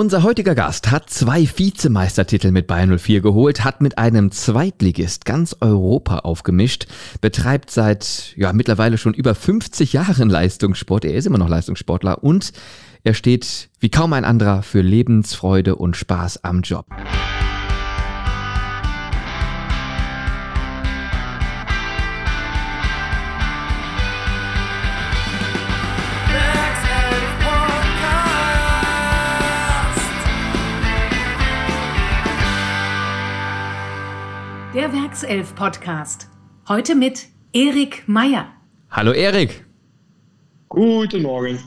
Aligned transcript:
Unser 0.00 0.22
heutiger 0.22 0.54
Gast 0.54 0.90
hat 0.90 1.10
zwei 1.10 1.46
Vizemeistertitel 1.46 2.52
mit 2.52 2.66
Bayern 2.66 2.98
04 2.98 3.20
geholt, 3.20 3.64
hat 3.64 3.82
mit 3.82 3.98
einem 3.98 4.32
Zweitligist 4.32 5.26
ganz 5.26 5.54
Europa 5.60 6.20
aufgemischt, 6.20 6.86
betreibt 7.20 7.70
seit 7.70 8.32
ja 8.34 8.54
mittlerweile 8.54 8.96
schon 8.96 9.12
über 9.12 9.34
50 9.34 9.92
Jahren 9.92 10.30
Leistungssport. 10.30 11.04
Er 11.04 11.12
ist 11.12 11.26
immer 11.26 11.36
noch 11.36 11.50
Leistungssportler 11.50 12.24
und 12.24 12.54
er 13.04 13.12
steht 13.12 13.68
wie 13.78 13.90
kaum 13.90 14.14
ein 14.14 14.24
anderer 14.24 14.62
für 14.62 14.80
Lebensfreude 14.80 15.76
und 15.76 15.98
Spaß 15.98 16.44
am 16.44 16.62
Job. 16.62 16.86
Der 35.30 35.36
Werkself 35.36 35.54
Podcast. 35.54 36.26
Heute 36.66 36.96
mit 36.96 37.28
Erik 37.52 38.02
Meyer. 38.08 38.52
Hallo 38.90 39.12
Erik. 39.12 39.64
Guten 40.68 41.22
Morgen. 41.22 41.60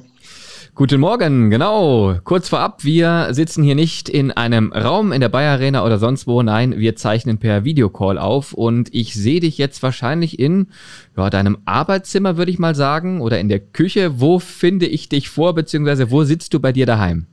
Guten 0.75 0.99
Morgen, 0.99 1.49
genau. 1.49 2.19
Kurz 2.25 2.49
vorab, 2.49 2.83
wir 2.83 3.29
sitzen 3.31 3.63
hier 3.63 3.75
nicht 3.75 4.09
in 4.09 4.31
einem 4.31 4.73
Raum 4.73 5.13
in 5.13 5.21
der 5.21 5.29
Bayer 5.29 5.53
Arena 5.53 5.85
oder 5.85 5.97
sonst 5.97 6.27
wo. 6.27 6.43
Nein, 6.43 6.77
wir 6.77 6.97
zeichnen 6.97 7.37
per 7.37 7.63
Videocall 7.63 8.17
auf 8.17 8.51
und 8.51 8.93
ich 8.93 9.13
sehe 9.13 9.39
dich 9.39 9.57
jetzt 9.57 9.81
wahrscheinlich 9.81 10.39
in 10.39 10.67
ja, 11.15 11.29
deinem 11.29 11.59
Arbeitszimmer, 11.63 12.35
würde 12.35 12.51
ich 12.51 12.59
mal 12.59 12.75
sagen, 12.75 13.21
oder 13.21 13.39
in 13.39 13.47
der 13.47 13.61
Küche. 13.61 14.19
Wo 14.19 14.39
finde 14.39 14.87
ich 14.87 15.07
dich 15.07 15.29
vor, 15.29 15.55
beziehungsweise 15.55 16.11
wo 16.11 16.25
sitzt 16.25 16.53
du 16.53 16.59
bei 16.59 16.73
dir 16.73 16.85
daheim? 16.85 17.27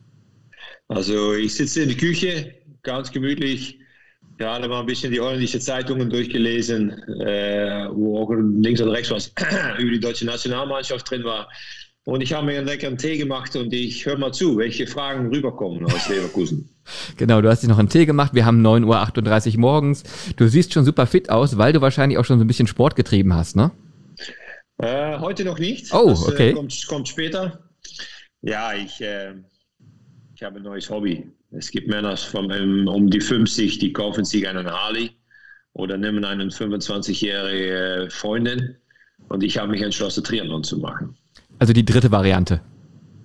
Also 0.87 1.35
ich 1.35 1.57
sitze 1.57 1.83
in 1.83 1.89
der 1.89 1.99
Küche, 1.99 2.55
ganz 2.85 3.11
gemütlich, 3.11 3.80
gerade 4.41 4.69
mal 4.69 4.81
ein 4.81 4.87
bisschen 4.87 5.13
die 5.13 5.21
holländische 5.21 5.61
Zeitungen 5.61 6.09
durchgelesen, 6.09 6.91
äh, 7.21 7.89
wo 7.93 8.23
auch 8.23 8.33
links 8.33 8.81
und 8.81 8.89
rechts 8.89 9.11
was 9.11 9.33
über 9.79 9.91
die 9.91 10.01
deutsche 10.01 10.25
Nationalmannschaft 10.25 11.09
drin 11.11 11.25
war. 11.25 11.49
Und 12.05 12.23
ich 12.23 12.33
habe 12.33 12.47
mir 12.47 12.57
einen 12.57 12.67
leckeren 12.67 12.97
Tee 12.97 13.19
gemacht 13.19 13.55
und 13.55 13.71
ich 13.75 14.07
höre 14.07 14.17
mal 14.17 14.33
zu, 14.33 14.57
welche 14.57 14.87
Fragen 14.87 15.29
rüberkommen 15.29 15.85
aus 15.85 16.09
Leverkusen. 16.09 16.69
Genau, 17.17 17.41
du 17.41 17.49
hast 17.49 17.63
dir 17.63 17.69
noch 17.69 17.79
einen 17.79 17.89
Tee 17.89 18.05
gemacht. 18.05 18.35
Wir 18.35 18.45
haben 18.45 18.67
9.38 18.67 19.53
Uhr 19.55 19.61
morgens. 19.61 20.03
Du 20.35 20.49
siehst 20.49 20.73
schon 20.73 20.85
super 20.85 21.07
fit 21.07 21.31
aus, 21.31 21.57
weil 21.57 21.73
du 21.73 21.81
wahrscheinlich 21.81 22.19
auch 22.19 22.25
schon 22.25 22.39
so 22.39 22.45
ein 22.45 22.49
bisschen 22.49 22.67
Sport 22.67 22.97
getrieben 22.97 23.33
hast, 23.33 23.55
ne? 23.55 23.71
Äh, 24.79 25.17
heute 25.21 25.45
noch 25.45 25.61
nicht. 25.61 25.95
Oh, 25.95 26.09
das, 26.09 26.27
äh, 26.27 26.33
okay. 26.33 26.51
Äh, 26.51 26.55
kommt, 26.55 26.87
kommt, 26.89 27.07
später. 27.07 27.61
Ja, 28.43 28.73
ich, 28.73 29.01
äh, 29.03 29.35
ich 30.35 30.43
habe 30.43 30.57
ein 30.57 30.65
neues 30.65 30.91
Hobby. 30.91 31.31
Es 31.53 31.71
gibt 31.71 31.89
Männer 31.89 32.17
von, 32.17 32.51
um, 32.51 32.87
um 32.87 33.11
die 33.11 33.21
50, 33.21 33.79
die 33.79 33.93
kaufen 33.93 34.25
sich 34.25 34.47
einen 34.47 34.67
Harley 34.67 35.11
oder 35.73 35.97
nehmen 35.97 36.25
eine 36.25 36.45
25-jährige 36.45 38.09
Freundin. 38.11 38.77
Und 39.29 39.43
ich 39.43 39.59
habe 39.59 39.73
mich 39.73 39.83
entschlossen, 39.83 40.25
Triathlon 40.25 40.65
zu 40.65 40.79
machen. 40.79 41.17
Also 41.59 41.73
die 41.73 41.85
dritte 41.85 42.11
Variante. 42.11 42.61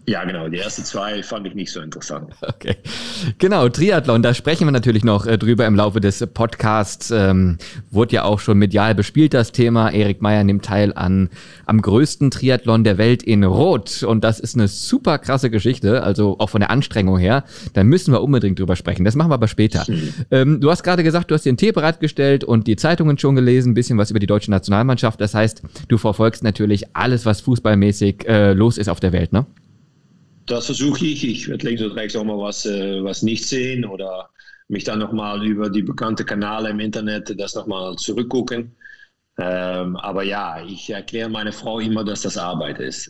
Ja, 0.08 0.24
genau. 0.24 0.48
Die 0.50 0.60
ersten 0.60 0.84
zwei 0.84 1.24
fand 1.24 1.48
ich 1.48 1.56
nicht 1.56 1.72
so 1.72 1.82
interessant. 1.82 2.34
Okay. 2.56 2.76
Genau, 3.38 3.68
Triathlon, 3.70 4.22
da 4.22 4.34
sprechen 4.34 4.66
wir 4.66 4.72
natürlich 4.72 5.04
noch 5.04 5.26
äh, 5.26 5.38
drüber 5.38 5.66
im 5.66 5.76
Laufe 5.76 6.00
des 6.00 6.26
Podcasts. 6.28 7.12
Ähm, 7.12 7.58
wurde 7.92 8.16
ja 8.16 8.24
auch 8.24 8.40
schon 8.40 8.58
medial 8.58 8.96
bespielt, 8.96 9.34
das 9.34 9.52
Thema. 9.52 9.90
Erik 9.90 10.22
Meyer 10.22 10.44
nimmt 10.44 10.64
teil 10.64 10.94
an 10.96 11.30
am 11.66 11.82
größten 11.82 12.32
Triathlon 12.32 12.84
der 12.84 12.98
Welt 12.98 13.24
in 13.24 13.44
Rot. 13.44 14.04
Und 14.04 14.24
das 14.24 14.40
ist 14.40 14.56
eine 14.56 14.68
super 14.68 15.18
krasse 15.18 15.50
Geschichte, 15.50 16.04
also 16.04 16.38
auch 16.40 16.50
von 16.50 16.62
der 16.62 16.70
Anstrengung 16.70 17.18
her. 17.18 17.44
Da 17.74 17.84
müssen 17.84 18.14
wir 18.14 18.22
unbedingt 18.22 18.60
drüber 18.60 18.76
sprechen. 18.76 19.04
Das 19.04 19.16
machen 19.16 19.32
wir 19.32 19.36
aber 19.36 19.48
später. 19.48 19.84
Mhm. 19.88 20.14
Ähm, 20.32 20.62
du 20.62 20.70
hast 20.70 20.84
gerade 20.84 21.04
gesagt, 21.04 21.32
du 21.32 21.36
hast 21.36 21.46
den 21.46 21.58
Tee 21.58 21.72
bereitgestellt 21.72 22.44
und 22.44 22.68
die 22.68 22.76
Zeitungen 22.76 23.18
schon 23.18 23.36
gelesen, 23.36 23.72
ein 23.72 23.76
bisschen 23.76 23.98
was 23.98 24.12
über 24.12 24.20
die 24.20 24.28
deutsche 24.28 24.52
Nationalmannschaft. 24.52 25.20
Das 25.20 25.34
heißt, 25.34 25.64
du 25.88 25.98
verfolgst 25.98 26.44
natürlich 26.44 26.96
alles, 26.96 27.26
was 27.26 27.42
fußballmäßig 27.42 28.28
äh, 28.28 28.54
los 28.54 28.78
ist 28.78 28.88
auf 28.88 29.00
der 29.00 29.12
Welt, 29.12 29.34
ne? 29.34 29.46
Das 30.46 30.66
versuche 30.66 31.06
ich. 31.06 31.24
Ich 31.28 31.48
werde 31.48 31.68
links 31.68 31.82
und 31.82 31.92
rechts 31.92 32.16
auch 32.16 32.24
mal 32.24 32.38
was, 32.38 32.66
äh, 32.66 33.04
was 33.04 33.22
nicht 33.22 33.46
sehen 33.46 33.86
oder 33.86 34.30
mich 34.68 34.84
dann 34.84 35.00
nochmal 35.00 35.46
über 35.46 35.70
die 35.70 35.84
bekannten 35.84 36.26
Kanäle 36.26 36.70
im 36.70 36.80
Internet 36.80 37.40
das 37.40 37.56
nochmal 37.56 37.96
zurückgucken. 37.96 38.76
Ähm, 39.38 39.98
aber 39.98 40.24
ja, 40.24 40.64
ich 40.66 40.90
erkläre 40.90 41.30
meine 41.30 41.52
Frau 41.52 41.80
immer, 41.80 42.06
dass 42.06 42.22
das 42.22 42.38
Arbeit 42.38 42.80
ist. 42.80 43.10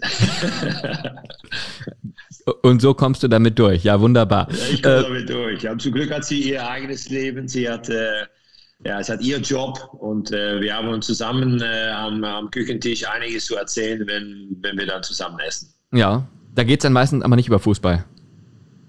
und 2.64 2.82
so 2.82 2.96
kommst 2.96 3.22
du 3.22 3.28
damit 3.28 3.60
durch. 3.60 3.84
Ja, 3.84 4.00
wunderbar. 4.00 4.48
Ja, 4.52 4.58
ich 4.74 4.82
komme 4.82 4.96
äh, 4.96 5.04
damit 5.04 5.30
durch. 5.30 5.64
Ja, 5.64 5.78
zum 5.78 5.92
Glück 5.92 6.12
hat 6.12 6.26
sie 6.26 6.42
ihr 6.50 6.68
eigenes 6.68 7.10
Leben. 7.10 7.48
Sie 7.48 7.70
hat, 7.70 7.90
äh, 7.90 8.26
ja, 8.84 9.00
es 9.00 9.10
hat 9.10 9.22
ihr 9.22 9.38
Job 9.38 9.78
und 10.00 10.32
äh, 10.32 10.60
wir 10.62 10.76
haben 10.76 10.88
uns 10.88 11.06
zusammen 11.06 11.62
äh, 11.62 11.90
am, 11.90 12.24
am, 12.24 12.50
Küchentisch 12.50 13.08
einiges 13.08 13.46
zu 13.46 13.56
erzählen, 13.56 14.06
wenn, 14.08 14.58
wenn 14.62 14.80
wir 14.80 14.88
dann 14.88 15.04
zusammen 15.04 15.38
essen. 15.48 15.72
Ja, 15.94 16.28
da 16.56 16.64
geht 16.64 16.80
es 16.80 16.84
dann 16.84 16.94
meistens 16.94 17.24
aber 17.24 17.36
nicht 17.36 17.48
über 17.48 17.60
Fußball. 17.60 18.06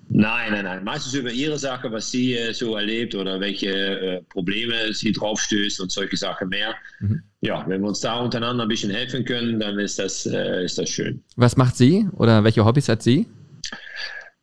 Nein, 0.09 0.53
nein, 0.53 0.65
nein. 0.65 0.84
Meistens 0.84 1.15
über 1.15 1.32
ihre 1.32 1.59
Sache, 1.59 1.91
was 1.91 2.10
sie 2.10 2.34
äh, 2.37 2.53
so 2.53 2.77
erlebt 2.77 3.15
oder 3.16 3.41
welche 3.41 3.71
äh, 3.71 4.22
Probleme 4.28 4.93
sie 4.93 5.10
draufstößt 5.10 5.81
und 5.81 5.91
solche 5.91 6.16
Sachen 6.16 6.49
mehr. 6.49 6.75
Mhm. 7.00 7.22
Ja, 7.41 7.65
wenn 7.66 7.81
wir 7.81 7.88
uns 7.88 8.00
da 8.00 8.21
untereinander 8.21 8.65
ein 8.65 8.69
bisschen 8.69 8.91
helfen 8.91 9.25
können, 9.25 9.59
dann 9.59 9.78
ist 9.81 9.99
das, 9.99 10.27
äh, 10.27 10.65
ist 10.65 10.78
das 10.78 10.91
schön. 10.91 11.22
Was 11.34 11.56
macht 11.56 11.77
sie 11.77 12.06
oder 12.12 12.44
welche 12.44 12.65
Hobbys 12.65 12.88
hat 12.88 13.03
sie? 13.03 13.27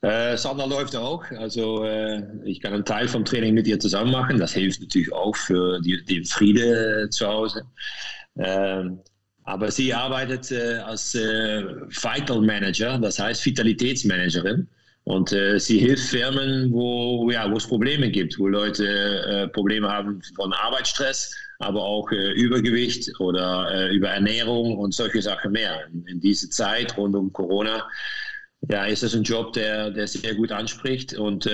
Äh, 0.01 0.35
Sandra 0.35 0.65
läuft 0.65 0.97
auch. 0.97 1.23
Also 1.31 1.85
äh, 1.85 2.23
ich 2.43 2.59
kann 2.59 2.73
einen 2.73 2.83
Teil 2.83 3.07
vom 3.07 3.23
Training 3.23 3.53
mit 3.53 3.65
ihr 3.65 3.79
zusammen 3.79 4.11
machen. 4.11 4.37
Das 4.39 4.51
hilft 4.51 4.81
natürlich 4.81 5.13
auch 5.13 5.35
für 5.35 5.79
die, 5.79 6.03
den 6.03 6.25
Friede 6.25 7.07
zu 7.09 7.25
Hause. 7.25 7.63
Ähm, 8.37 8.99
aber 9.45 9.71
sie 9.71 9.93
arbeitet 9.93 10.51
äh, 10.51 10.77
als 10.77 11.15
äh, 11.15 11.63
Vital 11.89 12.41
Manager, 12.41 12.97
das 12.97 13.19
heißt 13.19 13.45
Vitalitätsmanagerin. 13.45 14.67
Und 15.05 15.33
äh, 15.33 15.59
sie 15.59 15.79
hilft 15.79 16.07
Firmen, 16.09 16.71
wo, 16.71 17.29
ja, 17.29 17.51
wo 17.51 17.57
es 17.57 17.67
Probleme 17.67 18.09
gibt, 18.09 18.39
wo 18.39 18.47
Leute 18.47 18.85
äh, 18.87 19.47
Probleme 19.49 19.89
haben 19.89 20.21
von 20.35 20.53
Arbeitsstress, 20.53 21.35
aber 21.59 21.83
auch 21.83 22.09
äh, 22.11 22.31
Übergewicht 22.31 23.11
oder 23.19 23.69
äh, 23.73 23.93
über 23.93 24.09
Ernährung 24.09 24.77
und 24.77 24.93
solche 24.93 25.21
Sachen 25.21 25.51
mehr. 25.51 25.87
In, 25.91 26.05
in 26.07 26.21
dieser 26.21 26.49
Zeit 26.49 26.95
rund 26.97 27.15
um 27.17 27.33
Corona 27.33 27.85
ja, 28.69 28.85
ist 28.85 29.03
das 29.03 29.13
ein 29.13 29.23
Job, 29.23 29.51
der, 29.51 29.91
der 29.91 30.07
sehr 30.07 30.35
gut 30.35 30.53
anspricht 30.53 31.13
und 31.15 31.49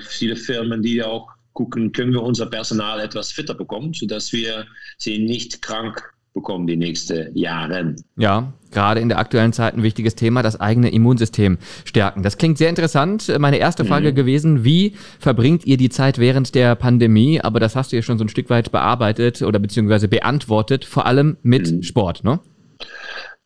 viele 0.00 0.36
Firmen, 0.36 0.80
die 0.80 1.02
auch 1.02 1.28
gucken, 1.54 1.90
können 1.90 2.12
wir 2.12 2.22
unser 2.22 2.46
Personal 2.46 3.00
etwas 3.00 3.32
fitter 3.32 3.54
bekommen, 3.54 3.92
sodass 3.94 4.32
wir 4.32 4.64
sie 4.96 5.18
nicht 5.18 5.60
krank 5.60 6.00
bekommen 6.34 6.66
die 6.66 6.76
nächsten 6.76 7.36
Jahre. 7.36 7.94
Ja, 8.16 8.52
gerade 8.70 9.00
in 9.00 9.08
der 9.08 9.18
aktuellen 9.18 9.52
Zeit 9.52 9.74
ein 9.74 9.82
wichtiges 9.82 10.14
Thema, 10.14 10.42
das 10.42 10.60
eigene 10.60 10.90
Immunsystem 10.90 11.58
stärken. 11.84 12.22
Das 12.22 12.38
klingt 12.38 12.58
sehr 12.58 12.70
interessant. 12.70 13.32
Meine 13.38 13.58
erste 13.58 13.84
Frage 13.84 14.12
mhm. 14.12 14.14
gewesen, 14.14 14.64
wie 14.64 14.96
verbringt 15.18 15.66
ihr 15.66 15.76
die 15.76 15.90
Zeit 15.90 16.18
während 16.18 16.54
der 16.54 16.74
Pandemie? 16.74 17.40
Aber 17.40 17.60
das 17.60 17.76
hast 17.76 17.92
du 17.92 17.96
ja 17.96 18.02
schon 18.02 18.18
so 18.18 18.24
ein 18.24 18.28
Stück 18.28 18.50
weit 18.50 18.72
bearbeitet 18.72 19.42
oder 19.42 19.58
beziehungsweise 19.58 20.08
beantwortet, 20.08 20.84
vor 20.84 21.06
allem 21.06 21.36
mit 21.42 21.70
mhm. 21.70 21.82
Sport, 21.82 22.24
ne? 22.24 22.40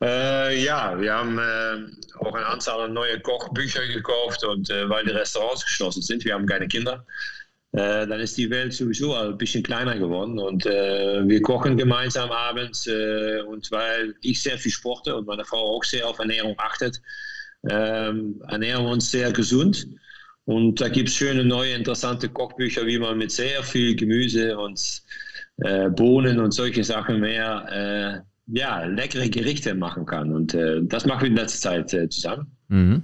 Äh, 0.02 0.62
ja, 0.62 1.00
wir 1.00 1.14
haben 1.14 1.38
äh, 1.38 2.19
auch 2.19 2.34
eine 2.34 2.46
Anzahl 2.46 2.82
an 2.82 2.92
neue 2.92 3.19
Kochbücher 3.20 3.86
gekauft 3.86 4.44
und 4.44 4.69
äh, 4.69 4.88
weil 4.91 5.04
die 5.04 5.10
Restaurants 5.10 5.64
geschlossen 5.64 6.02
sind, 6.02 6.25
wir 6.25 6.34
haben 6.34 6.46
keine 6.46 6.69
Kinder, 6.69 7.06
äh, 7.76 8.06
dann 8.06 8.20
ist 8.20 8.38
die 8.38 8.48
Welt 8.48 8.72
sowieso 8.72 9.14
ein 9.14 9.37
bisschen 9.37 9.62
kleiner 9.62 9.98
geworden. 9.98 10.38
Und 10.38 10.64
äh, 10.64 11.28
wir 11.28 11.42
kochen 11.42 11.76
gemeinsam 11.76 12.31
abends. 12.31 12.87
Äh, 12.87 13.42
und 13.42 13.70
weil 13.70 14.14
ich 14.22 14.42
sehr 14.42 14.56
viel 14.56 14.72
sporte 14.72 15.14
und 15.14 15.26
meine 15.26 15.44
Frau 15.44 15.76
auch 15.76 15.84
sehr 15.84 16.09
auf 16.09 16.19
Ernährung 16.19 16.54
achtet, 16.56 17.03
ähm, 17.69 18.42
ernähren 18.48 18.84
wir 18.84 18.92
uns 18.92 19.10
sehr 19.10 19.31
gesund. 19.31 19.87
Und 20.47 20.81
da 20.81 20.88
gibt 20.88 21.10
es 21.10 21.16
schöne, 21.16 21.44
neue, 21.44 21.75
interessante 21.75 22.31
Kochbücher, 22.31 22.87
wie 22.87 22.99
man 22.99 23.19
mit 23.19 23.31
sehr 23.31 23.62
viel 23.62 23.94
Gemüse 23.94 24.56
und 24.56 24.81
äh, 25.58 25.90
Bohnen 25.90 26.40
und 26.40 26.52
solche 26.52 26.82
Sachen 26.82 27.20
mehr 27.20 28.25
äh, 28.49 28.56
ja, 28.58 28.84
leckere 28.87 29.28
Gerichte 29.28 29.75
machen 29.75 30.06
kann. 30.06 30.32
Und 30.32 30.55
äh, 30.55 30.81
das 30.82 31.05
machen 31.05 31.23
wir 31.23 31.28
in 31.28 31.37
letzter 31.37 31.84
Zeit 31.84 32.11
zusammen. 32.11 32.56
Mhm. 32.69 33.02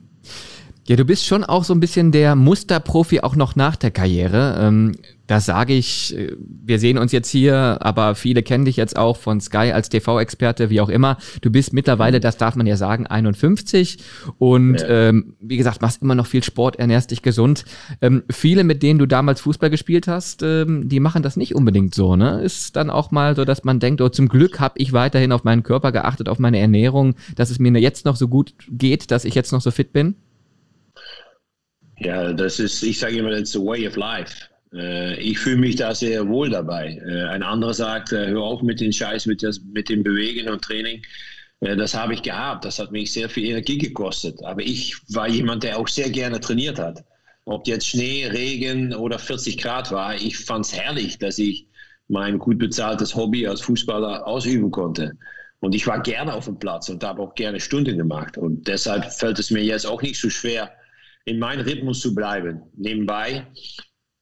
Ja, 0.88 0.96
du 0.96 1.04
bist 1.04 1.24
schon 1.24 1.44
auch 1.44 1.62
so 1.62 1.72
ein 1.74 1.80
bisschen 1.80 2.10
der 2.10 2.34
Musterprofi 2.34 3.20
auch 3.20 3.36
noch 3.36 3.54
nach 3.54 3.76
der 3.76 3.92
Karriere. 3.92 4.58
Ähm, 4.60 4.92
das 5.28 5.46
sage 5.46 5.74
ich, 5.74 6.18
äh, 6.18 6.32
wir 6.38 6.80
sehen 6.80 6.98
uns 6.98 7.12
jetzt 7.12 7.30
hier, 7.30 7.78
aber 7.80 8.16
viele 8.16 8.42
kennen 8.42 8.64
dich 8.64 8.76
jetzt 8.76 8.96
auch 8.96 9.16
von 9.16 9.40
Sky 9.40 9.70
als 9.72 9.90
TV-Experte, 9.90 10.70
wie 10.70 10.80
auch 10.80 10.88
immer. 10.88 11.18
Du 11.40 11.52
bist 11.52 11.72
mittlerweile, 11.72 12.18
das 12.18 12.36
darf 12.36 12.56
man 12.56 12.66
ja 12.66 12.76
sagen, 12.76 13.06
51 13.06 13.98
und 14.38 14.80
ja. 14.80 14.88
ähm, 14.88 15.36
wie 15.38 15.56
gesagt, 15.56 15.82
machst 15.82 16.02
immer 16.02 16.16
noch 16.16 16.26
viel 16.26 16.42
Sport, 16.42 16.76
ernährst 16.80 17.12
dich 17.12 17.22
gesund. 17.22 17.64
Ähm, 18.00 18.24
viele, 18.28 18.64
mit 18.64 18.82
denen 18.82 18.98
du 18.98 19.06
damals 19.06 19.40
Fußball 19.40 19.70
gespielt 19.70 20.08
hast, 20.08 20.42
ähm, 20.42 20.88
die 20.88 20.98
machen 20.98 21.22
das 21.22 21.36
nicht 21.36 21.54
unbedingt 21.54 21.94
so. 21.94 22.16
Ne? 22.16 22.42
Ist 22.42 22.74
dann 22.74 22.90
auch 22.90 23.12
mal 23.12 23.36
so, 23.36 23.44
dass 23.44 23.62
man 23.62 23.78
denkt, 23.78 24.00
oh, 24.00 24.08
zum 24.08 24.28
Glück 24.28 24.58
habe 24.58 24.74
ich 24.78 24.92
weiterhin 24.92 25.30
auf 25.30 25.44
meinen 25.44 25.62
Körper 25.62 25.92
geachtet, 25.92 26.28
auf 26.28 26.40
meine 26.40 26.58
Ernährung, 26.58 27.14
dass 27.36 27.50
es 27.50 27.60
mir 27.60 27.72
jetzt 27.78 28.04
noch 28.04 28.16
so 28.16 28.26
gut 28.26 28.54
geht, 28.68 29.12
dass 29.12 29.24
ich 29.24 29.36
jetzt 29.36 29.52
noch 29.52 29.60
so 29.60 29.70
fit 29.70 29.92
bin? 29.92 30.16
Ja, 32.04 32.32
das 32.32 32.58
ist, 32.58 32.82
ich 32.82 32.98
sage 32.98 33.16
immer, 33.16 33.30
that's 33.30 33.52
the 33.52 33.60
way 33.60 33.86
of 33.86 33.96
life. 33.96 34.48
Äh, 34.74 35.20
ich 35.20 35.38
fühle 35.38 35.56
mich 35.56 35.76
da 35.76 35.94
sehr 35.94 36.26
wohl 36.28 36.50
dabei. 36.50 36.98
Äh, 37.06 37.24
ein 37.28 37.42
anderer 37.42 37.74
sagt, 37.74 38.12
äh, 38.12 38.28
hör 38.28 38.42
auf 38.42 38.62
mit 38.62 38.80
den 38.80 38.92
Scheiß, 38.92 39.26
mit, 39.26 39.42
das, 39.42 39.60
mit 39.72 39.88
dem 39.88 40.02
Bewegen 40.02 40.48
und 40.48 40.62
Training. 40.62 41.02
Das 41.60 41.94
habe 41.94 42.12
ich 42.12 42.22
gehabt. 42.22 42.64
Das 42.64 42.80
hat 42.80 42.90
mich 42.90 43.12
sehr 43.12 43.28
viel 43.28 43.48
Energie 43.48 43.78
gekostet. 43.78 44.42
Aber 44.42 44.62
ich 44.62 44.96
war 45.14 45.28
jemand, 45.28 45.62
der 45.62 45.78
auch 45.78 45.86
sehr 45.86 46.10
gerne 46.10 46.40
trainiert 46.40 46.80
hat. 46.80 47.04
Ob 47.44 47.68
jetzt 47.68 47.86
Schnee, 47.86 48.26
Regen 48.26 48.92
oder 48.92 49.16
40 49.16 49.58
Grad 49.58 49.92
war, 49.92 50.16
ich 50.16 50.36
fand 50.38 50.66
es 50.66 50.76
herrlich, 50.76 51.18
dass 51.18 51.38
ich 51.38 51.68
mein 52.08 52.40
gut 52.40 52.58
bezahltes 52.58 53.14
Hobby 53.14 53.46
als 53.46 53.60
Fußballer 53.60 54.26
ausüben 54.26 54.72
konnte. 54.72 55.12
Und 55.60 55.76
ich 55.76 55.86
war 55.86 56.02
gerne 56.02 56.34
auf 56.34 56.46
dem 56.46 56.58
Platz 56.58 56.88
und 56.88 57.04
habe 57.04 57.22
auch 57.22 57.36
gerne 57.36 57.60
Stunden 57.60 57.96
gemacht. 57.96 58.36
Und 58.36 58.66
deshalb 58.66 59.12
fällt 59.12 59.38
es 59.38 59.52
mir 59.52 59.62
jetzt 59.62 59.86
auch 59.86 60.02
nicht 60.02 60.20
so 60.20 60.30
schwer, 60.30 60.72
in 61.24 61.38
meinem 61.38 61.64
Rhythmus 61.66 62.00
zu 62.00 62.14
bleiben. 62.14 62.62
Nebenbei, 62.76 63.46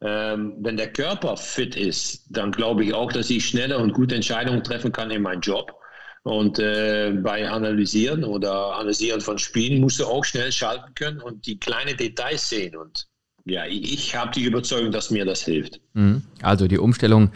ähm, 0.02 0.56
wenn 0.60 0.76
der 0.76 0.92
Körper 0.92 1.36
fit 1.36 1.76
ist, 1.76 2.26
dann 2.30 2.52
glaube 2.52 2.84
ich 2.84 2.94
auch, 2.94 3.12
dass 3.12 3.30
ich 3.30 3.46
schneller 3.46 3.78
und 3.78 3.92
gute 3.92 4.14
Entscheidungen 4.14 4.64
treffen 4.64 4.92
kann 4.92 5.10
in 5.10 5.22
meinem 5.22 5.40
Job. 5.40 5.74
Und 6.22 6.58
äh, 6.58 7.12
bei 7.22 7.48
Analysieren 7.48 8.24
oder 8.24 8.76
Analysieren 8.76 9.20
von 9.20 9.38
Spielen 9.38 9.80
musst 9.80 10.00
du 10.00 10.06
auch 10.06 10.24
schnell 10.24 10.52
schalten 10.52 10.94
können 10.94 11.20
und 11.20 11.46
die 11.46 11.58
kleinen 11.58 11.96
Details 11.96 12.48
sehen. 12.48 12.76
Und 12.76 13.08
ja, 13.44 13.66
ich, 13.66 13.92
ich 13.92 14.16
habe 14.16 14.30
die 14.32 14.44
Überzeugung, 14.44 14.92
dass 14.92 15.10
mir 15.10 15.24
das 15.24 15.42
hilft. 15.42 15.80
Mhm. 15.94 16.22
Also 16.42 16.68
die 16.68 16.78
Umstellung, 16.78 17.30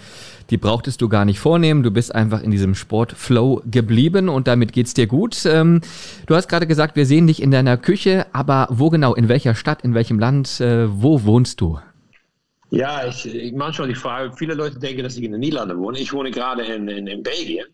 die 0.51 0.57
brauchtest 0.57 1.01
du 1.01 1.09
gar 1.09 1.25
nicht 1.25 1.39
vornehmen. 1.39 1.83
Du 1.83 1.91
bist 1.91 2.15
einfach 2.15 2.43
in 2.43 2.51
diesem 2.51 2.75
Sportflow 2.75 3.63
geblieben 3.71 4.29
und 4.29 4.47
damit 4.47 4.73
geht 4.73 4.87
es 4.87 4.95
dir 4.95 5.07
gut. 5.07 5.45
Ähm, 5.47 5.81
du 6.27 6.35
hast 6.35 6.49
gerade 6.49 6.67
gesagt, 6.67 6.97
wir 6.97 7.07
sehen 7.07 7.27
dich 7.27 7.43
in 7.43 7.51
deiner 7.51 7.77
Küche, 7.77 8.27
aber 8.33 8.69
wo 8.71 8.91
genau, 8.91 9.15
in 9.15 9.29
welcher 9.29 9.55
Stadt, 9.55 9.83
in 9.83 9.95
welchem 9.95 10.19
Land, 10.19 10.61
äh, 10.61 10.87
wo 10.91 11.25
wohnst 11.25 11.61
du? 11.61 11.79
Ja, 12.71 13.07
ich, 13.07 13.27
ich 13.27 13.53
manchmal 13.53 13.89
die 13.89 13.95
Frage, 13.95 14.33
viele 14.37 14.55
Leute 14.55 14.79
denken, 14.79 15.03
dass 15.05 15.17
ich 15.17 15.23
in 15.23 15.33
den 15.33 15.41
Niederlanden 15.41 15.79
wohne. 15.79 15.99
Ich 15.99 16.13
wohne 16.13 16.31
gerade 16.31 16.63
in, 16.65 16.89
in, 16.89 17.07
in 17.07 17.23
Belgien. 17.23 17.67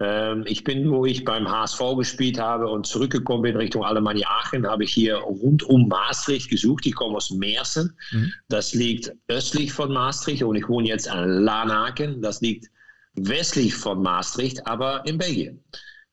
Ähm, 0.00 0.44
ich 0.46 0.64
bin, 0.64 0.90
wo 0.90 1.06
ich 1.06 1.24
beim 1.24 1.50
HSV 1.50 1.80
gespielt 1.96 2.38
habe 2.38 2.68
und 2.68 2.86
zurückgekommen 2.86 3.42
bin 3.42 3.56
Richtung 3.56 3.84
Alemannia 3.84 4.28
Aachen, 4.28 4.66
habe 4.66 4.84
ich 4.84 4.92
hier 4.92 5.16
rund 5.16 5.62
um 5.64 5.88
Maastricht 5.88 6.50
gesucht. 6.50 6.86
Ich 6.86 6.94
komme 6.94 7.16
aus 7.16 7.30
Meersen. 7.30 7.96
Mhm. 8.12 8.32
Das 8.48 8.74
liegt 8.74 9.12
östlich 9.28 9.72
von 9.72 9.92
Maastricht 9.92 10.42
und 10.42 10.54
ich 10.54 10.68
wohne 10.68 10.88
jetzt 10.88 11.08
an 11.08 11.42
Lanaken. 11.42 12.22
Das 12.22 12.40
liegt 12.40 12.66
westlich 13.14 13.74
von 13.74 14.02
Maastricht, 14.02 14.66
aber 14.66 15.04
in 15.04 15.18
Belgien. 15.18 15.64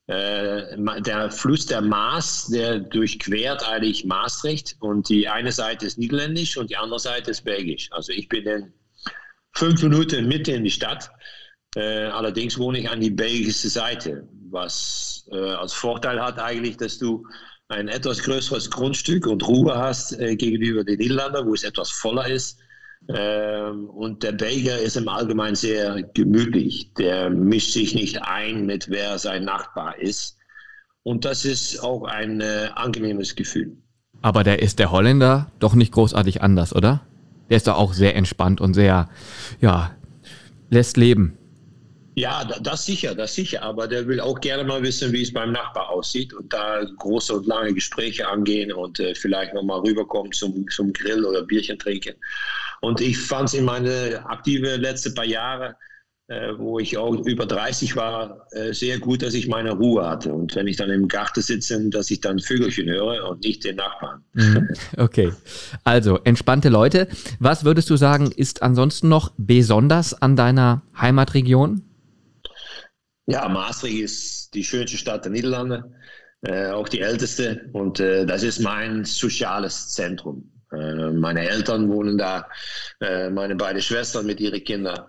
Äh, 0.08 0.78
der 1.02 1.32
Fluss 1.32 1.66
der 1.66 1.82
Maas, 1.82 2.48
der 2.48 2.80
durchquert 2.80 3.68
eigentlich 3.68 4.06
Maastricht 4.06 4.76
und 4.80 5.10
die 5.10 5.28
eine 5.28 5.52
Seite 5.52 5.86
ist 5.86 5.98
niederländisch 5.98 6.58
und 6.58 6.70
die 6.70 6.78
andere 6.78 7.00
Seite 7.00 7.32
ist 7.32 7.44
belgisch. 7.44 7.90
Also 7.92 8.12
ich 8.12 8.30
bin 8.30 8.46
in 8.46 8.74
fünf 9.54 9.82
Minuten 9.82 10.28
mitten 10.28 10.56
in 10.56 10.64
die 10.64 10.72
Stadt 10.72 11.10
äh, 11.76 12.06
allerdings 12.06 12.58
wohne 12.58 12.80
ich 12.80 12.90
an 12.90 13.02
die 13.02 13.10
belgische 13.10 13.70
Seite, 13.70 14.28
was 14.50 15.28
äh, 15.32 15.38
als 15.38 15.74
Vorteil 15.74 16.22
hat 16.22 16.40
eigentlich, 16.40 16.78
dass 16.78 16.98
du 16.98 17.26
ein 17.68 17.88
etwas 17.88 18.20
größeres 18.20 18.70
Grundstück 18.70 19.28
und 19.28 19.48
Ruhe 19.48 19.76
hast 19.76 20.20
äh, 20.20 20.36
gegenüber 20.36 20.84
den 20.84 21.00
Niederlanden, 21.00 21.48
wo 21.48 21.54
es 21.54 21.64
etwas 21.64 21.90
voller 21.90 22.28
ist. 22.28 22.60
Ähm, 23.08 23.90
und 23.90 24.24
der 24.24 24.32
Belgier 24.32 24.78
ist 24.78 24.98
im 24.98 25.08
Allgemeinen 25.08 25.56
sehr 25.56 26.04
gemütlich. 26.14 26.94
Der 26.98 27.30
mischt 27.30 27.74
sich 27.74 27.94
nicht 27.96 28.22
ein 28.22 28.66
mit 28.66 28.90
wer 28.90 29.18
sein 29.18 29.46
Nachbar 29.46 30.00
ist. 30.00 30.38
Und 31.04 31.26
das 31.26 31.46
ist 31.46 31.84
auch 31.84 32.04
ein 32.04 32.42
äh, 32.42 32.70
angenehmes 32.76 33.36
Gefühl. 33.36 33.78
Aber 34.22 34.44
der 34.44 34.62
ist 34.62 34.80
der 34.80 34.92
Holländer 34.92 35.52
doch 35.60 35.76
nicht 35.76 35.92
großartig 35.92 36.42
anders, 36.42 36.74
oder? 36.76 37.02
Der 37.50 37.58
ist 37.58 37.68
doch 37.68 37.78
auch 37.78 37.94
sehr 37.94 38.16
entspannt 38.16 38.60
und 38.60 38.74
sehr, 38.74 39.08
ja, 39.62 39.96
lässt 40.70 40.98
leben. 40.98 41.38
Ja, 42.16 42.46
das 42.46 42.86
sicher, 42.86 43.14
das 43.14 43.36
sicher. 43.36 43.62
Aber 43.62 43.88
der 43.88 44.08
will 44.08 44.22
auch 44.22 44.40
gerne 44.40 44.64
mal 44.64 44.82
wissen, 44.82 45.12
wie 45.12 45.22
es 45.22 45.34
beim 45.34 45.52
Nachbar 45.52 45.90
aussieht 45.90 46.34
und 46.34 46.52
da 46.52 46.82
große 46.98 47.34
und 47.34 47.46
lange 47.46 47.74
Gespräche 47.74 48.28
angehen 48.28 48.72
und 48.72 49.00
äh, 49.02 49.14
vielleicht 49.14 49.54
nochmal 49.54 49.82
rüberkommen 49.82 50.32
zum, 50.32 50.66
zum 50.70 50.94
Grill 50.94 51.26
oder 51.26 51.44
Bierchen 51.44 51.78
trinken. 51.78 52.16
Und 52.82 53.02
ich 53.02 53.18
fand 53.18 53.50
es 53.50 53.54
in 53.56 53.66
meine 53.66 54.24
aktive 54.26 54.78
letzten 54.78 55.14
paar 55.14 55.26
Jahre, 55.26 55.76
äh, 56.28 56.54
wo 56.58 56.80
ich 56.80 56.98
auch 56.98 57.14
über 57.26 57.46
30 57.46 57.98
war, 57.98 58.48
äh, 58.52 58.74
sehr 58.74 58.98
gut, 58.98 59.22
dass 59.22 59.34
ich 59.34 59.50
meine 59.50 59.74
Ruhe 59.74 60.08
hatte. 60.08 60.34
Und 60.34 60.56
wenn 60.56 60.68
ich 60.68 60.78
dann 60.78 60.90
im 60.90 61.10
Garten 61.10 61.42
sitze, 61.42 61.90
dass 61.90 62.10
ich 62.10 62.22
dann 62.22 62.40
Vögelchen 62.40 62.90
höre 62.90 63.30
und 63.30 63.44
nicht 63.44 63.66
den 63.66 63.76
Nachbarn. 63.76 64.24
Mhm. 64.34 64.70
Okay, 64.98 65.34
also 65.84 66.20
entspannte 66.24 66.70
Leute. 66.70 67.10
Was 67.40 67.66
würdest 67.66 67.90
du 67.90 67.98
sagen, 67.98 68.32
ist 68.32 68.64
ansonsten 68.64 69.10
noch 69.10 69.34
besonders 69.38 70.20
an 70.20 70.38
deiner 70.38 70.82
Heimatregion? 71.00 71.84
Ja, 73.28 73.50
Maastricht 73.50 74.00
ist 74.00 74.54
die 74.54 74.64
schönste 74.64 74.98
Stadt 74.98 75.26
der 75.26 75.32
Niederlande, 75.32 75.92
äh, 76.42 76.70
auch 76.70 76.88
die 76.88 77.02
älteste. 77.02 77.70
Und 77.74 78.00
äh, 78.00 78.26
das 78.26 78.44
ist 78.44 78.60
mein 78.60 79.04
soziales 79.04 79.90
Zentrum. 79.94 80.52
Äh, 80.72 81.12
meine 81.12 81.50
Eltern 81.50 81.90
wohnen 81.90 82.18
da, 82.18 82.48
äh, 83.02 83.30
meine 83.30 83.56
beiden 83.56 83.82
Schwestern 83.82 84.28
mit 84.28 84.40
ihren 84.40 84.64
Kindern. 84.64 85.00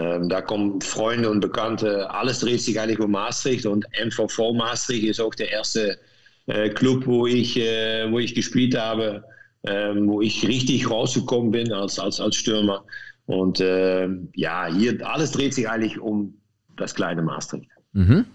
Ähm, 0.00 0.28
da 0.28 0.40
kommen 0.40 0.80
Freunde 0.80 1.30
und 1.30 1.40
Bekannte. 1.40 2.10
Alles 2.10 2.40
dreht 2.40 2.60
sich 2.60 2.80
eigentlich 2.80 3.00
um 3.00 3.12
Maastricht. 3.12 3.66
Und 3.66 3.86
MVV 4.04 4.52
Maastricht 4.52 5.04
ist 5.04 5.20
auch 5.20 5.34
der 5.34 5.50
erste 5.52 5.98
äh, 6.46 6.70
Club, 6.70 7.06
wo 7.06 7.26
ich, 7.26 7.56
äh, 7.56 8.10
wo 8.10 8.18
ich 8.18 8.34
gespielt 8.34 8.76
habe, 8.76 9.24
ähm, 9.64 10.08
wo 10.08 10.20
ich 10.20 10.46
richtig 10.46 10.90
rausgekommen 10.90 11.52
bin 11.52 11.72
als, 11.72 11.98
als, 12.00 12.20
als 12.20 12.36
Stürmer. 12.36 12.84
Und 13.26 13.60
ja, 13.60 14.66
hier 14.66 15.06
alles 15.06 15.30
dreht 15.30 15.54
sich 15.54 15.68
eigentlich 15.68 16.00
um 16.00 16.39
das 16.80 16.94
kleine 16.94 17.22
Maastricht. 17.22 17.70
Mhm. 17.92 18.26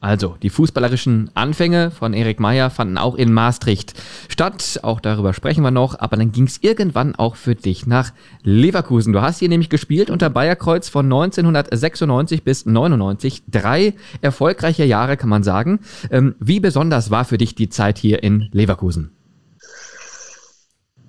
Also, 0.00 0.36
die 0.42 0.50
fußballerischen 0.50 1.30
Anfänge 1.34 1.90
von 1.90 2.12
Erik 2.12 2.38
Meyer 2.38 2.70
fanden 2.70 2.98
auch 2.98 3.14
in 3.14 3.32
Maastricht 3.32 3.94
statt. 4.28 4.78
Auch 4.82 5.00
darüber 5.00 5.32
sprechen 5.32 5.62
wir 5.62 5.70
noch. 5.70 5.98
Aber 5.98 6.16
dann 6.16 6.32
ging 6.32 6.44
es 6.44 6.62
irgendwann 6.62 7.14
auch 7.14 7.34
für 7.34 7.54
dich 7.54 7.86
nach 7.86 8.12
Leverkusen. 8.42 9.12
Du 9.12 9.22
hast 9.22 9.38
hier 9.38 9.48
nämlich 9.48 9.70
gespielt 9.70 10.10
unter 10.10 10.30
Bayerkreuz 10.30 10.88
von 10.88 11.06
1996 11.06 12.44
bis 12.44 12.66
99. 12.66 13.44
Drei 13.48 13.94
erfolgreiche 14.20 14.84
Jahre, 14.84 15.16
kann 15.16 15.30
man 15.30 15.42
sagen. 15.42 15.80
Ähm, 16.10 16.36
wie 16.38 16.60
besonders 16.60 17.10
war 17.10 17.24
für 17.24 17.38
dich 17.38 17.54
die 17.54 17.70
Zeit 17.70 17.98
hier 17.98 18.22
in 18.22 18.48
Leverkusen? 18.52 19.10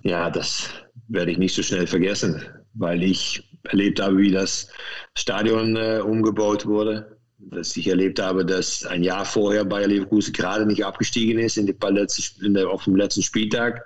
Ja, 0.02 0.30
das 0.30 0.70
werde 1.10 1.32
ich 1.32 1.38
nicht 1.38 1.54
so 1.54 1.62
schnell 1.62 1.88
vergessen, 1.88 2.42
weil 2.74 3.04
ich 3.04 3.47
erlebt 3.64 4.02
habe, 4.02 4.18
wie 4.18 4.32
das 4.32 4.70
Stadion 5.16 5.76
äh, 5.76 6.00
umgebaut 6.00 6.66
wurde. 6.66 7.18
Dass 7.40 7.78
ich 7.78 7.88
erlebt 7.88 8.20
habe, 8.20 8.46
dass 8.46 8.86
ein 8.86 9.04
Jahr 9.04 9.24
vorher 9.24 9.64
Bayer 9.64 9.88
Leverkusen 9.88 10.34
gerade 10.34 10.66
nicht 10.66 10.84
abgestiegen 10.84 11.40
ist 11.40 11.58
in 11.58 11.68
die 11.68 11.76
letzten, 11.90 12.46
in 12.46 12.54
der, 12.56 12.70
auf 12.70 12.84
dem 12.86 12.96
letzten 12.96 13.22
Spieltag. 13.22 13.86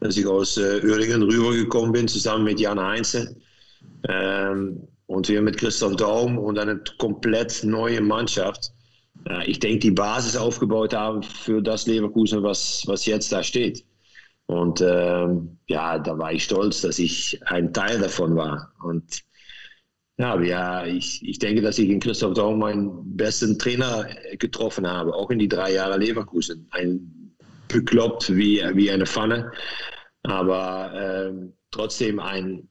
Dass 0.00 0.16
ich 0.16 0.26
aus 0.26 0.56
äh, 0.56 0.80
Uerdingen 0.84 1.22
rübergekommen 1.22 1.92
bin, 1.92 2.08
zusammen 2.08 2.44
mit 2.44 2.60
Jan 2.60 2.80
Heinze. 2.80 3.36
Ähm, 4.08 4.86
und 5.06 5.28
wir 5.28 5.42
mit 5.42 5.56
Christoph 5.56 5.96
Daum 5.96 6.38
und 6.38 6.58
eine 6.58 6.80
komplett 6.98 7.64
neue 7.64 8.00
Mannschaft. 8.00 8.70
Äh, 9.28 9.50
ich 9.50 9.58
denke, 9.58 9.80
die 9.80 9.90
Basis 9.90 10.36
aufgebaut 10.36 10.94
haben 10.94 11.22
für 11.22 11.60
das 11.60 11.86
Leverkusen, 11.86 12.42
was, 12.42 12.84
was 12.86 13.06
jetzt 13.06 13.32
da 13.32 13.42
steht. 13.42 13.84
Und 14.50 14.80
ähm, 14.80 15.58
ja, 15.68 15.96
da 16.00 16.18
war 16.18 16.32
ich 16.32 16.42
stolz, 16.42 16.80
dass 16.80 16.98
ich 16.98 17.40
ein 17.46 17.72
Teil 17.72 18.00
davon 18.00 18.34
war. 18.34 18.72
Und 18.82 19.20
ja, 20.18 20.40
ja 20.40 20.84
ich, 20.86 21.24
ich 21.24 21.38
denke, 21.38 21.62
dass 21.62 21.78
ich 21.78 21.88
in 21.88 22.00
Christoph 22.00 22.34
Daum 22.34 22.58
meinen 22.58 23.16
besten 23.16 23.60
Trainer 23.60 24.08
getroffen 24.40 24.88
habe, 24.88 25.14
auch 25.14 25.30
in 25.30 25.38
die 25.38 25.46
drei 25.46 25.74
Jahre 25.74 25.98
Leverkusen. 25.98 26.66
Ein 26.72 27.36
bekloppt 27.68 28.34
wie, 28.36 28.60
wie 28.74 28.90
eine 28.90 29.06
Pfanne, 29.06 29.52
aber 30.24 30.94
ähm, 30.96 31.52
trotzdem 31.70 32.18
ein, 32.18 32.68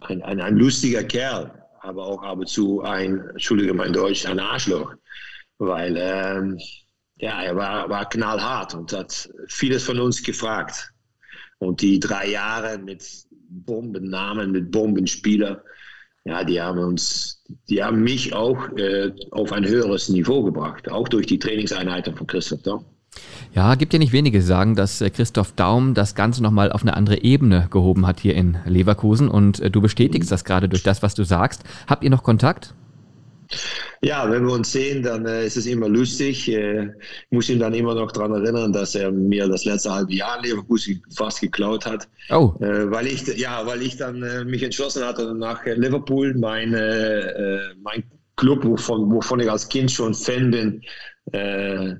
ein, 0.00 0.20
ein, 0.24 0.40
ein 0.40 0.56
lustiger 0.56 1.04
Kerl, 1.04 1.62
aber 1.80 2.06
auch 2.06 2.24
ab 2.24 2.38
und 2.38 2.48
zu 2.48 2.82
ein, 2.82 3.20
Entschuldige 3.30 3.72
mein 3.72 3.92
Deutsch, 3.92 4.26
ein 4.26 4.40
Arschloch. 4.40 4.94
Weil 5.58 5.94
ähm, 5.96 6.58
ja, 7.18 7.42
er 7.42 7.56
war, 7.56 7.88
war 7.88 8.08
knallhart 8.08 8.74
und 8.74 8.92
hat 8.92 9.28
vieles 9.48 9.84
von 9.84 9.98
uns 9.98 10.22
gefragt. 10.22 10.92
Und 11.58 11.80
die 11.82 11.98
drei 11.98 12.30
Jahre 12.30 12.78
mit 12.78 13.04
Bombennamen, 13.50 14.52
mit 14.52 14.70
Bombenspieler, 14.70 15.62
ja, 16.24 16.44
die 16.44 16.60
haben 16.60 16.78
uns, 16.78 17.42
die 17.68 17.82
haben 17.82 18.02
mich 18.02 18.34
auch 18.34 18.68
äh, 18.76 19.12
auf 19.30 19.52
ein 19.52 19.66
höheres 19.66 20.08
Niveau 20.08 20.42
gebracht, 20.42 20.90
auch 20.90 21.08
durch 21.08 21.26
die 21.26 21.38
Trainingseinheiten 21.38 22.14
von 22.14 22.26
Christoph 22.26 22.62
Daum. 22.62 22.84
Ja, 23.54 23.74
gibt 23.74 23.94
ja 23.94 23.98
nicht 23.98 24.12
wenige 24.12 24.42
sagen, 24.42 24.74
dass 24.76 25.00
äh, 25.00 25.10
Christoph 25.10 25.52
Daum 25.52 25.94
das 25.94 26.14
Ganze 26.14 26.42
nochmal 26.42 26.70
auf 26.70 26.82
eine 26.82 26.94
andere 26.94 27.22
Ebene 27.22 27.66
gehoben 27.70 28.06
hat 28.06 28.20
hier 28.20 28.34
in 28.34 28.58
Leverkusen 28.66 29.28
und 29.28 29.58
äh, 29.60 29.70
du 29.70 29.80
bestätigst 29.80 30.30
das 30.30 30.44
gerade 30.44 30.68
durch 30.68 30.82
das, 30.82 31.02
was 31.02 31.14
du 31.14 31.24
sagst. 31.24 31.64
Habt 31.86 32.04
ihr 32.04 32.10
noch 32.10 32.22
Kontakt? 32.22 32.74
Ja, 34.02 34.30
wenn 34.30 34.46
wir 34.46 34.52
uns 34.52 34.72
sehen, 34.72 35.02
dann 35.02 35.26
äh, 35.26 35.46
ist 35.46 35.56
es 35.56 35.66
immer 35.66 35.88
lustig. 35.88 36.48
Äh, 36.48 36.84
ich 36.84 37.30
muss 37.30 37.48
ihn 37.48 37.58
dann 37.58 37.74
immer 37.74 37.94
noch 37.94 38.12
daran 38.12 38.32
erinnern, 38.32 38.72
dass 38.72 38.94
er 38.94 39.10
mir 39.10 39.48
das 39.48 39.64
letzte 39.64 39.92
halbe 39.92 40.14
Jahr 40.14 40.40
Leverkusen 40.42 41.02
fast 41.14 41.40
geklaut 41.40 41.86
hat. 41.86 42.08
Oh. 42.30 42.54
Äh, 42.60 42.90
weil 42.90 43.06
ich, 43.06 43.26
ja, 43.36 43.66
weil 43.66 43.82
ich 43.82 43.96
dann 43.96 44.22
äh, 44.22 44.44
mich 44.44 44.62
entschlossen 44.62 45.04
hatte, 45.04 45.34
nach 45.34 45.64
Liverpool, 45.66 46.34
mein, 46.34 46.74
äh, 46.74 47.74
mein 47.82 48.04
Club, 48.36 48.64
wovon, 48.64 49.10
wovon 49.10 49.40
ich 49.40 49.50
als 49.50 49.68
Kind 49.68 49.90
schon 49.90 50.14
Fan 50.14 50.50
bin, 50.50 50.82
äh, 51.32 51.96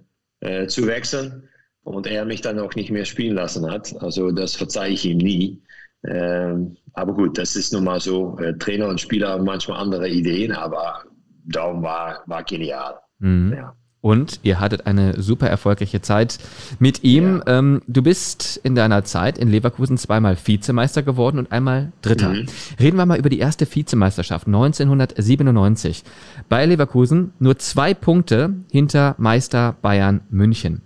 zu 0.68 0.86
wechseln. 0.86 1.48
Und 1.82 2.06
er 2.06 2.24
mich 2.26 2.42
dann 2.42 2.58
auch 2.58 2.74
nicht 2.74 2.90
mehr 2.90 3.06
spielen 3.06 3.34
lassen 3.34 3.68
hat. 3.68 3.94
Also 4.02 4.30
das 4.30 4.54
verzeihe 4.54 4.92
ich 4.92 5.04
ihm 5.06 5.18
nie. 5.18 5.62
Ähm, 6.06 6.76
aber 6.92 7.14
gut, 7.14 7.38
das 7.38 7.56
ist 7.56 7.72
nun 7.72 7.84
mal 7.84 7.98
so. 7.98 8.38
Trainer 8.58 8.88
und 8.88 9.00
Spieler 9.00 9.30
haben 9.30 9.44
manchmal 9.44 9.80
andere 9.80 10.08
Ideen, 10.08 10.52
aber 10.52 11.07
darum 11.48 11.82
war, 11.82 12.22
war 12.26 12.42
genial. 12.44 12.94
Mhm. 13.18 13.52
Ja. 13.52 13.74
Und 14.00 14.38
ihr 14.44 14.60
hattet 14.60 14.86
eine 14.86 15.20
super 15.20 15.48
erfolgreiche 15.48 16.00
Zeit 16.00 16.38
mit 16.78 17.02
ihm. 17.02 17.42
Ja. 17.46 17.58
Ähm, 17.58 17.82
du 17.88 18.02
bist 18.02 18.60
in 18.62 18.76
deiner 18.76 19.02
Zeit 19.04 19.38
in 19.38 19.48
Leverkusen 19.48 19.98
zweimal 19.98 20.36
Vizemeister 20.42 21.02
geworden 21.02 21.38
und 21.38 21.50
einmal 21.50 21.92
Dritter. 22.00 22.28
Mhm. 22.28 22.46
Reden 22.78 22.96
wir 22.96 23.06
mal 23.06 23.18
über 23.18 23.28
die 23.28 23.40
erste 23.40 23.66
Vizemeisterschaft 23.66 24.46
1997. 24.46 26.04
Bei 26.48 26.64
Leverkusen 26.64 27.32
nur 27.40 27.58
zwei 27.58 27.92
Punkte 27.92 28.54
hinter 28.70 29.16
Meister 29.18 29.74
Bayern 29.82 30.20
München. 30.30 30.82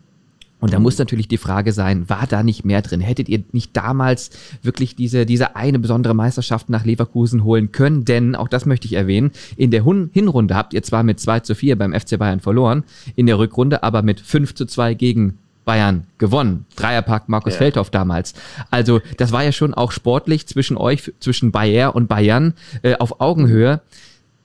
Und 0.63 0.73
da 0.73 0.79
muss 0.79 0.97
natürlich 0.97 1.27
die 1.27 1.39
Frage 1.39 1.73
sein, 1.73 2.09
war 2.09 2.29
da 2.29 2.45
nicht 2.45 2.65
mehr 2.65 2.83
drin? 2.83 3.01
Hättet 3.01 3.29
ihr 3.29 3.43
nicht 3.51 3.77
damals 3.77 4.31
wirklich 4.63 4.95
diese, 4.95 5.27
diese 5.27 5.57
eine 5.57 5.81
besondere 5.81 6.15
Meisterschaft 6.15 6.71
nach 6.71 6.85
Leverkusen 6.85 7.43
holen 7.43 7.73
können? 7.73 8.05
Denn, 8.05 8.37
auch 8.37 8.47
das 8.47 8.65
möchte 8.65 8.87
ich 8.87 8.93
erwähnen, 8.93 9.33
in 9.57 9.73
der 9.73 9.83
Hinrunde 9.85 10.55
habt 10.55 10.73
ihr 10.73 10.85
zwar 10.85 11.03
mit 11.03 11.19
2 11.19 11.41
zu 11.41 11.57
4 11.57 11.77
beim 11.77 11.93
FC 11.93 12.17
Bayern 12.17 12.39
verloren, 12.39 12.85
in 13.17 13.27
der 13.27 13.41
Rückrunde 13.41 13.83
aber 13.83 14.03
mit 14.03 14.21
5 14.21 14.55
zu 14.55 14.65
2 14.65 14.95
gegen 14.95 15.37
Bayern 15.65 16.07
gewonnen. 16.19 16.65
Dreierpack 16.77 17.29
Markus 17.29 17.55
ja. 17.55 17.59
Feldhoff 17.59 17.91
damals. 17.91 18.35
Also 18.71 19.01
das 19.17 19.33
war 19.33 19.43
ja 19.43 19.51
schon 19.51 19.75
auch 19.75 19.91
sportlich 19.91 20.47
zwischen 20.47 20.77
euch, 20.77 21.13
zwischen 21.19 21.51
Bayer 21.51 21.97
und 21.97 22.07
Bayern 22.07 22.55
äh, 22.83 22.95
auf 22.99 23.21
Augenhöhe. 23.21 23.81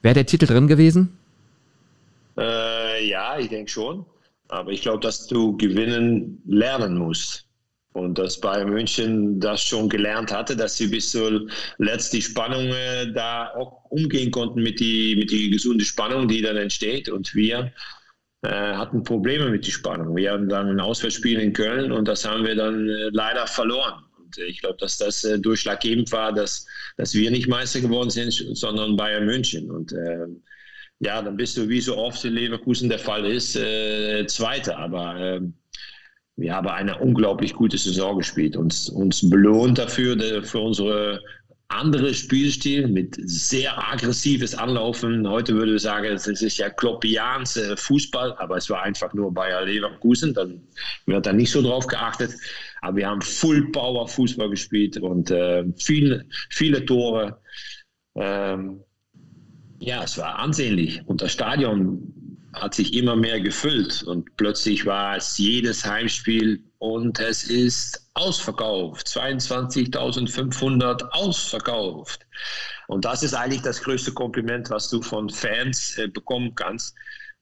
Wäre 0.02 0.16
der 0.16 0.26
Titel 0.26 0.48
drin 0.48 0.68
gewesen? 0.68 1.16
Äh, 2.40 3.08
ja, 3.08 3.38
ich 3.38 3.50
denke 3.50 3.70
schon. 3.70 4.04
Aber 4.50 4.72
ich 4.72 4.82
glaube, 4.82 5.00
dass 5.00 5.28
du 5.28 5.58
gewinnen 5.58 6.42
lernen 6.46 6.98
musst. 6.98 7.46
Und 7.94 8.20
dass 8.20 8.40
Bayern 8.40 8.70
München 8.70 9.40
das 9.40 9.64
schon 9.64 9.90
gelernt 9.90 10.32
hatte, 10.32 10.56
dass 10.56 10.78
sie 10.78 10.86
bis 10.86 11.10
zuletzt 11.10 12.14
die 12.14 12.22
Spannung 12.22 12.68
äh, 12.68 13.12
da 13.12 13.52
auch 13.56 13.86
umgehen 13.90 14.30
konnten 14.30 14.62
mit 14.62 14.80
die, 14.80 15.16
mit 15.16 15.32
die 15.32 15.50
gesunde 15.50 15.84
Spannung, 15.84 16.28
die 16.28 16.44
dann 16.44 16.58
entsteht. 16.58 17.10
Und 17.10 17.34
wir 17.34 17.72
äh, 18.44 18.50
hatten 18.50 19.04
Probleme 19.04 19.50
mit 19.50 19.66
der 19.66 19.72
Spannung. 19.72 20.16
Wir 20.16 20.32
haben 20.32 20.48
dann 20.48 20.70
ein 20.70 20.80
Auswärtsspiel 20.80 21.40
in 21.40 21.54
Köln 21.54 21.92
und 21.92 22.08
das 22.08 22.24
haben 22.24 22.46
wir 22.46 22.56
dann 22.56 22.88
äh, 22.88 23.10
leider 23.12 23.48
verloren. 23.48 24.04
Und 24.20 24.38
ich 24.38 24.62
glaube, 24.62 24.78
dass 24.80 24.98
das 24.98 25.24
äh, 25.24 25.40
durchschlaggebend 25.40 26.12
war, 26.12 26.32
dass, 26.32 26.68
dass 26.98 27.16
wir 27.16 27.32
nicht 27.32 27.48
Meister 27.48 27.82
geworden 27.82 28.12
sind, 28.12 28.32
sondern 28.32 28.96
Bayern 28.96 29.26
München. 29.26 29.72
Und 29.72 29.92
äh, 29.94 30.28
ja, 31.00 31.22
dann 31.22 31.38
bist 31.38 31.58
du, 31.58 31.70
wie 31.70 31.82
so 31.82 31.98
oft 31.98 32.24
in 32.26 32.34
Leverkusen 32.34 32.90
der 32.90 33.00
Fall 33.00 33.26
ist, 33.26 33.56
äh, 33.56 34.26
Zweiter. 34.28 34.78
Aber 34.78 35.16
äh, 35.20 35.42
wir 36.38 36.56
haben 36.56 36.68
eine 36.68 36.98
unglaublich 36.98 37.54
gute 37.54 37.78
Saison 37.78 38.18
gespielt. 38.18 38.56
Uns, 38.56 38.90
uns 38.90 39.30
belohnt 39.30 39.78
dafür, 39.78 40.44
für 40.44 40.60
unsere 40.60 41.22
andere 41.70 42.14
Spielstil 42.14 42.88
mit 42.88 43.18
sehr 43.20 43.78
aggressives 43.92 44.56
Anlaufen. 44.56 45.28
Heute 45.28 45.54
würde 45.54 45.76
ich 45.76 45.82
sagen, 45.82 46.06
es 46.06 46.28
ist 46.28 46.58
ja 46.58 46.70
Kloppians 46.70 47.58
äh, 47.58 47.76
Fußball, 47.76 48.34
aber 48.38 48.58
es 48.58 48.70
war 48.70 48.84
einfach 48.84 49.14
nur 49.14 49.34
Bayer 49.34 49.66
Leverkusen. 49.66 50.34
Dann 50.34 50.62
wird 51.06 51.26
da 51.26 51.34
nicht 51.34 51.52
so 51.52 51.62
drauf 51.62 51.86
geachtet. 51.86 52.34
Aber 52.82 52.98
wir 52.98 53.08
haben 53.08 53.22
Full 53.22 53.72
Power 53.72 54.08
Fußball 54.08 54.50
gespielt 54.50 54.98
und 54.98 55.30
äh, 55.30 55.66
viele, 55.78 56.26
viele 56.50 56.86
Tore. 56.86 57.42
Ähm, 58.16 58.84
ja, 59.80 60.04
es 60.04 60.18
war 60.18 60.40
ansehnlich 60.40 61.02
und 61.06 61.22
das 61.22 61.32
Stadion 61.32 62.14
hat 62.54 62.74
sich 62.74 62.94
immer 62.94 63.16
mehr 63.16 63.40
gefüllt 63.40 64.04
und 64.04 64.36
plötzlich 64.38 64.86
war 64.86 65.18
es 65.18 65.38
jedes 65.38 65.86
Heimspiel 65.86 66.64
und 66.80 67.20
es 67.20 67.44
ist 67.44 68.10
ausverkauft. 68.14 69.08
22.500 69.08 71.04
ausverkauft. 71.12 72.26
Und 72.88 73.06
das 73.06 73.24
ist 73.24 73.34
eigentlich 73.34 73.62
das 73.62 73.82
größte 73.82 74.14
Kompliment, 74.14 74.70
was 74.70 74.90
du 74.90 75.02
von 75.02 75.30
Fans 75.30 75.98
äh, 75.98 76.08
bekommen 76.08 76.56
kannst, 76.56 76.96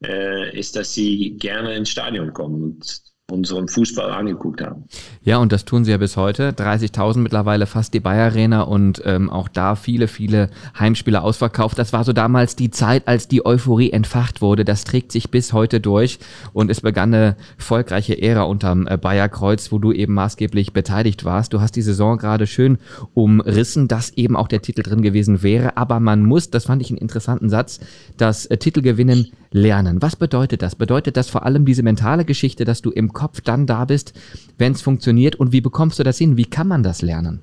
äh, 0.04 0.58
ist, 0.58 0.76
dass 0.76 0.92
sie 0.92 1.36
gerne 1.38 1.74
ins 1.74 1.90
Stadion 1.90 2.32
kommen. 2.32 2.62
Und 2.62 3.02
unseren 3.28 3.66
Fußball 3.66 4.12
angeguckt 4.12 4.62
haben. 4.62 4.84
Ja, 5.22 5.38
und 5.38 5.50
das 5.50 5.64
tun 5.64 5.84
sie 5.84 5.90
ja 5.90 5.96
bis 5.96 6.16
heute. 6.16 6.50
30.000 6.50 7.18
mittlerweile 7.18 7.66
fast 7.66 7.92
die 7.92 7.98
Bayer 7.98 8.26
Arena 8.26 8.62
und 8.62 9.02
ähm, 9.04 9.30
auch 9.30 9.48
da 9.48 9.74
viele, 9.74 10.06
viele 10.06 10.48
Heimspiele 10.78 11.20
ausverkauft. 11.22 11.76
Das 11.76 11.92
war 11.92 12.04
so 12.04 12.12
damals 12.12 12.54
die 12.54 12.70
Zeit, 12.70 13.08
als 13.08 13.26
die 13.26 13.44
Euphorie 13.44 13.90
entfacht 13.90 14.42
wurde. 14.42 14.64
Das 14.64 14.84
trägt 14.84 15.10
sich 15.10 15.32
bis 15.32 15.52
heute 15.52 15.80
durch 15.80 16.20
und 16.52 16.70
es 16.70 16.80
begann 16.80 17.12
eine 17.12 17.36
erfolgreiche 17.58 18.20
Ära 18.20 18.42
unterm 18.42 18.86
äh, 18.86 18.96
Bayer 18.96 19.28
Kreuz, 19.28 19.72
wo 19.72 19.78
du 19.78 19.92
eben 19.92 20.14
maßgeblich 20.14 20.72
beteiligt 20.72 21.24
warst. 21.24 21.52
Du 21.52 21.60
hast 21.60 21.74
die 21.74 21.82
Saison 21.82 22.18
gerade 22.18 22.46
schön 22.46 22.78
umrissen, 23.12 23.88
dass 23.88 24.10
eben 24.10 24.36
auch 24.36 24.46
der 24.46 24.62
Titel 24.62 24.82
drin 24.82 25.02
gewesen 25.02 25.42
wäre. 25.42 25.76
Aber 25.76 25.98
man 25.98 26.22
muss, 26.24 26.50
das 26.50 26.66
fand 26.66 26.80
ich 26.80 26.90
einen 26.90 26.98
interessanten 26.98 27.48
Satz, 27.48 27.80
das 28.16 28.46
äh, 28.46 28.56
Titelgewinnen 28.56 29.32
lernen. 29.50 30.02
Was 30.02 30.16
bedeutet 30.16 30.62
das? 30.62 30.74
Bedeutet 30.74 31.16
das 31.16 31.28
vor 31.28 31.44
allem 31.44 31.64
diese 31.64 31.82
mentale 31.82 32.24
Geschichte, 32.24 32.64
dass 32.64 32.82
du 32.82 32.90
im 32.90 33.12
Kopf 33.12 33.40
dann 33.40 33.66
da 33.66 33.84
bist, 33.84 34.12
wenn 34.58 34.72
es 34.72 34.82
funktioniert? 34.82 35.36
Und 35.36 35.52
wie 35.52 35.60
bekommst 35.60 35.98
du 35.98 36.02
das 36.02 36.18
hin? 36.18 36.36
Wie 36.36 36.44
kann 36.44 36.68
man 36.68 36.82
das 36.82 37.02
lernen? 37.02 37.40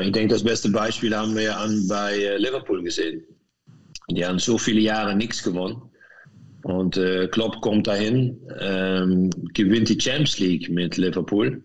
Ich 0.00 0.12
denke, 0.12 0.28
das 0.28 0.42
beste 0.42 0.70
Beispiel 0.70 1.14
haben 1.14 1.36
wir 1.36 1.56
bei 1.88 2.14
äh, 2.14 2.36
Liverpool 2.38 2.82
gesehen. 2.82 3.22
Die 4.10 4.24
haben 4.24 4.38
so 4.38 4.58
viele 4.58 4.80
Jahre 4.80 5.14
nichts 5.14 5.42
gewonnen. 5.42 5.82
Und 6.62 6.96
äh, 6.96 7.28
Klopp 7.28 7.60
kommt 7.60 7.86
dahin, 7.86 8.38
ähm, 8.58 9.30
gewinnt 9.54 9.88
die 9.88 10.00
Champions 10.00 10.38
League 10.40 10.68
mit 10.68 10.96
Liverpool. 10.96 11.62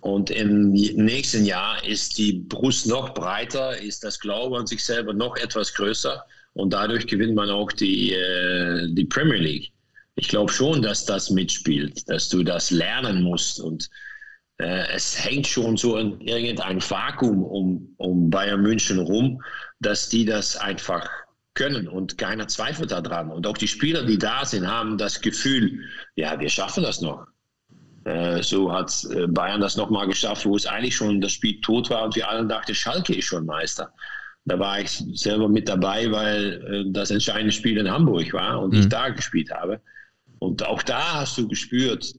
Und 0.00 0.30
im 0.30 0.70
nächsten 0.70 1.44
Jahr 1.44 1.84
ist 1.84 2.18
die 2.18 2.44
Brust 2.48 2.86
noch 2.86 3.12
breiter, 3.14 3.76
ist 3.76 4.04
das 4.04 4.20
Glaube 4.20 4.56
an 4.56 4.66
sich 4.68 4.84
selber 4.84 5.12
noch 5.12 5.36
etwas 5.36 5.74
größer. 5.74 6.24
Und 6.58 6.72
dadurch 6.72 7.06
gewinnt 7.06 7.34
man 7.34 7.50
auch 7.50 7.72
die, 7.72 8.12
äh, 8.12 8.88
die 8.92 9.04
Premier 9.04 9.38
League 9.38 9.72
ich 10.18 10.28
glaube 10.28 10.52
schon, 10.52 10.82
dass 10.82 11.04
das 11.04 11.30
mitspielt, 11.30 12.08
dass 12.08 12.28
du 12.28 12.42
das 12.42 12.70
lernen 12.72 13.22
musst. 13.22 13.60
Und 13.60 13.88
äh, 14.58 14.88
es 14.92 15.24
hängt 15.24 15.46
schon 15.46 15.76
so 15.76 15.96
in 15.96 16.20
irgendein 16.20 16.80
Vakuum 16.80 17.44
um, 17.44 17.94
um 17.98 18.28
Bayern 18.28 18.62
München 18.62 18.98
rum, 18.98 19.40
dass 19.78 20.08
die 20.08 20.24
das 20.24 20.56
einfach 20.56 21.08
können 21.54 21.86
und 21.86 22.18
keiner 22.18 22.48
zweifelt 22.48 22.90
daran. 22.90 23.30
Und 23.30 23.46
auch 23.46 23.56
die 23.56 23.68
Spieler, 23.68 24.04
die 24.04 24.18
da 24.18 24.44
sind, 24.44 24.66
haben 24.66 24.98
das 24.98 25.20
Gefühl, 25.20 25.84
ja, 26.16 26.38
wir 26.38 26.48
schaffen 26.48 26.82
das 26.82 27.00
noch. 27.00 27.26
Äh, 28.04 28.42
so 28.42 28.72
hat 28.72 28.92
äh, 29.12 29.28
Bayern 29.28 29.60
das 29.60 29.76
nochmal 29.76 30.08
geschafft, 30.08 30.44
wo 30.46 30.56
es 30.56 30.66
eigentlich 30.66 30.96
schon 30.96 31.20
das 31.20 31.32
Spiel 31.32 31.60
tot 31.60 31.90
war 31.90 32.04
und 32.04 32.16
wir 32.16 32.28
alle 32.28 32.44
dachten, 32.44 32.74
Schalke 32.74 33.14
ist 33.14 33.26
schon 33.26 33.46
Meister. 33.46 33.92
Da 34.48 34.58
war 34.58 34.80
ich 34.80 34.90
selber 35.14 35.48
mit 35.48 35.68
dabei, 35.68 36.10
weil 36.10 36.86
äh, 36.88 36.92
das 36.92 37.10
entscheidende 37.10 37.52
Spiel 37.52 37.76
in 37.78 37.90
Hamburg 37.90 38.32
war 38.32 38.60
und 38.60 38.72
mhm. 38.72 38.80
ich 38.80 38.88
da 38.88 39.10
gespielt 39.10 39.50
habe. 39.50 39.80
Und 40.38 40.64
auch 40.66 40.82
da 40.82 41.20
hast 41.20 41.36
du 41.36 41.46
gespürt, 41.48 42.14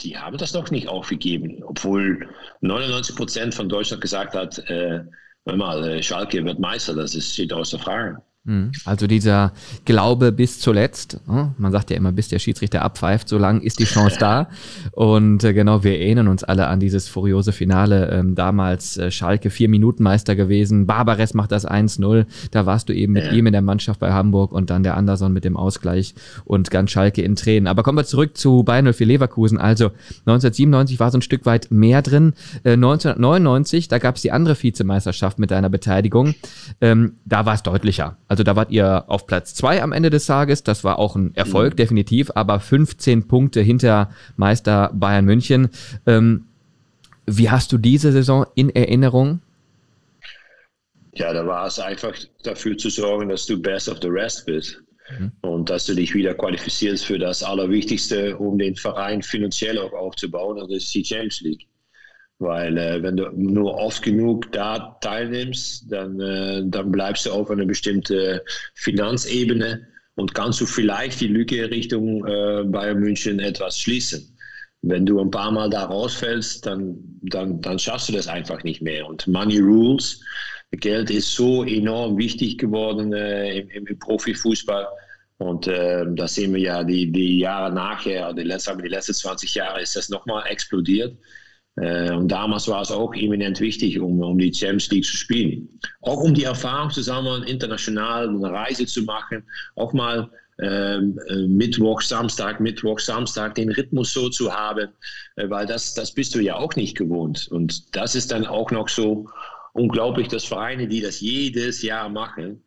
die 0.00 0.16
haben 0.16 0.38
das 0.38 0.54
noch 0.54 0.70
nicht 0.70 0.88
aufgegeben, 0.88 1.62
obwohl 1.64 2.28
99 2.60 3.16
Prozent 3.16 3.54
von 3.54 3.68
Deutschland 3.68 4.00
gesagt 4.00 4.34
hat, 4.34 4.58
äh, 4.70 5.02
mal, 5.44 5.84
äh, 5.84 6.02
Schalke 6.02 6.44
wird 6.44 6.60
Meister, 6.60 6.94
das 6.94 7.14
ist, 7.14 7.32
steht 7.32 7.52
außer 7.52 7.78
Frage. 7.78 8.22
Mhm. 8.48 8.72
Also 8.86 9.06
dieser 9.06 9.52
Glaube 9.84 10.32
bis 10.32 10.58
zuletzt, 10.58 11.20
ne? 11.28 11.54
man 11.58 11.70
sagt 11.70 11.90
ja 11.90 11.96
immer, 11.96 12.12
bis 12.12 12.28
der 12.28 12.38
Schiedsrichter 12.38 12.82
abpfeift, 12.82 13.28
so 13.28 13.36
lang 13.36 13.60
ist 13.60 13.78
die 13.78 13.84
Chance 13.84 14.16
da. 14.18 14.48
Und 14.92 15.44
äh, 15.44 15.52
genau, 15.52 15.84
wir 15.84 16.00
erinnern 16.00 16.28
uns 16.28 16.44
alle 16.44 16.66
an 16.66 16.80
dieses 16.80 17.08
furiose 17.08 17.52
Finale. 17.52 18.10
Ähm, 18.10 18.34
damals 18.34 18.96
äh, 18.96 19.10
Schalke 19.10 19.50
vier 19.50 19.68
Minuten 19.68 20.02
Meister 20.02 20.34
gewesen, 20.34 20.86
Barbares 20.86 21.34
macht 21.34 21.52
das 21.52 21.68
1-0. 21.68 22.24
Da 22.50 22.64
warst 22.64 22.88
du 22.88 22.94
eben 22.94 23.12
mit 23.12 23.24
ja. 23.26 23.32
ihm 23.32 23.46
in 23.46 23.52
der 23.52 23.62
Mannschaft 23.62 24.00
bei 24.00 24.12
Hamburg 24.12 24.52
und 24.52 24.70
dann 24.70 24.82
der 24.82 24.96
Anderson 24.96 25.32
mit 25.32 25.44
dem 25.44 25.56
Ausgleich 25.56 26.14
und 26.46 26.70
ganz 26.70 26.90
Schalke 26.90 27.20
in 27.20 27.36
Tränen. 27.36 27.66
Aber 27.66 27.82
kommen 27.82 27.98
wir 27.98 28.04
zurück 28.04 28.38
zu 28.38 28.62
Bayern 28.62 28.92
für 28.94 29.04
Leverkusen. 29.04 29.58
Also 29.58 29.90
1997 30.20 30.98
war 30.98 31.10
so 31.10 31.18
ein 31.18 31.22
Stück 31.22 31.44
weit 31.44 31.70
mehr 31.70 32.00
drin. 32.00 32.32
1999, 32.64 33.88
da 33.88 33.98
gab 33.98 34.16
es 34.16 34.22
die 34.22 34.32
andere 34.32 34.60
Vizemeisterschaft 34.60 35.38
mit 35.38 35.50
deiner 35.50 35.68
Beteiligung. 35.68 36.34
Ähm, 36.80 37.14
da 37.26 37.44
war 37.44 37.54
es 37.54 37.62
deutlicher. 37.62 38.16
Also 38.28 38.37
also 38.38 38.44
da 38.44 38.54
wart 38.54 38.70
ihr 38.70 39.04
auf 39.08 39.26
Platz 39.26 39.52
zwei 39.52 39.82
am 39.82 39.90
Ende 39.90 40.10
des 40.10 40.26
Tages. 40.26 40.62
Das 40.62 40.84
war 40.84 41.00
auch 41.00 41.16
ein 41.16 41.34
Erfolg, 41.34 41.72
mhm. 41.72 41.76
definitiv, 41.78 42.30
aber 42.36 42.60
15 42.60 43.26
Punkte 43.26 43.60
hinter 43.60 44.10
Meister 44.36 44.92
Bayern 44.94 45.24
München. 45.24 45.70
Ähm, 46.06 46.44
wie 47.26 47.50
hast 47.50 47.72
du 47.72 47.78
diese 47.78 48.12
Saison 48.12 48.46
in 48.54 48.70
Erinnerung? 48.70 49.40
Ja, 51.14 51.32
da 51.32 51.44
war 51.44 51.66
es 51.66 51.80
einfach 51.80 52.14
dafür 52.44 52.78
zu 52.78 52.90
sorgen, 52.90 53.28
dass 53.28 53.44
du 53.46 53.60
best 53.60 53.88
of 53.88 53.98
the 54.00 54.08
rest 54.08 54.46
bist. 54.46 54.80
Mhm. 55.18 55.32
Und 55.40 55.68
dass 55.68 55.86
du 55.86 55.96
dich 55.96 56.14
wieder 56.14 56.34
qualifizierst 56.34 57.06
für 57.06 57.18
das 57.18 57.42
Allerwichtigste, 57.42 58.36
um 58.36 58.56
den 58.56 58.76
Verein 58.76 59.20
finanziell 59.20 59.78
auch 59.78 59.92
aufzubauen, 59.92 60.62
und 60.62 60.70
das 60.70 60.84
ist 60.84 60.94
die 60.94 61.04
Champions 61.04 61.40
League. 61.40 61.66
Weil 62.38 62.78
äh, 62.78 63.02
wenn 63.02 63.16
du 63.16 63.30
nur 63.34 63.74
oft 63.74 64.02
genug 64.02 64.52
da 64.52 64.96
teilnimmst, 65.00 65.90
dann, 65.90 66.20
äh, 66.20 66.62
dann 66.66 66.92
bleibst 66.92 67.26
du 67.26 67.32
auf 67.32 67.50
einer 67.50 67.66
bestimmten 67.66 68.40
Finanzebene 68.74 69.88
und 70.14 70.34
kannst 70.34 70.60
du 70.60 70.66
vielleicht 70.66 71.20
die 71.20 71.28
Lücke 71.28 71.70
Richtung 71.70 72.24
äh, 72.26 72.64
Bayern 72.64 73.00
München 73.00 73.40
etwas 73.40 73.78
schließen. 73.78 74.36
Wenn 74.82 75.04
du 75.04 75.20
ein 75.20 75.30
paar 75.30 75.50
Mal 75.50 75.68
da 75.70 75.84
rausfällst, 75.84 76.64
dann, 76.64 76.96
dann, 77.22 77.60
dann 77.60 77.78
schaffst 77.78 78.08
du 78.08 78.12
das 78.12 78.28
einfach 78.28 78.62
nicht 78.62 78.82
mehr. 78.82 79.06
Und 79.06 79.26
Money 79.26 79.58
Rules, 79.58 80.20
Geld 80.70 81.10
ist 81.10 81.34
so 81.34 81.64
enorm 81.64 82.18
wichtig 82.18 82.58
geworden 82.58 83.12
äh, 83.12 83.58
im, 83.58 83.86
im, 83.86 83.98
Profifußball. 83.98 84.86
Und 85.38 85.66
äh, 85.66 86.04
da 86.14 86.28
sehen 86.28 86.54
wir 86.54 86.60
ja 86.60 86.84
die, 86.84 87.10
die 87.10 87.38
Jahre 87.38 87.72
nachher, 87.72 88.32
die 88.32 88.42
letzten, 88.42 88.80
die 88.82 88.88
letzten 88.88 89.14
20 89.14 89.54
Jahre 89.54 89.80
ist 89.82 89.96
das 89.96 90.08
nochmal 90.08 90.44
explodiert. 90.48 91.16
Äh, 91.80 92.12
und 92.12 92.28
damals 92.28 92.68
war 92.68 92.82
es 92.82 92.90
auch 92.90 93.14
eminent 93.14 93.60
wichtig, 93.60 94.00
um, 94.00 94.20
um 94.20 94.38
die 94.38 94.52
Champions 94.52 94.90
League 94.90 95.04
zu 95.04 95.16
spielen. 95.16 95.68
Auch 96.02 96.20
um 96.20 96.34
die 96.34 96.44
Erfahrung 96.44 96.90
zu 96.90 97.02
sammeln, 97.02 97.42
international 97.44 98.28
eine 98.28 98.50
Reise 98.50 98.86
zu 98.86 99.02
machen, 99.02 99.44
auch 99.76 99.92
mal 99.92 100.30
ähm, 100.60 101.18
äh, 101.28 101.46
Mittwoch, 101.46 102.00
Samstag, 102.00 102.58
Mittwoch, 102.58 102.98
Samstag 102.98 103.54
den 103.54 103.70
Rhythmus 103.70 104.12
so 104.12 104.28
zu 104.28 104.52
haben, 104.52 104.88
äh, 105.36 105.48
weil 105.48 105.66
das, 105.66 105.94
das 105.94 106.12
bist 106.12 106.34
du 106.34 106.40
ja 106.40 106.56
auch 106.56 106.74
nicht 106.74 106.96
gewohnt. 106.96 107.48
Und 107.48 107.94
das 107.94 108.16
ist 108.16 108.32
dann 108.32 108.44
auch 108.44 108.70
noch 108.72 108.88
so 108.88 109.28
unglaublich, 109.72 110.26
dass 110.28 110.44
Vereine, 110.44 110.88
die 110.88 111.00
das 111.00 111.20
jedes 111.20 111.82
Jahr 111.82 112.08
machen, 112.08 112.60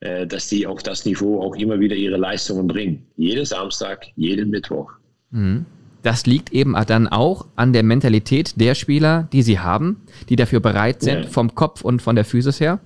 äh, 0.00 0.26
dass 0.26 0.48
die 0.48 0.66
auf 0.66 0.82
das 0.82 1.06
Niveau 1.06 1.40
auch 1.40 1.56
immer 1.56 1.80
wieder 1.80 1.96
ihre 1.96 2.18
Leistungen 2.18 2.66
bringen. 2.66 3.06
Jeden 3.16 3.46
Samstag, 3.46 4.06
jeden 4.16 4.50
Mittwoch. 4.50 4.92
Mhm. 5.30 5.64
Das 6.04 6.26
liegt 6.26 6.52
eben 6.52 6.76
dann 6.86 7.08
auch 7.08 7.46
an 7.56 7.72
der 7.72 7.82
Mentalität 7.82 8.60
der 8.60 8.74
Spieler, 8.74 9.26
die 9.32 9.42
sie 9.42 9.58
haben, 9.58 10.02
die 10.28 10.36
dafür 10.36 10.60
bereit 10.60 11.02
sind, 11.02 11.24
ja. 11.24 11.28
vom 11.30 11.54
Kopf 11.54 11.80
und 11.80 12.02
von 12.02 12.14
der 12.14 12.26
Physis 12.26 12.60
her. 12.60 12.78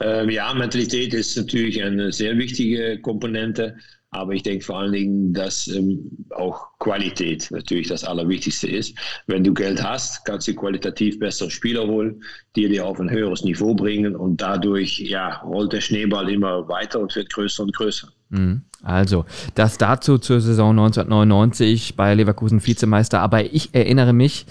Ähm, 0.00 0.30
ja, 0.30 0.52
Mentalität 0.54 1.12
ist 1.12 1.36
natürlich 1.36 1.82
eine 1.82 2.10
sehr 2.10 2.36
wichtige 2.38 2.98
Komponente. 3.00 3.76
Aber 4.12 4.32
ich 4.32 4.42
denke 4.42 4.64
vor 4.64 4.78
allen 4.80 4.92
Dingen, 4.92 5.32
dass 5.32 5.68
ähm, 5.68 6.10
auch 6.30 6.66
Qualität 6.80 7.48
natürlich 7.50 7.86
das 7.88 8.02
Allerwichtigste 8.02 8.68
ist. 8.68 8.96
Wenn 9.28 9.44
du 9.44 9.54
Geld 9.54 9.82
hast, 9.82 10.24
kannst 10.24 10.48
du 10.48 10.54
qualitativ 10.54 11.20
bessere 11.20 11.50
Spieler 11.50 11.86
holen, 11.86 12.22
die 12.56 12.68
dir 12.68 12.86
auf 12.86 12.98
ein 12.98 13.08
höheres 13.08 13.44
Niveau 13.44 13.74
bringen 13.74 14.16
und 14.16 14.40
dadurch 14.40 14.98
ja, 14.98 15.36
rollt 15.42 15.72
der 15.72 15.80
Schneeball 15.80 16.28
immer 16.28 16.68
weiter 16.68 16.98
und 16.98 17.14
wird 17.14 17.32
größer 17.32 17.62
und 17.62 17.74
größer. 17.74 18.08
Mhm. 18.30 18.62
Also, 18.82 19.26
das 19.54 19.78
dazu 19.78 20.18
zur 20.18 20.40
Saison 20.40 20.70
1999 20.70 21.94
bei 21.94 22.14
Leverkusen 22.14 22.66
Vizemeister. 22.66 23.20
Aber 23.20 23.44
ich 23.44 23.74
erinnere 23.74 24.12
mich, 24.12 24.46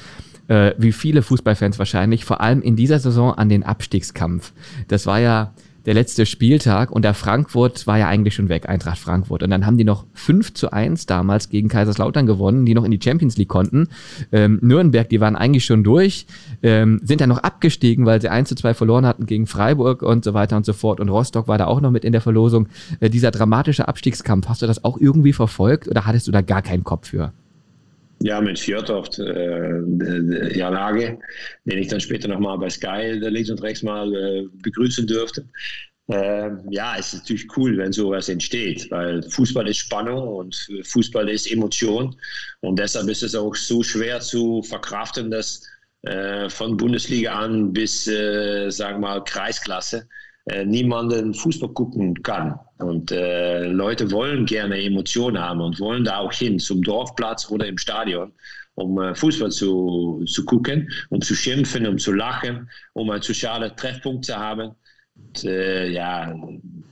äh, 0.48 0.74
wie 0.78 0.92
viele 0.92 1.22
Fußballfans 1.22 1.80
wahrscheinlich, 1.80 2.24
vor 2.24 2.40
allem 2.40 2.62
in 2.62 2.76
dieser 2.76 3.00
Saison 3.00 3.34
an 3.34 3.50
den 3.50 3.64
Abstiegskampf. 3.64 4.54
Das 4.88 5.06
war 5.06 5.20
ja 5.20 5.54
der 5.86 5.94
letzte 5.94 6.26
Spieltag 6.26 6.92
und 6.92 7.04
der 7.04 7.14
Frankfurt 7.14 7.88
war 7.88 7.98
ja 7.98 8.08
eigentlich 8.08 8.36
schon 8.36 8.50
weg, 8.50 8.68
Eintracht 8.68 9.00
Frankfurt. 9.00 9.44
Und 9.44 9.50
dann 9.50 9.66
haben 9.66 9.78
die 9.78 9.84
noch 9.84 10.06
5 10.14 10.54
zu 10.54 10.72
1 10.72 11.06
damals 11.06 11.50
gegen 11.50 11.70
Kaiserslautern 11.70 12.26
gewonnen, 12.26 12.66
die 12.66 12.74
noch 12.74 12.84
in 12.84 12.92
die 12.92 13.00
Champions 13.02 13.38
League 13.38 13.50
konnten. 13.50 13.88
Ähm, 14.32 14.60
Nürnberg, 14.62 15.08
die 15.10 15.22
waren 15.22 15.36
eigentlich 15.36 15.66
schon 15.66 15.84
durch, 15.84 16.26
ähm, 16.64 17.00
sind 17.04 17.22
dann 17.22 17.30
noch 17.30 17.40
abgestiegen, 17.40 18.06
weil 18.06 18.22
sie 18.22 18.30
1 18.30 18.50
zu 18.50 18.56
2 18.56 18.74
verloren 18.74 19.06
hatten 19.06 19.26
gegen 19.26 19.48
Freiburg 19.48 20.02
und 20.02 20.24
so 20.24 20.34
weiter 20.34 20.58
und 20.58 20.66
so 20.66 20.74
fort. 20.74 21.00
Und 21.00 21.10
Rostock 21.10 21.48
war 21.48 21.58
da 21.58 21.66
auch 21.66 21.82
noch 21.82 21.92
mit 21.92 22.06
in 22.06 22.12
der 22.12 22.22
Verlosung. 22.22 22.68
Äh, 23.00 23.10
dieser 23.10 23.32
dramatische 23.32 23.88
Abstiegskampf, 23.88 24.48
hast 24.48 24.62
du 24.62 24.68
das 24.68 24.84
auch 24.84 24.98
irgendwie 25.00 25.34
verfolgt 25.34 25.88
oder 25.88 26.06
hattest 26.06 26.28
du 26.28 26.32
da 26.32 26.42
gar 26.42 26.62
keinen 26.62 26.84
Kopf 26.84 27.10
für? 27.10 27.32
Ja, 28.22 28.42
mit 28.42 28.60
Fjordhoft, 28.60 29.18
äh, 29.20 30.58
Jan 30.58 30.78
Hage, 30.78 31.20
den 31.64 31.78
ich 31.78 31.88
dann 31.88 32.02
später 32.02 32.28
nochmal 32.28 32.58
bei 32.58 32.70
Sky 32.70 33.14
links 33.14 33.50
und 33.50 33.62
rechts 33.62 33.82
mal 33.82 34.14
äh, 34.14 34.48
begrüßen 34.62 35.08
durfte. 35.08 35.46
Äh, 36.10 36.50
ja, 36.70 36.96
es 36.98 37.14
ist 37.14 37.22
natürlich 37.22 37.48
cool, 37.56 37.78
wenn 37.78 37.94
sowas 37.94 38.28
entsteht, 38.28 38.90
weil 38.92 39.22
Fußball 39.24 39.68
ist 39.70 39.78
Spannung 39.78 40.28
und 40.28 40.68
Fußball 40.84 41.30
ist 41.30 41.50
Emotion. 41.50 42.16
Und 42.62 42.80
deshalb 42.80 43.08
ist 43.08 43.24
es 43.24 43.36
auch 43.36 43.56
so 43.56 43.84
schwer 43.84 44.20
zu 44.20 44.64
verkraften, 44.64 45.32
dass 45.32 45.62
äh, 46.02 46.50
von 46.50 46.78
Bundesliga 46.78 47.34
an 47.34 47.72
bis, 47.72 48.08
äh, 48.08 48.70
sagen 48.70 49.02
wir 49.02 49.08
mal, 49.08 49.24
Kreisklasse 49.24 50.08
äh, 50.50 50.66
niemanden 50.66 51.34
Fußball 51.34 51.70
gucken 51.70 52.22
kann. 52.24 52.60
Und 52.78 53.12
äh, 53.12 53.68
Leute 53.68 54.12
wollen 54.12 54.46
gerne 54.46 54.82
Emotionen 54.82 55.40
haben 55.40 55.62
und 55.62 55.80
wollen 55.80 56.04
da 56.04 56.18
auch 56.20 56.34
hin, 56.34 56.60
zum 56.60 56.82
Dorfplatz 56.82 57.50
oder 57.52 57.68
im 57.68 57.78
Stadion, 57.78 58.32
um 58.76 59.00
äh, 59.02 59.14
Fußball 59.16 59.52
zu, 59.52 60.24
zu 60.26 60.46
gucken, 60.46 60.90
um 61.10 61.22
zu 61.22 61.36
schimpfen, 61.36 61.86
um 61.86 61.98
zu 61.98 62.14
lachen, 62.14 62.70
um 62.94 63.10
einen 63.10 63.22
sozialen 63.22 63.76
Treffpunkt 63.76 64.26
zu 64.26 64.36
haben. 64.36 64.72
Und, 65.16 65.44
äh, 65.44 65.90
ja, 65.90 66.34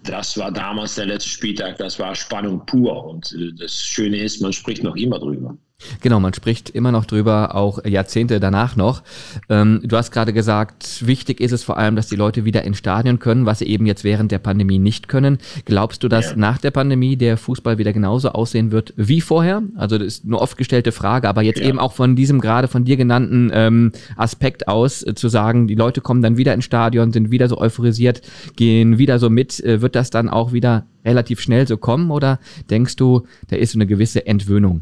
das 0.04 0.38
war 0.38 0.52
damals 0.52 0.96
der 0.96 1.06
letzte 1.06 1.30
Spieltag, 1.30 1.78
das 1.78 1.98
war 2.00 2.13
Spannung 2.15 2.65
pur. 2.65 3.06
Und 3.06 3.32
äh, 3.34 3.54
das 3.58 3.74
Schöne 3.74 4.17
ist, 4.17 4.41
man 4.41 4.54
spricht 4.54 4.84
noch 4.84 4.96
immer 4.96 5.20
drüber. 5.20 5.58
Genau, 6.02 6.20
man 6.20 6.34
spricht 6.34 6.70
immer 6.70 6.92
noch 6.92 7.06
drüber, 7.06 7.56
auch 7.56 7.84
Jahrzehnte 7.86 8.40
danach 8.40 8.76
noch. 8.76 9.04
Ähm, 9.48 9.82
du 9.84 9.96
hast 9.96 10.12
gerade 10.12 10.34
gesagt, 10.34 11.06
wichtig 11.06 11.40
ist 11.40 11.52
es 11.52 11.63
vor 11.63 11.78
allem, 11.78 11.96
dass 11.96 12.08
die 12.08 12.16
Leute 12.16 12.46
wieder 12.46 12.63
ins 12.63 12.78
Stadion 12.78 13.20
können, 13.20 13.46
was 13.46 13.60
sie 13.60 13.66
eben 13.66 13.86
jetzt 13.86 14.04
während 14.04 14.32
der 14.32 14.40
Pandemie 14.40 14.80
nicht 14.80 15.08
können. 15.08 15.38
Glaubst 15.66 16.04
du, 16.04 16.08
dass 16.08 16.32
ja. 16.32 16.36
nach 16.36 16.58
der 16.58 16.72
Pandemie 16.72 17.16
der 17.16 17.38
Fußball 17.38 17.78
wieder 17.78 17.94
genauso 17.94 18.30
aussehen 18.30 18.72
wird 18.72 18.94
wie 18.96 19.22
vorher? 19.22 19.63
Also 19.76 19.98
das 19.98 20.08
ist 20.08 20.26
eine 20.26 20.40
oft 20.40 20.58
gestellte 20.58 20.92
Frage, 20.92 21.30
aber 21.30 21.44
jetzt 21.44 21.60
ja. 21.60 21.68
eben 21.68 21.80
auch 21.80 21.94
von 21.94 22.16
diesem 22.16 22.42
gerade 22.42 22.68
von 22.68 22.84
dir 22.84 22.98
genannten 22.98 23.52
ähm, 23.54 23.92
Aspekt 24.16 24.68
aus 24.68 25.06
äh, 25.06 25.13
zu 25.13 25.30
sagen, 25.30 25.68
die 25.68 25.76
Leute 25.76 26.02
kommen 26.02 26.22
dann 26.22 26.38
wieder 26.38 26.54
ins 26.54 26.66
Stadion, 26.66 27.12
sind 27.12 27.30
wieder 27.32 27.48
so 27.48 27.60
euphorisiert, 27.60 28.22
gehen 28.56 28.98
wieder 28.98 29.20
so 29.20 29.30
mit. 29.30 29.63
Äh, 29.63 29.82
wird 29.82 29.96
das 29.96 30.10
dann 30.10 30.28
auch 30.30 30.54
wieder 30.54 30.86
relativ 31.06 31.40
schnell 31.40 31.68
so 31.68 31.78
kommen 31.78 32.10
oder 32.10 32.40
denkst 32.70 32.96
du, 32.96 33.28
da 33.50 33.56
ist 33.56 33.74
so 33.74 33.78
eine 33.78 33.86
gewisse 33.86 34.26
Entwöhnung? 34.26 34.82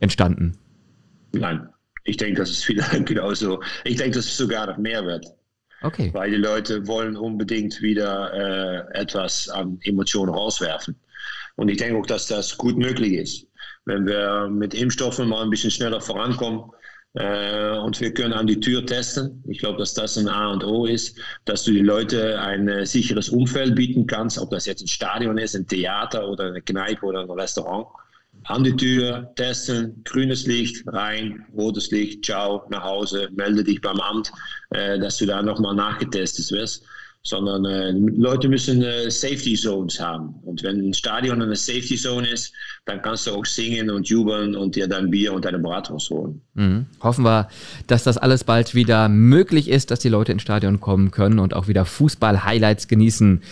Entstanden? 0.00 0.56
Nein, 1.32 1.68
ich 2.04 2.16
denke, 2.16 2.40
das 2.40 2.50
ist 2.50 2.68
wieder 2.68 2.86
genauso. 3.04 3.62
Ich 3.84 3.96
denke, 3.96 4.16
dass 4.16 4.26
es 4.26 4.36
sogar 4.36 4.66
noch 4.66 4.78
mehr 4.78 5.04
wird. 5.04 5.26
Okay. 5.82 6.10
Weil 6.12 6.30
die 6.30 6.36
Leute 6.36 6.86
wollen 6.86 7.16
unbedingt 7.16 7.80
wieder 7.82 8.32
äh, 8.32 8.98
etwas 8.98 9.48
an 9.48 9.78
Emotionen 9.82 10.34
rauswerfen. 10.34 10.96
Und 11.56 11.68
ich 11.68 11.76
denke 11.76 11.98
auch, 11.98 12.06
dass 12.06 12.26
das 12.26 12.56
gut 12.56 12.76
möglich 12.76 13.12
ist. 13.12 13.46
Wenn 13.84 14.06
wir 14.06 14.48
mit 14.48 14.74
Impfstoffen 14.74 15.28
mal 15.28 15.42
ein 15.42 15.50
bisschen 15.50 15.70
schneller 15.70 16.00
vorankommen 16.00 16.70
äh, 17.14 17.76
und 17.78 18.00
wir 18.00 18.12
können 18.12 18.32
an 18.32 18.46
die 18.46 18.60
Tür 18.60 18.84
testen. 18.84 19.42
Ich 19.48 19.58
glaube, 19.58 19.78
dass 19.78 19.94
das 19.94 20.18
ein 20.18 20.28
A 20.28 20.52
und 20.52 20.64
O 20.64 20.86
ist, 20.86 21.18
dass 21.44 21.64
du 21.64 21.72
die 21.72 21.80
Leute 21.80 22.40
ein 22.40 22.68
äh, 22.68 22.84
sicheres 22.84 23.28
Umfeld 23.28 23.74
bieten 23.74 24.06
kannst, 24.06 24.38
ob 24.38 24.50
das 24.50 24.66
jetzt 24.66 24.82
ein 24.82 24.88
Stadion 24.88 25.38
ist, 25.38 25.54
ein 25.54 25.66
Theater 25.66 26.28
oder 26.28 26.46
eine 26.46 26.62
Kneipe 26.62 27.06
oder 27.06 27.20
ein 27.20 27.30
Restaurant 27.30 27.86
an 28.48 28.64
die 28.64 28.76
Tür, 28.76 29.30
testen, 29.36 30.02
grünes 30.04 30.46
Licht, 30.46 30.82
rein, 30.86 31.44
rotes 31.56 31.90
Licht, 31.90 32.24
ciao, 32.24 32.64
nach 32.70 32.82
Hause, 32.82 33.28
melde 33.36 33.62
dich 33.62 33.80
beim 33.80 34.00
Amt, 34.00 34.32
äh, 34.70 34.98
dass 34.98 35.18
du 35.18 35.26
da 35.26 35.42
nochmal 35.42 35.74
nachgetestet 35.74 36.50
wirst 36.50 36.84
sondern 37.22 37.64
äh, 37.64 37.90
Leute 37.90 38.48
müssen 38.48 38.82
äh, 38.82 39.10
Safety 39.10 39.54
Zones 39.54 40.00
haben. 40.00 40.34
Und 40.44 40.62
wenn 40.62 40.88
ein 40.88 40.94
Stadion 40.94 41.42
eine 41.42 41.56
Safety 41.56 41.96
Zone 41.96 42.28
ist, 42.28 42.52
dann 42.86 43.02
kannst 43.02 43.26
du 43.26 43.32
auch 43.32 43.44
singen 43.44 43.90
und 43.90 44.08
jubeln 44.08 44.54
und 44.54 44.76
dir 44.76 44.88
dein 44.88 45.10
Bier 45.10 45.34
und 45.34 45.44
deine 45.44 45.58
Bratwurst 45.58 46.10
holen. 46.10 46.40
Mhm. 46.54 46.86
Hoffen 47.02 47.24
wir, 47.24 47.48
dass 47.86 48.04
das 48.04 48.16
alles 48.16 48.44
bald 48.44 48.74
wieder 48.74 49.08
möglich 49.08 49.68
ist, 49.68 49.90
dass 49.90 50.00
die 50.00 50.08
Leute 50.08 50.32
ins 50.32 50.42
Stadion 50.42 50.80
kommen 50.80 51.10
können 51.10 51.38
und 51.38 51.54
auch 51.54 51.68
wieder 51.68 51.84
Fußball-Highlights 51.84 52.88
genießen 52.88 53.42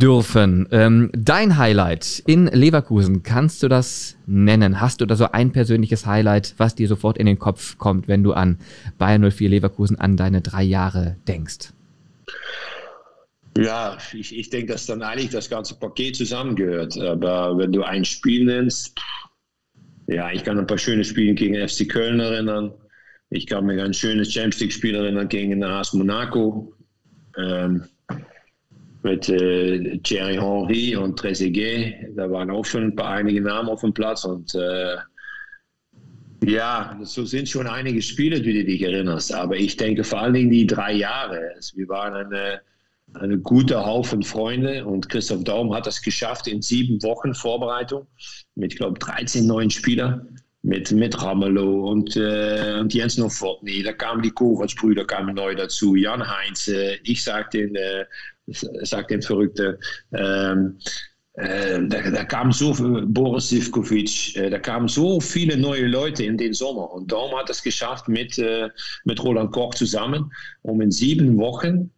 dürfen. 0.00 0.68
Ähm, 0.70 1.10
dein 1.12 1.56
Highlight 1.56 2.22
in 2.26 2.46
Leverkusen, 2.46 3.22
kannst 3.22 3.62
du 3.62 3.68
das 3.68 4.16
nennen? 4.26 4.80
Hast 4.80 5.00
du 5.00 5.06
da 5.06 5.16
so 5.16 5.32
ein 5.32 5.50
persönliches 5.50 6.06
Highlight, 6.06 6.54
was 6.58 6.74
dir 6.74 6.86
sofort 6.86 7.18
in 7.18 7.26
den 7.26 7.38
Kopf 7.38 7.78
kommt, 7.78 8.06
wenn 8.06 8.22
du 8.22 8.32
an 8.32 8.58
Bayern 8.98 9.28
04 9.28 9.48
Leverkusen, 9.48 9.98
an 9.98 10.16
deine 10.16 10.40
drei 10.40 10.62
Jahre 10.62 11.16
denkst? 11.26 11.72
Ja, 13.56 13.98
ich, 14.12 14.36
ich 14.36 14.50
denke, 14.50 14.72
dass 14.72 14.86
dann 14.86 15.02
eigentlich 15.02 15.30
das 15.30 15.48
ganze 15.48 15.76
Paket 15.76 16.16
zusammengehört. 16.16 16.98
Aber 16.98 17.56
wenn 17.56 17.72
du 17.72 17.82
ein 17.82 18.04
Spiel 18.04 18.44
nennst, 18.44 18.98
ja, 20.06 20.30
ich 20.32 20.44
kann 20.44 20.58
ein 20.58 20.66
paar 20.66 20.78
schöne 20.78 21.04
Spiele 21.04 21.34
gegen 21.34 21.68
FC 21.68 21.88
Köln 21.88 22.20
erinnern. 22.20 22.72
Ich 23.30 23.46
kann 23.46 23.68
an 23.70 23.78
ein 23.78 23.94
schönes 23.94 24.32
Champions 24.32 24.60
League-Spiel 24.60 24.94
erinnern 24.94 25.28
gegen 25.28 25.62
AS 25.62 25.92
Monaco. 25.92 26.74
Ähm, 27.38 27.84
mit 29.02 29.28
äh, 29.28 29.98
Thierry 29.98 30.36
Henry 30.36 30.96
und 30.96 31.18
Trezeguet. 31.18 31.94
Da 32.16 32.30
waren 32.30 32.50
auch 32.50 32.64
schon 32.64 32.84
ein 32.84 32.96
paar 32.96 33.10
einige 33.10 33.40
Namen 33.40 33.68
auf 33.68 33.82
dem 33.82 33.92
Platz. 33.92 34.24
Und 34.24 34.54
äh, 34.54 34.96
ja, 36.44 36.98
so 37.02 37.24
sind 37.24 37.48
schon 37.48 37.66
einige 37.66 38.00
Spiele, 38.00 38.40
die 38.40 38.54
du 38.54 38.64
dich 38.64 38.82
erinnerst. 38.82 39.32
Aber 39.34 39.56
ich 39.56 39.76
denke 39.76 40.04
vor 40.04 40.20
allen 40.20 40.34
Dingen 40.34 40.50
die 40.50 40.66
drei 40.66 40.92
Jahre. 40.92 41.52
Also 41.54 41.76
wir 41.76 41.88
waren 41.88 42.14
eine 42.14 42.60
eine 43.14 43.38
gute 43.38 43.84
Haufen 43.84 44.22
Freunde 44.22 44.84
und 44.84 45.08
Christoph 45.08 45.44
Daum 45.44 45.74
hat 45.74 45.86
das 45.86 46.02
geschafft 46.02 46.46
in 46.46 46.62
sieben 46.62 47.02
Wochen 47.02 47.34
Vorbereitung 47.34 48.06
mit, 48.54 48.72
ich 48.72 48.78
glaube, 48.78 48.98
13 48.98 49.46
neuen 49.46 49.70
Spielern 49.70 50.40
mit, 50.62 50.90
mit 50.92 51.20
Ramelow 51.20 51.90
und, 51.90 52.16
äh, 52.16 52.78
und 52.80 52.92
Jens 52.94 53.18
Novotny. 53.18 53.82
Da 53.82 53.92
kamen 53.92 54.22
die 54.22 54.30
Kovacs-Brüder 54.30 55.04
kamen 55.04 55.34
neu 55.34 55.54
dazu, 55.54 55.94
Jan 55.94 56.26
Heinze, 56.26 56.96
ich 57.04 57.22
sag 57.22 57.50
den, 57.50 57.74
äh, 57.74 58.06
sag 58.46 59.08
den 59.08 59.22
Verrückten, 59.22 59.76
ähm, 60.12 60.78
äh, 61.34 61.80
da, 61.88 62.10
da 62.10 62.24
kam 62.24 62.52
so 62.52 62.74
Boris 63.06 63.48
Sivkovic, 63.48 64.36
äh, 64.36 64.50
da 64.50 64.58
kamen 64.58 64.86
so 64.86 65.20
viele 65.20 65.56
neue 65.56 65.86
Leute 65.86 66.24
in 66.24 66.38
den 66.38 66.54
Sommer. 66.54 66.92
Und 66.92 67.10
Daum 67.10 67.36
hat 67.36 67.50
es 67.50 67.62
geschafft 67.62 68.08
mit, 68.08 68.38
äh, 68.38 68.70
mit 69.04 69.22
Roland 69.22 69.50
Koch 69.50 69.74
zusammen, 69.74 70.32
um 70.62 70.80
in 70.80 70.92
sieben 70.92 71.36
Wochen 71.38 71.90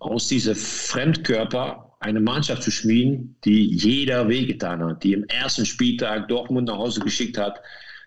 aus 0.00 0.28
diesem 0.28 0.54
Fremdkörper 0.54 1.96
eine 2.00 2.20
Mannschaft 2.20 2.62
zu 2.62 2.70
schmieden, 2.70 3.36
die 3.44 3.74
jeder 3.74 4.28
wehgetan 4.28 4.82
hat, 4.82 5.04
die 5.04 5.12
im 5.12 5.24
ersten 5.24 5.66
Spieltag 5.66 6.28
Dortmund 6.28 6.68
nach 6.68 6.78
Hause 6.78 7.00
geschickt 7.00 7.38
hat, 7.38 7.60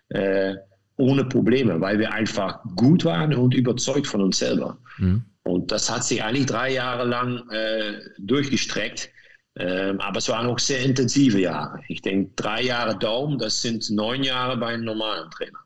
äh, 0.08 0.56
ohne 0.96 1.24
Probleme, 1.24 1.80
weil 1.80 1.98
wir 1.98 2.12
einfach 2.12 2.60
gut 2.76 3.04
waren 3.04 3.34
und 3.34 3.54
überzeugt 3.54 4.06
von 4.06 4.20
uns 4.20 4.38
selber. 4.38 4.78
Mhm. 4.98 5.24
Und 5.44 5.70
das 5.70 5.90
hat 5.90 6.04
sich 6.04 6.22
eigentlich 6.22 6.46
drei 6.46 6.72
Jahre 6.72 7.04
lang 7.04 7.48
äh, 7.50 8.00
durchgestreckt. 8.18 9.10
Ähm, 9.56 10.00
aber 10.00 10.18
es 10.18 10.28
waren 10.28 10.46
auch 10.46 10.58
sehr 10.58 10.80
intensive 10.80 11.38
Jahre. 11.40 11.80
Ich 11.88 12.02
denke, 12.02 12.32
drei 12.34 12.62
Jahre 12.62 12.98
Daumen, 12.98 13.38
das 13.38 13.62
sind 13.62 13.88
neun 13.90 14.24
Jahre 14.24 14.56
bei 14.56 14.68
einem 14.68 14.84
normalen 14.84 15.30
Trainer. 15.30 15.58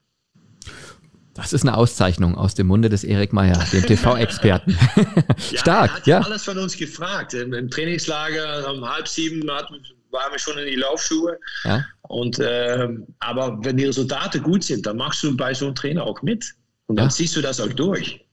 Das 1.38 1.53
ist 1.53 1.62
eine 1.62 1.77
Auszeichnung 1.77 2.35
aus 2.35 2.55
dem 2.57 2.66
Munde 2.66 2.88
des 2.88 3.05
Erik 3.05 3.33
Meyer, 3.33 3.64
dem 3.72 3.87
TV-Experten. 3.87 4.77
ja, 5.53 5.59
Stark, 5.59 5.90
er 5.90 5.96
hat 5.96 6.07
ja. 6.07 6.20
alles 6.20 6.44
von 6.44 6.59
uns 6.59 6.77
gefragt. 6.77 7.33
Im, 7.33 7.53
im 7.53 7.70
Trainingslager 7.70 8.68
um 8.72 8.85
halb 8.85 9.07
sieben 9.07 9.48
hat, 9.51 9.70
waren 10.11 10.33
wir 10.33 10.38
schon 10.38 10.59
in 10.59 10.66
die 10.66 10.74
Laufschuhe. 10.74 11.38
Ja. 11.64 11.85
Und, 12.03 12.40
äh, 12.40 12.88
aber 13.20 13.57
wenn 13.62 13.77
die 13.77 13.85
Resultate 13.85 14.40
gut 14.40 14.64
sind, 14.64 14.85
dann 14.85 14.96
machst 14.96 15.22
du 15.22 15.37
bei 15.37 15.55
so 15.55 15.66
einem 15.66 15.77
Trainer 15.77 16.03
auch 16.03 16.22
mit. 16.22 16.55
Und 16.87 16.96
dann 16.96 17.07
ja. 17.07 17.11
ziehst 17.11 17.37
du 17.37 17.40
das 17.40 17.61
auch 17.61 17.72
durch. 17.72 18.27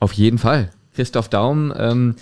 Auf 0.00 0.14
jeden 0.14 0.38
Fall. 0.38 0.70
Christoph 0.94 1.28
Daum, 1.28 1.72
ähm, 1.76 2.16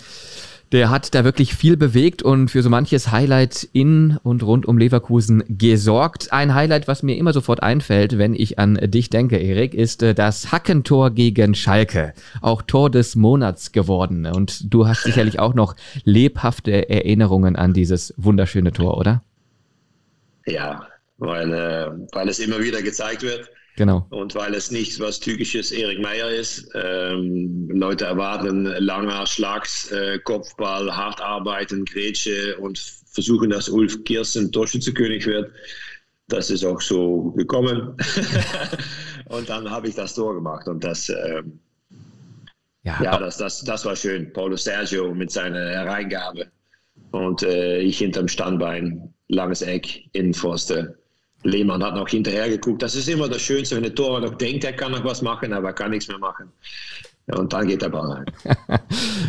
der 0.71 0.89
hat 0.89 1.13
da 1.13 1.23
wirklich 1.25 1.53
viel 1.53 1.75
bewegt 1.75 2.23
und 2.23 2.49
für 2.49 2.61
so 2.61 2.69
manches 2.69 3.11
Highlight 3.11 3.67
in 3.73 4.17
und 4.23 4.41
rund 4.43 4.65
um 4.65 4.77
Leverkusen 4.77 5.43
gesorgt. 5.49 6.31
Ein 6.31 6.55
Highlight, 6.55 6.87
was 6.87 7.03
mir 7.03 7.17
immer 7.17 7.33
sofort 7.33 7.61
einfällt, 7.61 8.17
wenn 8.17 8.33
ich 8.33 8.57
an 8.57 8.75
dich 8.75 9.09
denke, 9.09 9.37
Erik, 9.37 9.73
ist 9.73 10.01
äh, 10.01 10.13
das 10.13 10.51
Hackentor 10.51 11.11
gegen 11.11 11.55
Schalke. 11.55 12.13
Auch 12.41 12.61
Tor 12.61 12.89
des 12.89 13.15
Monats 13.15 13.73
geworden. 13.73 14.25
Und 14.25 14.73
du 14.73 14.87
hast 14.87 15.03
sicherlich 15.03 15.39
auch 15.39 15.53
noch 15.53 15.75
lebhafte 16.05 16.89
Erinnerungen 16.89 17.57
an 17.57 17.73
dieses 17.73 18.13
wunderschöne 18.15 18.71
Tor, 18.71 18.97
oder? 18.97 19.23
Ja, 20.45 20.87
weil, 21.17 21.53
äh, 21.53 21.87
weil 22.13 22.29
es 22.29 22.39
immer 22.39 22.59
wieder 22.59 22.81
gezeigt 22.81 23.23
wird. 23.23 23.49
Genau. 23.77 24.05
Und 24.09 24.35
weil 24.35 24.53
es 24.53 24.69
nicht 24.71 24.99
was 24.99 25.19
typisches 25.19 25.71
Erik 25.71 26.01
Meyer 26.01 26.29
ist, 26.29 26.69
ähm, 26.75 27.69
Leute 27.71 28.05
erwarten 28.05 28.65
langer 28.65 29.25
Schlags, 29.25 29.91
äh, 29.91 30.19
Kopfball, 30.19 30.95
hart 30.95 31.21
arbeiten, 31.21 31.85
Grätsche 31.85 32.57
und 32.57 32.77
versuchen, 33.11 33.49
dass 33.49 33.69
Ulf 33.69 34.03
Kirsten 34.03 34.51
Torschützekönig 34.51 35.25
wird. 35.25 35.51
Das 36.27 36.49
ist 36.49 36.65
auch 36.65 36.81
so 36.81 37.31
gekommen. 37.31 37.95
und 39.29 39.49
dann 39.49 39.69
habe 39.69 39.87
ich 39.87 39.95
das 39.95 40.15
Tor 40.15 40.33
gemacht 40.35 40.67
und 40.67 40.83
das, 40.83 41.09
ähm, 41.09 41.59
ja, 42.83 43.01
ja 43.01 43.17
das, 43.17 43.37
das, 43.37 43.63
das 43.63 43.85
war 43.85 43.95
schön. 43.95 44.31
Paulo 44.33 44.57
Sergio 44.57 45.13
mit 45.13 45.31
seiner 45.31 45.69
Hereingabe 45.69 46.51
und 47.11 47.43
äh, 47.43 47.79
ich 47.79 47.99
hinterm 47.99 48.27
Standbein, 48.27 49.13
langes 49.29 49.61
Eck, 49.61 50.03
Innenpfosten 50.13 50.93
Lehmann 51.43 51.83
hat 51.83 51.95
noch 51.95 52.07
hinterher 52.07 52.49
geguckt. 52.49 52.81
Das 52.81 52.95
ist 52.95 53.09
immer 53.09 53.27
das 53.27 53.41
Schönste, 53.41 53.75
wenn 53.75 53.83
der 53.83 53.95
Torwart 53.95 54.23
noch 54.23 54.35
denkt, 54.35 54.63
er 54.63 54.73
kann 54.73 54.91
noch 54.91 55.03
was 55.03 55.21
machen, 55.21 55.53
aber 55.53 55.69
er 55.69 55.73
kann 55.73 55.91
nichts 55.91 56.07
mehr 56.07 56.19
machen. 56.19 56.49
Und 57.27 57.53
dann 57.53 57.67
geht 57.67 57.81
der 57.81 57.89
Ball 57.89 58.11
rein. 58.11 58.25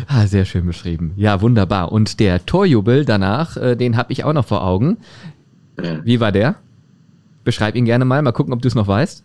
ah, 0.07 0.27
sehr 0.27 0.45
schön 0.45 0.65
beschrieben. 0.65 1.13
Ja, 1.15 1.41
wunderbar. 1.41 1.91
Und 1.91 2.19
der 2.19 2.45
Torjubel 2.45 3.05
danach, 3.05 3.55
äh, 3.57 3.75
den 3.75 3.97
habe 3.97 4.11
ich 4.11 4.23
auch 4.23 4.33
noch 4.33 4.45
vor 4.45 4.63
Augen. 4.63 4.97
Ja. 5.81 6.03
Wie 6.03 6.19
war 6.19 6.31
der? 6.31 6.55
Beschreib 7.43 7.75
ihn 7.75 7.85
gerne 7.85 8.05
mal, 8.05 8.21
mal 8.21 8.31
gucken, 8.31 8.53
ob 8.53 8.61
du 8.61 8.67
es 8.67 8.75
noch 8.75 8.87
weißt. 8.87 9.23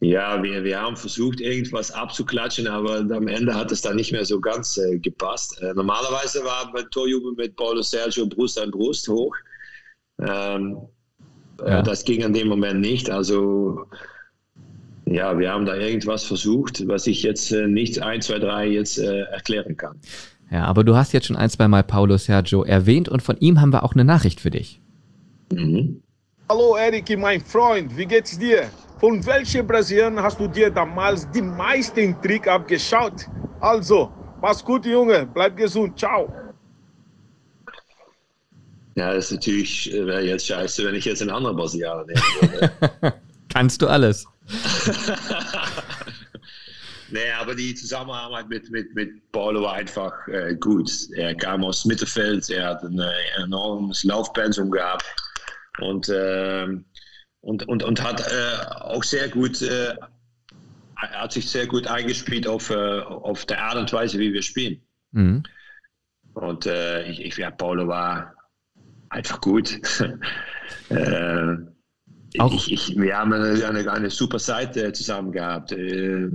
Ja, 0.00 0.42
wir, 0.42 0.62
wir 0.62 0.80
haben 0.80 0.96
versucht, 0.96 1.40
irgendwas 1.40 1.90
abzuklatschen, 1.90 2.66
aber 2.66 2.98
am 2.98 3.28
Ende 3.28 3.54
hat 3.54 3.72
es 3.72 3.80
dann 3.80 3.96
nicht 3.96 4.12
mehr 4.12 4.26
so 4.26 4.40
ganz 4.40 4.76
äh, 4.76 4.98
gepasst. 4.98 5.60
Äh, 5.62 5.72
normalerweise 5.72 6.44
war 6.44 6.70
beim 6.72 6.90
Torjubel 6.90 7.32
mit 7.32 7.56
Paulo 7.56 7.80
Sergio 7.80 8.26
Brust 8.26 8.60
an 8.60 8.70
Brust 8.70 9.08
hoch. 9.08 9.34
Ähm, 10.20 10.76
äh, 10.76 10.76
ja. 11.64 11.82
Das 11.82 12.04
ging 12.04 12.24
an 12.24 12.32
dem 12.32 12.48
Moment 12.48 12.80
nicht. 12.80 13.10
Also 13.10 13.86
ja, 15.06 15.38
wir 15.38 15.52
haben 15.52 15.66
da 15.66 15.76
irgendwas 15.76 16.24
versucht, 16.24 16.86
was 16.88 17.06
ich 17.06 17.22
jetzt 17.22 17.52
äh, 17.52 17.68
nicht 17.68 18.02
1, 18.02 18.26
2, 18.26 18.38
3 18.40 18.66
jetzt 18.66 18.98
äh, 18.98 19.20
erklären 19.22 19.76
kann. 19.76 20.00
Ja, 20.50 20.64
aber 20.64 20.84
du 20.84 20.96
hast 20.96 21.12
jetzt 21.12 21.26
schon 21.26 21.36
ein, 21.36 21.50
zwei 21.50 21.68
Mal 21.68 21.82
Paulo 21.82 22.16
Sergio 22.16 22.64
erwähnt 22.64 23.08
und 23.08 23.22
von 23.22 23.36
ihm 23.38 23.60
haben 23.60 23.72
wir 23.72 23.84
auch 23.84 23.94
eine 23.94 24.04
Nachricht 24.04 24.40
für 24.40 24.50
dich. 24.50 24.80
Mhm. 25.52 26.02
Hallo 26.48 26.76
Erik, 26.76 27.16
mein 27.18 27.40
Freund, 27.40 27.96
wie 27.96 28.06
geht's 28.06 28.38
dir? 28.38 28.64
Von 28.98 29.24
welchen 29.26 29.66
Brasilianern 29.66 30.24
hast 30.24 30.40
du 30.40 30.48
dir 30.48 30.70
damals 30.70 31.28
die 31.32 31.42
meisten 31.42 32.20
Trick 32.22 32.46
abgeschaut? 32.48 33.26
Also, 33.60 34.10
mach's 34.40 34.64
gut, 34.64 34.86
Junge, 34.86 35.28
bleib 35.32 35.56
gesund, 35.56 35.98
ciao. 35.98 36.32
Ja, 38.96 39.12
das 39.12 39.26
ist 39.26 39.32
natürlich, 39.32 39.92
äh, 39.92 40.06
wäre 40.06 40.22
jetzt 40.22 40.46
scheiße, 40.46 40.84
wenn 40.86 40.94
ich 40.94 41.04
jetzt 41.04 41.20
einen 41.20 41.30
anderen 41.30 41.56
Brasilianer 41.56 42.06
nehmen 42.06 42.22
würde. 42.40 42.72
Kannst 43.50 43.82
du 43.82 43.88
alles. 43.88 44.26
nee, 47.10 47.30
aber 47.38 47.54
die 47.54 47.74
Zusammenarbeit 47.74 48.48
mit, 48.48 48.70
mit, 48.70 48.94
mit 48.94 49.30
Paulo 49.32 49.62
war 49.62 49.74
einfach 49.74 50.14
äh, 50.28 50.56
gut. 50.58 50.90
Er 51.14 51.34
kam 51.34 51.62
aus 51.62 51.84
Mittelfeld, 51.84 52.48
er 52.48 52.68
hat 52.68 52.82
ein 52.84 52.98
äh, 52.98 53.42
enormes 53.42 54.02
Laufpensum 54.04 54.70
gehabt 54.70 55.04
und, 55.78 56.08
äh, 56.08 56.66
und, 57.42 57.68
und, 57.68 57.82
und 57.82 58.02
hat 58.02 58.20
äh, 58.20 58.66
auch 58.80 59.04
sehr 59.04 59.28
gut, 59.28 59.60
äh, 59.60 59.94
er 61.02 61.20
hat 61.20 61.32
sich 61.32 61.50
sehr 61.50 61.66
gut 61.66 61.86
eingespielt 61.86 62.46
auf, 62.46 62.70
auf 62.70 63.44
der 63.44 63.62
Art 63.62 63.76
und 63.76 63.92
Weise, 63.92 64.18
wie 64.18 64.32
wir 64.32 64.42
spielen. 64.42 64.80
Mhm. 65.12 65.42
Und 66.32 66.66
ich, 66.66 67.22
ich, 67.22 67.36
ja, 67.36 67.50
Paulo 67.50 67.86
war 67.88 68.35
einfach 69.10 69.40
gut. 69.40 69.80
äh, 70.90 71.54
ich, 72.32 72.72
ich, 72.72 72.96
wir 72.98 73.16
haben 73.16 73.32
eine, 73.32 73.66
eine, 73.66 73.90
eine, 73.90 74.10
super 74.10 74.38
Seite 74.38 74.92
zusammen 74.92 75.32
gehabt. 75.32 75.72
Äh, 75.72 76.28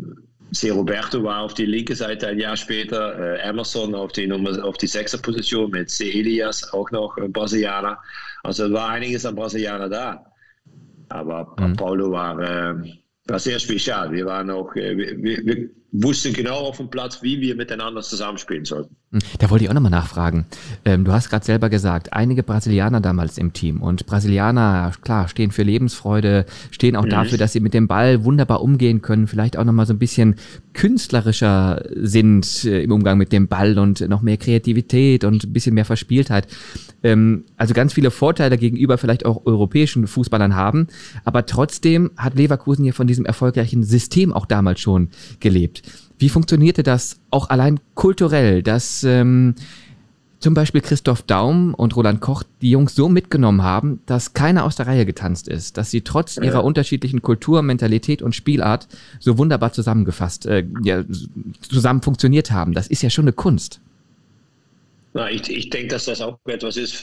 C. 0.54 0.70
Roberto 0.70 1.24
war 1.24 1.42
auf 1.42 1.54
die 1.54 1.66
linke 1.66 1.96
Seite 1.96 2.28
ein 2.28 2.40
Jahr 2.40 2.58
später, 2.58 3.18
äh, 3.18 3.50
Emerson 3.50 3.96
auf 3.96 4.12
die, 4.12 4.28
Nummer, 4.28 4.64
auf 4.66 4.78
die 4.78 4.88
sechste 4.88 5.18
Position 5.18 5.72
mit 5.72 5.90
C. 5.90 6.12
Elias, 6.12 6.74
auch 6.74 6.90
noch 6.92 7.16
Brasilianer. 7.30 7.98
Also 8.44 8.72
war 8.72 8.90
einiges 8.90 9.26
an 9.26 9.36
Brasilianer 9.36 9.88
da. 9.88 10.26
Aber 11.10 11.56
mhm. 11.60 11.76
Paulo 11.76 12.12
war, 12.12 12.40
äh, 12.40 12.76
war 13.28 13.40
sehr 13.40 13.60
spezial. 13.60 14.12
Wir 14.12 14.26
waren 14.26 14.50
auch, 14.50 14.76
äh, 14.76 14.98
wir, 14.98 15.46
wir, 15.46 15.70
wussten 15.92 16.34
genau 16.34 16.56
auf 16.56 16.78
dem 16.78 16.90
Platz, 16.90 17.22
wie 17.22 17.42
wir 17.42 17.56
miteinander 17.56 18.02
zusammenspielen 18.02 18.64
sollten. 18.64 18.96
Hm, 19.12 19.20
da 19.40 19.50
wollte 19.50 19.66
ich 19.66 19.70
auch 19.70 19.74
nochmal 19.74 19.92
nachfragen. 19.92 20.46
Ähm, 20.86 21.04
du 21.04 21.12
hast 21.12 21.30
gerade 21.30 21.46
selber 21.46 21.70
gesagt, 21.70 22.14
einige 22.14 22.44
Brasilianer 22.44 23.02
damals 23.02 23.38
im 23.38 23.52
Team 23.52 23.82
und 23.82 24.06
Brasilianer, 24.06 24.94
klar, 25.02 25.28
stehen 25.28 25.52
für 25.52 25.64
Lebensfreude, 25.64 26.46
stehen 26.72 26.96
auch 26.96 27.06
mhm. 27.06 27.10
dafür, 27.10 27.38
dass 27.38 27.52
sie 27.52 27.60
mit 27.60 27.74
dem 27.74 27.88
Ball 27.90 28.24
wunderbar 28.24 28.62
umgehen 28.62 29.02
können, 29.02 29.28
vielleicht 29.28 29.58
auch 29.58 29.66
nochmal 29.66 29.86
so 29.86 29.94
ein 29.94 30.00
bisschen 30.00 30.36
künstlerischer 30.74 31.84
sind 31.94 32.64
äh, 32.64 32.84
im 32.84 32.92
Umgang 32.92 33.18
mit 33.18 33.34
dem 33.34 33.50
Ball 33.50 33.78
und 33.78 34.00
noch 34.08 34.22
mehr 34.22 34.38
Kreativität 34.38 35.26
und 35.26 35.44
ein 35.44 35.54
bisschen 35.54 35.76
mehr 35.76 35.86
Verspieltheit. 35.86 36.48
Ähm, 37.04 37.44
also 37.58 37.74
ganz 37.74 37.94
viele 37.94 38.12
Vorteile 38.12 38.58
gegenüber 38.58 38.98
vielleicht 38.98 39.26
auch 39.26 39.46
europäischen 39.46 40.08
Fußballern 40.08 40.56
haben, 40.56 40.88
aber 41.26 41.46
trotzdem 41.46 42.12
hat 42.16 42.36
Leverkusen 42.36 42.86
ja 42.86 42.94
von 42.94 43.08
diesem 43.08 43.26
erfolgreichen 43.26 43.84
System 43.84 44.32
auch 44.32 44.46
damals 44.46 44.80
schon 44.80 45.10
gelebt. 45.42 45.81
Wie 46.22 46.30
funktionierte 46.30 46.84
das 46.84 47.20
auch 47.32 47.50
allein 47.50 47.80
kulturell, 47.96 48.62
dass 48.62 49.04
ähm, 49.04 49.56
zum 50.38 50.54
Beispiel 50.54 50.82
Christoph 50.82 51.24
Daum 51.24 51.74
und 51.74 51.96
Roland 51.96 52.22
Koch 52.22 52.44
die 52.62 52.70
Jungs 52.70 52.94
so 52.94 53.10
mitgenommen 53.10 53.64
haben, 53.64 54.04
dass 54.06 54.34
keiner 54.34 54.64
aus 54.66 54.76
der 54.76 54.86
Reihe 54.86 55.08
getanzt 55.08 55.48
ist, 55.48 55.78
dass 55.78 55.90
sie 55.90 56.02
trotz 56.02 56.36
ja. 56.36 56.44
ihrer 56.44 56.64
unterschiedlichen 56.64 57.24
Kultur, 57.24 57.64
Mentalität 57.64 58.22
und 58.22 58.36
Spielart 58.36 58.88
so 59.20 59.40
wunderbar 59.40 59.74
zusammengefasst, 59.74 60.46
äh, 60.46 60.64
ja, 60.84 61.04
zusammen 61.68 62.04
funktioniert 62.04 62.52
haben. 62.52 62.74
Das 62.74 62.86
ist 62.86 63.02
ja 63.02 63.10
schon 63.10 63.26
eine 63.26 63.34
Kunst. 63.34 63.82
Na, 65.14 65.28
ich, 65.28 65.50
ich 65.50 65.72
denke, 65.72 65.88
dass 65.88 66.06
das 66.06 66.22
auch 66.22 66.38
etwas 66.46 66.78
ist 66.78 66.94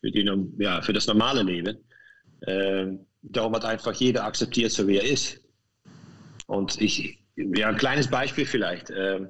für, 0.00 0.10
die, 0.10 0.30
ja, 0.58 0.82
für 0.82 0.92
das 0.92 1.06
normale 1.06 1.42
Leben. 1.42 1.78
Ähm, 2.46 3.06
darum 3.22 3.54
hat 3.54 3.64
einfach 3.64 3.94
jeder 3.94 4.24
akzeptiert, 4.24 4.70
so 4.70 4.86
wie 4.86 4.98
er 4.98 5.04
ist. 5.04 5.40
Und 6.46 6.80
ich, 6.80 7.17
ja, 7.54 7.68
ein 7.68 7.76
kleines 7.76 8.08
Beispiel 8.08 8.46
vielleicht. 8.46 8.90
Ähm, 8.90 9.28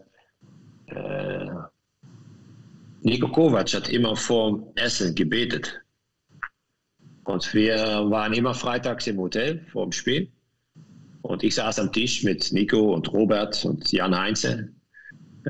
äh, 0.86 1.46
Nico 3.02 3.28
Kovac 3.28 3.72
hat 3.74 3.88
immer 3.88 4.16
vor 4.16 4.72
Essen 4.76 5.14
gebetet. 5.14 5.80
Und 7.24 7.52
wir 7.52 7.76
waren 8.10 8.32
immer 8.32 8.54
freitags 8.54 9.06
im 9.06 9.18
Hotel 9.18 9.64
vor 9.70 9.84
dem 9.84 9.92
Spiel. 9.92 10.30
Und 11.22 11.42
ich 11.42 11.54
saß 11.54 11.78
am 11.78 11.92
Tisch 11.92 12.24
mit 12.24 12.52
Nico 12.52 12.94
und 12.94 13.12
Robert 13.12 13.64
und 13.64 13.92
Jan 13.92 14.18
Heinze. 14.18 14.70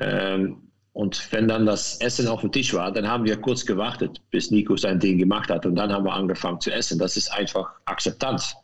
Ähm, 0.00 0.68
und 0.92 1.32
wenn 1.32 1.46
dann 1.46 1.66
das 1.66 2.00
Essen 2.00 2.26
auf 2.26 2.40
dem 2.40 2.50
Tisch 2.50 2.74
war, 2.74 2.90
dann 2.90 3.06
haben 3.06 3.24
wir 3.24 3.36
kurz 3.36 3.64
gewartet, 3.64 4.20
bis 4.30 4.50
Nico 4.50 4.76
sein 4.76 4.98
Ding 4.98 5.18
gemacht 5.18 5.48
hat. 5.48 5.64
Und 5.64 5.76
dann 5.76 5.92
haben 5.92 6.04
wir 6.04 6.12
angefangen 6.12 6.60
zu 6.60 6.72
essen. 6.72 6.98
Das 6.98 7.16
ist 7.16 7.32
einfach 7.32 7.70
Akzeptanz. 7.84 8.56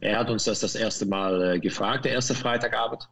Er 0.00 0.18
hat 0.18 0.30
uns 0.30 0.44
das 0.44 0.60
das 0.60 0.74
erste 0.74 1.06
Mal 1.06 1.54
äh, 1.54 1.60
gefragt, 1.60 2.04
der 2.04 2.12
erste 2.12 2.34
Freitagabend. 2.34 3.08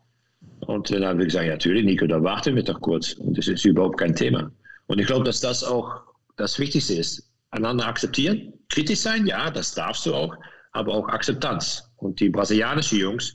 Und 0.61 0.91
dann 0.91 1.05
haben 1.05 1.19
wir 1.19 1.27
gesagt, 1.27 1.47
ja, 1.47 1.53
natürlich, 1.53 1.85
Nico, 1.85 2.07
da 2.07 2.23
warten 2.23 2.57
wir 2.57 2.63
doch 2.63 2.81
kurz. 2.81 3.13
Und 3.15 3.37
das 3.37 3.49
ist 3.49 3.65
überhaupt 3.65 3.99
kein 3.99 4.15
Thema. 4.15 4.51
Und 4.87 4.99
ich 4.99 5.07
glaube, 5.07 5.25
dass 5.25 5.41
das 5.41 5.65
auch 5.65 6.01
das 6.37 6.59
Wichtigste 6.59 6.95
ist. 6.95 7.31
Einander 7.51 7.87
akzeptieren, 7.87 8.53
kritisch 8.69 9.01
sein, 9.01 9.27
ja, 9.27 9.51
das 9.51 9.75
darfst 9.75 10.07
du 10.07 10.15
auch, 10.15 10.35
aber 10.73 10.95
auch 10.95 11.09
Akzeptanz. 11.09 11.91
Und 11.97 12.21
die 12.21 12.29
brasilianischen 12.29 12.99
Jungs, 12.99 13.35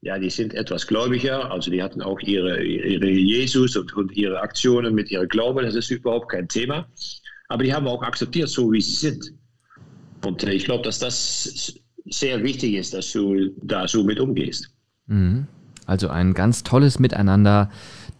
ja, 0.00 0.18
die 0.18 0.30
sind 0.30 0.54
etwas 0.54 0.86
gläubiger, 0.86 1.50
also 1.50 1.70
die 1.70 1.82
hatten 1.82 2.00
auch 2.02 2.20
ihre, 2.20 2.62
ihre 2.62 3.08
Jesus 3.08 3.76
und, 3.76 3.92
und 3.94 4.12
ihre 4.12 4.40
Aktionen 4.40 4.94
mit 4.94 5.10
ihrem 5.10 5.28
Glauben, 5.28 5.64
das 5.64 5.74
ist 5.74 5.90
überhaupt 5.90 6.30
kein 6.30 6.48
Thema. 6.48 6.88
Aber 7.48 7.64
die 7.64 7.74
haben 7.74 7.88
auch 7.88 8.02
akzeptiert, 8.02 8.48
so 8.48 8.70
wie 8.70 8.80
sie 8.80 8.94
sind. 8.94 9.32
Und 10.24 10.44
äh, 10.44 10.52
ich 10.52 10.64
glaube, 10.64 10.84
dass 10.84 10.98
das 10.98 11.74
sehr 12.10 12.42
wichtig 12.42 12.74
ist, 12.74 12.94
dass 12.94 13.12
du 13.12 13.50
da 13.62 13.88
so 13.88 14.04
mit 14.04 14.20
umgehst. 14.20 14.70
Mhm. 15.06 15.46
Also 15.86 16.08
ein 16.08 16.34
ganz 16.34 16.64
tolles 16.64 16.98
Miteinander, 16.98 17.70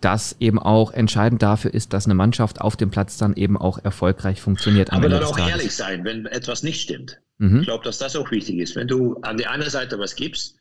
das 0.01 0.37
eben 0.41 0.59
auch 0.59 0.93
entscheidend 0.93 1.43
dafür 1.43 1.75
ist, 1.75 1.93
dass 1.93 2.07
eine 2.07 2.15
Mannschaft 2.15 2.61
auf 2.61 2.77
dem 2.77 2.91
Platz 2.91 3.19
dann 3.19 3.35
eben 3.35 3.57
auch 3.57 3.79
erfolgreich 3.85 4.41
funktioniert. 4.41 4.93
Aber 4.93 5.09
dann 5.09 5.25
auch 5.25 5.39
ehrlich 5.39 5.75
sein, 5.75 6.05
wenn 6.05 6.25
etwas 6.27 6.63
nicht 6.63 6.81
stimmt. 6.81 7.21
Mhm. 7.39 7.61
Ich 7.61 7.67
glaube, 7.67 7.85
dass 7.85 7.99
das 7.99 8.17
auch 8.17 8.31
wichtig 8.31 8.59
ist. 8.59 8.75
Wenn 8.75 8.89
du 8.89 9.19
an 9.21 9.37
der 9.37 9.51
einen 9.51 9.69
Seite 9.69 9.99
was 9.99 10.17
gibst, 10.17 10.57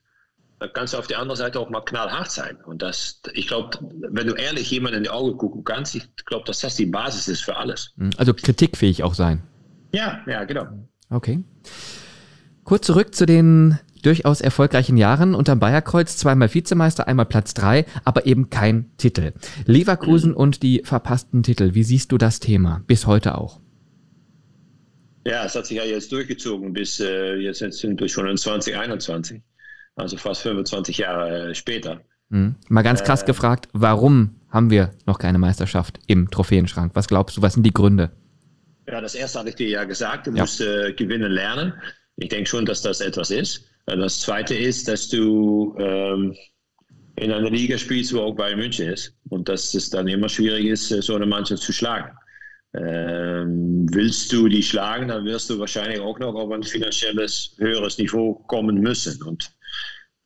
dann 0.59 0.69
kannst 0.73 0.93
du 0.93 0.97
auf 0.97 1.07
der 1.07 1.19
anderen 1.19 1.37
Seite 1.37 1.59
auch 1.59 1.69
mal 1.69 1.81
knallhart 1.81 2.31
sein. 2.31 2.57
Und 2.65 2.81
das, 2.81 3.21
ich 3.33 3.47
glaube, 3.47 3.77
wenn 4.09 4.27
du 4.27 4.33
ehrlich 4.33 4.69
jemandem 4.71 4.99
in 4.99 5.03
die 5.03 5.09
Augen 5.09 5.37
gucken 5.37 5.63
kannst, 5.63 5.95
ich 5.95 6.03
glaube, 6.25 6.45
dass 6.45 6.59
das 6.59 6.75
die 6.75 6.87
Basis 6.87 7.27
ist 7.27 7.41
für 7.41 7.55
alles. 7.55 7.93
Mhm. 7.95 8.09
Also 8.17 8.33
kritikfähig 8.33 9.03
auch 9.03 9.13
sein. 9.13 9.43
Ja, 9.93 10.21
ja, 10.27 10.43
genau. 10.43 10.65
Okay. 11.09 11.43
Kurz 12.67 12.85
zurück 12.85 13.15
zu 13.15 13.25
den 13.25 13.79
durchaus 14.03 14.41
erfolgreichen 14.41 14.97
Jahren 14.97 15.35
unterm 15.35 15.57
Bayerkreuz, 15.57 16.17
zweimal 16.17 16.53
Vizemeister, 16.53 17.07
einmal 17.07 17.25
Platz 17.25 17.53
drei, 17.53 17.85
aber 18.03 18.25
eben 18.25 18.49
kein 18.49 18.91
Titel. 18.97 19.31
Leverkusen 19.65 20.31
mhm. 20.31 20.37
und 20.37 20.63
die 20.63 20.81
verpassten 20.83 21.43
Titel, 21.43 21.75
wie 21.75 21.83
siehst 21.83 22.11
du 22.11 22.17
das 22.17 22.41
Thema 22.41 22.83
bis 22.85 23.07
heute 23.07 23.37
auch? 23.37 23.61
Ja, 25.25 25.45
es 25.45 25.55
hat 25.55 25.65
sich 25.65 25.77
ja 25.77 25.85
jetzt 25.85 26.11
durchgezogen 26.11 26.73
bis 26.73 26.99
äh, 26.99 27.35
jetzt 27.35 27.59
sind 27.59 28.01
wir 28.01 28.09
schon 28.09 28.27
in 28.27 28.35
2021, 28.35 29.41
also 29.95 30.17
fast 30.17 30.41
25 30.41 30.97
Jahre 30.97 31.51
äh, 31.51 31.55
später. 31.55 32.01
Mhm. 32.27 32.55
Mal 32.67 32.81
ganz 32.81 33.01
krass 33.01 33.23
äh, 33.23 33.27
gefragt, 33.27 33.69
warum 33.71 34.41
haben 34.49 34.71
wir 34.71 34.91
noch 35.05 35.19
keine 35.19 35.37
Meisterschaft 35.37 36.01
im 36.07 36.29
Trophäenschrank? 36.29 36.91
Was 36.95 37.07
glaubst 37.07 37.37
du, 37.37 37.41
was 37.41 37.53
sind 37.53 37.63
die 37.63 37.73
Gründe? 37.73 38.11
Ja, 38.89 38.99
das 38.99 39.15
erste 39.15 39.39
hatte 39.39 39.49
ich 39.49 39.55
dir 39.55 39.69
ja 39.69 39.85
gesagt, 39.85 40.27
du 40.27 40.31
ja. 40.31 40.41
musst 40.41 40.59
äh, 40.59 40.91
gewinnen 40.91 41.31
lernen. 41.31 41.73
Ich 42.17 42.29
denke 42.29 42.49
schon, 42.49 42.65
dass 42.65 42.81
das 42.81 42.99
etwas 42.99 43.31
ist. 43.31 43.63
Das 43.85 44.19
zweite 44.19 44.55
ist, 44.55 44.87
dass 44.87 45.07
du 45.07 45.75
ähm, 45.79 46.35
in 47.15 47.31
einer 47.31 47.49
Liga 47.49 47.77
spielst, 47.77 48.13
wo 48.13 48.21
auch 48.21 48.35
Bayern 48.35 48.59
München 48.59 48.89
ist. 48.89 49.13
Und 49.29 49.49
dass 49.49 49.73
es 49.73 49.89
dann 49.89 50.07
immer 50.07 50.29
schwierig 50.29 50.65
ist, 50.65 50.89
so 50.89 51.15
eine 51.15 51.25
Mannschaft 51.25 51.63
zu 51.63 51.71
schlagen. 51.71 52.11
Ähm, 52.73 53.87
willst 53.91 54.31
du 54.33 54.47
die 54.47 54.61
schlagen, 54.61 55.07
dann 55.07 55.25
wirst 55.25 55.49
du 55.49 55.57
wahrscheinlich 55.57 55.99
auch 55.99 56.19
noch 56.19 56.35
auf 56.35 56.51
ein 56.51 56.63
finanzielles 56.63 57.55
höheres 57.57 57.97
Niveau 57.97 58.33
kommen 58.33 58.81
müssen. 58.81 59.21
Und 59.23 59.51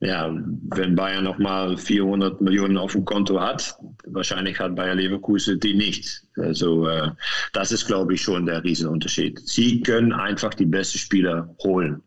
ja, 0.02 0.36
wenn 0.76 0.96
Bayern 0.96 1.24
nochmal 1.24 1.78
400 1.78 2.42
Millionen 2.42 2.78
auf 2.78 2.94
dem 2.94 3.06
Konto 3.06 3.40
hat, 3.40 3.76
wahrscheinlich 4.06 4.60
hat 4.60 4.76
Bayern 4.76 4.98
Leverkusen 4.98 5.60
die 5.60 5.76
nicht. 5.76 6.24
Also 6.38 6.88
äh, 6.88 7.12
das 7.54 7.72
ist, 7.72 7.86
glaube 7.86 8.16
ich, 8.16 8.22
schon 8.22 8.48
der 8.48 8.64
Riesenunterschied. 8.64 9.40
Sie 9.40 9.82
können 9.82 10.12
einfach 10.12 10.56
die 10.56 10.66
besten 10.66 10.98
Spieler 10.98 11.56
holen. 11.64 12.02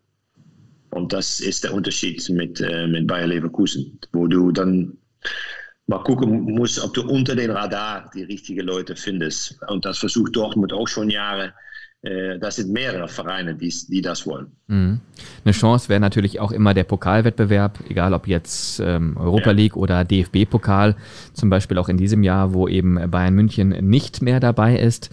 Und 0.90 1.12
das 1.12 1.38
ist 1.38 1.62
der 1.64 1.72
Unterschied 1.72 2.28
mit, 2.30 2.60
äh, 2.60 2.86
mit 2.88 3.06
Bayer 3.06 3.28
Leverkusen, 3.28 3.98
wo 4.12 4.26
du 4.26 4.50
dann 4.50 4.96
mal 5.86 6.02
gucken 6.02 6.42
musst, 6.52 6.82
ob 6.82 6.94
du 6.94 7.02
unter 7.02 7.36
den 7.36 7.50
Radar 7.50 8.10
die 8.14 8.24
richtigen 8.24 8.66
Leute 8.66 8.96
findest. 8.96 9.56
Und 9.68 9.84
das 9.84 9.98
versucht 9.98 10.34
Dortmund 10.34 10.72
auch 10.72 10.88
schon 10.88 11.10
Jahre. 11.10 11.54
Äh, 12.04 12.38
das 12.38 12.56
sind 12.56 12.70
mehrere 12.70 13.08
Vereine, 13.08 13.54
die, 13.54 13.72
die 13.88 14.02
das 14.02 14.26
wollen. 14.26 14.48
Mhm. 14.66 15.00
Eine 15.44 15.52
Chance 15.52 15.88
wäre 15.88 16.00
natürlich 16.00 16.38
auch 16.38 16.52
immer 16.52 16.74
der 16.74 16.84
Pokalwettbewerb, 16.84 17.78
egal 17.88 18.12
ob 18.12 18.28
jetzt 18.28 18.80
ähm, 18.80 19.16
Europa 19.16 19.50
ja. 19.50 19.52
League 19.52 19.76
oder 19.76 20.04
DFB-Pokal, 20.04 20.96
zum 21.32 21.50
Beispiel 21.50 21.78
auch 21.78 21.88
in 21.88 21.96
diesem 21.96 22.22
Jahr, 22.22 22.52
wo 22.52 22.68
eben 22.68 23.10
Bayern 23.10 23.34
München 23.34 23.70
nicht 23.88 24.20
mehr 24.20 24.38
dabei 24.38 24.78
ist. 24.78 25.10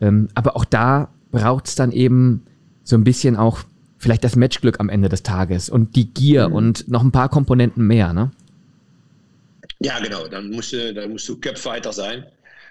Ähm, 0.00 0.28
aber 0.34 0.56
auch 0.56 0.66
da 0.66 1.08
braucht 1.30 1.68
es 1.68 1.74
dann 1.74 1.90
eben 1.90 2.42
so 2.84 2.96
ein 2.96 3.04
bisschen 3.04 3.36
auch 3.36 3.60
vielleicht 3.98 4.22
das 4.22 4.36
Matchglück 4.36 4.78
am 4.78 4.90
Ende 4.90 5.08
des 5.08 5.22
Tages 5.22 5.70
und 5.70 5.96
die 5.96 6.12
Gier 6.12 6.48
mhm. 6.48 6.54
und 6.54 6.88
noch 6.88 7.02
ein 7.02 7.12
paar 7.12 7.30
Komponenten 7.30 7.86
mehr, 7.86 8.12
ne? 8.12 8.30
Ja, 9.80 9.98
genau. 10.00 10.26
Dann 10.26 10.50
musst 10.50 10.72
du, 10.72 10.94
dann 10.94 11.10
musst 11.10 11.28
du 11.28 11.38
Cupfighter 11.38 11.92
sein. 11.92 12.24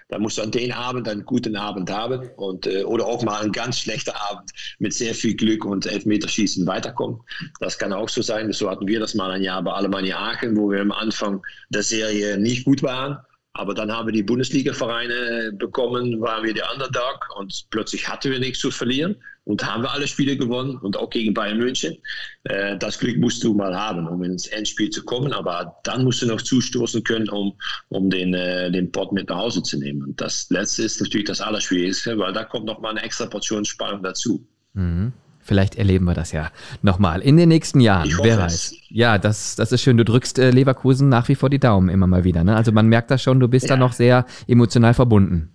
Dann 0.08 0.22
musst 0.22 0.38
du 0.38 0.42
an 0.42 0.50
den 0.50 0.72
Abend 0.72 1.08
einen 1.08 1.24
guten 1.24 1.56
Abend 1.56 1.90
haben 1.90 2.30
und, 2.36 2.66
äh, 2.66 2.84
oder 2.84 3.06
auch 3.06 3.24
mal 3.24 3.42
einen 3.42 3.52
ganz 3.52 3.80
schlechten 3.80 4.10
Abend 4.10 4.50
mit 4.78 4.94
sehr 4.94 5.14
viel 5.14 5.34
Glück 5.34 5.64
und 5.64 5.86
Elfmeterschießen 5.86 6.66
weiterkommen. 6.66 7.20
Das 7.60 7.78
kann 7.78 7.92
auch 7.92 8.08
so 8.08 8.22
sein. 8.22 8.52
So 8.52 8.70
hatten 8.70 8.86
wir 8.86 9.00
das 9.00 9.14
mal 9.14 9.30
ein 9.30 9.42
Jahr 9.42 9.62
bei 9.62 9.72
Alemannia 9.72 10.18
Aachen, 10.18 10.56
wo 10.56 10.70
wir 10.70 10.80
am 10.80 10.92
Anfang 10.92 11.42
der 11.70 11.82
Serie 11.82 12.38
nicht 12.38 12.64
gut 12.64 12.82
waren. 12.82 13.18
Aber 13.56 13.72
dann 13.72 13.90
haben 13.90 14.06
wir 14.06 14.12
die 14.12 14.22
Bundesliga-Vereine 14.22 15.52
bekommen, 15.54 16.20
waren 16.20 16.44
wir 16.44 16.52
der 16.52 16.70
Underdog 16.72 17.28
und 17.36 17.66
plötzlich 17.70 18.06
hatten 18.06 18.30
wir 18.30 18.38
nichts 18.38 18.60
zu 18.60 18.70
verlieren 18.70 19.16
und 19.44 19.64
haben 19.64 19.82
wir 19.82 19.92
alle 19.92 20.06
Spiele 20.06 20.36
gewonnen 20.36 20.76
und 20.76 20.96
auch 20.96 21.08
gegen 21.08 21.32
Bayern 21.32 21.58
München. 21.58 21.96
Äh, 22.44 22.76
das 22.76 22.98
Glück 22.98 23.16
musst 23.16 23.42
du 23.42 23.54
mal 23.54 23.74
haben, 23.74 24.06
um 24.06 24.22
ins 24.22 24.46
Endspiel 24.48 24.90
zu 24.90 25.04
kommen, 25.04 25.32
aber 25.32 25.76
dann 25.84 26.04
musst 26.04 26.20
du 26.20 26.26
noch 26.26 26.42
zustoßen 26.42 27.02
können, 27.02 27.28
um, 27.30 27.54
um 27.88 28.10
den, 28.10 28.34
äh, 28.34 28.70
den 28.70 28.92
Pott 28.92 29.12
mit 29.12 29.30
nach 29.30 29.38
Hause 29.38 29.62
zu 29.62 29.78
nehmen. 29.78 30.02
Und 30.02 30.20
das 30.20 30.48
Letzte 30.50 30.82
ist 30.82 31.00
natürlich 31.00 31.26
das 31.26 31.40
Allerschwierigste, 31.40 32.18
weil 32.18 32.32
da 32.32 32.44
kommt 32.44 32.66
noch 32.66 32.80
mal 32.80 32.90
eine 32.90 33.02
extra 33.02 33.26
Portion 33.26 33.64
Spannung 33.64 34.02
dazu. 34.02 34.46
Mhm. 34.74 35.12
Vielleicht 35.46 35.76
erleben 35.76 36.06
wir 36.06 36.14
das 36.14 36.32
ja 36.32 36.50
nochmal 36.82 37.22
in 37.22 37.36
den 37.36 37.48
nächsten 37.48 37.78
Jahren. 37.78 38.10
Wer 38.20 38.38
weiß. 38.38 38.74
Ja, 38.88 39.16
das, 39.16 39.54
das 39.54 39.70
ist 39.70 39.80
schön. 39.80 39.96
Du 39.96 40.04
drückst 40.04 40.40
äh, 40.40 40.50
Leverkusen 40.50 41.08
nach 41.08 41.28
wie 41.28 41.36
vor 41.36 41.50
die 41.50 41.60
Daumen 41.60 41.88
immer 41.88 42.08
mal 42.08 42.24
wieder. 42.24 42.42
Ne? 42.42 42.56
Also 42.56 42.72
man 42.72 42.88
merkt 42.88 43.12
das 43.12 43.22
schon, 43.22 43.38
du 43.38 43.46
bist 43.46 43.68
ja. 43.68 43.76
da 43.76 43.76
noch 43.76 43.92
sehr 43.92 44.26
emotional 44.48 44.92
verbunden. 44.92 45.52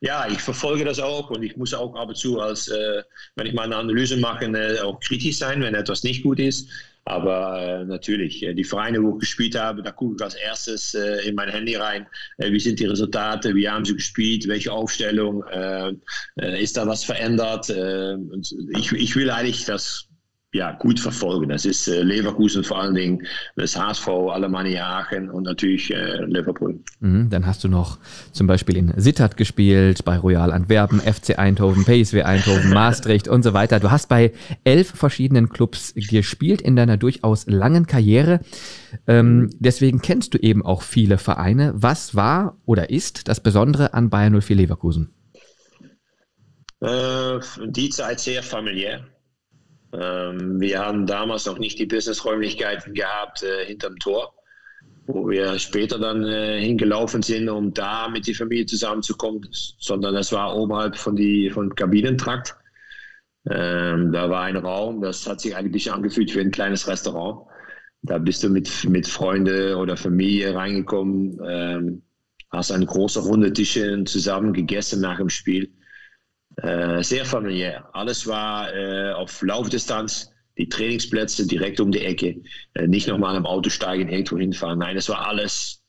Ja, 0.00 0.26
ich 0.28 0.38
verfolge 0.38 0.84
das 0.84 1.00
auch 1.00 1.30
und 1.30 1.42
ich 1.42 1.56
muss 1.56 1.74
auch 1.74 1.96
ab 1.96 2.08
und 2.08 2.16
zu, 2.16 2.38
als, 2.40 2.68
äh, 2.68 3.02
wenn 3.34 3.46
ich 3.46 3.54
mal 3.54 3.64
eine 3.64 3.76
Analyse 3.76 4.16
mache, 4.18 4.44
äh, 4.44 4.80
auch 4.80 5.00
kritisch 5.00 5.38
sein, 5.38 5.60
wenn 5.62 5.74
etwas 5.74 6.04
nicht 6.04 6.22
gut 6.22 6.38
ist. 6.38 6.68
Aber 7.08 7.58
äh, 7.58 7.84
natürlich, 7.86 8.42
äh, 8.42 8.52
die 8.52 8.64
Vereine, 8.64 9.02
wo 9.02 9.14
ich 9.14 9.20
gespielt 9.20 9.58
habe, 9.58 9.82
da 9.82 9.92
gucke 9.92 10.16
ich 10.18 10.22
als 10.22 10.34
erstes 10.34 10.92
äh, 10.92 11.26
in 11.26 11.34
mein 11.34 11.48
Handy 11.48 11.74
rein. 11.74 12.06
Äh, 12.36 12.52
wie 12.52 12.60
sind 12.60 12.78
die 12.80 12.84
Resultate? 12.84 13.54
Wie 13.54 13.66
haben 13.66 13.86
sie 13.86 13.94
gespielt? 13.94 14.46
Welche 14.46 14.72
Aufstellung? 14.72 15.42
Äh, 15.44 15.94
äh, 16.38 16.62
ist 16.62 16.76
da 16.76 16.86
was 16.86 17.04
verändert? 17.04 17.70
ich, 17.70 18.92
ich 18.92 19.16
will 19.16 19.30
eigentlich, 19.30 19.64
dass 19.64 20.07
ja, 20.52 20.72
gut 20.72 20.98
verfolgen. 20.98 21.50
Das 21.50 21.66
ist 21.66 21.88
äh, 21.88 22.02
Leverkusen 22.02 22.64
vor 22.64 22.80
allen 22.80 22.94
Dingen, 22.94 23.26
das 23.56 23.76
HSV, 23.76 24.08
Alemannia 24.08 25.00
Aachen 25.00 25.28
und 25.28 25.42
natürlich 25.42 25.92
äh, 25.92 26.24
Liverpool. 26.24 26.80
Mhm, 27.00 27.28
dann 27.28 27.46
hast 27.46 27.64
du 27.64 27.68
noch 27.68 27.98
zum 28.32 28.46
Beispiel 28.46 28.78
in 28.78 28.94
Sittard 28.96 29.36
gespielt, 29.36 30.06
bei 30.06 30.16
Royal 30.16 30.50
Antwerpen, 30.52 31.00
FC 31.00 31.38
Eindhoven, 31.38 31.84
PSW 31.84 32.22
Eindhoven, 32.22 32.70
Maastricht 32.72 33.28
und 33.28 33.42
so 33.42 33.52
weiter. 33.52 33.78
Du 33.78 33.90
hast 33.90 34.08
bei 34.08 34.32
elf 34.64 34.88
verschiedenen 34.88 35.50
Clubs 35.50 35.92
gespielt 35.94 36.62
in 36.62 36.76
deiner 36.76 36.96
durchaus 36.96 37.46
langen 37.46 37.86
Karriere. 37.86 38.40
Ähm, 39.06 39.50
deswegen 39.58 40.00
kennst 40.00 40.32
du 40.32 40.38
eben 40.38 40.64
auch 40.64 40.80
viele 40.80 41.18
Vereine. 41.18 41.74
Was 41.76 42.14
war 42.14 42.56
oder 42.64 42.88
ist 42.88 43.28
das 43.28 43.40
Besondere 43.40 43.92
an 43.92 44.08
Bayern 44.08 44.40
04 44.40 44.56
Leverkusen? 44.56 45.10
Äh, 46.80 47.38
die 47.66 47.90
Zeit 47.90 48.20
sehr 48.20 48.42
familiär 48.42 49.04
ähm, 49.92 50.60
wir 50.60 50.78
haben 50.80 51.06
damals 51.06 51.46
noch 51.46 51.58
nicht 51.58 51.78
die 51.78 51.86
Businessräumlichkeiten 51.86 52.94
gehabt 52.94 53.42
äh, 53.42 53.64
hinterm 53.66 53.98
Tor, 53.98 54.34
wo 55.06 55.28
wir 55.28 55.58
später 55.58 55.98
dann 55.98 56.24
äh, 56.24 56.60
hingelaufen 56.60 57.22
sind, 57.22 57.48
um 57.48 57.72
da 57.72 58.08
mit 58.08 58.26
der 58.26 58.34
Familie 58.34 58.66
zusammenzukommen, 58.66 59.48
sondern 59.50 60.14
das 60.14 60.32
war 60.32 60.56
oberhalb 60.56 60.96
von 60.96 61.16
die 61.16 61.50
von 61.50 61.74
Kabinentrakt. 61.74 62.54
Ähm, 63.50 64.12
da 64.12 64.28
war 64.28 64.42
ein 64.42 64.56
Raum, 64.56 65.00
das 65.00 65.26
hat 65.26 65.40
sich 65.40 65.56
eigentlich 65.56 65.90
angefühlt 65.90 66.34
wie 66.34 66.40
ein 66.40 66.50
kleines 66.50 66.86
Restaurant. 66.86 67.46
Da 68.02 68.18
bist 68.18 68.42
du 68.42 68.50
mit, 68.50 68.84
mit 68.88 69.06
Freunden 69.06 69.74
oder 69.74 69.96
Familie 69.96 70.54
reingekommen. 70.54 71.38
Ähm, 71.44 72.02
hast 72.50 72.72
eine 72.72 72.86
große 72.86 73.20
Runde 73.20 73.52
Tische 73.52 74.04
zusammen 74.04 74.52
gegessen 74.52 75.00
nach 75.00 75.18
dem 75.18 75.30
Spiel. 75.30 75.72
Äh, 76.62 77.02
sehr 77.04 77.24
familiär. 77.24 77.88
Alles 77.92 78.26
war 78.26 78.74
äh, 78.74 79.12
auf 79.12 79.42
Laufdistanz, 79.42 80.32
die 80.56 80.68
Trainingsplätze 80.68 81.46
direkt 81.46 81.80
um 81.80 81.92
die 81.92 82.04
Ecke. 82.04 82.42
Äh, 82.74 82.88
nicht 82.88 83.06
nochmal 83.06 83.36
im 83.36 83.46
Auto 83.46 83.70
steigen, 83.70 84.08
irgendwo 84.08 84.38
hinfahren. 84.38 84.80
Nein, 84.80 84.96
es 84.96 85.08
war 85.08 85.26
alles 85.26 85.84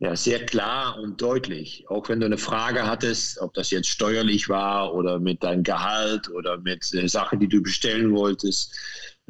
ja, 0.00 0.16
sehr 0.16 0.44
klar 0.44 0.98
und 0.98 1.22
deutlich. 1.22 1.84
Auch 1.88 2.08
wenn 2.08 2.18
du 2.18 2.26
eine 2.26 2.38
Frage 2.38 2.86
hattest, 2.86 3.40
ob 3.40 3.54
das 3.54 3.70
jetzt 3.70 3.88
steuerlich 3.88 4.48
war 4.48 4.92
oder 4.94 5.20
mit 5.20 5.44
deinem 5.44 5.62
Gehalt 5.62 6.28
oder 6.28 6.58
mit 6.58 6.92
äh, 6.94 7.08
Sachen, 7.08 7.38
die 7.38 7.48
du 7.48 7.62
bestellen 7.62 8.12
wolltest. 8.12 8.74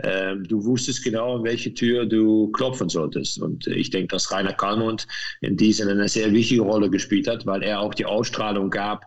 Ähm, 0.03 0.45
du 0.45 0.65
wusstest 0.65 1.05
genau, 1.05 1.37
an 1.37 1.45
welche 1.45 1.75
Tür 1.75 2.07
du 2.07 2.51
klopfen 2.53 2.89
solltest. 2.89 3.39
Und 3.41 3.67
ich 3.67 3.91
denke, 3.91 4.09
dass 4.09 4.33
Rainer 4.33 4.55
Kallmund 4.55 5.07
in 5.43 5.59
diesem 5.59 5.89
eine 5.89 6.09
sehr 6.09 6.33
wichtige 6.33 6.63
Rolle 6.63 6.89
gespielt 6.89 7.29
hat, 7.29 7.45
weil 7.45 7.63
er 7.63 7.81
auch 7.81 7.95
die 7.95 8.07
Ausstrahlung 8.07 8.71
gab, 8.71 9.05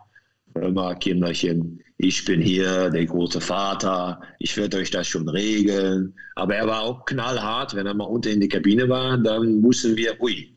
immer 0.54 0.94
Kinderchen, 0.94 1.80
ich 1.96 2.24
bin 2.24 2.40
hier 2.40 2.88
der 2.90 3.04
große 3.04 3.40
Vater, 3.40 4.20
ich 4.38 4.56
werde 4.56 4.78
euch 4.78 4.90
das 4.90 5.06
schon 5.06 5.28
regeln. 5.28 6.14
Aber 6.34 6.54
er 6.54 6.66
war 6.66 6.82
auch 6.82 7.04
knallhart, 7.04 7.74
wenn 7.74 7.86
er 7.86 7.94
mal 7.94 8.04
unten 8.04 8.28
in 8.28 8.40
die 8.40 8.48
Kabine 8.48 8.88
war, 8.88 9.18
dann 9.18 9.62
wussten 9.62 9.96
wir, 9.96 10.20
ui, 10.20 10.54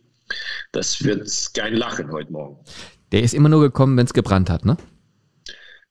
das 0.72 1.04
wird 1.04 1.30
kein 1.54 1.76
Lachen 1.76 2.12
heute 2.12 2.32
Morgen. 2.32 2.58
Der 3.12 3.24
ist 3.24 3.34
immer 3.34 3.50
nur 3.50 3.62
gekommen, 3.62 3.98
wenn 3.98 4.06
es 4.06 4.14
gebrannt 4.14 4.50
hat, 4.50 4.66
ne? 4.66 4.78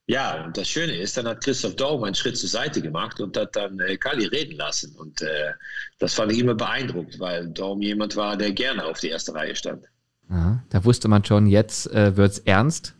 Ja, 0.06 0.44
und 0.44 0.56
das 0.56 0.68
Schöne 0.68 0.96
ist, 0.96 1.16
dann 1.16 1.28
hat 1.28 1.44
Christoph 1.44 1.76
Daum 1.76 2.02
einen 2.02 2.14
Schritt 2.14 2.36
zur 2.36 2.48
Seite 2.48 2.82
gemacht 2.82 3.20
und 3.20 3.36
hat 3.36 3.54
dann 3.54 3.78
äh, 3.80 3.96
Kali 3.96 4.26
reden 4.26 4.56
lassen. 4.56 4.96
Und 4.96 5.22
äh, 5.22 5.52
das 5.98 6.14
fand 6.14 6.32
ich 6.32 6.40
immer 6.40 6.54
beeindruckt, 6.54 7.20
weil 7.20 7.48
Daum 7.50 7.80
jemand 7.80 8.16
war, 8.16 8.36
der 8.36 8.52
gerne 8.52 8.84
auf 8.84 8.98
die 8.98 9.08
erste 9.08 9.34
Reihe 9.34 9.54
stand. 9.54 9.84
Ja, 10.28 10.62
da 10.70 10.84
wusste 10.84 11.08
man 11.08 11.24
schon, 11.24 11.46
jetzt 11.46 11.90
äh, 11.92 12.16
wird 12.16 12.32
es 12.32 12.38
ernst. 12.40 12.94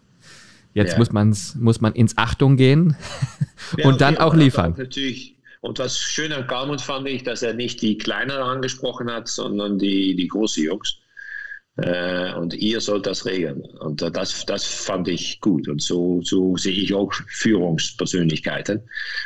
Jetzt 0.74 0.92
ja. 0.92 0.98
muss, 0.98 1.12
man's, 1.12 1.54
muss 1.54 1.80
man 1.80 1.92
ins 1.94 2.16
Achtung 2.16 2.56
gehen 2.56 2.96
ja, 3.78 3.86
und 3.86 4.00
dann 4.00 4.18
auch 4.18 4.34
liefern. 4.34 4.74
Natürlich. 4.76 5.36
Und 5.60 5.78
was 5.78 5.98
schön 5.98 6.32
an 6.32 6.46
Kalmund 6.46 6.80
fand 6.80 7.06
ich, 7.06 7.22
dass 7.22 7.42
er 7.42 7.54
nicht 7.54 7.82
die 7.82 7.96
Kleineren 7.96 8.42
angesprochen 8.42 9.10
hat, 9.10 9.28
sondern 9.28 9.78
die, 9.78 10.16
die 10.16 10.26
großen 10.26 10.64
Jungs. 10.64 10.98
Äh, 11.76 12.34
und 12.34 12.52
ihr 12.54 12.80
sollt 12.80 13.06
das 13.06 13.24
regeln. 13.24 13.62
Und 13.80 14.02
das, 14.02 14.44
das 14.44 14.64
fand 14.64 15.08
ich 15.08 15.40
gut. 15.40 15.68
Und 15.68 15.80
so, 15.80 16.20
so 16.22 16.56
sehe 16.56 16.72
ich 16.72 16.92
auch 16.92 17.12
Führungspersönlichkeiten, 17.28 18.82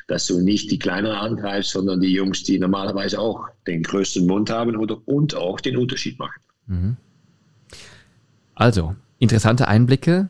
dass 0.06 0.26
du 0.26 0.40
nicht 0.40 0.70
die 0.70 0.78
Kleineren 0.78 1.16
angreifst, 1.16 1.70
sondern 1.70 2.00
die 2.00 2.12
Jungs, 2.12 2.44
die 2.44 2.58
normalerweise 2.58 3.18
auch 3.18 3.48
den 3.66 3.82
größten 3.82 4.26
Mund 4.26 4.50
haben 4.50 4.76
oder, 4.76 5.00
und 5.06 5.34
auch 5.34 5.60
den 5.60 5.76
Unterschied 5.76 6.18
machen. 6.18 6.40
Mhm. 6.66 6.96
Also, 8.54 8.94
interessante 9.18 9.68
Einblicke 9.68 10.28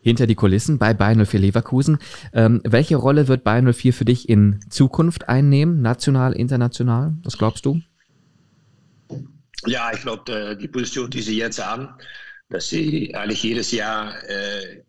hinter 0.00 0.26
die 0.26 0.34
Kulissen 0.34 0.78
bei 0.78 0.94
Bayern 0.94 1.24
04 1.24 1.40
Leverkusen. 1.40 1.98
Ähm, 2.32 2.60
welche 2.64 2.96
Rolle 2.96 3.28
wird 3.28 3.44
Bayern 3.44 3.72
04 3.72 3.92
für 3.92 4.04
dich 4.04 4.28
in 4.28 4.60
Zukunft 4.70 5.28
einnehmen, 5.28 5.82
national, 5.82 6.32
international? 6.32 7.14
Was 7.22 7.38
glaubst 7.38 7.66
du? 7.66 7.80
Ja, 9.66 9.90
ich 9.92 10.00
glaube, 10.00 10.56
die 10.56 10.68
Position, 10.68 11.10
die 11.10 11.20
sie 11.20 11.36
jetzt 11.36 11.64
haben, 11.64 11.88
dass 12.48 12.68
sie 12.68 13.14
eigentlich 13.14 13.42
jedes 13.42 13.72
Jahr 13.72 14.14
äh, 14.28 14.82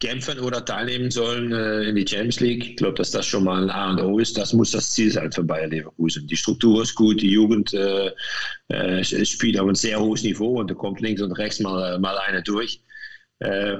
kämpfen 0.00 0.40
oder 0.40 0.64
teilnehmen 0.64 1.10
sollen 1.10 1.52
äh, 1.52 1.82
in 1.82 1.94
die 1.94 2.06
Champions 2.06 2.40
League. 2.40 2.64
Ich 2.64 2.76
glaube, 2.76 2.94
dass 2.94 3.10
das 3.10 3.26
schon 3.26 3.44
mal 3.44 3.62
ein 3.62 3.70
A 3.70 3.90
und 3.90 4.00
O 4.00 4.18
ist. 4.18 4.36
Das 4.36 4.52
muss 4.54 4.70
das 4.70 4.90
Ziel 4.90 5.12
sein 5.12 5.30
für 5.30 5.44
Bayern 5.44 5.70
Leverkusen. 5.70 6.26
Die 6.26 6.36
Struktur 6.36 6.82
ist 6.82 6.94
gut, 6.94 7.20
die 7.20 7.30
Jugend 7.30 7.72
äh, 7.74 8.10
äh, 8.68 9.04
spielt 9.04 9.60
auf 9.60 9.68
ein 9.68 9.74
sehr 9.74 10.00
hohes 10.00 10.22
Niveau 10.22 10.58
und 10.58 10.70
da 10.70 10.74
kommt 10.74 11.00
links 11.00 11.20
und 11.20 11.32
rechts 11.32 11.60
mal, 11.60 11.98
mal 11.98 12.16
eine 12.18 12.42
durch. 12.42 12.82
Äh, 13.40 13.78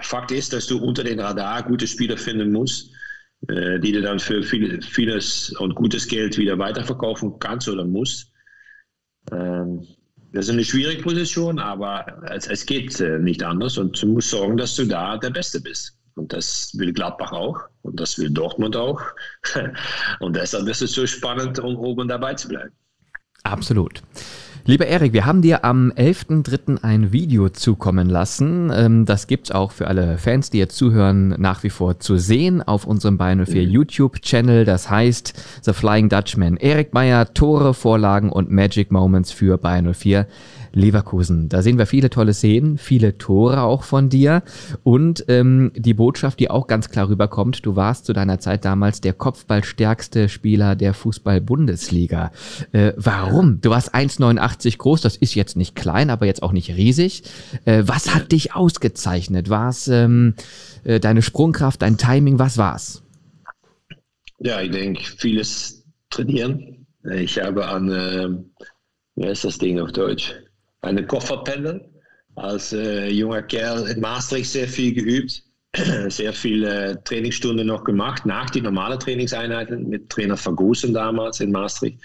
Fakt 0.00 0.30
ist, 0.30 0.52
dass 0.52 0.66
du 0.66 0.78
unter 0.78 1.04
den 1.04 1.20
Radar 1.20 1.62
gute 1.62 1.86
Spieler 1.86 2.16
finden 2.16 2.52
musst, 2.52 2.90
äh, 3.48 3.78
die 3.80 3.92
du 3.92 4.00
dann 4.00 4.18
für 4.18 4.42
viel, 4.42 4.80
vieles 4.82 5.50
und 5.58 5.74
gutes 5.74 6.06
Geld 6.06 6.38
wieder 6.38 6.58
weiterverkaufen 6.58 7.38
kannst 7.38 7.68
oder 7.68 7.84
musst. 7.84 8.32
Ähm, 9.30 9.86
das 10.32 10.46
ist 10.46 10.52
eine 10.52 10.64
schwierige 10.64 11.02
Position, 11.02 11.58
aber 11.58 12.06
es, 12.30 12.46
es 12.46 12.64
geht 12.64 13.00
äh, 13.00 13.18
nicht 13.18 13.42
anders 13.42 13.78
und 13.78 14.00
du 14.00 14.06
musst 14.06 14.30
sorgen, 14.30 14.56
dass 14.56 14.76
du 14.76 14.86
da 14.86 15.16
der 15.18 15.30
Beste 15.30 15.60
bist. 15.60 15.96
Und 16.14 16.32
das 16.32 16.72
will 16.76 16.92
Gladbach 16.92 17.32
auch 17.32 17.58
und 17.82 17.98
das 17.98 18.18
will 18.18 18.30
Dortmund 18.30 18.76
auch. 18.76 19.00
und 20.20 20.36
deshalb 20.36 20.68
ist 20.68 20.82
es 20.82 20.92
so 20.92 21.06
spannend, 21.06 21.58
um 21.58 21.76
oben 21.76 22.08
dabei 22.08 22.34
zu 22.34 22.48
bleiben. 22.48 22.72
Absolut. 23.42 24.02
Lieber 24.66 24.86
Erik, 24.86 25.14
wir 25.14 25.24
haben 25.24 25.40
dir 25.40 25.64
am 25.64 25.90
11.03. 25.90 26.82
ein 26.82 27.12
Video 27.12 27.48
zukommen 27.48 28.10
lassen. 28.10 28.70
Ähm, 28.74 29.06
das 29.06 29.26
gibt's 29.26 29.50
auch 29.50 29.72
für 29.72 29.88
alle 29.88 30.18
Fans, 30.18 30.50
die 30.50 30.58
jetzt 30.58 30.76
zuhören, 30.76 31.34
nach 31.38 31.62
wie 31.62 31.70
vor 31.70 31.98
zu 31.98 32.18
sehen 32.18 32.62
auf 32.62 32.86
unserem 32.86 33.16
Bayern 33.16 33.44
04 33.46 33.66
mhm. 33.66 33.72
YouTube-Channel. 33.72 34.64
Das 34.66 34.90
heißt 34.90 35.32
The 35.62 35.72
Flying 35.72 36.10
Dutchman. 36.10 36.58
Erik 36.58 36.92
Meyer, 36.92 37.32
Tore, 37.32 37.72
Vorlagen 37.72 38.30
und 38.30 38.50
Magic 38.50 38.90
Moments 38.90 39.32
für 39.32 39.56
Bayern 39.56 39.94
04. 39.94 40.26
Leverkusen. 40.72 41.48
Da 41.48 41.62
sehen 41.62 41.78
wir 41.78 41.86
viele 41.86 42.10
tolle 42.10 42.34
Szenen, 42.34 42.78
viele 42.78 43.18
Tore 43.18 43.62
auch 43.62 43.82
von 43.82 44.08
dir 44.08 44.42
und 44.82 45.24
ähm, 45.28 45.72
die 45.74 45.94
Botschaft, 45.94 46.40
die 46.40 46.50
auch 46.50 46.66
ganz 46.66 46.88
klar 46.90 47.08
rüberkommt, 47.08 47.64
du 47.64 47.76
warst 47.76 48.06
zu 48.06 48.12
deiner 48.12 48.38
Zeit 48.38 48.64
damals 48.64 49.00
der 49.00 49.12
kopfballstärkste 49.12 50.28
Spieler 50.28 50.76
der 50.76 50.94
Fußball-Bundesliga. 50.94 52.32
Äh, 52.72 52.92
warum? 52.96 53.60
Du 53.60 53.70
warst 53.70 53.94
1,89 53.94 54.78
groß, 54.78 55.00
das 55.00 55.16
ist 55.16 55.34
jetzt 55.34 55.56
nicht 55.56 55.74
klein, 55.74 56.10
aber 56.10 56.26
jetzt 56.26 56.42
auch 56.42 56.52
nicht 56.52 56.70
riesig. 56.76 57.24
Äh, 57.64 57.84
was 57.86 58.14
hat 58.14 58.32
dich 58.32 58.54
ausgezeichnet? 58.54 59.50
War 59.50 59.70
es 59.70 59.88
ähm, 59.88 60.34
äh, 60.84 61.00
deine 61.00 61.22
Sprungkraft, 61.22 61.82
dein 61.82 61.96
Timing, 61.96 62.38
was 62.38 62.58
war's? 62.58 63.02
Ja, 64.38 64.60
ich 64.60 64.70
denke, 64.70 65.02
vieles 65.02 65.84
trainieren. 66.08 66.86
Ich 67.14 67.38
habe 67.38 67.66
an, 67.66 67.90
äh, 67.90 68.28
wie 69.16 69.26
heißt 69.26 69.44
das 69.44 69.58
Ding 69.58 69.78
auf 69.80 69.92
Deutsch? 69.92 70.34
Eine 70.82 71.06
Kofferpendel. 71.06 71.88
Als 72.36 72.72
äh, 72.72 73.08
junger 73.08 73.42
Kerl 73.42 73.88
in 73.88 74.00
Maastricht 74.00 74.50
sehr 74.50 74.68
viel 74.68 74.94
geübt, 74.94 75.42
sehr 76.08 76.32
viele 76.32 77.02
Trainingsstunden 77.04 77.66
noch 77.66 77.84
gemacht, 77.84 78.24
nach 78.24 78.50
die 78.50 78.60
normalen 78.60 78.98
Trainingseinheiten 78.98 79.88
mit 79.88 80.08
Trainer 80.08 80.36
Vergosen 80.36 80.94
damals 80.94 81.40
in 81.40 81.50
Maastricht. 81.50 82.00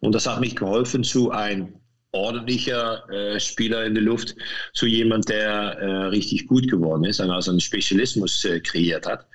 Und 0.00 0.14
das 0.14 0.26
hat 0.26 0.40
mich 0.40 0.54
geholfen 0.54 1.02
zu 1.02 1.30
ein 1.30 1.80
ordentlicher 2.12 3.08
äh, 3.10 3.40
Spieler 3.40 3.84
in 3.84 3.94
der 3.94 4.04
Luft 4.04 4.36
zu 4.72 4.86
jemand, 4.86 5.28
der 5.28 5.78
äh, 5.78 6.04
richtig 6.06 6.46
gut 6.46 6.70
geworden 6.70 7.04
ist, 7.04 7.20
also 7.20 7.50
einen 7.50 7.60
Spezialismus 7.60 8.44
äh, 8.44 8.60
kreiert 8.60 9.06
hat. 9.06 9.26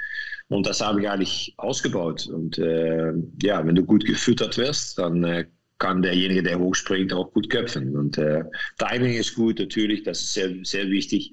Und 0.47 0.65
das 0.65 0.81
habe 0.81 1.01
ich 1.01 1.09
eigentlich 1.09 1.53
ausgebaut. 1.57 2.27
Und 2.27 2.57
äh, 2.57 3.13
ja, 3.41 3.65
wenn 3.65 3.75
du 3.75 3.83
gut 3.83 4.05
gefüttert 4.05 4.57
wirst, 4.57 4.97
dann 4.97 5.23
äh, 5.23 5.45
kann 5.79 6.01
derjenige, 6.01 6.43
der 6.43 6.59
hochspringt, 6.59 7.13
auch 7.13 7.31
gut 7.33 7.49
köpfen. 7.49 7.95
Und 7.97 8.17
äh, 8.17 8.43
Timing 8.77 9.13
ist 9.13 9.35
gut, 9.35 9.59
natürlich, 9.59 10.03
das 10.03 10.21
ist 10.21 10.33
sehr, 10.33 10.53
sehr 10.63 10.89
wichtig. 10.89 11.31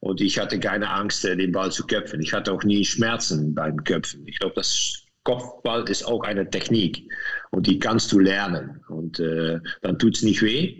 Und 0.00 0.20
ich 0.20 0.38
hatte 0.38 0.60
keine 0.60 0.90
Angst, 0.90 1.24
äh, 1.24 1.36
den 1.36 1.52
Ball 1.52 1.72
zu 1.72 1.86
köpfen. 1.86 2.20
Ich 2.20 2.32
hatte 2.32 2.52
auch 2.52 2.64
nie 2.64 2.84
Schmerzen 2.84 3.54
beim 3.54 3.82
Köpfen. 3.84 4.26
Ich 4.26 4.38
glaube, 4.38 4.56
das 4.56 5.04
Kopfball 5.22 5.88
ist 5.88 6.04
auch 6.04 6.22
eine 6.24 6.48
Technik 6.50 7.10
und 7.50 7.66
die 7.66 7.78
kannst 7.78 8.12
du 8.12 8.18
lernen. 8.18 8.84
Und 8.88 9.20
äh, 9.20 9.60
dann 9.80 9.98
tut 9.98 10.16
es 10.16 10.22
nicht 10.22 10.42
weh 10.42 10.78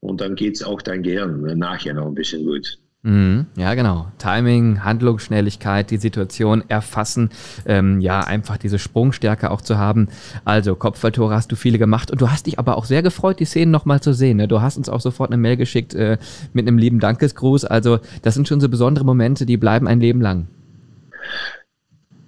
und 0.00 0.20
dann 0.20 0.34
geht 0.34 0.56
es 0.56 0.62
auch 0.62 0.82
dein 0.82 1.02
Gehirn 1.02 1.42
nachher 1.58 1.94
noch 1.94 2.06
ein 2.06 2.14
bisschen 2.14 2.44
gut. 2.44 2.78
Mhm, 3.08 3.46
ja, 3.56 3.72
genau. 3.72 4.12
Timing, 4.18 4.84
Handlungsschnelligkeit, 4.84 5.90
die 5.90 5.96
Situation 5.96 6.62
erfassen, 6.68 7.30
ähm, 7.64 8.02
ja, 8.02 8.20
einfach 8.20 8.58
diese 8.58 8.78
Sprungstärke 8.78 9.50
auch 9.50 9.62
zu 9.62 9.78
haben. 9.78 10.08
Also, 10.44 10.74
Kopfballtore 10.74 11.34
hast 11.34 11.50
du 11.50 11.56
viele 11.56 11.78
gemacht 11.78 12.10
und 12.10 12.20
du 12.20 12.30
hast 12.30 12.46
dich 12.46 12.58
aber 12.58 12.76
auch 12.76 12.84
sehr 12.84 13.02
gefreut, 13.02 13.40
die 13.40 13.46
Szenen 13.46 13.70
nochmal 13.70 14.02
zu 14.02 14.12
sehen. 14.12 14.36
Ne? 14.36 14.46
Du 14.46 14.60
hast 14.60 14.76
uns 14.76 14.90
auch 14.90 15.00
sofort 15.00 15.30
eine 15.30 15.38
Mail 15.38 15.56
geschickt 15.56 15.94
äh, 15.94 16.18
mit 16.52 16.68
einem 16.68 16.76
lieben 16.76 17.00
Dankesgruß. 17.00 17.64
Also, 17.64 17.98
das 18.20 18.34
sind 18.34 18.46
schon 18.46 18.60
so 18.60 18.68
besondere 18.68 19.06
Momente, 19.06 19.46
die 19.46 19.56
bleiben 19.56 19.88
ein 19.88 20.00
Leben 20.00 20.20
lang. 20.20 20.46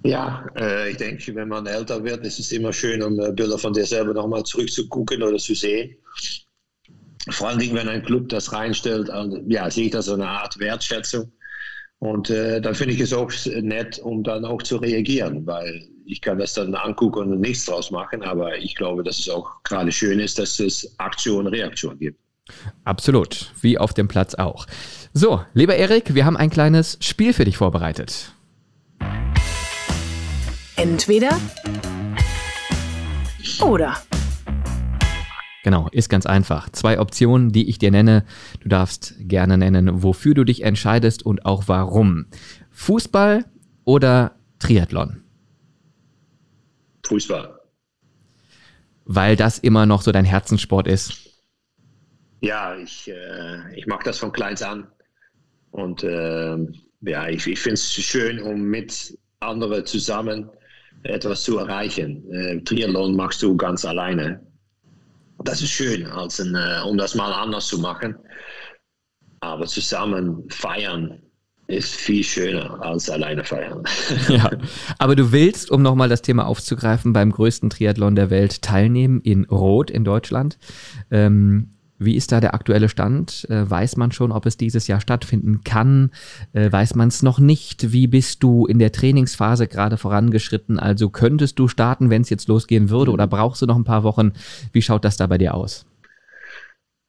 Ja, 0.03 0.47
äh, 0.57 0.89
ich 0.89 0.97
denke, 0.97 1.35
wenn 1.35 1.47
man 1.47 1.67
älter 1.67 2.03
wird, 2.03 2.25
ist 2.25 2.39
es 2.39 2.51
immer 2.51 2.73
schön, 2.73 3.03
um 3.03 3.19
äh, 3.19 3.31
Bilder 3.31 3.59
von 3.59 3.71
dir 3.71 3.85
selber 3.85 4.15
nochmal 4.15 4.41
zurückzugucken 4.41 5.21
oder 5.21 5.37
zu 5.37 5.53
sehen 5.53 5.95
vor 7.29 7.49
allen 7.49 7.59
Dingen, 7.59 7.75
wenn 7.75 7.87
ein 7.87 8.03
Club 8.03 8.29
das 8.29 8.51
reinstellt, 8.51 9.09
also, 9.09 9.39
ja, 9.47 9.69
sehe 9.69 9.85
ich 9.85 9.91
das 9.91 10.05
so 10.05 10.13
eine 10.13 10.27
Art 10.27 10.57
Wertschätzung. 10.59 11.31
Und 11.99 12.31
äh, 12.31 12.59
dann 12.59 12.73
finde 12.73 12.95
ich 12.95 12.99
es 12.99 13.13
auch 13.13 13.31
nett, 13.61 13.99
um 13.99 14.23
dann 14.23 14.43
auch 14.43 14.63
zu 14.63 14.77
reagieren, 14.77 15.45
weil 15.45 15.87
ich 16.05 16.19
kann 16.19 16.39
das 16.39 16.53
dann 16.53 16.73
angucken 16.73 17.31
und 17.31 17.41
nichts 17.41 17.65
draus 17.65 17.91
machen, 17.91 18.23
aber 18.23 18.57
ich 18.57 18.75
glaube, 18.75 19.03
dass 19.03 19.19
es 19.19 19.29
auch 19.29 19.61
gerade 19.63 19.91
schön 19.91 20.19
ist, 20.19 20.39
dass 20.39 20.59
es 20.59 20.95
Aktion, 20.97 21.45
Reaktion 21.45 21.99
gibt. 21.99 22.19
Absolut, 22.83 23.51
wie 23.61 23.77
auf 23.77 23.93
dem 23.93 24.07
Platz 24.07 24.33
auch. 24.35 24.65
So, 25.13 25.41
lieber 25.53 25.75
Erik, 25.75 26.15
wir 26.15 26.25
haben 26.25 26.37
ein 26.37 26.49
kleines 26.49 26.97
Spiel 27.01 27.33
für 27.33 27.45
dich 27.45 27.57
vorbereitet. 27.57 28.33
Entweder 30.75 31.39
oder. 33.61 34.01
Genau, 35.63 35.87
ist 35.91 36.09
ganz 36.09 36.25
einfach. 36.25 36.69
Zwei 36.69 36.99
Optionen, 36.99 37.51
die 37.51 37.69
ich 37.69 37.77
dir 37.77 37.91
nenne. 37.91 38.25
Du 38.61 38.69
darfst 38.69 39.15
gerne 39.19 39.57
nennen, 39.57 40.01
wofür 40.01 40.33
du 40.33 40.43
dich 40.43 40.63
entscheidest 40.63 41.23
und 41.23 41.45
auch 41.45 41.63
warum. 41.67 42.25
Fußball 42.71 43.45
oder 43.83 44.35
Triathlon? 44.59 45.23
Fußball. 47.05 47.59
Weil 49.05 49.35
das 49.35 49.59
immer 49.59 49.85
noch 49.85 50.01
so 50.01 50.11
dein 50.11 50.25
Herzenssport 50.25 50.87
ist. 50.87 51.31
Ja, 52.39 52.75
ich, 52.75 53.07
äh, 53.07 53.75
ich 53.75 53.85
mache 53.85 54.03
das 54.05 54.17
von 54.17 54.31
kleins 54.31 54.63
an. 54.63 54.87
Und 55.69 56.03
äh, 56.03 56.57
ja, 57.01 57.27
ich, 57.27 57.45
ich 57.45 57.59
finde 57.59 57.75
es 57.75 57.91
schön, 57.91 58.41
um 58.41 58.63
mit 58.63 59.17
anderen 59.39 59.85
zusammen 59.85 60.49
etwas 61.03 61.43
zu 61.43 61.59
erreichen. 61.59 62.31
Äh, 62.31 62.61
Triathlon 62.61 63.15
machst 63.15 63.43
du 63.43 63.55
ganz 63.55 63.85
alleine. 63.85 64.41
Das 65.43 65.61
ist 65.61 65.71
schön, 65.71 66.05
als 66.07 66.39
ein, 66.39 66.55
äh, 66.55 66.81
um 66.85 66.97
das 66.97 67.15
mal 67.15 67.31
anders 67.31 67.67
zu 67.67 67.79
machen. 67.79 68.15
Aber 69.39 69.65
zusammen 69.65 70.43
feiern 70.49 71.21
ist 71.67 71.95
viel 71.95 72.23
schöner 72.23 72.81
als 72.81 73.09
alleine 73.09 73.43
feiern. 73.43 73.83
ja, 74.27 74.49
aber 74.97 75.15
du 75.15 75.31
willst, 75.31 75.71
um 75.71 75.81
nochmal 75.81 76.09
das 76.09 76.21
Thema 76.21 76.45
aufzugreifen, 76.45 77.13
beim 77.13 77.31
größten 77.31 77.69
Triathlon 77.69 78.15
der 78.15 78.29
Welt 78.29 78.61
teilnehmen 78.61 79.21
in 79.21 79.45
Rot 79.45 79.89
in 79.89 80.03
Deutschland. 80.03 80.57
Ähm, 81.09 81.69
wie 82.03 82.15
ist 82.15 82.31
da 82.31 82.39
der 82.39 82.53
aktuelle 82.53 82.89
Stand? 82.89 83.47
Äh, 83.49 83.69
weiß 83.69 83.95
man 83.97 84.11
schon, 84.11 84.31
ob 84.31 84.45
es 84.45 84.57
dieses 84.57 84.87
Jahr 84.87 84.99
stattfinden 84.99 85.63
kann? 85.63 86.11
Äh, 86.53 86.71
weiß 86.71 86.95
man 86.95 87.09
es 87.09 87.21
noch 87.21 87.39
nicht? 87.39 87.91
Wie 87.93 88.07
bist 88.07 88.41
du 88.41 88.65
in 88.65 88.79
der 88.79 88.91
Trainingsphase 88.91 89.67
gerade 89.67 89.97
vorangeschritten? 89.97 90.79
Also 90.79 91.09
könntest 91.09 91.59
du 91.59 91.67
starten, 91.67 92.09
wenn 92.09 92.23
es 92.23 92.29
jetzt 92.29 92.47
losgehen 92.47 92.89
würde, 92.89 93.11
oder 93.11 93.27
brauchst 93.27 93.61
du 93.61 93.67
noch 93.67 93.75
ein 93.75 93.83
paar 93.83 94.03
Wochen? 94.03 94.33
Wie 94.73 94.81
schaut 94.81 95.05
das 95.05 95.17
da 95.17 95.27
bei 95.27 95.37
dir 95.37 95.53
aus? 95.53 95.85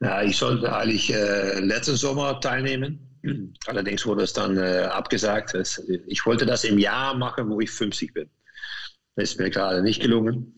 Ja, 0.01 0.23
ich 0.23 0.37
sollte 0.37 0.75
eigentlich 0.75 1.13
äh, 1.15 1.61
letzten 1.61 1.97
Sommer 1.97 2.41
teilnehmen. 2.41 2.99
Allerdings 3.67 4.05
wurde 4.05 4.25
es 4.25 4.33
dann 4.33 4.57
äh, 4.59 4.89
abgesagt. 4.91 5.57
Ich 6.07 6.27
wollte 6.27 6.45
das 6.45 6.65
im 6.65 6.79
Jahr 6.79 7.17
machen, 7.17 7.49
wo 7.49 7.61
ich 7.61 7.71
50 7.71 8.13
bin. 8.13 8.29
Das 9.17 9.31
ist 9.31 9.39
mir 9.39 9.51
gerade 9.51 9.83
nicht 9.83 10.03
gelungen. 10.03 10.55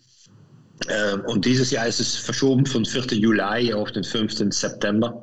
Ähm, 0.89 1.23
und 1.27 1.45
dieses 1.45 1.71
Jahr 1.71 1.87
ist 1.87 2.01
es 2.01 2.17
verschoben 2.17 2.67
von 2.67 2.85
4. 2.85 3.19
Juli 3.19 3.73
auf 3.73 3.93
den 3.93 4.05
5. 4.05 4.53
September. 4.53 5.23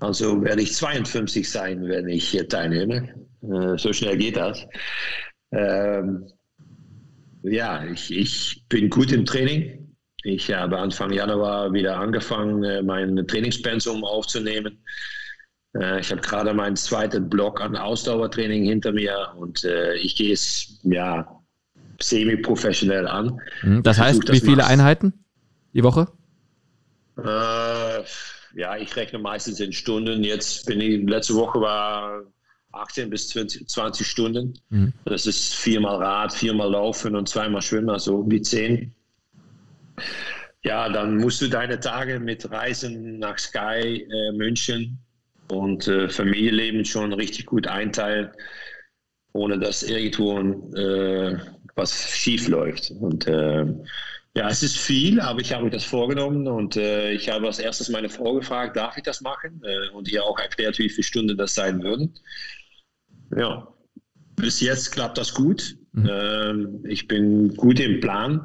Also 0.00 0.42
werde 0.42 0.62
ich 0.62 0.74
52 0.74 1.48
sein, 1.48 1.88
wenn 1.88 2.08
ich 2.08 2.28
hier 2.28 2.48
teilnehme. 2.48 3.14
Äh, 3.42 3.78
so 3.78 3.92
schnell 3.92 4.16
geht 4.16 4.36
das. 4.36 4.66
Ähm, 5.52 6.26
ja, 7.42 7.84
ich, 7.84 8.14
ich 8.16 8.64
bin 8.68 8.90
gut 8.90 9.12
im 9.12 9.24
Training. 9.24 9.96
Ich 10.22 10.50
habe 10.52 10.78
Anfang 10.78 11.12
Januar 11.12 11.72
wieder 11.72 11.96
angefangen, 11.96 12.64
äh, 12.64 12.82
mein 12.82 13.26
Trainingspensum 13.26 14.04
aufzunehmen. 14.04 14.82
Äh, 15.76 16.00
ich 16.00 16.10
habe 16.10 16.22
gerade 16.22 16.54
meinen 16.54 16.76
zweiten 16.76 17.28
Block 17.28 17.60
an 17.60 17.76
Ausdauertraining 17.76 18.64
hinter 18.64 18.92
mir 18.92 19.32
und 19.36 19.66
ich 20.02 20.16
gehe 20.16 20.32
es 20.32 20.80
ja 20.82 21.43
semi-professionell 22.00 23.06
an. 23.06 23.40
Mhm. 23.62 23.82
Das 23.82 23.98
heißt, 23.98 24.24
Versuch, 24.24 24.34
wie 24.34 24.40
viele 24.40 24.56
machst. 24.58 24.70
Einheiten 24.70 25.24
die 25.72 25.82
Woche? 25.82 26.08
Äh, 27.18 28.02
ja, 28.56 28.76
ich 28.76 28.94
rechne 28.96 29.18
meistens 29.18 29.60
in 29.60 29.72
Stunden. 29.72 30.24
Jetzt 30.24 30.66
bin 30.66 30.80
ich, 30.80 31.08
letzte 31.08 31.34
Woche 31.34 31.60
war 31.60 32.22
18 32.72 33.10
bis 33.10 33.28
20, 33.28 33.68
20 33.68 34.06
Stunden. 34.06 34.58
Mhm. 34.70 34.92
Das 35.04 35.26
ist 35.26 35.54
viermal 35.54 35.96
Rad, 35.96 36.32
viermal 36.32 36.70
Laufen 36.70 37.16
und 37.16 37.28
zweimal 37.28 37.62
Schwimmen, 37.62 37.90
also 37.90 38.18
um 38.18 38.30
die 38.30 38.42
zehn. 38.42 38.94
Ja, 40.62 40.88
dann 40.88 41.18
musst 41.18 41.40
du 41.42 41.48
deine 41.48 41.78
Tage 41.78 42.18
mit 42.18 42.50
Reisen 42.50 43.18
nach 43.18 43.38
Sky 43.38 44.06
äh, 44.10 44.32
München 44.32 44.98
und 45.48 45.86
äh, 45.88 46.08
Familienleben 46.08 46.84
schon 46.84 47.12
richtig 47.12 47.46
gut 47.46 47.66
einteilen, 47.66 48.30
ohne 49.32 49.58
dass 49.58 49.82
irgendwo 49.82 50.38
äh, 50.74 51.38
was 51.74 52.10
schief 52.10 52.48
läuft. 52.48 52.90
Und 52.90 53.26
äh, 53.26 53.66
ja, 54.36 54.48
es 54.48 54.62
ist 54.62 54.76
viel, 54.76 55.20
aber 55.20 55.40
ich 55.40 55.52
habe 55.52 55.64
mir 55.64 55.70
das 55.70 55.84
vorgenommen 55.84 56.48
und 56.48 56.76
äh, 56.76 57.12
ich 57.12 57.28
habe 57.28 57.46
als 57.46 57.60
erstes 57.60 57.88
meine 57.88 58.08
Frau 58.08 58.34
gefragt, 58.34 58.76
darf 58.76 58.96
ich 58.96 59.04
das 59.04 59.20
machen? 59.20 59.62
Äh, 59.64 59.90
und 59.90 60.08
ihr 60.08 60.24
auch 60.24 60.38
erklärt, 60.38 60.78
wie 60.78 60.88
viele 60.88 61.04
Stunden 61.04 61.36
das 61.36 61.54
sein 61.54 61.82
würden. 61.82 62.12
Ja, 63.36 63.68
bis 64.36 64.60
jetzt 64.60 64.90
klappt 64.90 65.18
das 65.18 65.34
gut. 65.34 65.76
Mhm. 65.92 66.10
Ähm, 66.10 66.84
ich 66.88 67.06
bin 67.06 67.54
gut 67.54 67.78
im 67.78 68.00
Plan 68.00 68.44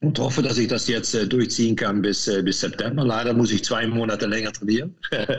und 0.00 0.18
hoffe, 0.18 0.42
dass 0.42 0.58
ich 0.58 0.68
das 0.68 0.86
jetzt 0.86 1.14
äh, 1.14 1.26
durchziehen 1.26 1.74
kann 1.74 2.02
bis, 2.02 2.28
äh, 2.28 2.42
bis 2.42 2.60
September. 2.60 3.04
Leider 3.04 3.34
muss 3.34 3.50
ich 3.50 3.64
zwei 3.64 3.86
Monate 3.86 4.26
länger 4.26 4.52
trainieren. 4.52 4.96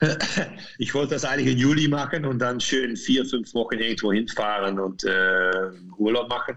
ich 0.78 0.94
wollte 0.94 1.14
das 1.14 1.24
eigentlich 1.24 1.54
im 1.54 1.58
Juli 1.58 1.88
machen 1.88 2.24
und 2.24 2.38
dann 2.38 2.60
schön 2.60 2.96
vier, 2.96 3.24
fünf 3.24 3.52
Wochen 3.54 3.78
irgendwo 3.78 4.12
hinfahren 4.12 4.78
und 4.78 5.04
äh, 5.04 5.70
Urlaub 5.98 6.28
machen. 6.28 6.56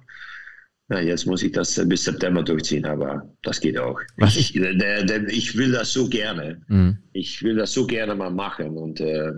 Ja, 0.90 1.00
jetzt 1.00 1.28
muss 1.28 1.44
ich 1.44 1.52
das 1.52 1.80
bis 1.88 2.04
September 2.04 2.42
durchziehen, 2.42 2.86
aber 2.86 3.30
das 3.44 3.60
geht 3.60 3.78
auch. 3.78 4.00
Ich, 4.26 4.54
der, 4.54 5.04
der, 5.04 5.28
ich, 5.28 5.56
will 5.56 5.72
das 5.72 5.94
so 5.94 6.10
gerne. 6.10 6.62
Mhm. 6.68 6.98
Ich 7.14 7.44
will 7.44 7.56
das 7.56 7.74
so 7.74 7.86
gerne 7.86 8.16
mal 8.16 8.32
machen 8.32 8.76
und 8.76 9.00
äh, 9.00 9.32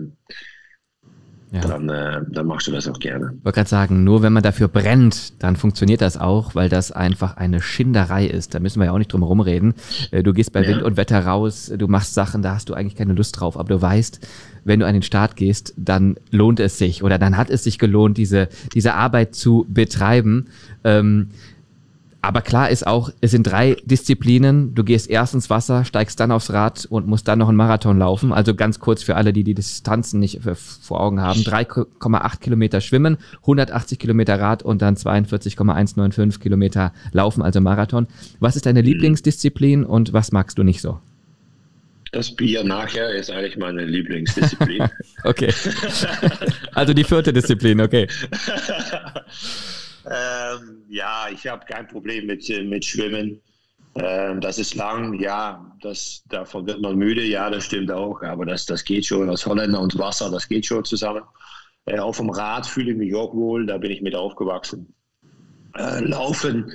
ja. 1.52 1.60
dann, 1.60 1.88
äh, 1.88 2.22
dann 2.30 2.46
machst 2.46 2.66
du 2.66 2.72
das 2.72 2.88
auch 2.88 2.98
gerne. 2.98 3.32
Ich 3.38 3.44
wollte 3.44 3.56
gerade 3.56 3.68
sagen, 3.68 4.04
nur 4.04 4.22
wenn 4.22 4.32
man 4.32 4.42
dafür 4.42 4.68
brennt, 4.68 5.42
dann 5.42 5.56
funktioniert 5.56 6.00
das 6.00 6.16
auch, 6.16 6.54
weil 6.54 6.68
das 6.68 6.92
einfach 6.92 7.36
eine 7.36 7.60
Schinderei 7.60 8.26
ist. 8.26 8.54
Da 8.54 8.60
müssen 8.60 8.80
wir 8.80 8.86
ja 8.86 8.92
auch 8.92 8.98
nicht 8.98 9.12
drum 9.12 9.22
rumreden. 9.22 9.74
Äh, 10.10 10.22
du 10.22 10.32
gehst 10.32 10.52
bei 10.52 10.62
ja. 10.62 10.68
Wind 10.68 10.82
und 10.82 10.96
Wetter 10.96 11.24
raus, 11.24 11.70
du 11.76 11.88
machst 11.88 12.14
Sachen, 12.14 12.42
da 12.42 12.54
hast 12.54 12.70
du 12.70 12.74
eigentlich 12.74 12.96
keine 12.96 13.12
Lust 13.12 13.38
drauf, 13.38 13.58
aber 13.58 13.68
du 13.68 13.82
weißt, 13.82 14.26
wenn 14.64 14.80
du 14.80 14.86
an 14.86 14.94
den 14.94 15.02
Start 15.02 15.36
gehst, 15.36 15.74
dann 15.76 16.16
lohnt 16.30 16.58
es 16.60 16.78
sich 16.78 17.02
oder 17.02 17.18
dann 17.18 17.36
hat 17.36 17.50
es 17.50 17.64
sich 17.64 17.78
gelohnt, 17.78 18.16
diese, 18.16 18.48
diese 18.74 18.94
Arbeit 18.94 19.34
zu 19.34 19.66
betreiben. 19.68 20.46
Ähm, 20.84 21.28
aber 22.24 22.40
klar 22.40 22.70
ist 22.70 22.86
auch, 22.86 23.10
es 23.20 23.32
sind 23.32 23.42
drei 23.42 23.76
Disziplinen. 23.84 24.76
Du 24.76 24.84
gehst 24.84 25.10
erst 25.10 25.34
ins 25.34 25.50
Wasser, 25.50 25.84
steigst 25.84 26.20
dann 26.20 26.30
aufs 26.30 26.52
Rad 26.52 26.86
und 26.88 27.08
musst 27.08 27.26
dann 27.26 27.40
noch 27.40 27.48
einen 27.48 27.56
Marathon 27.56 27.98
laufen. 27.98 28.32
Also 28.32 28.54
ganz 28.54 28.78
kurz 28.78 29.02
für 29.02 29.16
alle, 29.16 29.32
die 29.32 29.42
die 29.42 29.54
Distanzen 29.54 30.20
nicht 30.20 30.40
vor 30.82 31.00
Augen 31.00 31.20
haben. 31.20 31.40
3,8 31.40 32.38
Kilometer 32.38 32.80
schwimmen, 32.80 33.18
180 33.40 33.98
Kilometer 33.98 34.38
Rad 34.38 34.62
und 34.62 34.82
dann 34.82 34.96
42,195 34.96 36.40
Kilometer 36.40 36.92
laufen, 37.10 37.42
also 37.42 37.60
Marathon. 37.60 38.06
Was 38.38 38.54
ist 38.54 38.66
deine 38.66 38.82
Lieblingsdisziplin 38.82 39.84
und 39.84 40.12
was 40.12 40.30
magst 40.30 40.58
du 40.58 40.62
nicht 40.62 40.80
so? 40.80 41.00
Das 42.12 42.30
Bier 42.30 42.62
nachher 42.62 43.10
ist 43.10 43.32
eigentlich 43.32 43.56
meine 43.56 43.84
Lieblingsdisziplin. 43.84 44.88
okay. 45.24 45.52
Also 46.72 46.94
die 46.94 47.04
vierte 47.04 47.32
Disziplin, 47.32 47.80
okay. 47.80 48.06
Ähm, 50.06 50.84
ja, 50.88 51.26
ich 51.32 51.46
habe 51.46 51.64
kein 51.66 51.86
Problem 51.86 52.26
mit, 52.26 52.48
äh, 52.50 52.62
mit 52.62 52.84
Schwimmen. 52.84 53.40
Ähm, 53.94 54.40
das 54.40 54.58
ist 54.58 54.74
lang, 54.74 55.20
ja, 55.20 55.76
das, 55.82 56.22
davon 56.28 56.66
wird 56.66 56.80
man 56.80 56.96
müde, 56.96 57.22
ja, 57.22 57.50
das 57.50 57.64
stimmt 57.64 57.90
auch, 57.90 58.22
aber 58.22 58.46
das, 58.46 58.64
das 58.64 58.84
geht 58.84 59.04
schon. 59.04 59.28
Als 59.28 59.44
Holländer 59.44 59.80
und 59.80 59.98
Wasser, 59.98 60.30
das 60.30 60.48
geht 60.48 60.64
schon 60.64 60.84
zusammen. 60.84 61.22
Äh, 61.84 61.98
auf 61.98 62.16
dem 62.16 62.30
Rad 62.30 62.66
fühle 62.66 62.92
ich 62.92 62.96
mich 62.96 63.14
auch 63.14 63.34
wohl, 63.34 63.66
da 63.66 63.78
bin 63.78 63.90
ich 63.90 64.00
mit 64.00 64.14
aufgewachsen. 64.14 64.94
Äh, 65.76 66.00
Laufen 66.00 66.72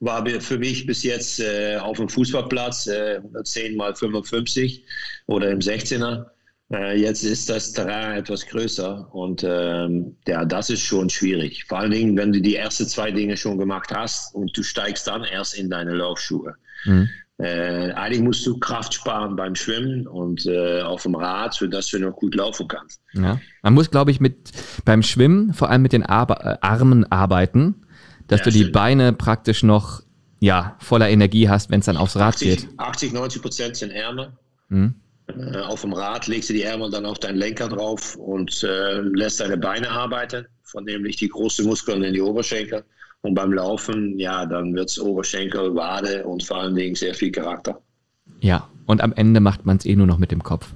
war 0.00 0.24
für 0.40 0.58
mich 0.58 0.86
bis 0.86 1.02
jetzt 1.02 1.40
äh, 1.40 1.76
auf 1.76 1.98
dem 1.98 2.08
Fußballplatz 2.08 2.86
äh, 2.86 3.16
110 3.16 3.76
mal 3.76 3.94
55 3.94 4.84
oder 5.26 5.50
im 5.50 5.60
16er. 5.60 6.26
Äh, 6.72 7.00
jetzt 7.00 7.24
ist 7.24 7.50
das 7.50 7.72
Terrain 7.72 8.18
etwas 8.18 8.46
größer 8.46 9.12
und 9.12 9.44
ähm, 9.44 10.16
ja, 10.26 10.44
das 10.44 10.70
ist 10.70 10.82
schon 10.82 11.10
schwierig. 11.10 11.64
Vor 11.64 11.80
allen 11.80 11.90
Dingen, 11.90 12.16
wenn 12.16 12.32
du 12.32 12.40
die 12.40 12.56
ersten 12.56 12.86
zwei 12.86 13.10
Dinge 13.10 13.36
schon 13.36 13.58
gemacht 13.58 13.90
hast 13.92 14.34
und 14.34 14.56
du 14.56 14.62
steigst 14.62 15.06
dann 15.06 15.24
erst 15.24 15.54
in 15.58 15.68
deine 15.68 15.94
Laufschuhe. 15.94 16.54
Mhm. 16.84 17.08
Äh, 17.38 17.92
eigentlich 17.92 18.20
musst 18.20 18.46
du 18.46 18.58
Kraft 18.58 18.94
sparen 18.94 19.34
beim 19.34 19.54
Schwimmen 19.54 20.06
und 20.06 20.46
äh, 20.46 20.82
auf 20.82 21.02
dem 21.02 21.14
Rad, 21.14 21.54
sodass 21.54 21.88
du 21.88 21.98
noch 21.98 22.14
gut 22.14 22.34
laufen 22.34 22.68
kannst. 22.68 23.00
Ja. 23.14 23.40
Man 23.62 23.74
muss, 23.74 23.90
glaube 23.90 24.10
ich, 24.10 24.20
mit 24.20 24.50
beim 24.84 25.02
Schwimmen 25.02 25.54
vor 25.54 25.70
allem 25.70 25.82
mit 25.82 25.92
den 25.92 26.04
Ar 26.04 26.30
äh, 26.30 26.58
Armen 26.60 27.10
arbeiten, 27.10 27.86
dass 28.28 28.40
ja, 28.40 28.44
du 28.44 28.50
die 28.50 28.58
stimmt. 28.58 28.74
Beine 28.74 29.12
praktisch 29.12 29.62
noch 29.62 30.02
ja, 30.38 30.76
voller 30.78 31.08
Energie 31.08 31.48
hast, 31.48 31.70
wenn 31.70 31.80
es 31.80 31.86
dann 31.86 31.96
aufs 31.96 32.16
Rad 32.16 32.34
80, 32.34 32.48
geht. 32.48 32.68
80, 32.78 33.12
90 33.12 33.42
Prozent 33.42 33.76
sind 33.76 33.90
Ärmel. 33.90 34.32
Mhm. 34.68 34.94
Äh, 35.36 35.58
auf 35.58 35.82
dem 35.82 35.92
Rad 35.92 36.26
legst 36.26 36.50
du 36.50 36.54
die 36.54 36.62
Ärmel 36.62 36.90
dann 36.90 37.06
auf 37.06 37.18
deinen 37.18 37.36
Lenker 37.36 37.68
drauf 37.68 38.16
und 38.16 38.62
äh, 38.62 39.00
lässt 39.00 39.40
deine 39.40 39.56
Beine 39.56 39.90
arbeiten, 39.90 40.46
vornehmlich 40.62 41.16
die 41.16 41.28
großen 41.28 41.64
Muskeln 41.66 42.02
in 42.02 42.14
die 42.14 42.20
Oberschenkel. 42.20 42.84
Und 43.22 43.34
beim 43.34 43.52
Laufen, 43.52 44.18
ja, 44.18 44.46
dann 44.46 44.74
wird 44.74 44.90
es 44.90 44.98
Oberschenkel, 44.98 45.74
Wade 45.74 46.24
und 46.24 46.42
vor 46.42 46.58
allen 46.58 46.74
Dingen 46.74 46.94
sehr 46.94 47.14
viel 47.14 47.30
Charakter. 47.30 47.82
Ja, 48.40 48.68
und 48.86 49.02
am 49.02 49.12
Ende 49.12 49.40
macht 49.40 49.66
man 49.66 49.76
es 49.76 49.84
eh 49.84 49.94
nur 49.94 50.06
noch 50.06 50.18
mit 50.18 50.30
dem 50.30 50.42
Kopf. 50.42 50.72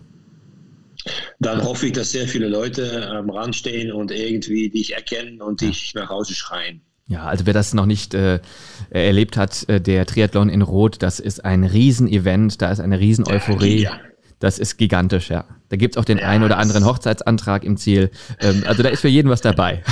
Dann 1.39 1.63
hoffe 1.63 1.87
ich, 1.87 1.93
dass 1.93 2.13
sehr 2.13 2.29
viele 2.29 2.49
Leute 2.49 3.09
am 3.11 3.31
Rand 3.31 3.57
stehen 3.57 3.93
und 3.93 4.11
irgendwie 4.11 4.71
dich 4.71 4.95
erkennen 4.95 5.43
und 5.43 5.61
dich 5.61 5.93
nach 5.95 6.09
Hause 6.09 6.35
schreien. 6.35 6.83
Ja, 7.07 7.25
also 7.25 7.45
wer 7.45 7.53
das 7.53 7.75
noch 7.75 7.85
nicht 7.85 8.15
äh, 8.15 8.41
erlebt 8.89 9.37
hat, 9.37 9.69
äh, 9.69 9.81
der 9.81 10.07
Triathlon 10.07 10.49
in 10.49 10.63
Rot, 10.63 11.03
das 11.03 11.21
ist 11.21 11.45
ein 11.45 11.65
Riesenevent, 11.65 12.63
da 12.63 12.71
ist 12.71 12.81
eine 12.81 12.99
Riesen-Euphorie. 12.99 13.83
Ja, 13.83 14.01
das 14.45 14.59
ist 14.59 14.76
gigantisch, 14.76 15.30
ja. 15.30 15.47
Da 15.70 15.76
gibt's 15.76 15.97
auch 15.97 16.05
den 16.05 16.18
ja, 16.18 16.28
einen 16.28 16.45
oder 16.45 16.59
anderen 16.59 16.84
Hochzeitsantrag 16.84 17.64
im 17.64 17.78
Ziel. 17.78 18.11
Ähm, 18.40 18.62
also 18.66 18.82
da 18.82 18.90
ist 18.90 19.01
für 19.01 19.09
jeden 19.09 19.30
was 19.30 19.40
dabei. 19.40 19.82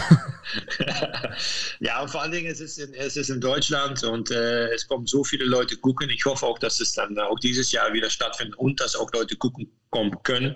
ja, 1.80 2.03
und 2.03 2.11
vor 2.11 2.20
allen 2.20 2.32
Dingen 2.32 2.53
es 2.53 2.61
ist 2.61 2.78
in, 2.78 2.92
es 2.92 3.16
ist 3.16 3.30
in 3.30 3.40
Deutschland 3.40 4.05
und 4.05 4.30
äh, 4.30 4.66
es 4.74 4.86
kommen 4.86 5.07
so 5.07 5.24
viele 5.24 5.46
Leute 5.46 5.78
gucken. 5.78 6.11
Ich 6.11 6.26
hoffe 6.26 6.44
auch, 6.44 6.59
dass 6.59 6.80
es 6.80 6.92
dann 6.92 7.18
auch 7.18 7.38
dieses 7.38 7.72
Jahr 7.72 7.94
wieder 7.94 8.11
stattfindet 8.11 8.59
und 8.59 8.78
dass 8.78 8.94
auch 8.94 9.11
Leute 9.14 9.36
gucken 9.36 9.70
kommen 9.88 10.22
können. 10.22 10.55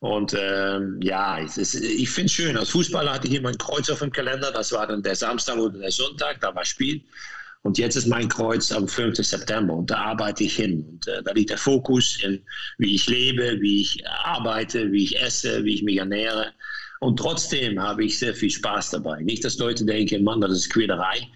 Und 0.00 0.34
ähm, 0.36 0.98
ja, 1.00 1.38
ist, 1.38 1.76
ich 1.76 2.10
finde 2.10 2.26
es 2.26 2.32
schön. 2.32 2.56
Als 2.56 2.70
Fußballer 2.70 3.12
hatte 3.12 3.28
ich 3.28 3.34
immer 3.34 3.50
ein 3.50 3.58
Kreuz 3.58 3.88
auf 3.88 4.00
dem 4.00 4.10
Kalender. 4.10 4.50
Das 4.50 4.72
war 4.72 4.88
dann 4.88 5.04
der 5.04 5.14
Samstag 5.14 5.58
oder 5.58 5.78
der 5.78 5.92
Sonntag, 5.92 6.40
da 6.40 6.52
war 6.52 6.64
Spiel. 6.64 7.04
Und 7.66 7.78
jetzt 7.78 7.96
ist 7.96 8.06
mein 8.06 8.28
Kreuz 8.28 8.70
am 8.70 8.86
5. 8.86 9.16
September 9.16 9.74
und 9.74 9.90
da 9.90 9.96
arbeite 9.96 10.44
ich 10.44 10.54
hin. 10.54 10.86
Und 10.88 11.08
äh, 11.08 11.20
da 11.24 11.32
liegt 11.32 11.50
der 11.50 11.58
Fokus 11.58 12.22
in, 12.22 12.40
wie 12.78 12.94
ich 12.94 13.08
lebe, 13.08 13.60
wie 13.60 13.80
ich 13.80 14.06
arbeite, 14.06 14.92
wie 14.92 15.02
ich 15.02 15.20
esse, 15.20 15.64
wie 15.64 15.74
ich 15.74 15.82
mich 15.82 15.96
ernähre. 15.96 16.52
Und 17.00 17.18
trotzdem 17.18 17.82
habe 17.82 18.04
ich 18.04 18.20
sehr 18.20 18.34
viel 18.34 18.50
Spaß 18.50 18.90
dabei. 18.90 19.20
Nicht, 19.22 19.44
dass 19.44 19.58
Leute 19.58 19.84
denken, 19.84 20.22
Mann, 20.22 20.40
das 20.40 20.52
ist 20.52 20.70
Quälerei. 20.70 21.26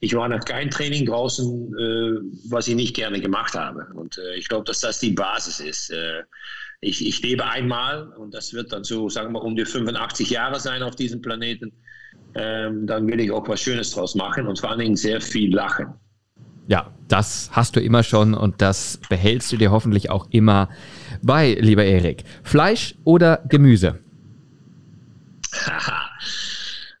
Ich 0.00 0.14
war 0.14 0.28
nach 0.28 0.44
kein 0.44 0.70
Training 0.70 1.06
draußen, 1.06 1.74
äh, 1.74 2.50
was 2.50 2.68
ich 2.68 2.74
nicht 2.74 2.94
gerne 2.94 3.18
gemacht 3.18 3.54
habe. 3.54 3.86
Und 3.94 4.18
äh, 4.18 4.36
ich 4.36 4.46
glaube, 4.46 4.64
dass 4.64 4.80
das 4.80 5.00
die 5.00 5.12
Basis 5.12 5.58
ist. 5.58 5.90
Ich, 6.80 7.06
ich 7.06 7.20
lebe 7.22 7.44
einmal 7.44 8.08
und 8.12 8.34
das 8.34 8.52
wird 8.52 8.72
dann 8.72 8.84
so, 8.84 9.08
sagen 9.08 9.32
wir, 9.32 9.42
um 9.42 9.56
die 9.56 9.64
85 9.64 10.30
Jahre 10.30 10.60
sein 10.60 10.82
auf 10.82 10.94
diesem 10.94 11.20
Planeten. 11.20 11.72
Ähm, 12.34 12.86
dann 12.86 13.08
will 13.08 13.20
ich 13.20 13.32
auch 13.32 13.48
was 13.48 13.60
Schönes 13.60 13.90
draus 13.90 14.14
machen 14.14 14.46
und 14.46 14.60
vor 14.60 14.70
allen 14.70 14.78
Dingen 14.78 14.96
sehr 14.96 15.20
viel 15.20 15.52
lachen. 15.52 15.86
Ja, 16.68 16.92
das 17.08 17.50
hast 17.52 17.74
du 17.76 17.80
immer 17.80 18.02
schon 18.02 18.34
und 18.34 18.60
das 18.60 19.00
behältst 19.08 19.50
du 19.50 19.56
dir 19.56 19.70
hoffentlich 19.70 20.10
auch 20.10 20.28
immer 20.30 20.68
bei, 21.22 21.54
lieber 21.54 21.84
Erik. 21.84 22.24
Fleisch 22.42 22.94
oder 23.04 23.42
Gemüse? 23.48 23.98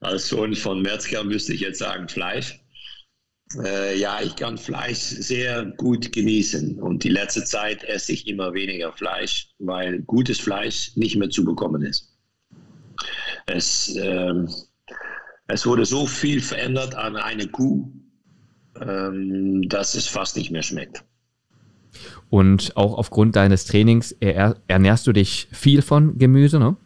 Als 0.00 0.28
Sohn 0.28 0.54
von 0.54 0.80
Metzger 0.82 1.22
müsste 1.22 1.52
ich 1.52 1.60
jetzt 1.60 1.78
sagen 1.78 2.08
Fleisch. 2.08 2.60
Äh, 3.56 3.98
ja, 3.98 4.20
ich 4.20 4.36
kann 4.36 4.58
Fleisch 4.58 4.98
sehr 4.98 5.64
gut 5.76 6.12
genießen 6.12 6.80
und 6.80 7.02
die 7.02 7.08
letzte 7.08 7.44
Zeit 7.44 7.82
esse 7.84 8.12
ich 8.12 8.26
immer 8.26 8.52
weniger 8.52 8.92
Fleisch, 8.92 9.48
weil 9.58 10.02
gutes 10.02 10.38
Fleisch 10.38 10.92
nicht 10.96 11.16
mehr 11.16 11.30
zu 11.30 11.44
bekommen 11.44 11.82
ist. 11.82 12.14
Es, 13.46 13.96
ähm, 13.96 14.48
es 15.46 15.64
wurde 15.64 15.86
so 15.86 16.06
viel 16.06 16.42
verändert 16.42 16.94
an 16.94 17.16
eine 17.16 17.48
Kuh, 17.48 17.90
ähm, 18.80 19.66
dass 19.68 19.94
es 19.94 20.06
fast 20.06 20.36
nicht 20.36 20.50
mehr 20.50 20.62
schmeckt. 20.62 21.04
Und 22.28 22.76
auch 22.76 22.98
aufgrund 22.98 23.36
deines 23.36 23.64
Trainings 23.64 24.12
ernährst 24.12 25.06
du 25.06 25.12
dich 25.12 25.48
viel 25.52 25.80
von 25.80 26.18
Gemüse, 26.18 26.58
ne? 26.58 26.76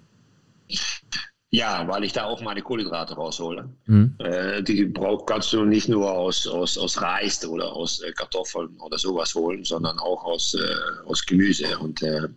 Ja, 1.54 1.86
weil 1.86 2.02
ich 2.02 2.14
da 2.14 2.24
auch 2.24 2.40
meine 2.40 2.62
Kohlenhydrate 2.62 3.14
raushole. 3.14 3.68
Mhm. 3.84 4.14
Äh, 4.18 4.62
die 4.62 4.86
brauch, 4.86 5.26
kannst 5.26 5.52
du 5.52 5.66
nicht 5.66 5.86
nur 5.86 6.10
aus, 6.10 6.46
aus, 6.46 6.78
aus 6.78 7.00
Reis 7.02 7.46
oder 7.46 7.70
aus 7.76 8.00
äh, 8.00 8.10
Kartoffeln 8.12 8.70
oder 8.80 8.96
sowas 8.96 9.34
holen, 9.34 9.62
sondern 9.62 9.98
auch 9.98 10.24
aus, 10.24 10.54
äh, 10.54 11.06
aus 11.06 11.26
Gemüse. 11.26 11.78
Und 11.78 12.02
äh, 12.02 12.28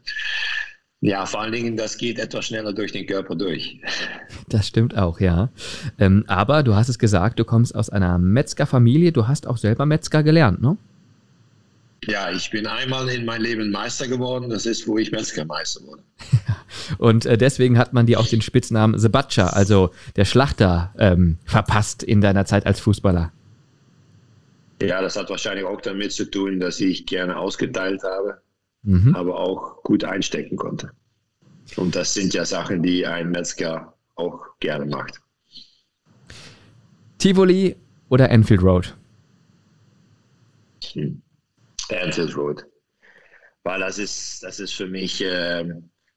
ja, 0.99 1.25
vor 1.25 1.41
allen 1.41 1.53
Dingen, 1.53 1.77
das 1.77 1.97
geht 1.97 2.19
etwas 2.19 2.47
schneller 2.47 2.73
durch 2.73 2.91
den 2.91 3.07
Körper 3.07 3.35
durch. 3.35 3.79
Das 4.49 4.67
stimmt 4.67 4.95
auch, 4.95 5.19
ja. 5.19 5.49
Ähm, 5.97 6.23
aber 6.27 6.61
du 6.61 6.75
hast 6.75 6.87
es 6.87 6.99
gesagt, 6.99 7.39
du 7.39 7.45
kommst 7.45 7.73
aus 7.73 7.89
einer 7.89 8.19
Metzgerfamilie, 8.19 9.11
du 9.11 9.27
hast 9.27 9.47
auch 9.47 9.57
selber 9.57 9.87
Metzger 9.87 10.21
gelernt, 10.21 10.61
ne? 10.61 10.77
Ja, 12.03 12.29
ich 12.31 12.51
bin 12.51 12.67
einmal 12.67 13.09
in 13.09 13.25
meinem 13.25 13.41
Leben 13.41 13.71
Meister 13.71 14.07
geworden. 14.07 14.49
Das 14.49 14.65
ist, 14.65 14.87
wo 14.87 14.97
ich 14.97 15.11
Metzgermeister 15.11 15.81
wurde. 15.85 16.03
Und 16.97 17.25
äh, 17.25 17.37
deswegen 17.37 17.77
hat 17.77 17.93
man 17.93 18.05
dir 18.05 18.19
auch 18.19 18.27
den 18.27 18.41
Spitznamen 18.41 18.99
The 18.99 19.09
Butcher, 19.09 19.55
also 19.55 19.91
der 20.15 20.25
Schlachter, 20.25 20.93
ähm, 20.99 21.37
verpasst 21.45 22.03
in 22.03 22.21
deiner 22.21 22.45
Zeit 22.45 22.65
als 22.65 22.79
Fußballer. 22.79 23.31
Ja, 24.81 25.01
das 25.01 25.15
hat 25.15 25.29
wahrscheinlich 25.29 25.65
auch 25.65 25.81
damit 25.81 26.11
zu 26.11 26.29
tun, 26.29 26.59
dass 26.59 26.79
ich 26.79 27.05
gerne 27.05 27.37
ausgeteilt 27.37 28.03
habe, 28.03 28.41
mhm. 28.83 29.15
aber 29.15 29.39
auch 29.39 29.81
gut 29.83 30.03
einstecken 30.03 30.57
konnte. 30.57 30.91
Und 31.77 31.95
das 31.95 32.13
sind 32.13 32.33
ja 32.33 32.45
Sachen, 32.45 32.83
die 32.83 33.07
ein 33.07 33.31
Metzger 33.31 33.93
auch 34.15 34.41
gerne 34.59 34.85
macht. 34.85 35.21
Tivoli 37.17 37.75
oder 38.09 38.29
Enfield 38.29 38.61
Road? 38.61 38.95
Hm. 40.93 41.21
Anfield 41.91 42.35
Road. 42.35 42.65
Weil 43.63 43.79
das 43.79 43.97
ist, 43.97 44.43
das 44.43 44.59
ist 44.59 44.73
für 44.73 44.87
mich 44.87 45.21
äh, 45.23 45.65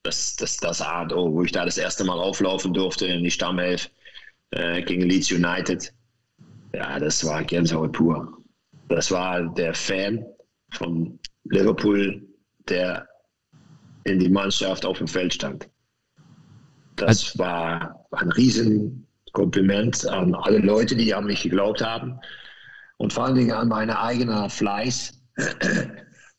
das, 0.03 0.37
das, 0.37 0.57
das 0.59 0.81
A 0.81 1.03
und 1.03 1.13
O, 1.13 1.33
wo 1.33 1.43
ich 1.43 1.53
da 1.53 1.65
das 1.65 1.79
erste 1.79 2.05
Mal 2.05 2.19
auflaufen 2.19 2.73
durfte 2.73 3.07
in 3.07 3.25
die 3.25 3.31
Stammelf 3.31 3.91
äh, 4.51 4.83
gegen 4.83 5.03
Leeds 5.03 5.31
United. 5.31 5.93
Ja, 6.75 6.99
das 6.99 7.25
war 7.25 7.43
Gänsehaut 7.45 7.93
pur. 7.93 8.39
Das 8.89 9.11
war 9.11 9.43
der 9.55 9.75
Fan 9.75 10.25
von 10.73 11.19
Liverpool, 11.45 12.23
der 12.69 13.09
in 14.05 14.19
die 14.19 14.29
Mannschaft 14.29 14.85
auf 14.85 14.99
dem 14.99 15.09
Feld 15.09 15.35
stand. 15.35 15.69
Das 16.97 17.39
war 17.39 18.07
ein 18.13 18.33
Riesenkompliment 18.33 20.07
an 20.07 20.35
alle 20.35 20.59
Leute, 20.59 20.97
die 20.97 21.15
an 21.15 21.27
mich 21.27 21.43
geglaubt 21.43 21.83
haben 21.83 22.19
und 22.97 23.13
vor 23.13 23.27
allen 23.27 23.37
Dingen 23.37 23.53
an 23.53 23.69
meinen 23.69 23.91
eigenen 23.91 24.51
Fleiß, 24.51 25.18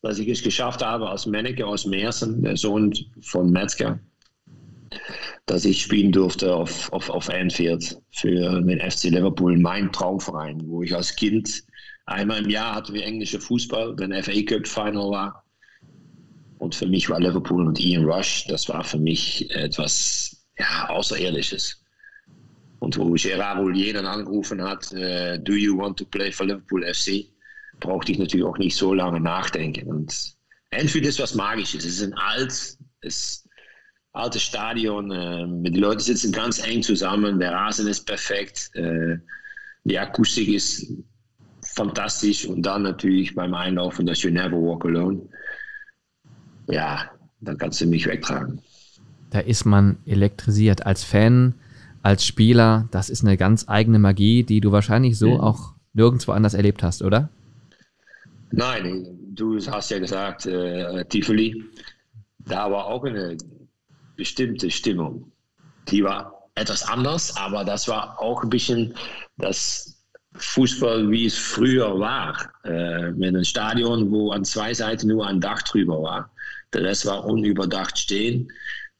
dass 0.02 0.18
ich 0.18 0.28
es 0.28 0.42
geschafft 0.42 0.82
habe, 0.82 1.08
als 1.08 1.26
Manneke 1.26 1.66
aus 1.66 1.86
Meersen, 1.86 2.42
der 2.42 2.56
Sohn 2.56 2.92
von 3.22 3.50
Metzger, 3.50 3.98
dass 5.46 5.64
ich 5.64 5.82
spielen 5.82 6.12
durfte 6.12 6.54
auf, 6.54 6.92
auf, 6.92 7.10
auf 7.10 7.28
Anfield 7.28 7.98
für 8.12 8.60
den 8.62 8.80
FC 8.80 9.04
Liverpool, 9.04 9.58
mein 9.58 9.92
Traumverein, 9.92 10.62
wo 10.66 10.82
ich 10.82 10.94
als 10.94 11.14
Kind 11.14 11.64
einmal 12.06 12.42
im 12.42 12.50
Jahr 12.50 12.74
hatten 12.74 12.94
wir 12.94 13.04
englische 13.04 13.40
Fußball, 13.40 13.98
wenn 13.98 14.22
FA 14.22 14.42
Cup 14.42 14.66
Final 14.66 15.10
war. 15.10 15.44
Und 16.58 16.74
für 16.74 16.86
mich 16.86 17.08
war 17.08 17.20
Liverpool 17.20 17.66
und 17.66 17.80
Ian 17.80 18.04
Rush, 18.04 18.46
das 18.48 18.68
war 18.68 18.84
für 18.84 18.98
mich 18.98 19.50
etwas 19.54 20.44
ja, 20.58 20.88
Außerirdisches. 20.90 21.82
Und 22.80 22.96
wo 22.98 23.12
Gerard 23.12 23.58
Roulier 23.58 23.94
dann 23.94 24.06
angerufen 24.06 24.62
hat, 24.62 24.90
uh, 24.92 25.38
do 25.38 25.52
you 25.52 25.76
want 25.76 25.98
to 25.98 26.04
play 26.04 26.30
for 26.30 26.46
Liverpool 26.46 26.82
FC? 26.82 27.26
Brauchte 27.80 28.12
ich 28.12 28.18
natürlich 28.18 28.46
auch 28.46 28.58
nicht 28.58 28.76
so 28.76 28.94
lange 28.94 29.20
nachdenken. 29.20 29.88
Und 29.88 30.36
Enfield 30.70 31.06
ist 31.06 31.20
was 31.20 31.34
Magisches. 31.34 31.84
Es 31.84 32.00
ist 32.00 32.02
ein 32.02 32.14
alt, 32.14 32.76
es 33.00 33.48
altes 34.12 34.42
Stadion. 34.42 35.10
Äh, 35.10 35.70
die 35.70 35.80
Leute 35.80 36.02
sitzen 36.02 36.32
ganz 36.32 36.64
eng 36.64 36.82
zusammen. 36.82 37.38
Der 37.40 37.52
Rasen 37.52 37.88
ist 37.88 38.04
perfekt. 38.06 38.70
Äh, 38.74 39.18
die 39.84 39.98
Akustik 39.98 40.48
ist 40.48 40.92
fantastisch. 41.74 42.46
Und 42.46 42.62
dann 42.62 42.82
natürlich 42.82 43.34
beim 43.34 43.54
Einlaufen 43.54 44.06
das 44.06 44.22
You 44.22 44.30
Never 44.30 44.56
Walk 44.56 44.84
Alone. 44.84 45.22
Ja, 46.68 47.10
dann 47.40 47.58
kannst 47.58 47.80
du 47.80 47.86
mich 47.86 48.06
wegtragen. 48.06 48.60
Da 49.30 49.40
ist 49.40 49.64
man 49.64 49.98
elektrisiert 50.06 50.86
als 50.86 51.04
Fan, 51.04 51.54
als 52.02 52.24
Spieler. 52.24 52.88
Das 52.90 53.10
ist 53.10 53.24
eine 53.24 53.36
ganz 53.36 53.68
eigene 53.68 53.98
Magie, 53.98 54.42
die 54.42 54.60
du 54.60 54.72
wahrscheinlich 54.72 55.18
so 55.18 55.34
mhm. 55.34 55.40
auch 55.40 55.74
nirgendwo 55.92 56.32
anders 56.32 56.54
erlebt 56.54 56.82
hast, 56.82 57.02
oder? 57.02 57.30
Nein, 58.52 59.06
du 59.34 59.58
hast 59.58 59.90
ja 59.90 59.98
gesagt, 59.98 60.46
äh, 60.46 61.04
Tivoli, 61.04 61.64
da 62.38 62.70
war 62.70 62.86
auch 62.86 63.04
eine 63.04 63.36
bestimmte 64.16 64.70
Stimmung. 64.70 65.30
Die 65.88 66.02
war 66.02 66.48
etwas 66.54 66.88
anders, 66.88 67.36
aber 67.36 67.64
das 67.64 67.88
war 67.88 68.20
auch 68.20 68.42
ein 68.42 68.50
bisschen 68.50 68.94
das 69.38 70.04
Fußball, 70.34 71.10
wie 71.10 71.26
es 71.26 71.36
früher 71.36 71.98
war. 71.98 72.52
Äh, 72.64 73.12
mit 73.12 73.28
einem 73.28 73.44
Stadion, 73.44 74.10
wo 74.10 74.32
an 74.32 74.44
zwei 74.44 74.74
Seiten 74.74 75.08
nur 75.08 75.26
ein 75.26 75.40
Dach 75.40 75.62
drüber 75.62 76.02
war. 76.02 76.30
Der 76.72 76.82
Rest 76.82 77.06
war 77.06 77.24
unüberdacht 77.24 77.98
stehen. 77.98 78.50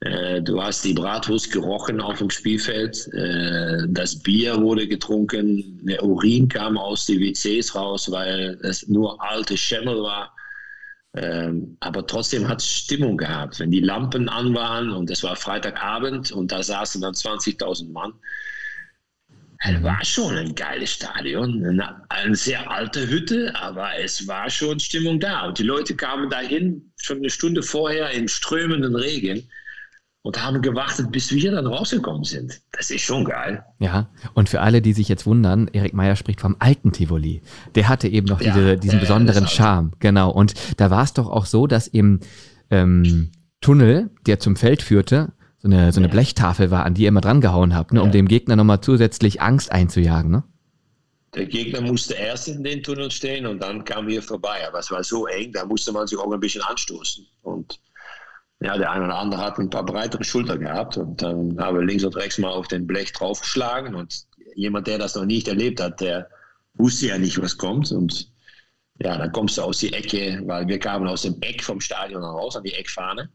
Äh, 0.01 0.41
du 0.41 0.63
hast 0.63 0.85
die 0.85 0.95
Bratwurst 0.95 1.53
gerochen 1.53 2.01
auf 2.01 2.19
dem 2.19 2.31
Spielfeld. 2.31 3.07
Äh, 3.13 3.87
das 3.89 4.19
Bier 4.19 4.61
wurde 4.61 4.89
getrunken. 4.89 5.79
Der 5.85 6.03
Urin 6.03 6.49
kam 6.49 6.79
aus 6.79 7.07
den 7.07 7.21
WCs 7.21 7.75
raus, 7.75 8.11
weil 8.11 8.59
es 8.63 8.89
nur 8.89 9.23
alte 9.23 9.57
Schemmel 9.57 10.03
war. 10.03 10.35
Ähm, 11.15 11.77
aber 11.81 12.07
trotzdem 12.07 12.49
hat 12.49 12.61
es 12.61 12.69
Stimmung 12.69 13.19
gehabt. 13.19 13.61
Wenn 13.61 13.71
die 13.71 13.81
Lampen 13.81 14.29
an 14.29 14.55
waren 14.55 14.91
und 14.91 15.11
es 15.11 15.23
war 15.23 15.37
Freitagabend 15.37 16.33
und 16.33 16.51
da 16.51 16.63
saßen 16.63 17.03
dann 17.03 17.15
20.000 17.15 17.93
Mann, 17.93 18.13
es 19.63 19.83
war 19.83 20.03
schon 20.03 20.37
ein 20.37 20.55
geiles 20.55 20.93
Stadion, 20.93 21.63
eine, 21.63 22.03
eine, 22.09 22.35
sehr 22.35 22.71
alte 22.71 23.07
Hütte, 23.07 23.55
aber 23.55 23.99
es 23.99 24.27
war 24.27 24.49
schon 24.49 24.81
Stimmung 24.81 25.21
da. 25.21 25.49
Und 25.49 25.59
die 25.59 25.65
Leute 25.65 25.95
kamen 25.95 26.31
dahin 26.31 26.91
schon 26.97 27.19
eine 27.19 27.29
Stunde 27.29 27.63
vorher 27.63 28.11
im 28.13 28.27
strömenden 28.27 28.97
Regen 28.97 29.47
und 30.23 30.43
haben 30.43 30.61
gewartet, 30.61 31.11
bis 31.11 31.33
wir 31.33 31.53
dann 31.53 31.67
rausgekommen 31.67 32.25
sind. 32.25 32.61
Das 32.73 32.91
ist 32.91 33.03
schon 33.03 33.25
geil. 33.25 33.65
Ja, 33.79 34.11
und 34.35 34.49
für 34.49 34.61
alle, 34.61 34.83
die 34.83 34.93
sich 34.93 35.09
jetzt 35.09 35.27
wundern, 35.27 35.69
Erik 35.69 35.95
Meyer 35.95 36.17
spricht 36.17 36.41
vom 36.41 36.57
alten 36.59 36.93
Tivoli. 36.93 37.41
Der 37.75 37.89
hatte 37.89 38.07
eben 38.09 38.27
noch 38.27 38.41
ja, 38.41 38.53
diese, 38.53 38.77
diesen 38.77 38.99
äh, 38.99 39.01
besonderen 39.01 39.47
Charme. 39.47 39.93
Genau. 39.99 40.31
Und 40.31 40.55
da 40.77 40.91
war 40.91 41.05
es 41.05 41.15
doch 41.15 41.29
auch 41.29 41.47
so, 41.47 41.67
dass 41.67 41.87
im 41.87 42.21
ähm, 42.71 43.31
Tunnel, 43.61 44.11
der 44.27 44.41
zum 44.41 44.57
Feld 44.57 44.83
führte, 44.83 45.33
so 45.59 45.69
eine, 45.69 45.93
so 45.93 46.01
eine 46.01 46.09
ja. 46.09 46.13
Blechtafel 46.13 46.71
war, 46.71 46.85
an 46.85 46.95
die 46.95 47.03
ihr 47.03 47.09
immer 47.09 47.21
dran 47.21 47.41
gehauen 47.41 47.75
habt, 47.75 47.93
ne, 47.93 48.03
um 48.03 48.11
dem 48.11 48.29
Gegner 48.29 48.57
nochmal 48.57 48.81
zusätzlich 48.81 49.43
Angst 49.43 49.73
einzujagen. 49.73 50.31
Ne? 50.31 50.43
Der 51.35 51.47
Gegner 51.47 51.81
musste 51.81 52.15
erst 52.15 52.49
in 52.49 52.65
den 52.65 52.83
Tunnel 52.83 53.11
stehen 53.11 53.47
und 53.47 53.61
dann 53.61 53.85
kamen 53.85 54.09
wir 54.09 54.23
vorbei. 54.23 54.67
Aber 54.67 54.81
es 54.81 54.91
war 54.91 55.05
so 55.05 55.27
eng, 55.27 55.53
da 55.53 55.65
musste 55.65 55.93
man 55.93 56.07
sich 56.07 56.19
auch 56.19 56.33
ein 56.33 56.41
bisschen 56.41 56.63
anstoßen. 56.63 57.27
Und 57.43 57.79
ja, 58.61 58.77
der 58.77 58.91
eine 58.91 59.07
oder 59.07 59.19
andere 59.19 59.41
hat 59.41 59.59
ein 59.59 59.71
paar 59.71 59.85
breitere 59.85 60.25
Schultern 60.25 60.61
gehabt 60.61 60.97
und 60.99 61.23
dann 61.23 61.59
haben 61.59 61.79
wir 61.79 61.85
links 61.85 62.05
und 62.05 62.17
rechts 62.17 62.39
mal 62.39 62.51
auf 62.51 62.69
den 62.69 62.87
Blech 62.87 63.13
draufgeschlagen 63.13 63.95
und 63.95 64.27
jemand, 64.55 64.87
der 64.87 64.99
das 64.99 65.15
noch 65.15 65.25
nicht 65.25 65.49
erlebt 65.49 65.81
hat, 65.81 66.01
der 66.01 66.29
wusste 66.75 67.07
ja 67.07 67.19
nicht, 67.19 67.41
was 67.41 67.57
kommt 67.57 67.91
und 67.91 68.31
ja, 69.03 69.17
dann 69.17 69.33
kommst 69.33 69.57
du 69.57 69.63
aus 69.63 69.79
die 69.79 69.93
Ecke, 69.93 70.43
weil 70.45 70.69
wir 70.69 70.79
kamen 70.79 71.09
aus 71.09 71.23
dem 71.23 71.41
Eck 71.41 71.65
vom 71.65 71.81
Stadion 71.81 72.23
raus, 72.23 72.57
an 72.57 72.65
die 72.65 72.75
Eckfahne 72.75 73.31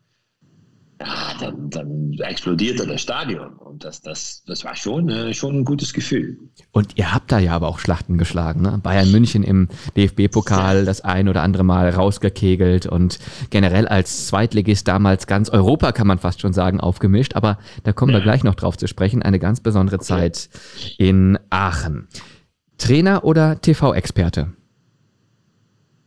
ja, 0.99 1.33
dann, 1.39 1.69
dann 1.69 2.13
explodierte 2.19 2.87
das 2.87 3.01
Stadion. 3.01 3.53
Und 3.57 3.83
das, 3.83 4.01
das, 4.01 4.43
das 4.45 4.63
war 4.63 4.75
schon, 4.75 5.09
äh, 5.09 5.33
schon 5.33 5.59
ein 5.59 5.65
gutes 5.65 5.93
Gefühl. 5.93 6.37
Und 6.71 6.97
ihr 6.97 7.13
habt 7.13 7.31
da 7.31 7.39
ja 7.39 7.53
aber 7.53 7.67
auch 7.67 7.79
Schlachten 7.79 8.17
geschlagen. 8.17 8.61
Ne? 8.61 8.79
Bayern 8.81 9.11
München 9.11 9.43
im 9.43 9.67
DFB-Pokal 9.97 10.85
das 10.85 11.01
ein 11.01 11.27
oder 11.27 11.41
andere 11.41 11.63
Mal 11.63 11.89
rausgekegelt 11.89 12.85
und 12.85 13.19
generell 13.49 13.87
als 13.87 14.27
Zweitligist 14.27 14.87
damals 14.87 15.27
ganz 15.27 15.49
Europa, 15.49 15.91
kann 15.91 16.07
man 16.07 16.19
fast 16.19 16.39
schon 16.39 16.53
sagen, 16.53 16.79
aufgemischt. 16.79 17.35
Aber 17.35 17.57
da 17.83 17.91
kommen 17.91 18.13
ja. 18.13 18.19
wir 18.19 18.23
gleich 18.23 18.43
noch 18.43 18.55
drauf 18.55 18.77
zu 18.77 18.87
sprechen. 18.87 19.21
Eine 19.21 19.39
ganz 19.39 19.59
besondere 19.59 19.97
okay. 19.97 20.05
Zeit 20.05 20.49
in 20.97 21.37
Aachen. 21.49 22.07
Trainer 22.77 23.23
oder 23.25 23.59
TV-Experte? 23.59 24.53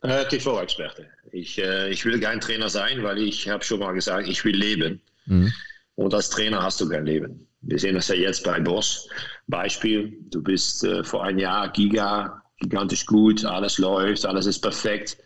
Äh, 0.01 0.25
TV-Experte. 0.27 1.07
Ich, 1.33 1.59
äh, 1.59 1.91
ich 1.91 2.05
will 2.05 2.21
kein 2.21 2.41
Trainer 2.41 2.69
sein, 2.69 3.03
weil 3.03 3.19
ich 3.19 3.49
habe 3.49 3.65
schon 3.65 3.81
mal 3.81 3.93
gesagt, 3.93 4.29
ich 4.29 4.45
will 4.45 4.57
leben. 4.57 5.01
Mhm. 5.27 5.53
Und 5.95 6.15
als 6.15 6.31
Trainer 6.31 6.63
hast 6.63 6.81
du 6.81 6.89
kein 6.89 7.07
Leben. 7.07 7.47
Wir 7.61 7.79
sehen 7.79 7.97
das 7.97 8.09
ja 8.09 8.15
jetzt 8.15 8.45
bei 8.45 8.61
Boss. 8.61 9.09
Beispiel, 9.49 10.17
du 10.31 10.43
bist 10.43 10.85
äh, 10.85 11.03
vor 11.03 11.25
einem 11.25 11.39
Jahr 11.39 11.73
Giga, 11.73 12.43
gigantisch 12.61 13.07
gut, 13.07 13.45
alles 13.45 13.79
läuft, 13.79 14.25
alles 14.25 14.47
ist 14.47 14.61
perfekt. 14.61 15.17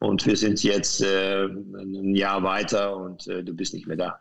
Und 0.00 0.24
wir 0.26 0.36
sind 0.36 0.62
jetzt 0.62 1.02
äh, 1.02 1.44
ein 1.44 2.14
Jahr 2.14 2.42
weiter 2.42 2.96
und 2.96 3.26
äh, 3.28 3.44
du 3.44 3.54
bist 3.54 3.74
nicht 3.74 3.86
mehr 3.86 3.98
da. 3.98 4.20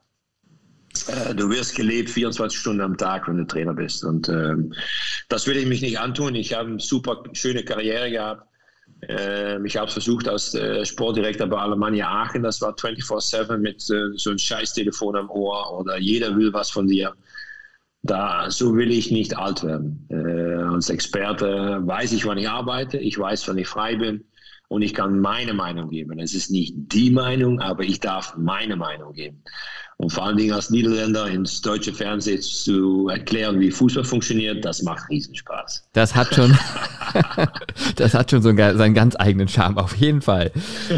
Äh, 1.07 1.36
du 1.36 1.49
wirst 1.49 1.76
gelebt 1.76 2.09
24 2.09 2.59
Stunden 2.59 2.82
am 2.82 2.97
Tag, 2.97 3.28
wenn 3.28 3.38
du 3.38 3.47
Trainer 3.47 3.74
bist. 3.74 4.03
Und 4.03 4.28
ähm, 4.30 4.74
das 5.30 5.47
will 5.47 5.57
ich 5.57 5.65
mich 5.65 5.82
nicht 5.82 5.99
antun. 5.99 6.36
Ich 6.36 6.53
habe 6.53 6.70
eine 6.70 6.80
super 6.80 7.24
schöne 7.34 7.63
Karriere 7.63 8.11
gehabt. 8.11 8.48
Äh, 9.07 9.65
ich 9.65 9.77
habe 9.77 9.89
versucht 9.89 10.27
als 10.27 10.53
äh, 10.53 10.85
Sportdirektor 10.85 11.47
bei 11.47 11.57
Alemannia 11.57 12.07
Aachen, 12.09 12.43
das 12.43 12.61
war 12.61 12.73
24-7 12.73 13.57
mit 13.57 13.89
äh, 13.89 14.17
so 14.17 14.31
einem 14.31 14.39
Scheißtelefon 14.39 15.15
am 15.15 15.29
Ohr 15.29 15.79
oder 15.79 15.97
jeder 15.97 16.35
will 16.35 16.51
was 16.53 16.69
von 16.69 16.87
dir. 16.87 17.13
Da, 18.01 18.49
so 18.49 18.75
will 18.75 18.91
ich 18.91 19.11
nicht 19.11 19.37
alt 19.37 19.63
werden. 19.63 20.07
Äh, 20.09 20.63
als 20.73 20.89
Experte 20.89 21.79
weiß 21.81 22.13
ich, 22.13 22.25
wann 22.25 22.37
ich 22.37 22.49
arbeite, 22.49 22.97
ich 22.97 23.17
weiß, 23.17 23.47
wann 23.47 23.57
ich 23.57 23.67
frei 23.67 23.95
bin 23.95 24.25
und 24.69 24.81
ich 24.81 24.93
kann 24.93 25.19
meine 25.19 25.53
Meinung 25.53 25.89
geben. 25.89 26.19
Es 26.19 26.33
ist 26.33 26.49
nicht 26.49 26.73
die 26.75 27.11
Meinung, 27.11 27.59
aber 27.59 27.83
ich 27.83 27.99
darf 27.99 28.37
meine 28.37 28.77
Meinung 28.77 29.13
geben. 29.13 29.43
Und 30.01 30.13
vor 30.13 30.25
allen 30.25 30.37
Dingen 30.37 30.53
als 30.53 30.69
Niederländer 30.69 31.27
ins 31.27 31.61
deutsche 31.61 31.93
Fernsehen 31.93 32.41
zu 32.41 33.09
erklären, 33.09 33.59
wie 33.59 33.69
Fußball 33.69 34.05
funktioniert, 34.05 34.63
das 34.63 34.81
macht 34.81 35.09
Riesenspaß. 35.09 35.89
Das 35.91 36.15
hat 36.15 36.33
schon, 36.33 36.57
das 37.97 38.13
hat 38.13 38.31
schon 38.31 38.41
so 38.41 38.47
einen, 38.47 38.77
seinen 38.77 38.93
ganz 38.93 39.17
eigenen 39.19 39.49
Charme, 39.49 39.77
auf 39.77 39.97
jeden 39.97 40.21
Fall. 40.21 40.53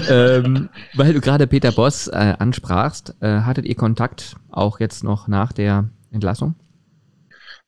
ähm, 0.07 0.69
weil 0.93 1.13
du 1.13 1.19
gerade 1.19 1.47
Peter 1.47 1.71
Boss 1.71 2.09
äh, 2.09 2.35
ansprachst, 2.37 3.15
äh, 3.21 3.39
hattet 3.39 3.65
ihr 3.65 3.73
Kontakt 3.73 4.35
auch 4.51 4.79
jetzt 4.79 5.03
noch 5.03 5.27
nach 5.27 5.51
der 5.51 5.89
Entlassung? 6.11 6.53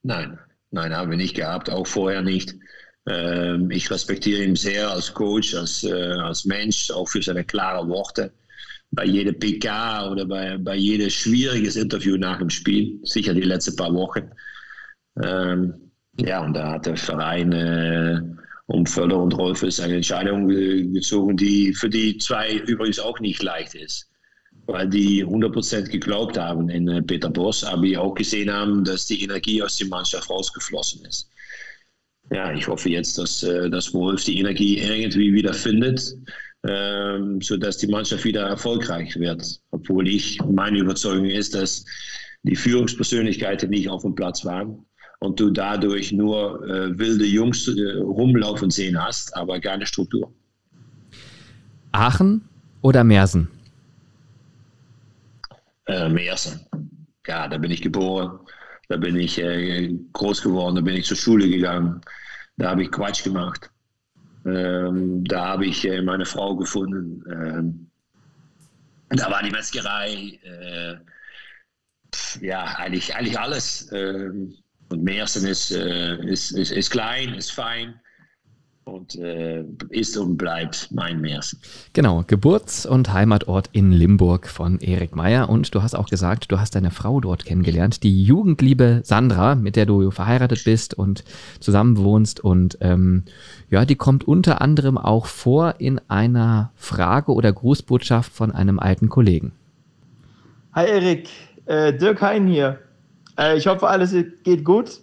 Nein, 0.04 0.38
nein, 0.70 0.96
haben 0.96 1.10
wir 1.10 1.18
nicht 1.18 1.36
gehabt, 1.36 1.72
auch 1.72 1.88
vorher 1.88 2.22
nicht. 2.22 2.54
Ähm, 3.08 3.72
ich 3.72 3.90
respektiere 3.90 4.44
ihn 4.44 4.56
sehr 4.56 4.92
als 4.92 5.12
Coach, 5.16 5.56
als, 5.56 5.84
äh, 5.84 5.92
als 5.94 6.46
Mensch, 6.46 6.92
auch 6.92 7.10
für 7.10 7.24
seine 7.24 7.44
klaren 7.44 7.90
Worte 7.90 8.32
bei 8.94 9.06
jedem 9.06 9.38
PK 9.40 10.12
oder 10.12 10.26
bei, 10.26 10.58
bei 10.58 10.76
jedem 10.76 11.10
schwieriges 11.10 11.76
Interview 11.76 12.16
nach 12.18 12.38
dem 12.38 12.50
Spiel, 12.50 13.00
sicher 13.04 13.34
die 13.34 13.42
letzten 13.42 13.76
paar 13.76 13.94
Wochen. 13.94 14.30
Ähm, 15.22 15.92
ja, 16.20 16.44
und 16.44 16.54
da 16.54 16.74
hat 16.74 16.86
der 16.86 16.96
Verein 16.96 17.52
äh, 17.54 18.22
um 18.68 18.86
Völler 18.86 19.20
und 19.20 19.36
Rolfes 19.36 19.80
eine 19.80 19.96
Entscheidung 19.96 20.48
gezogen, 20.48 21.36
die 21.36 21.74
für 21.74 21.90
die 21.90 22.18
zwei 22.20 22.56
übrigens 22.68 23.00
auch 23.00 23.20
nicht 23.20 23.42
leicht 23.42 23.74
ist. 23.74 24.10
Weil 24.68 24.88
die 24.88 25.26
100% 25.26 25.90
geglaubt 25.90 26.38
haben 26.38 26.70
in 26.70 26.88
äh, 26.88 27.02
Peter 27.02 27.30
Boss, 27.30 27.64
aber 27.64 27.82
die 27.82 27.98
auch 27.98 28.14
gesehen 28.14 28.54
haben, 28.54 28.84
dass 28.84 29.08
die 29.08 29.24
Energie 29.24 29.62
aus 29.62 29.78
der 29.78 29.88
Mannschaft 29.88 30.30
rausgeflossen 30.30 31.04
ist. 31.06 31.30
Ja, 32.32 32.54
ich 32.54 32.68
hoffe 32.68 32.90
jetzt, 32.90 33.18
dass, 33.18 33.42
äh, 33.42 33.70
dass 33.70 33.94
Wolf 33.94 34.24
die 34.24 34.40
Energie 34.40 34.78
irgendwie 34.78 35.34
wieder 35.34 35.54
findet 35.54 36.16
ähm, 36.68 37.42
sodass 37.42 37.78
die 37.78 37.88
Mannschaft 37.88 38.24
wieder 38.24 38.48
erfolgreich 38.48 39.18
wird. 39.20 39.62
Obwohl 39.72 40.08
ich, 40.08 40.40
meine 40.44 40.80
Überzeugung 40.80 41.26
ist, 41.26 41.56
dass 41.56 41.86
die 42.44 42.56
Führungspersönlichkeiten 42.56 43.70
nicht 43.70 43.90
auf 43.90 44.04
dem 44.04 44.16
Platz 44.16 44.46
waren 44.46 44.86
und 45.20 45.40
du 45.40 45.50
dadurch 45.50 46.12
nur 46.12 46.66
äh, 46.68 46.98
wilde 46.98 47.26
Jungs 47.26 47.68
äh, 47.68 47.98
rumlaufen 48.00 48.70
sehen 48.70 49.02
hast, 49.02 49.36
aber 49.36 49.60
keine 49.60 49.86
Struktur. 49.86 50.34
Aachen 51.92 52.48
oder 52.82 53.04
Mersen? 53.04 53.48
Äh, 55.86 56.10
Mersen. 56.10 56.62
Ja, 57.28 57.48
da 57.48 57.58
bin 57.58 57.72
ich 57.72 57.82
geboren, 57.82 58.40
da 58.90 58.98
bin 58.98 59.16
ich 59.16 59.40
äh, 59.40 59.94
groß 60.12 60.42
geworden, 60.42 60.76
da 60.76 60.82
bin 60.82 60.96
ich 60.96 61.06
zur 61.06 61.18
Schule 61.18 61.50
gegangen, 61.50 62.02
da 62.58 62.72
habe 62.72 62.84
ich 62.84 62.92
Quatsch 62.92 63.24
gemacht. 63.24 63.70
Ähm, 64.46 65.24
da 65.26 65.48
habe 65.48 65.66
ich 65.66 65.88
äh, 65.88 66.02
meine 66.02 66.26
Frau 66.26 66.56
gefunden. 66.56 67.24
Ähm, 67.32 67.90
da 69.10 69.32
war 69.32 69.44
die 69.44 69.52
Metzgerei. 69.52 70.40
Äh, 70.44 70.96
ja, 72.46 72.64
eigentlich, 72.78 73.16
eigentlich 73.16 73.40
alles. 73.40 73.92
Ähm, 73.92 74.56
und 74.90 75.04
Meersen 75.04 75.48
ist, 75.48 75.72
äh, 75.72 76.18
ist, 76.26 76.52
ist, 76.52 76.72
ist 76.72 76.90
klein, 76.90 77.34
ist 77.34 77.52
fein 77.52 78.00
und 78.86 79.16
äh, 79.16 79.64
ist 79.90 80.18
und 80.18 80.38
bleibt 80.38 80.90
mein 80.92 81.22
Märchen. 81.22 81.60
Genau, 81.94 82.24
Geburts- 82.26 82.86
und 82.86 83.14
Heimatort 83.14 83.70
in 83.72 83.92
Limburg 83.92 84.48
von 84.48 84.80
Erik 84.80 85.16
Meyer. 85.16 85.50
Und 85.50 85.74
du 85.74 85.82
hast 85.82 85.96
auch 85.96 86.10
gesagt, 86.10 86.52
du 86.52 86.60
hast 86.60 86.76
deine 86.76 86.92
Frau 86.92 87.20
dort 87.20 87.46
kennengelernt, 87.46 88.04
die 88.04 88.24
Jugendliebe 88.24 89.02
Sandra, 89.04 89.56
mit 89.56 89.76
der 89.76 89.86
du 89.86 90.12
verheiratet 90.12 90.64
bist 90.66 90.94
und 90.94 91.24
zusammen 91.60 91.98
wohnst. 91.98 92.40
Und 92.40 92.78
ähm, 92.82 93.24
ja, 93.70 93.86
die 93.86 93.96
kommt 93.96 94.28
unter 94.28 94.62
anderem 94.62 94.98
auch 94.98 95.28
vor 95.28 95.76
in 95.80 96.02
einer 96.08 96.72
Frage 96.76 97.34
oder 97.34 97.54
Grußbotschaft 97.54 98.32
von 98.32 98.52
einem 98.52 98.80
alten 98.80 99.10
Kollegen. 99.10 99.54
Hi 100.74 100.88
Erik, 100.88 101.30
äh, 101.66 101.94
Dirk 101.94 102.22
Hein 102.22 102.48
hier. 102.48 102.80
Äh, 103.38 103.58
ich 103.58 103.68
hoffe, 103.68 103.88
alles 103.88 104.16
geht 104.44 104.66
gut. 104.66 105.00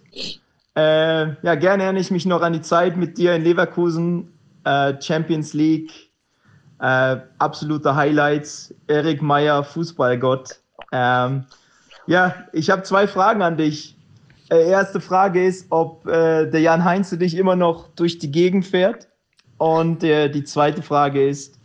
Äh, 0.80 1.36
ja, 1.42 1.54
gerne 1.56 1.82
erinnere 1.82 2.00
ich 2.00 2.10
mich 2.10 2.24
noch 2.24 2.40
an 2.40 2.54
die 2.54 2.62
Zeit 2.62 2.96
mit 2.96 3.18
dir 3.18 3.34
in 3.34 3.42
Leverkusen, 3.42 4.32
äh, 4.64 4.94
Champions 4.98 5.52
League, 5.52 5.92
äh, 6.80 7.18
absolute 7.38 7.94
Highlights, 7.94 8.74
Erik 8.86 9.20
Meyer, 9.20 9.62
Fußballgott. 9.62 10.58
Ähm, 10.90 11.44
ja, 12.06 12.34
ich 12.54 12.70
habe 12.70 12.82
zwei 12.82 13.06
Fragen 13.06 13.42
an 13.42 13.58
dich. 13.58 13.94
Äh, 14.48 14.70
erste 14.70 15.02
Frage 15.02 15.44
ist, 15.44 15.66
ob 15.68 16.06
äh, 16.06 16.46
der 16.46 16.60
Jan 16.60 16.82
Heinz 16.82 17.10
dich 17.10 17.36
immer 17.36 17.56
noch 17.56 17.88
durch 17.88 18.18
die 18.18 18.32
Gegend 18.32 18.64
fährt. 18.64 19.06
Und 19.58 20.02
äh, 20.02 20.30
die 20.30 20.44
zweite 20.44 20.80
Frage 20.80 21.28
ist, 21.28 21.58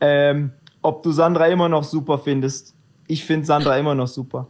ähm, 0.00 0.50
ob 0.82 1.04
du 1.04 1.12
Sandra 1.12 1.46
immer 1.46 1.68
noch 1.68 1.84
super 1.84 2.18
findest. 2.18 2.74
Ich 3.06 3.24
finde 3.24 3.46
Sandra 3.46 3.78
immer 3.78 3.94
noch 3.94 4.08
super. 4.08 4.48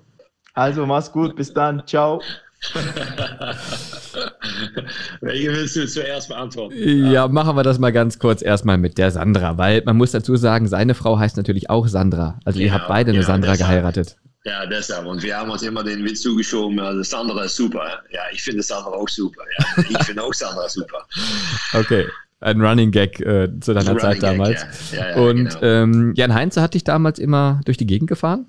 Also 0.54 0.86
mach's 0.86 1.12
gut, 1.12 1.36
bis 1.36 1.52
dann, 1.52 1.86
ciao. 1.86 2.22
Welche 5.20 5.52
willst 5.52 5.76
du 5.76 5.86
zuerst 5.86 6.28
beantworten? 6.28 6.74
Ja, 7.10 7.28
machen 7.28 7.56
wir 7.56 7.62
das 7.62 7.78
mal 7.78 7.92
ganz 7.92 8.18
kurz 8.18 8.42
erstmal 8.42 8.78
mit 8.78 8.98
der 8.98 9.12
Sandra, 9.12 9.56
weil 9.58 9.82
man 9.84 9.96
muss 9.96 10.10
dazu 10.10 10.34
sagen, 10.36 10.66
seine 10.66 10.94
Frau 10.94 11.18
heißt 11.18 11.36
natürlich 11.36 11.70
auch 11.70 11.86
Sandra. 11.86 12.40
Also 12.44 12.58
ihr 12.58 12.72
habt 12.72 12.88
beide 12.88 13.10
eine 13.10 13.20
ja, 13.20 13.26
Sandra 13.26 13.52
deshalb, 13.52 13.70
geheiratet. 13.70 14.16
Ja, 14.44 14.66
deshalb. 14.66 15.06
Und 15.06 15.22
wir 15.22 15.36
haben 15.36 15.50
uns 15.50 15.62
immer 15.62 15.84
den 15.84 16.04
Witz 16.04 16.22
zugeschoben, 16.22 16.80
also 16.80 17.02
Sandra 17.02 17.44
ist 17.44 17.56
super. 17.56 18.02
Ja, 18.10 18.22
ich 18.32 18.42
finde 18.42 18.62
Sandra 18.62 18.90
auch 18.90 19.08
super. 19.08 19.42
Ja. 19.58 19.84
Ich 19.88 20.04
finde 20.04 20.22
auch 20.22 20.34
Sandra 20.34 20.68
super. 20.68 21.06
Okay. 21.74 22.06
Ein 22.40 22.60
Running 22.60 22.92
Gag 22.92 23.20
äh, 23.20 23.48
zu 23.60 23.74
deiner 23.74 23.98
Zeit 23.98 24.22
damals. 24.22 24.60
Gag, 24.90 24.98
ja. 24.98 25.10
Ja, 25.10 25.16
Und 25.16 25.60
genau. 25.60 25.62
ähm, 25.62 26.12
Jan 26.16 26.34
Heinze 26.34 26.62
hat 26.62 26.74
dich 26.74 26.84
damals 26.84 27.18
immer 27.18 27.60
durch 27.64 27.76
die 27.76 27.86
Gegend 27.86 28.08
gefahren? 28.08 28.46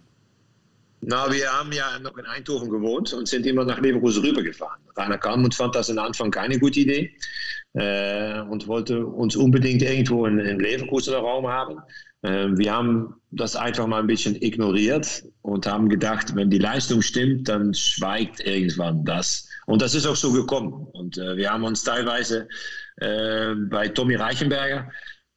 Na, 1.02 1.32
wir 1.32 1.50
haben 1.52 1.72
ja 1.72 1.98
noch 2.00 2.18
in 2.18 2.26
Eindhoven 2.26 2.70
gewohnt 2.70 3.14
und 3.14 3.28
sind 3.28 3.46
immer 3.46 3.64
nach 3.64 3.80
Leverkusen 3.80 4.24
rübergefahren. 4.24 4.82
Rainer 4.98 5.18
Kalmund 5.18 5.56
fand 5.56 5.74
das 5.76 5.90
am 5.90 5.98
Anfang 5.98 6.30
keine 6.30 6.60
gute 6.60 6.82
Idee 6.82 7.16
äh, 7.74 8.42
und 8.42 8.68
wollte 8.68 9.06
uns 9.06 9.36
unbedingt 9.36 9.82
irgendwo 9.82 10.26
in, 10.26 10.40
in 10.40 10.60
Leverkusener 10.60 11.20
Raum 11.20 11.48
haben. 11.48 11.78
Äh, 12.24 12.48
wir 12.58 12.74
haben 12.74 13.16
das 13.32 13.56
einfach 13.56 13.88
mal 13.88 14.02
ein 14.02 14.08
bisschen 14.08 14.36
ignoriert 14.42 15.24
und 15.42 15.66
haben 15.66 15.88
gedacht, 15.88 16.36
wenn 16.36 16.50
die 16.50 16.60
Leistung 16.60 17.02
stimmt, 17.02 17.48
dann 17.48 17.74
schweigt 17.74 18.42
irgendwann 18.42 19.06
das. 19.06 19.48
Und 19.68 19.82
das 19.82 19.96
ist 19.96 20.06
auch 20.06 20.18
so 20.18 20.34
gekommen. 20.34 20.88
Und 20.92 21.18
äh, 21.18 21.38
wir 21.38 21.52
haben 21.52 21.64
uns 21.64 21.84
teilweise 21.84 22.48
äh, 22.98 23.54
bei 23.56 23.88
Tommy 23.88 24.16
Reichenberger 24.16 24.92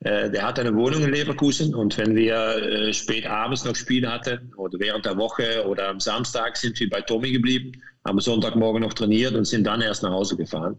der 0.05 0.43
hat 0.43 0.59
eine 0.59 0.75
Wohnung 0.75 1.05
in 1.05 1.13
Leverkusen 1.13 1.75
und 1.75 1.97
wenn 1.97 2.17
wir 2.17 2.35
äh, 2.35 2.93
spät 2.93 3.27
abends 3.27 3.65
noch 3.65 3.77
Spiele 3.77 4.11
hatten 4.11 4.53
oder 4.57 4.79
während 4.81 5.07
der 5.07 5.17
Woche 5.17 5.65
oder 5.67 5.89
am 5.89 6.01
Samstag 6.01 6.57
sind 6.57 6.79
wir 6.81 6.91
bei 6.91 7.01
Tommy 7.03 7.31
geblieben, 7.31 7.73
haben 8.05 8.19
Sonntagmorgen 8.19 8.83
noch 8.83 8.95
trainiert 8.95 9.35
und 9.35 9.45
sind 9.45 9.65
dann 9.65 9.81
erst 9.81 10.03
nach 10.03 10.11
Hause 10.11 10.37
gefahren. 10.37 10.77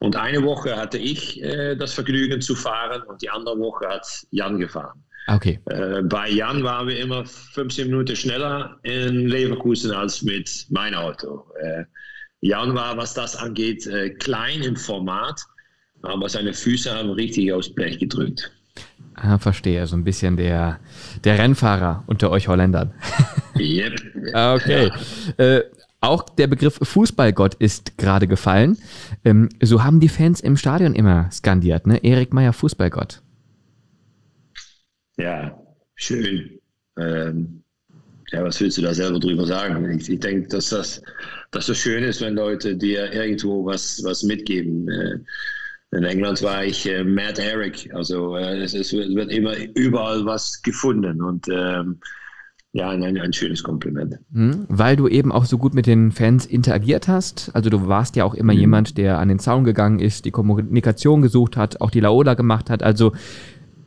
Und 0.00 0.16
eine 0.16 0.42
Woche 0.42 0.76
hatte 0.76 0.98
ich 0.98 1.42
äh, 1.42 1.74
das 1.74 1.92
Vergnügen 1.92 2.40
zu 2.40 2.54
fahren 2.54 3.02
und 3.02 3.22
die 3.22 3.30
andere 3.30 3.58
Woche 3.58 3.88
hat 3.88 4.06
Jan 4.30 4.58
gefahren. 4.58 5.02
Okay. 5.26 5.58
Äh, 5.66 6.02
bei 6.02 6.28
Jan 6.28 6.62
waren 6.64 6.88
wir 6.88 6.98
immer 6.98 7.24
15 7.24 7.88
Minuten 7.88 8.14
schneller 8.14 8.78
in 8.82 9.26
Leverkusen 9.26 9.92
als 9.92 10.22
mit 10.22 10.66
meinem 10.70 10.98
Auto. 10.98 11.46
Äh, 11.60 11.84
Jan 12.40 12.74
war, 12.74 12.96
was 12.96 13.14
das 13.14 13.36
angeht, 13.36 13.86
äh, 13.86 14.10
klein 14.10 14.62
im 14.62 14.76
Format 14.76 15.40
aber 16.06 16.28
seine 16.28 16.52
Füße 16.52 16.92
haben 16.94 17.10
richtig 17.10 17.52
aufs 17.52 17.68
Blech 17.68 17.98
gedrückt. 17.98 18.50
Ah, 19.14 19.38
verstehe. 19.38 19.86
So 19.86 19.96
ein 19.96 20.04
bisschen 20.04 20.36
der, 20.36 20.80
der 21.22 21.38
Rennfahrer 21.38 22.04
unter 22.06 22.30
euch 22.30 22.48
Holländern. 22.48 22.92
Yep. 23.56 24.00
Ah, 24.32 24.54
okay. 24.54 24.90
Ja. 25.38 25.44
Äh, 25.44 25.64
auch 26.00 26.24
der 26.24 26.48
Begriff 26.48 26.80
Fußballgott 26.82 27.54
ist 27.54 27.96
gerade 27.96 28.26
gefallen. 28.26 28.76
Ähm, 29.24 29.48
so 29.62 29.84
haben 29.84 30.00
die 30.00 30.08
Fans 30.08 30.40
im 30.40 30.56
Stadion 30.56 30.92
immer 30.92 31.30
skandiert, 31.30 31.86
ne? 31.86 32.02
Erik 32.02 32.34
Meyer, 32.34 32.52
Fußballgott. 32.52 33.22
Ja, 35.16 35.56
schön. 35.94 36.58
Ähm, 36.98 37.62
ja, 38.32 38.42
was 38.42 38.60
willst 38.60 38.76
du 38.78 38.82
da 38.82 38.92
selber 38.92 39.20
drüber 39.20 39.46
sagen? 39.46 39.88
Ich, 39.98 40.10
ich 40.10 40.20
denke, 40.20 40.48
dass 40.48 40.70
das, 40.70 41.00
dass 41.52 41.66
das 41.66 41.78
schön 41.78 42.02
ist, 42.02 42.20
wenn 42.20 42.34
Leute 42.34 42.76
dir 42.76 43.12
irgendwo 43.12 43.64
was, 43.64 44.02
was 44.04 44.24
mitgeben. 44.24 44.88
Äh, 44.88 45.18
in 45.94 46.04
England 46.04 46.42
war 46.42 46.64
ich 46.64 46.88
äh, 46.88 47.04
Matt 47.04 47.38
Eric. 47.38 47.90
Also 47.94 48.36
äh, 48.36 48.62
es, 48.62 48.74
es, 48.74 48.92
wird 48.92 49.30
immer 49.30 49.54
überall 49.74 50.26
was 50.26 50.60
gefunden 50.62 51.22
und 51.22 51.46
ähm, 51.48 52.00
ja, 52.72 52.90
ein, 52.90 53.04
ein, 53.04 53.32
schönes 53.32 53.62
Kompliment. 53.62 54.16
Mhm, 54.32 54.66
weil 54.68 54.96
du 54.96 55.06
eben 55.06 55.30
auch 55.30 55.44
so 55.44 55.58
gut 55.58 55.74
mit 55.74 55.86
den 55.86 56.10
Fans 56.10 56.44
interagiert 56.44 57.06
hast. 57.06 57.52
Also 57.54 57.70
du 57.70 57.86
warst 57.86 58.16
ja 58.16 58.24
auch 58.24 58.34
immer 58.34 58.52
mhm. 58.52 58.58
jemand, 58.58 58.98
der 58.98 59.18
an 59.18 59.28
den 59.28 59.38
Zaun 59.38 59.62
gegangen 59.62 60.00
ist, 60.00 60.24
die 60.24 60.32
Kommunikation 60.32 61.22
gesucht 61.22 61.56
hat, 61.56 61.80
auch 61.80 61.92
die 61.92 62.00
Laola 62.00 62.34
gemacht 62.34 62.70
hat. 62.70 62.82
Also 62.82 63.12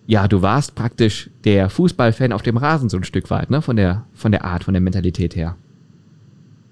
ja, 0.06 0.30
du 0.30 0.42
warst 0.42 0.76
praktisch 0.76 1.30
der 1.44 1.70
Fußballfan 1.70 2.32
auf 2.32 2.44
dem 2.44 2.56
Rasen 2.56 2.88
so 2.88 2.96
ein 2.96 3.04
Stück 3.04 3.30
weit, 3.30 3.50
ne? 3.50 3.62
Von 3.62 3.76
der, 3.76 4.06
von 4.14 4.32
der 4.32 4.46
Art, 4.46 4.64
von 4.64 4.74
der 4.74 4.80
Mentalität 4.80 5.36
her. 5.36 5.58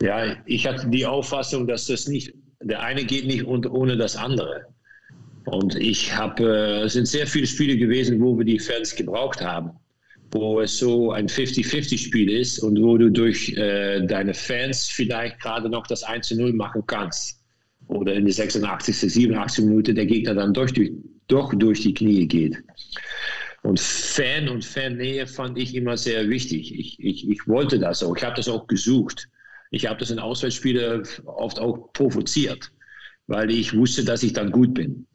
Ja, 0.01 0.37
ich 0.45 0.65
hatte 0.65 0.87
die 0.87 1.05
Auffassung, 1.05 1.67
dass 1.67 1.87
das 1.87 2.07
nicht, 2.07 2.33
der 2.61 2.81
eine 2.81 3.03
geht 3.03 3.27
nicht 3.27 3.45
ohne 3.45 3.97
das 3.97 4.15
andere. 4.15 4.67
Und 5.45 5.75
ich 5.75 6.15
habe, 6.15 6.43
äh, 6.43 6.83
es 6.85 6.93
sind 6.93 7.07
sehr 7.07 7.27
viele 7.27 7.47
Spiele 7.47 7.77
gewesen, 7.77 8.19
wo 8.19 8.37
wir 8.37 8.45
die 8.45 8.59
Fans 8.59 8.95
gebraucht 8.95 9.41
haben, 9.41 9.71
wo 10.31 10.59
es 10.59 10.77
so 10.77 11.11
ein 11.11 11.27
50-50-Spiel 11.27 12.29
ist 12.29 12.59
und 12.59 12.81
wo 12.81 12.97
du 12.97 13.11
durch 13.11 13.49
äh, 13.55 14.05
deine 14.05 14.33
Fans 14.33 14.89
vielleicht 14.89 15.39
gerade 15.39 15.69
noch 15.69 15.87
das 15.87 16.05
1-0 16.05 16.53
machen 16.53 16.83
kannst. 16.87 17.39
Oder 17.87 18.15
in 18.15 18.25
der 18.25 18.33
86., 18.33 18.95
87. 19.13 19.65
Minute 19.65 19.93
der 19.93 20.07
Gegner 20.07 20.33
dann 20.33 20.53
durch, 20.53 20.73
durch, 20.73 20.91
doch 21.27 21.53
durch 21.53 21.81
die 21.81 21.93
Knie 21.93 22.27
geht. 22.27 22.57
Und 23.61 23.79
Fan 23.79 24.49
und 24.49 24.65
Fannähe 24.65 25.27
fand 25.27 25.57
ich 25.57 25.75
immer 25.75 25.97
sehr 25.97 26.29
wichtig. 26.29 26.73
Ich, 26.77 26.99
ich, 26.99 27.29
ich 27.29 27.47
wollte 27.47 27.79
das 27.79 28.03
auch. 28.03 28.15
Ich 28.15 28.23
habe 28.23 28.35
das 28.35 28.47
auch 28.47 28.67
gesucht. 28.67 29.27
Ich 29.71 29.87
habe 29.87 29.99
das 29.99 30.11
in 30.11 30.19
Auswärtsspielen 30.19 31.03
oft 31.25 31.59
auch 31.59 31.91
provoziert, 31.93 32.71
weil 33.27 33.51
ich 33.51 33.75
wusste, 33.75 34.03
dass 34.03 34.23
ich 34.23 34.33
dann 34.33 34.51
gut 34.51 34.73
bin. 34.73 35.07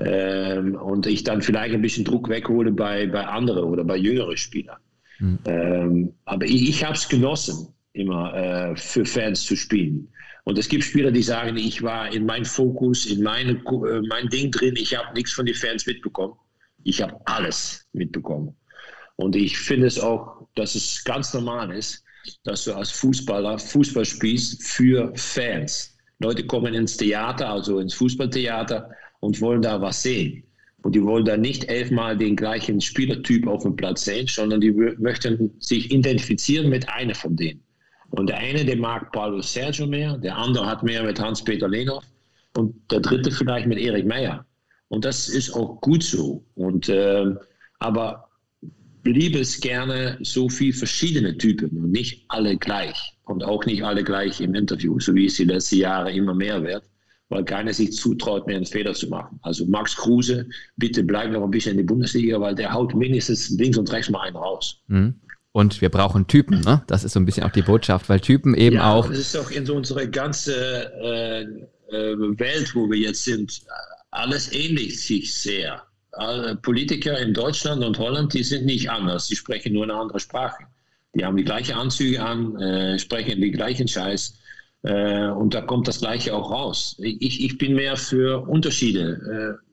Ähm, 0.00 0.74
und 0.74 1.06
ich 1.06 1.24
dann 1.24 1.42
vielleicht 1.42 1.74
ein 1.74 1.82
bisschen 1.82 2.04
Druck 2.04 2.28
weghole 2.28 2.72
bei, 2.72 3.06
bei 3.06 3.26
anderen 3.26 3.64
oder 3.64 3.84
bei 3.84 3.96
jüngeren 3.96 4.36
Spielern. 4.36 4.78
Mhm. 5.18 5.38
Ähm, 5.44 6.14
aber 6.24 6.46
ich, 6.46 6.68
ich 6.68 6.84
habe 6.84 6.94
es 6.94 7.08
genossen, 7.08 7.68
immer 7.92 8.34
äh, 8.34 8.76
für 8.76 9.04
Fans 9.04 9.44
zu 9.44 9.56
spielen. 9.56 10.08
Und 10.44 10.58
es 10.58 10.68
gibt 10.68 10.82
Spieler, 10.82 11.12
die 11.12 11.22
sagen, 11.22 11.56
ich 11.56 11.82
war 11.82 12.12
in 12.12 12.26
meinem 12.26 12.44
Fokus, 12.44 13.06
in 13.06 13.22
meine, 13.22 13.52
äh, 13.52 14.00
mein 14.08 14.28
Ding 14.28 14.50
drin, 14.50 14.74
ich 14.76 14.96
habe 14.96 15.14
nichts 15.14 15.32
von 15.32 15.46
den 15.46 15.54
Fans 15.54 15.86
mitbekommen. 15.86 16.34
Ich 16.84 17.00
habe 17.00 17.14
alles 17.26 17.86
mitbekommen. 17.92 18.56
Und 19.16 19.36
ich 19.36 19.56
finde 19.56 19.86
es 19.86 20.00
auch, 20.00 20.48
dass 20.56 20.74
es 20.74 21.04
ganz 21.04 21.32
normal 21.32 21.70
ist, 21.72 22.02
dass 22.44 22.64
du 22.64 22.72
als 22.72 22.90
Fußballer 22.90 23.58
Fußball 23.58 24.04
spielst 24.04 24.62
für 24.64 25.12
Fans. 25.14 25.96
Leute 26.18 26.44
kommen 26.46 26.74
ins 26.74 26.96
Theater, 26.96 27.50
also 27.50 27.78
ins 27.78 27.94
Fußballtheater, 27.94 28.90
und 29.22 29.40
wollen 29.40 29.62
da 29.62 29.80
was 29.80 30.02
sehen. 30.02 30.42
Und 30.82 30.96
die 30.96 31.02
wollen 31.02 31.24
da 31.24 31.36
nicht 31.36 31.64
elfmal 31.68 32.18
den 32.18 32.34
gleichen 32.34 32.80
Spielertyp 32.80 33.46
auf 33.46 33.62
dem 33.62 33.76
Platz 33.76 34.04
sehen, 34.04 34.26
sondern 34.26 34.60
die 34.60 34.72
möchten 34.72 35.52
sich 35.60 35.92
identifizieren 35.92 36.68
mit 36.68 36.88
einer 36.88 37.14
von 37.14 37.36
denen. 37.36 37.62
Und 38.10 38.28
der 38.28 38.38
eine, 38.38 38.64
der 38.64 38.76
mag 38.76 39.12
Paulo 39.12 39.40
Sergio 39.40 39.86
mehr, 39.86 40.18
der 40.18 40.36
andere 40.36 40.66
hat 40.66 40.82
mehr 40.82 41.04
mit 41.04 41.20
Hans-Peter 41.20 41.68
Lehnhoff 41.68 42.04
und 42.56 42.74
der 42.90 42.98
dritte 42.98 43.30
vielleicht 43.30 43.68
mit 43.68 43.78
Erik 43.78 44.06
Meyer. 44.06 44.44
Und 44.88 45.04
das 45.04 45.28
ist 45.28 45.54
auch 45.54 45.80
gut 45.80 46.02
so. 46.02 46.44
Und, 46.56 46.88
äh, 46.88 47.26
aber 47.78 48.28
bliebe 49.04 49.38
es 49.38 49.60
gerne 49.60 50.18
so 50.22 50.48
viele 50.48 50.74
verschiedene 50.74 51.38
Typen 51.38 51.70
und 51.78 51.92
nicht 51.92 52.24
alle 52.26 52.56
gleich. 52.56 53.16
Und 53.24 53.44
auch 53.44 53.64
nicht 53.66 53.84
alle 53.84 54.02
gleich 54.02 54.40
im 54.40 54.56
Interview, 54.56 54.98
so 54.98 55.14
wie 55.14 55.26
es 55.26 55.36
die 55.36 55.44
letzten 55.44 55.76
Jahre 55.76 56.12
immer 56.12 56.34
mehr 56.34 56.62
wird 56.64 56.82
weil 57.32 57.44
keiner 57.44 57.72
sich 57.72 57.92
zutraut, 57.92 58.46
mehr 58.46 58.56
einen 58.56 58.66
Fehler 58.66 58.94
zu 58.94 59.08
machen. 59.08 59.40
Also 59.42 59.66
Max 59.66 59.96
Kruse, 59.96 60.46
bitte 60.76 61.02
bleib 61.02 61.32
noch 61.32 61.42
ein 61.42 61.50
bisschen 61.50 61.72
in 61.72 61.78
die 61.78 61.84
Bundesliga, 61.84 62.40
weil 62.40 62.54
der 62.54 62.72
haut 62.72 62.94
mindestens 62.94 63.50
links 63.50 63.78
und 63.78 63.90
rechts 63.90 64.10
mal 64.10 64.20
einen 64.20 64.36
raus. 64.36 64.80
Mhm. 64.86 65.14
Und 65.52 65.80
wir 65.80 65.90
brauchen 65.90 66.26
Typen, 66.26 66.60
ne? 66.60 66.82
Das 66.86 67.04
ist 67.04 67.12
so 67.12 67.20
ein 67.20 67.26
bisschen 67.26 67.44
auch 67.44 67.50
die 67.50 67.62
Botschaft, 67.62 68.08
weil 68.08 68.20
Typen 68.20 68.54
eben 68.54 68.76
ja, 68.76 68.92
auch. 68.92 69.08
Das 69.08 69.18
ist 69.18 69.34
doch 69.34 69.50
in 69.50 69.66
so 69.66 69.74
unserer 69.74 70.06
ganzen 70.06 70.54
äh, 70.54 71.42
äh, 71.42 72.16
Welt, 72.38 72.74
wo 72.74 72.90
wir 72.90 72.98
jetzt 72.98 73.24
sind, 73.24 73.62
alles 74.10 74.52
ähnlich 74.52 75.04
sich 75.04 75.34
sehr. 75.34 75.82
Alle 76.12 76.56
Politiker 76.56 77.18
in 77.18 77.34
Deutschland 77.34 77.82
und 77.84 77.98
Holland, 77.98 78.32
die 78.34 78.44
sind 78.44 78.66
nicht 78.66 78.90
anders, 78.90 79.26
die 79.28 79.36
sprechen 79.36 79.72
nur 79.72 79.84
eine 79.84 79.94
andere 79.94 80.20
Sprache. 80.20 80.64
Die 81.14 81.24
haben 81.24 81.36
die 81.36 81.44
gleichen 81.44 81.74
Anzüge 81.74 82.22
an, 82.22 82.56
äh, 82.56 82.98
sprechen 82.98 83.40
die 83.40 83.50
gleichen 83.50 83.88
Scheiß. 83.88 84.38
Äh, 84.82 85.28
und 85.28 85.54
da 85.54 85.60
kommt 85.60 85.88
das 85.88 86.00
Gleiche 86.00 86.34
auch 86.34 86.50
raus. 86.50 86.96
Ich, 86.98 87.44
ich 87.44 87.58
bin 87.58 87.74
mehr 87.74 87.96
für 87.96 88.48
Unterschiede. 88.48 89.58
Äh, 89.60 89.72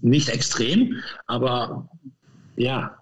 nicht 0.00 0.28
extrem, 0.28 0.96
aber 1.26 1.88
ja, 2.56 2.96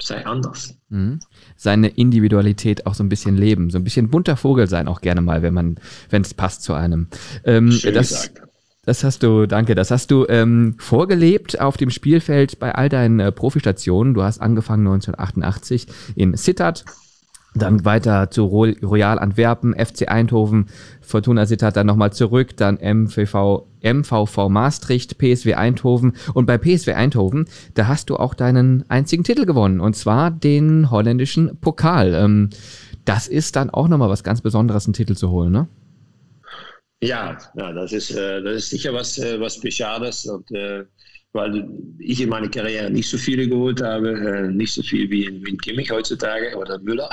sei 0.00 0.24
anders. 0.26 0.76
Mhm. 0.88 1.20
Seine 1.56 1.88
Individualität 1.88 2.86
auch 2.86 2.94
so 2.94 3.02
ein 3.02 3.08
bisschen 3.08 3.36
leben, 3.36 3.70
so 3.70 3.78
ein 3.78 3.84
bisschen 3.84 4.10
bunter 4.10 4.36
Vogel 4.36 4.68
sein 4.68 4.88
auch 4.88 5.00
gerne 5.00 5.20
mal, 5.20 5.42
wenn 5.42 5.54
man, 5.54 5.76
wenn 6.08 6.22
es 6.22 6.34
passt 6.34 6.62
zu 6.62 6.74
einem. 6.74 7.08
Ähm, 7.44 7.72
Schön 7.72 7.94
das, 7.94 8.08
gesagt. 8.08 8.42
Das 8.82 9.04
hast 9.04 9.22
du, 9.22 9.46
danke, 9.46 9.74
das 9.74 9.90
hast 9.90 10.10
du 10.10 10.26
ähm, 10.28 10.74
vorgelebt 10.78 11.60
auf 11.60 11.76
dem 11.76 11.90
Spielfeld 11.90 12.58
bei 12.58 12.74
all 12.74 12.88
deinen 12.88 13.20
äh, 13.20 13.30
Profistationen. 13.30 14.14
Du 14.14 14.22
hast 14.22 14.40
angefangen 14.40 14.86
1988 14.86 15.86
in 16.16 16.36
Sittard, 16.36 16.84
dann 17.54 17.84
weiter 17.84 18.30
zu 18.30 18.44
Royal 18.44 19.18
Antwerpen, 19.18 19.74
FC 19.74 20.08
Eindhoven, 20.08 20.66
Fortuna 21.00 21.46
Sittard 21.46 21.76
dann 21.76 21.86
nochmal 21.86 22.12
zurück, 22.12 22.56
dann 22.56 22.76
MVV, 22.76 23.66
MVV 23.82 24.48
Maastricht, 24.48 25.18
PSW 25.18 25.54
Eindhoven. 25.54 26.14
Und 26.34 26.46
bei 26.46 26.58
PSW 26.58 26.92
Eindhoven, 26.92 27.46
da 27.74 27.88
hast 27.88 28.10
du 28.10 28.16
auch 28.16 28.34
deinen 28.34 28.88
einzigen 28.88 29.24
Titel 29.24 29.46
gewonnen, 29.46 29.80
und 29.80 29.96
zwar 29.96 30.30
den 30.30 30.90
holländischen 30.90 31.58
Pokal. 31.60 32.14
Ähm, 32.14 32.50
das 33.04 33.26
ist 33.26 33.56
dann 33.56 33.70
auch 33.70 33.88
nochmal 33.88 34.10
was 34.10 34.22
ganz 34.22 34.40
Besonderes, 34.40 34.86
einen 34.86 34.94
Titel 34.94 35.16
zu 35.16 35.30
holen, 35.30 35.52
ne? 35.52 35.68
Ja, 37.02 37.38
ja 37.56 37.72
das, 37.72 37.92
ist, 37.92 38.10
äh, 38.10 38.42
das 38.42 38.56
ist 38.56 38.70
sicher 38.70 38.92
was, 38.92 39.18
äh, 39.18 39.40
was 39.40 39.56
Spezielles. 39.56 40.26
Und 40.26 40.50
äh, 40.52 40.84
weil 41.32 41.68
ich 41.98 42.20
in 42.20 42.28
meiner 42.28 42.48
Karriere 42.48 42.90
nicht 42.90 43.08
so 43.08 43.16
viele 43.16 43.48
geholt 43.48 43.80
habe, 43.80 44.10
äh, 44.10 44.48
nicht 44.48 44.74
so 44.74 44.82
viel 44.82 45.08
wie 45.10 45.26
in, 45.26 45.44
wie 45.44 45.50
in 45.50 45.58
Kimmich 45.58 45.90
heutzutage 45.90 46.56
oder 46.56 46.78
Müller. 46.80 47.08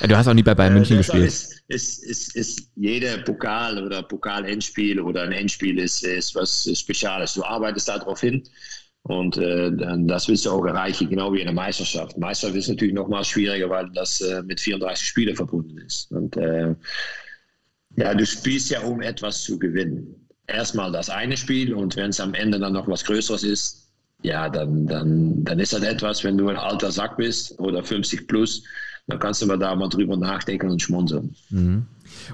ja, 0.00 0.06
du 0.06 0.16
hast 0.16 0.28
auch 0.28 0.34
nie 0.34 0.44
bei 0.44 0.54
Bayern 0.54 0.74
äh, 0.74 0.76
München 0.76 0.98
gespielt. 0.98 1.24
Ist, 1.24 1.64
ist, 1.68 2.04
ist, 2.04 2.36
ist 2.36 2.70
jeder 2.76 3.18
Pokal 3.18 3.82
oder 3.84 4.02
Pokal-Endspiel 4.02 5.00
oder 5.00 5.22
ein 5.22 5.32
Endspiel 5.32 5.78
ist, 5.78 6.04
ist 6.04 6.34
was 6.36 6.70
Spezielles. 6.72 7.34
Du 7.34 7.44
arbeitest 7.44 7.88
darauf 7.88 8.20
hin 8.20 8.42
Und 9.02 9.36
äh, 9.38 9.70
das 10.06 10.28
willst 10.28 10.46
du 10.46 10.50
auch 10.50 10.64
erreichen, 10.64 11.08
genau 11.08 11.32
wie 11.32 11.40
in 11.40 11.46
der 11.46 11.54
Meisterschaft. 11.54 12.16
Meisterschaft 12.18 12.58
ist 12.58 12.68
natürlich 12.68 12.94
noch 12.94 13.08
mal 13.08 13.24
schwieriger, 13.24 13.70
weil 13.70 13.90
das 13.92 14.20
äh, 14.20 14.42
mit 14.42 14.60
34 14.60 15.06
Spielen 15.06 15.34
verbunden 15.36 15.78
ist. 15.78 16.10
Und 16.12 16.36
äh, 16.36 16.74
ja, 17.96 18.14
du 18.14 18.26
spielst 18.26 18.70
ja, 18.70 18.80
um 18.82 19.00
etwas 19.00 19.42
zu 19.42 19.58
gewinnen. 19.58 20.25
Erstmal 20.46 20.92
das 20.92 21.10
eine 21.10 21.36
Spiel 21.36 21.74
und 21.74 21.96
wenn 21.96 22.10
es 22.10 22.20
am 22.20 22.34
Ende 22.34 22.58
dann 22.58 22.72
noch 22.72 22.88
was 22.88 23.04
Größeres 23.04 23.42
ist, 23.42 23.88
ja, 24.22 24.48
dann, 24.48 24.86
dann, 24.86 25.44
dann 25.44 25.58
ist 25.58 25.72
das 25.72 25.82
etwas, 25.82 26.24
wenn 26.24 26.38
du 26.38 26.48
ein 26.48 26.56
alter 26.56 26.90
Sack 26.90 27.16
bist 27.16 27.58
oder 27.58 27.82
50 27.82 28.26
plus, 28.26 28.62
dann 29.06 29.18
kannst 29.18 29.42
du 29.42 29.46
mal 29.46 29.58
da 29.58 29.74
mal 29.74 29.88
drüber 29.88 30.16
nachdenken 30.16 30.70
und 30.70 30.80
schmunzeln. 30.80 31.34
Mhm. 31.50 31.86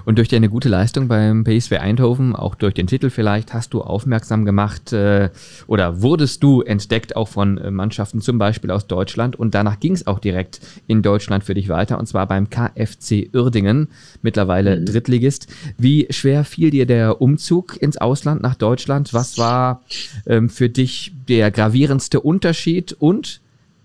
Und 0.05 0.17
durch 0.17 0.27
deine 0.27 0.49
gute 0.49 0.69
Leistung 0.69 1.07
beim 1.07 1.43
PSV 1.43 1.73
Eindhoven, 1.73 2.35
auch 2.35 2.55
durch 2.55 2.73
den 2.73 2.87
Titel 2.87 3.09
vielleicht, 3.09 3.53
hast 3.53 3.73
du 3.73 3.81
aufmerksam 3.81 4.45
gemacht 4.45 4.93
äh, 4.93 5.29
oder 5.67 6.01
wurdest 6.01 6.43
du 6.43 6.61
entdeckt 6.61 7.15
auch 7.15 7.27
von 7.27 7.57
äh, 7.57 7.71
Mannschaften 7.71 8.21
zum 8.21 8.37
Beispiel 8.37 8.71
aus 8.71 8.87
Deutschland 8.87 9.35
und 9.35 9.55
danach 9.55 9.79
ging 9.79 9.93
es 9.93 10.07
auch 10.07 10.19
direkt 10.19 10.59
in 10.87 11.01
Deutschland 11.01 11.43
für 11.43 11.53
dich 11.53 11.69
weiter 11.69 11.99
und 11.99 12.07
zwar 12.07 12.27
beim 12.27 12.49
KFC 12.49 13.29
Uerdingen, 13.33 13.87
mittlerweile 14.21 14.79
mhm. 14.79 14.85
Drittligist. 14.85 15.47
Wie 15.77 16.07
schwer 16.09 16.43
fiel 16.43 16.69
dir 16.69 16.85
der 16.85 17.21
Umzug 17.21 17.81
ins 17.81 17.97
Ausland 17.97 18.41
nach 18.41 18.55
Deutschland? 18.55 19.13
Was 19.13 19.37
war 19.37 19.81
ähm, 20.25 20.49
für 20.49 20.69
dich 20.69 21.13
der 21.27 21.51
gravierendste 21.51 22.19
Unterschied 22.19 22.93
und 22.93 23.41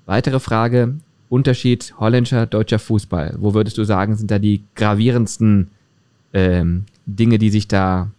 weitere 0.07 0.41
Frage, 0.41 0.95
Unterschied 1.29 1.95
holländischer, 1.99 2.47
deutscher 2.47 2.79
Fußball. 2.79 3.37
Wo 3.39 3.55
würdest 3.55 3.79
du 3.79 3.85
sagen, 3.85 4.17
sind 4.17 4.31
da 4.31 4.39
die 4.39 4.65
gravierendsten 4.75 5.71
ähm, 6.33 6.85
Dinge, 7.07 7.39
die 7.39 7.51
sich 7.51 7.69
da 7.69 8.11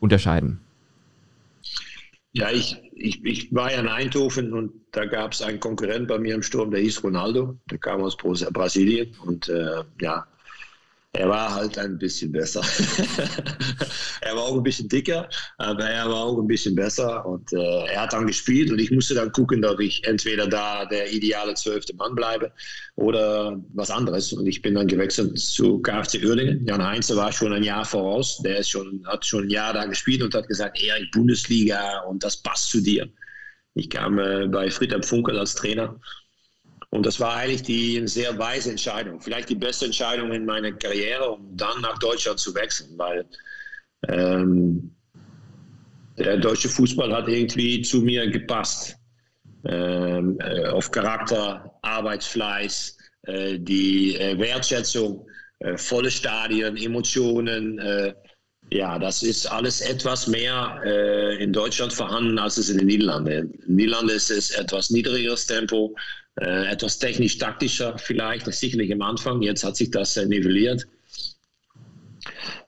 unterscheiden? 0.00 0.60
Ja, 2.32 2.50
ich, 2.50 2.76
ich, 2.94 3.24
ich 3.24 3.54
war 3.54 3.72
ja 3.72 3.80
in 3.80 3.88
Eindhoven 3.88 4.52
und 4.52 4.72
da 4.90 5.04
gab 5.06 5.32
es 5.32 5.42
einen 5.42 5.60
Konkurrent 5.60 6.08
bei 6.08 6.18
mir 6.18 6.34
im 6.34 6.42
Sturm, 6.42 6.70
der 6.70 6.80
hieß 6.80 7.04
Ronaldo. 7.04 7.56
Der 7.70 7.78
kam 7.78 8.02
aus 8.02 8.16
Brasilien 8.16 9.14
und 9.24 9.48
äh, 9.48 9.84
ja, 10.00 10.26
er 11.14 11.28
war 11.28 11.54
halt 11.54 11.78
ein 11.78 11.96
bisschen 11.96 12.32
besser. 12.32 12.60
er 14.20 14.34
war 14.34 14.42
auch 14.42 14.56
ein 14.56 14.64
bisschen 14.64 14.88
dicker, 14.88 15.28
aber 15.58 15.84
er 15.84 16.08
war 16.08 16.24
auch 16.24 16.38
ein 16.40 16.46
bisschen 16.48 16.74
besser. 16.74 17.24
Und 17.24 17.52
äh, 17.52 17.86
er 17.86 18.02
hat 18.02 18.12
dann 18.12 18.26
gespielt 18.26 18.72
und 18.72 18.80
ich 18.80 18.90
musste 18.90 19.14
dann 19.14 19.30
gucken, 19.30 19.62
dass 19.62 19.78
ich 19.78 20.02
entweder 20.04 20.48
da 20.48 20.84
der 20.84 21.12
ideale 21.12 21.54
zwölfte 21.54 21.94
Mann 21.94 22.16
bleibe 22.16 22.52
oder 22.96 23.62
was 23.74 23.92
anderes. 23.92 24.32
Und 24.32 24.46
ich 24.46 24.60
bin 24.60 24.74
dann 24.74 24.88
gewechselt 24.88 25.38
zu 25.38 25.80
KFC 25.82 26.24
Uerdingen. 26.24 26.66
Jan 26.66 26.84
Heinze 26.84 27.14
war 27.16 27.30
schon 27.30 27.52
ein 27.52 27.62
Jahr 27.62 27.84
voraus. 27.84 28.42
Der 28.44 28.58
ist 28.58 28.70
schon, 28.70 29.04
hat 29.06 29.24
schon 29.24 29.44
ein 29.44 29.50
Jahr 29.50 29.72
da 29.72 29.84
gespielt 29.86 30.22
und 30.22 30.34
hat 30.34 30.48
gesagt, 30.48 30.82
Erik, 30.82 31.12
Bundesliga 31.12 32.00
und 32.08 32.24
das 32.24 32.42
passt 32.42 32.70
zu 32.70 32.80
dir. 32.80 33.08
Ich 33.74 33.88
kam 33.88 34.18
äh, 34.18 34.48
bei 34.48 34.68
Friedhelm 34.68 35.04
Funkel 35.04 35.38
als 35.38 35.54
Trainer 35.54 36.00
und 36.94 37.04
das 37.04 37.18
war 37.18 37.34
eigentlich 37.34 37.64
die 37.64 38.00
sehr 38.06 38.38
weise 38.38 38.70
Entscheidung. 38.70 39.20
Vielleicht 39.20 39.48
die 39.48 39.56
beste 39.56 39.86
Entscheidung 39.86 40.30
in 40.30 40.44
meiner 40.44 40.70
Karriere, 40.70 41.28
um 41.28 41.56
dann 41.56 41.80
nach 41.80 41.98
Deutschland 41.98 42.38
zu 42.38 42.54
wechseln, 42.54 42.96
weil 42.96 43.24
ähm, 44.06 44.94
der 46.16 46.36
deutsche 46.36 46.68
Fußball 46.68 47.12
hat 47.12 47.26
irgendwie 47.26 47.82
zu 47.82 48.00
mir 48.02 48.30
gepasst. 48.30 48.96
Ähm, 49.64 50.38
äh, 50.38 50.66
auf 50.66 50.88
Charakter, 50.92 51.68
Arbeitsfleiß, 51.82 52.96
äh, 53.22 53.58
die 53.58 54.14
äh, 54.14 54.38
Wertschätzung, 54.38 55.26
äh, 55.58 55.76
volle 55.76 56.12
Stadien, 56.12 56.76
Emotionen. 56.76 57.76
Äh, 57.80 58.14
ja, 58.70 59.00
das 59.00 59.24
ist 59.24 59.50
alles 59.50 59.80
etwas 59.80 60.28
mehr 60.28 60.80
äh, 60.84 61.42
in 61.42 61.52
Deutschland 61.52 61.92
vorhanden, 61.92 62.38
als 62.38 62.56
es 62.56 62.68
in 62.68 62.78
den 62.78 62.86
Niederlanden. 62.86 63.32
In 63.32 63.50
den 63.50 63.74
Niederlanden 63.74 64.10
ist 64.10 64.30
es 64.30 64.50
etwas 64.50 64.90
niedrigeres 64.90 65.46
Tempo, 65.46 65.92
äh, 66.40 66.66
etwas 66.66 66.98
technisch-taktischer 66.98 67.96
vielleicht, 67.98 68.52
sicherlich 68.52 68.92
am 68.92 69.02
Anfang. 69.02 69.42
Jetzt 69.42 69.64
hat 69.64 69.76
sich 69.76 69.90
das 69.90 70.16
äh, 70.16 70.26
nivelliert. 70.26 70.86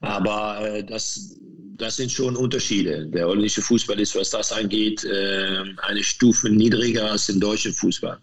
Aber 0.00 0.60
äh, 0.60 0.84
das, 0.84 1.36
das 1.76 1.96
sind 1.96 2.12
schon 2.12 2.36
Unterschiede. 2.36 3.06
Der 3.06 3.26
holländische 3.26 3.62
Fußball 3.62 3.98
ist, 4.00 4.14
was 4.14 4.30
das 4.30 4.52
angeht, 4.52 5.04
äh, 5.04 5.64
eine 5.82 6.02
Stufe 6.02 6.48
niedriger 6.48 7.10
als 7.10 7.26
der 7.26 7.36
deutsche 7.36 7.72
Fußball. 7.72 8.18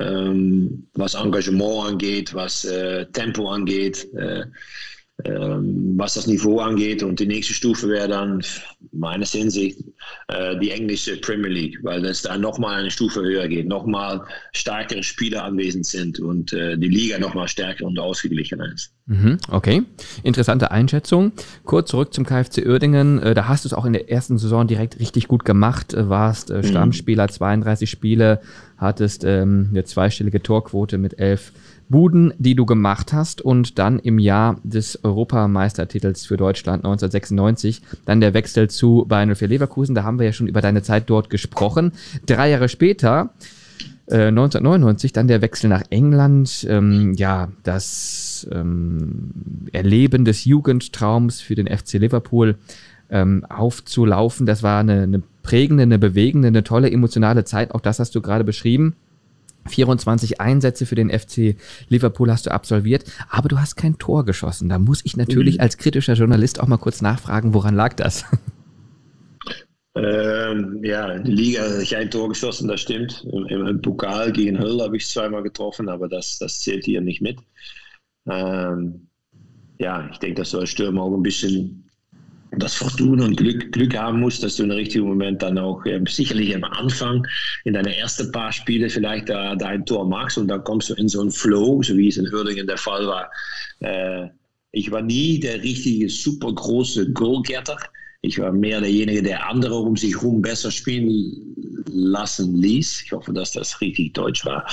Ähm, 0.00 0.88
was 0.94 1.14
Engagement 1.14 1.92
angeht, 1.92 2.32
was 2.34 2.64
äh, 2.64 3.06
Tempo 3.12 3.50
angeht. 3.50 4.08
Äh, 5.24 5.42
ähm, 5.42 5.94
was 5.96 6.14
das 6.14 6.26
Niveau 6.26 6.60
angeht. 6.60 7.02
Und 7.02 7.20
die 7.20 7.26
nächste 7.26 7.52
Stufe 7.52 7.88
wäre 7.88 8.08
dann 8.08 8.42
meines 8.92 9.32
Hinsicht 9.32 9.78
äh, 10.28 10.58
die 10.58 10.70
englische 10.70 11.16
Premier 11.20 11.50
League, 11.50 11.78
weil 11.82 12.04
es 12.04 12.22
da 12.22 12.36
nochmal 12.36 12.80
eine 12.80 12.90
Stufe 12.90 13.20
höher 13.20 13.46
geht, 13.48 13.68
nochmal 13.68 14.22
stärkere 14.52 15.02
Spieler 15.02 15.44
anwesend 15.44 15.86
sind 15.86 16.18
und 16.18 16.52
äh, 16.52 16.76
die 16.76 16.88
Liga 16.88 17.18
nochmal 17.18 17.48
stärker 17.48 17.86
und 17.86 17.98
ausgeglichener 17.98 18.72
ist. 18.72 18.94
Mhm, 19.06 19.38
okay, 19.50 19.82
interessante 20.22 20.70
Einschätzung. 20.70 21.32
Kurz 21.64 21.90
zurück 21.90 22.14
zum 22.14 22.24
KfC 22.24 22.66
Uerdingen. 22.66 23.22
Äh, 23.22 23.34
da 23.34 23.48
hast 23.48 23.64
du 23.64 23.68
es 23.68 23.74
auch 23.74 23.84
in 23.84 23.92
der 23.92 24.10
ersten 24.10 24.38
Saison 24.38 24.66
direkt 24.66 24.98
richtig 24.98 25.28
gut 25.28 25.44
gemacht, 25.44 25.94
warst 25.96 26.50
mhm. 26.50 26.62
Stammspieler, 26.62 27.28
32 27.28 27.88
Spiele, 27.88 28.40
hattest 28.76 29.24
ähm, 29.24 29.68
eine 29.70 29.84
zweistellige 29.84 30.42
Torquote 30.42 30.98
mit 30.98 31.18
elf 31.18 31.52
Buden, 31.92 32.34
die 32.38 32.56
du 32.56 32.66
gemacht 32.66 33.12
hast 33.12 33.40
und 33.40 33.78
dann 33.78 34.00
im 34.00 34.18
Jahr 34.18 34.56
des 34.64 35.04
Europameistertitels 35.04 36.26
für 36.26 36.36
Deutschland 36.36 36.84
1996 36.84 37.82
dann 38.04 38.20
der 38.20 38.34
Wechsel 38.34 38.68
zu 38.68 39.04
Bayern 39.06 39.32
04 39.32 39.46
Leverkusen. 39.46 39.94
Da 39.94 40.02
haben 40.02 40.18
wir 40.18 40.26
ja 40.26 40.32
schon 40.32 40.48
über 40.48 40.60
deine 40.60 40.82
Zeit 40.82 41.08
dort 41.08 41.30
gesprochen. 41.30 41.92
Drei 42.26 42.50
Jahre 42.50 42.68
später, 42.68 43.30
äh, 44.06 44.26
1999, 44.26 45.12
dann 45.12 45.28
der 45.28 45.42
Wechsel 45.42 45.70
nach 45.70 45.84
England. 45.90 46.66
Ähm, 46.68 47.14
ja, 47.14 47.52
das 47.62 48.48
ähm, 48.50 49.30
Erleben 49.70 50.24
des 50.24 50.44
Jugendtraums 50.44 51.40
für 51.40 51.54
den 51.54 51.68
FC 51.68 51.94
Liverpool 51.94 52.56
ähm, 53.10 53.44
aufzulaufen. 53.48 54.46
Das 54.46 54.62
war 54.64 54.80
eine, 54.80 55.02
eine 55.02 55.22
prägende, 55.42 55.84
eine 55.84 55.98
bewegende, 55.98 56.48
eine 56.48 56.64
tolle 56.64 56.90
emotionale 56.90 57.44
Zeit. 57.44 57.72
Auch 57.72 57.80
das 57.80 58.00
hast 58.00 58.14
du 58.14 58.22
gerade 58.22 58.42
beschrieben. 58.42 58.96
24 59.68 60.40
Einsätze 60.40 60.86
für 60.86 60.94
den 60.94 61.10
FC 61.10 61.56
Liverpool 61.88 62.30
hast 62.30 62.46
du 62.46 62.50
absolviert, 62.50 63.04
aber 63.28 63.48
du 63.48 63.58
hast 63.58 63.76
kein 63.76 63.98
Tor 63.98 64.24
geschossen. 64.24 64.68
Da 64.68 64.78
muss 64.78 65.00
ich 65.04 65.16
natürlich 65.16 65.56
mhm. 65.56 65.62
als 65.62 65.78
kritischer 65.78 66.14
Journalist 66.14 66.60
auch 66.60 66.66
mal 66.66 66.78
kurz 66.78 67.02
nachfragen, 67.02 67.54
woran 67.54 67.74
lag 67.74 67.94
das? 67.94 68.24
Ähm, 69.94 70.80
ja, 70.82 71.18
die 71.18 71.32
Liga 71.32 71.64
habe 71.64 71.82
ich 71.82 71.94
ein 71.94 72.10
Tor 72.10 72.30
geschossen, 72.30 72.66
das 72.66 72.80
stimmt. 72.80 73.26
Im, 73.30 73.66
im 73.66 73.82
Pokal 73.82 74.32
gegen 74.32 74.58
Hull 74.58 74.80
habe 74.80 74.96
ich 74.96 75.06
zweimal 75.06 75.42
getroffen, 75.42 75.88
aber 75.88 76.08
das, 76.08 76.38
das 76.38 76.60
zählt 76.60 76.86
hier 76.86 77.02
nicht 77.02 77.20
mit. 77.20 77.38
Ähm, 78.26 79.08
ja, 79.78 80.08
ich 80.10 80.18
denke, 80.18 80.36
dass 80.40 80.50
so 80.50 80.60
ein 80.60 80.66
Stürmer 80.66 81.02
auch 81.02 81.14
ein 81.14 81.22
bisschen 81.22 81.90
das 82.58 82.74
Fortuna 82.74 83.24
und 83.24 83.36
Glück, 83.36 83.72
Glück 83.72 83.96
haben 83.96 84.20
muss, 84.20 84.40
dass 84.40 84.56
du 84.56 84.64
im 84.64 84.70
richtigen 84.70 85.06
Moment 85.06 85.42
dann 85.42 85.58
auch 85.58 85.84
äh, 85.86 86.00
sicherlich 86.06 86.54
am 86.54 86.64
Anfang 86.64 87.26
in 87.64 87.74
deine 87.74 87.96
ersten 87.96 88.30
paar 88.30 88.52
Spiele 88.52 88.90
vielleicht 88.90 89.28
da, 89.28 89.54
da 89.54 89.66
ein 89.66 89.86
Tor 89.86 90.06
machst 90.06 90.38
und 90.38 90.48
dann 90.48 90.62
kommst 90.64 90.90
du 90.90 90.94
in 90.94 91.08
so 91.08 91.20
einen 91.20 91.30
Flow, 91.30 91.82
so 91.82 91.96
wie 91.96 92.08
es 92.08 92.18
in 92.18 92.32
Uerdingen 92.32 92.66
der 92.66 92.76
Fall 92.76 93.06
war. 93.06 93.30
Äh, 93.80 94.28
ich 94.72 94.90
war 94.90 95.02
nie 95.02 95.40
der 95.40 95.62
richtige, 95.62 96.08
super 96.08 96.52
große 96.52 97.12
Goalgetter. 97.12 97.78
Ich 98.20 98.38
war 98.38 98.52
mehr 98.52 98.80
derjenige, 98.80 99.22
der 99.22 99.48
andere 99.48 99.74
um 99.74 99.96
sich 99.96 100.14
herum 100.14 100.42
besser 100.42 100.70
spielen 100.70 101.54
lassen 101.86 102.54
ließ. 102.56 103.02
Ich 103.04 103.12
hoffe, 103.12 103.32
dass 103.32 103.52
das 103.52 103.80
richtig 103.80 104.14
deutsch 104.14 104.44
war. 104.44 104.66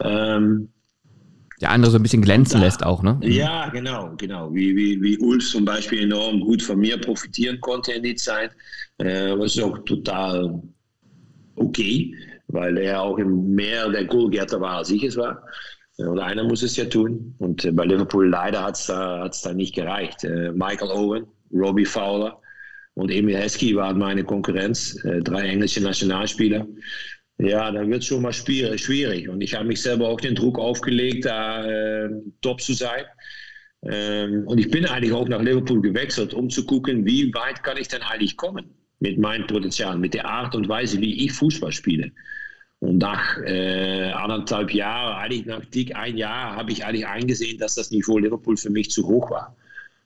Ähm, 0.00 0.68
der 1.60 1.70
andere 1.70 1.90
so 1.90 1.98
ein 1.98 2.02
bisschen 2.02 2.22
glänzen 2.22 2.60
da, 2.60 2.66
lässt 2.66 2.84
auch, 2.84 3.02
ne? 3.02 3.18
Mhm. 3.22 3.30
Ja, 3.30 3.68
genau, 3.70 4.12
genau. 4.16 4.52
Wie, 4.54 4.76
wie, 4.76 5.00
wie 5.00 5.18
Ulf 5.18 5.48
zum 5.48 5.64
Beispiel 5.64 6.02
enorm 6.02 6.40
gut 6.40 6.62
von 6.62 6.78
mir 6.78 7.00
profitieren 7.00 7.60
konnte 7.60 7.92
in 7.92 8.02
die 8.02 8.14
Zeit. 8.14 8.50
Äh, 8.98 9.38
was 9.38 9.58
auch 9.58 9.78
total 9.84 10.62
okay, 11.56 12.14
weil 12.48 12.78
er 12.78 13.02
auch 13.02 13.18
mehr 13.18 13.88
der 13.88 14.04
Goalgetter 14.04 14.60
war, 14.60 14.78
als 14.78 14.90
ich 14.90 15.02
es 15.02 15.16
war. 15.16 15.42
Und 15.98 16.18
einer 16.18 16.44
muss 16.44 16.62
es 16.62 16.76
ja 16.76 16.84
tun. 16.84 17.34
Und 17.38 17.64
äh, 17.64 17.72
bei 17.72 17.84
Liverpool 17.84 18.28
leider 18.28 18.62
hat 18.62 18.76
es 18.76 18.86
da, 18.86 19.20
hat's 19.20 19.42
da 19.42 19.54
nicht 19.54 19.74
gereicht. 19.74 20.24
Äh, 20.24 20.52
Michael 20.52 20.90
Owen, 20.90 21.26
Robbie 21.52 21.86
Fowler 21.86 22.38
und 22.94 23.10
Emil 23.10 23.36
Heskey 23.36 23.76
waren 23.76 23.98
meine 23.98 24.24
Konkurrenz, 24.24 25.02
äh, 25.04 25.20
drei 25.20 25.48
englische 25.48 25.82
Nationalspieler. 25.82 26.66
Ja, 27.38 27.70
dann 27.70 27.90
wird 27.90 28.00
es 28.00 28.06
schon 28.06 28.22
mal 28.22 28.32
schwierig. 28.32 29.28
Und 29.28 29.42
ich 29.42 29.54
habe 29.54 29.66
mich 29.66 29.82
selber 29.82 30.08
auch 30.08 30.20
den 30.20 30.34
Druck 30.34 30.58
aufgelegt, 30.58 31.26
da 31.26 31.66
äh, 31.66 32.08
top 32.40 32.60
zu 32.62 32.72
sein. 32.72 33.04
Ähm, 33.82 34.46
und 34.46 34.58
ich 34.58 34.70
bin 34.70 34.86
eigentlich 34.86 35.12
auch 35.12 35.28
nach 35.28 35.42
Liverpool 35.42 35.82
gewechselt, 35.82 36.32
um 36.32 36.48
zu 36.48 36.64
gucken, 36.64 37.04
wie 37.04 37.32
weit 37.34 37.62
kann 37.62 37.76
ich 37.76 37.88
denn 37.88 38.02
eigentlich 38.02 38.36
kommen 38.36 38.74
mit 39.00 39.18
meinem 39.18 39.46
Potenzial, 39.46 39.98
mit 39.98 40.14
der 40.14 40.26
Art 40.26 40.54
und 40.54 40.68
Weise, 40.68 41.00
wie 41.00 41.24
ich 41.26 41.32
Fußball 41.32 41.72
spiele. 41.72 42.10
Und 42.80 42.98
nach 42.98 43.38
äh, 43.44 44.10
anderthalb 44.12 44.72
Jahren, 44.72 45.16
eigentlich 45.16 45.46
nach 45.46 45.64
dick 45.66 45.94
ein 45.94 46.16
Jahr, 46.16 46.56
habe 46.56 46.72
ich 46.72 46.84
eigentlich 46.84 47.06
eingesehen, 47.06 47.58
dass 47.58 47.74
das 47.74 47.90
Niveau 47.90 48.18
Liverpool 48.18 48.56
für 48.56 48.70
mich 48.70 48.90
zu 48.90 49.06
hoch 49.06 49.30
war. 49.30 49.54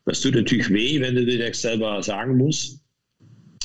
Das 0.05 0.20
tut 0.20 0.35
natürlich 0.35 0.70
weh, 0.70 1.01
wenn 1.01 1.14
du 1.14 1.24
dir 1.24 1.49
das 1.49 1.62
selber 1.62 2.03
sagen 2.03 2.37
musst. 2.37 2.80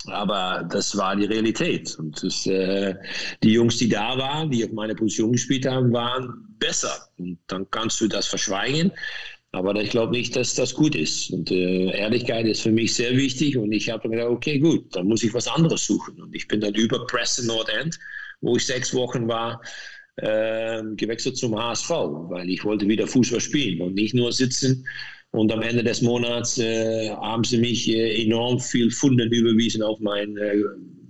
Aber 0.08 0.68
das 0.70 0.96
war 0.98 1.16
die 1.16 1.26
Realität. 1.26 1.96
Und 1.98 2.22
das, 2.24 2.46
äh, 2.46 2.96
die 3.44 3.54
Jungs, 3.54 3.78
die 3.78 3.90
da 3.90 4.18
waren, 4.18 4.50
die 4.52 4.64
auf 4.66 4.72
meine 4.72 4.96
Position 4.96 5.34
gespielt 5.34 5.66
haben, 5.66 5.92
waren 5.94 6.46
besser. 6.60 7.10
Und 7.18 7.40
dann 7.48 7.70
kannst 7.72 8.00
du 8.02 8.08
das 8.08 8.28
verschweigen. 8.28 8.92
Aber 9.52 9.74
ich 9.82 9.90
glaube 9.90 10.12
nicht, 10.12 10.36
dass 10.36 10.56
das 10.56 10.74
gut 10.74 10.96
ist. 10.96 11.30
Und 11.32 11.50
äh, 11.50 11.98
Ehrlichkeit 11.98 12.46
ist 12.46 12.62
für 12.62 12.72
mich 12.72 12.94
sehr 12.94 13.16
wichtig. 13.16 13.58
Und 13.58 13.72
ich 13.72 13.90
habe 13.90 14.10
gedacht, 14.10 14.28
okay, 14.28 14.60
gut, 14.60 14.94
dann 14.96 15.08
muss 15.08 15.24
ich 15.24 15.34
was 15.34 15.48
anderes 15.48 15.86
suchen. 15.86 16.22
Und 16.22 16.36
ich 16.36 16.48
bin 16.48 16.60
dann 16.60 16.76
über 16.76 17.06
Preston 17.08 17.48
North 17.48 17.70
End, 17.70 17.98
wo 18.42 18.58
ich 18.58 18.66
sechs 18.66 18.94
Wochen 18.94 19.28
war, 19.28 19.62
äh, 20.18 20.82
gewechselt 20.96 21.38
zum 21.38 21.58
HSV, 21.58 21.90
weil 21.90 22.50
ich 22.50 22.64
wollte 22.64 22.88
wieder 22.88 23.08
Fußball 23.08 23.42
spielen 23.42 23.82
und 23.82 23.96
nicht 23.96 24.14
nur 24.14 24.32
sitzen. 24.32 24.86
Und 25.36 25.52
am 25.52 25.62
Ende 25.62 25.84
des 25.84 26.02
Monats 26.02 26.58
äh, 26.58 27.10
haben 27.10 27.44
sie 27.44 27.58
mich 27.58 27.90
äh, 27.90 28.24
enorm 28.24 28.60
viel 28.60 28.90
Funden 28.90 29.32
überwiesen 29.32 29.84
auf 29.84 30.00
mein 30.00 30.38
äh, 30.38 30.56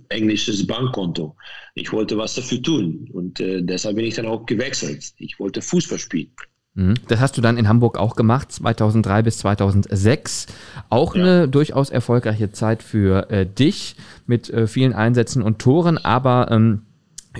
englisches 0.08 0.66
Bankkonto. 0.66 1.36
Ich 1.74 1.92
wollte 1.92 2.18
was 2.18 2.34
dafür 2.34 2.62
tun 2.62 3.08
und 3.12 3.40
äh, 3.40 3.62
deshalb 3.62 3.96
bin 3.96 4.06
ich 4.06 4.14
dann 4.14 4.26
auch 4.26 4.46
gewechselt. 4.46 5.12
Ich 5.18 5.38
wollte 5.38 5.62
Fußball 5.62 5.98
spielen. 5.98 6.30
Mhm. 6.74 6.94
Das 7.08 7.20
hast 7.20 7.36
du 7.36 7.40
dann 7.40 7.56
in 7.56 7.68
Hamburg 7.68 7.98
auch 7.98 8.16
gemacht, 8.16 8.52
2003 8.52 9.22
bis 9.22 9.38
2006. 9.38 10.46
Auch 10.90 11.14
ja. 11.14 11.22
eine 11.22 11.48
durchaus 11.48 11.90
erfolgreiche 11.90 12.52
Zeit 12.52 12.82
für 12.82 13.30
äh, 13.30 13.46
dich 13.46 13.96
mit 14.26 14.50
äh, 14.50 14.66
vielen 14.66 14.92
Einsätzen 14.92 15.42
und 15.42 15.58
Toren, 15.58 15.98
aber 15.98 16.48
ähm, 16.50 16.82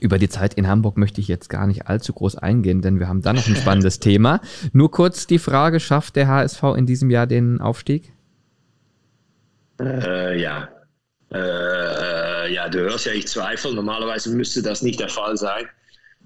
über 0.01 0.19
die 0.19 0.29
Zeit 0.29 0.55
in 0.55 0.69
Hamburg 0.69 0.97
möchte 0.97 1.21
ich 1.21 1.29
jetzt 1.29 1.49
gar 1.49 1.67
nicht 1.67 1.87
allzu 1.87 2.13
groß 2.13 2.37
eingehen, 2.37 2.83
denn 2.83 2.99
wir 2.99 3.09
haben 3.09 3.23
da 3.23 3.33
noch 3.33 3.47
ein 3.47 3.57
spannendes 3.57 3.99
Thema. 4.01 4.41
Nur 4.73 4.91
kurz 4.91 5.27
die 5.27 5.39
Frage, 5.39 5.81
schafft 5.81 6.17
der 6.17 6.29
HSV 6.29 6.63
in 6.77 6.87
diesem 6.87 7.11
Jahr 7.11 7.27
den 7.27 7.61
Aufstieg? 7.61 8.13
Äh, 9.81 10.41
ja. 10.41 10.69
Äh, 11.33 12.53
ja, 12.53 12.69
du 12.69 12.81
hörst 12.81 13.07
ja, 13.07 13.13
ich 13.13 13.27
zweifle. 13.27 13.75
Normalerweise 13.75 14.31
müsste 14.31 14.63
das 14.63 14.83
nicht 14.83 15.01
der 15.01 15.09
Fall 15.09 15.37
sein. 15.37 15.67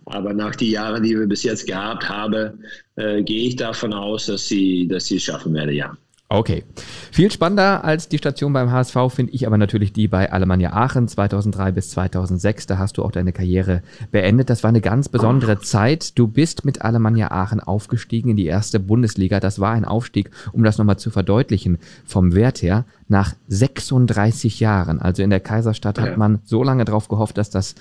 Aber 0.07 0.33
nach 0.35 0.57
den 0.57 0.71
Jahren, 0.71 1.03
die 1.03 1.19
wir 1.19 1.27
bis 1.27 1.43
jetzt 1.43 1.67
gehabt 1.67 2.09
haben, 2.09 2.65
äh, 2.97 3.23
gehe 3.23 3.49
ich 3.49 3.57
davon 3.57 3.93
aus, 3.93 4.27
dass 4.27 4.47
sie, 4.47 4.89
dass 4.89 5.07
sie 5.07 5.17
es 5.17 5.23
schaffen 5.23 5.55
werden, 5.55 5.75
ja. 5.75 5.97
Okay. 6.33 6.63
Viel 7.11 7.33
spannender 7.33 7.83
als 7.83 8.09
die 8.09 8.19
Station 8.19 8.53
beim 8.53 8.71
HSV 8.71 8.97
finde 9.09 9.33
ich 9.33 9.49
aber 9.49 9.59
natürlich 9.59 9.93
die 9.93 10.07
bei 10.07 10.31
Alemannia 10.31 10.73
Aachen 10.73 11.09
2003 11.09 11.73
bis 11.73 11.91
2006. 11.91 12.69
Da 12.69 12.79
hast 12.79 12.99
du 12.99 13.03
auch 13.03 13.11
deine 13.11 13.33
Karriere 13.33 13.83
beendet. 14.13 14.49
Das 14.49 14.63
war 14.63 14.69
eine 14.69 14.81
ganz 14.81 15.09
besondere 15.09 15.59
Zeit. 15.59 16.17
Du 16.17 16.29
bist 16.29 16.65
mit 16.65 16.83
Alemannia 16.83 17.33
Aachen 17.33 17.59
aufgestiegen 17.59 18.31
in 18.31 18.37
die 18.37 18.47
erste 18.47 18.79
Bundesliga. 18.79 19.41
Das 19.41 19.59
war 19.59 19.73
ein 19.73 19.85
Aufstieg, 19.85 20.31
um 20.53 20.63
das 20.63 20.79
nochmal 20.79 21.01
zu 21.01 21.11
verdeutlichen, 21.11 21.79
vom 22.05 22.33
Wert 22.33 22.63
her 22.63 22.85
nach 23.11 23.35
36 23.49 24.61
Jahren. 24.61 25.01
Also 25.01 25.23
in 25.23 25.31
der 25.31 25.41
Kaiserstadt 25.41 25.99
hat 25.99 26.17
man 26.17 26.39
so 26.45 26.63
lange 26.63 26.85
drauf 26.85 27.09
gehofft, 27.09 27.39
dass 27.39 27.51
das 27.51 27.75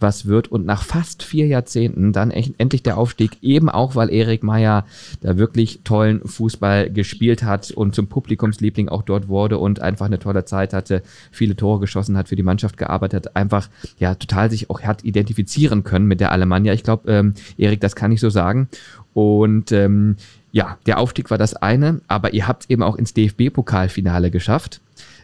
was 0.00 0.26
wird. 0.26 0.48
Und 0.48 0.66
nach 0.66 0.82
fast 0.82 1.22
vier 1.22 1.46
Jahrzehnten 1.46 2.12
dann 2.12 2.30
echt, 2.30 2.54
endlich 2.58 2.82
der 2.82 2.98
Aufstieg, 2.98 3.38
eben 3.42 3.68
auch, 3.68 3.94
weil 3.94 4.12
Erik 4.12 4.42
Meyer 4.42 4.84
da 5.22 5.38
wirklich 5.38 5.80
tollen 5.84 6.20
Fußball 6.24 6.90
gespielt 6.90 7.42
hat 7.42 7.70
und 7.70 7.94
zum 7.94 8.06
Publikumsliebling 8.06 8.88
auch 8.88 9.02
dort 9.02 9.28
wurde 9.28 9.58
und 9.58 9.80
einfach 9.80 10.06
eine 10.06 10.18
tolle 10.18 10.44
Zeit 10.44 10.72
hatte, 10.72 11.02
viele 11.30 11.56
Tore 11.56 11.80
geschossen 11.80 12.16
hat, 12.16 12.28
für 12.28 12.36
die 12.36 12.42
Mannschaft 12.42 12.76
gearbeitet 12.76 13.26
hat, 13.26 13.36
einfach 13.36 13.68
ja 13.98 14.14
total 14.14 14.50
sich 14.50 14.70
auch 14.70 14.82
hat 14.82 15.04
identifizieren 15.04 15.84
können 15.84 16.06
mit 16.06 16.20
der 16.20 16.32
Alemannia. 16.32 16.72
Ich 16.72 16.82
glaube, 16.82 17.10
ähm, 17.10 17.34
Erik, 17.56 17.80
das 17.80 17.96
kann 17.96 18.12
ich 18.12 18.20
so 18.20 18.30
sagen. 18.30 18.68
Und 19.14 19.72
ähm, 19.72 20.16
ja, 20.56 20.78
der 20.86 20.96
Aufstieg 20.96 21.30
war 21.30 21.36
das 21.36 21.52
eine, 21.52 22.00
aber 22.08 22.32
ihr 22.32 22.48
habt 22.48 22.70
eben 22.70 22.82
auch 22.82 22.96
ins 22.96 23.12
DFB-Pokalfinale 23.12 24.30
geschafft. 24.30 24.80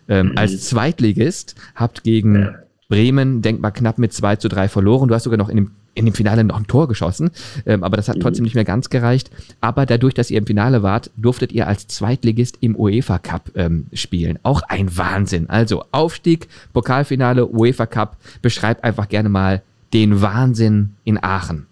Ähm, 0.07 0.33
mhm. 0.33 0.37
Als 0.37 0.69
Zweitligist 0.69 1.55
habt 1.75 2.05
gegen 2.05 2.35
ja. 2.35 2.55
Bremen 2.91 3.41
denkbar 3.41 3.71
knapp 3.71 3.97
mit 3.97 4.13
2 4.13 4.37
zu 4.37 4.51
3 4.51 4.69
verloren. 4.69 5.09
Du 5.09 5.15
hast 5.15 5.23
sogar 5.23 5.39
noch 5.39 5.49
in 5.49 5.57
dem, 5.57 5.71
in 5.95 6.05
dem 6.05 6.13
Finale 6.13 6.45
noch 6.45 6.59
ein 6.59 6.67
Tor 6.67 6.87
geschossen, 6.87 7.31
ähm, 7.65 7.83
aber 7.83 7.97
das 7.97 8.11
hat 8.11 8.17
mhm. 8.17 8.21
trotzdem 8.21 8.45
nicht 8.45 8.57
mehr 8.57 8.67
ganz 8.67 8.91
gereicht. 8.91 9.31
Aber 9.63 9.87
dadurch, 9.87 10.13
dass 10.13 10.31
ihr 10.31 10.37
im 10.37 10.47
Finale 10.47 10.83
wart, 10.83 11.11
durftet 11.17 11.51
ihr 11.51 11.67
als 11.67 11.87
Zweitligist 11.87 12.59
im 12.61 12.77
UEFA 12.77 13.19
Cup 13.19 13.53
ähm, 13.55 13.87
spielen. 13.95 14.39
Auch 14.43 14.61
ein 14.61 14.95
Wahnsinn. 14.99 15.49
Also 15.49 15.87
Aufstieg, 15.93 16.47
Pokalfinale, 16.75 17.47
UEFA 17.47 17.87
Cup. 17.87 18.19
Beschreib 18.43 18.85
einfach 18.85 19.09
gerne 19.09 19.31
mal 19.31 19.63
den 19.95 20.21
Wahnsinn 20.21 20.91
in 21.05 21.17
Aachen. 21.25 21.69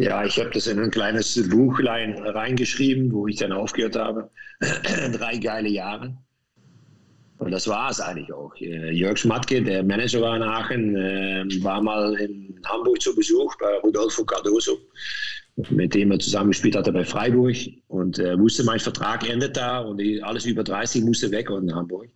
Ja, 0.00 0.24
ich 0.24 0.38
habe 0.38 0.48
das 0.48 0.66
in 0.66 0.80
ein 0.80 0.90
kleines 0.90 1.46
Buchlein 1.50 2.16
reingeschrieben, 2.16 3.12
wo 3.12 3.26
ich 3.26 3.36
dann 3.36 3.52
aufgehört 3.52 3.96
habe. 3.96 4.30
Drei 5.12 5.36
geile 5.36 5.68
Jahre. 5.68 6.16
Und 7.36 7.50
das 7.50 7.68
war 7.68 7.90
es 7.90 8.00
eigentlich 8.00 8.32
auch. 8.32 8.54
Äh, 8.56 8.92
Jörg 8.92 9.18
Schmatke, 9.18 9.62
der 9.62 9.82
Manager 9.82 10.22
war 10.22 10.36
in 10.36 10.42
Aachen, 10.42 10.96
äh, 10.96 11.44
war 11.62 11.82
mal 11.82 12.14
in 12.14 12.58
Hamburg 12.64 12.98
zu 13.02 13.14
Besuch 13.14 13.54
bei 13.58 13.76
Rodolfo 13.82 14.24
Cardoso, 14.24 14.78
mit 15.68 15.94
dem 15.94 16.12
er 16.12 16.18
zusammengespielt 16.18 16.76
hatte 16.76 16.92
bei 16.92 17.04
Freiburg 17.04 17.56
und 17.88 18.18
äh, 18.18 18.38
wusste, 18.38 18.64
mein 18.64 18.80
Vertrag 18.80 19.28
endet 19.28 19.58
da 19.58 19.80
und 19.80 20.00
alles 20.22 20.46
über 20.46 20.64
30 20.64 21.04
musste 21.04 21.30
weg 21.30 21.50
in 21.50 21.74
Hamburg. 21.74 22.08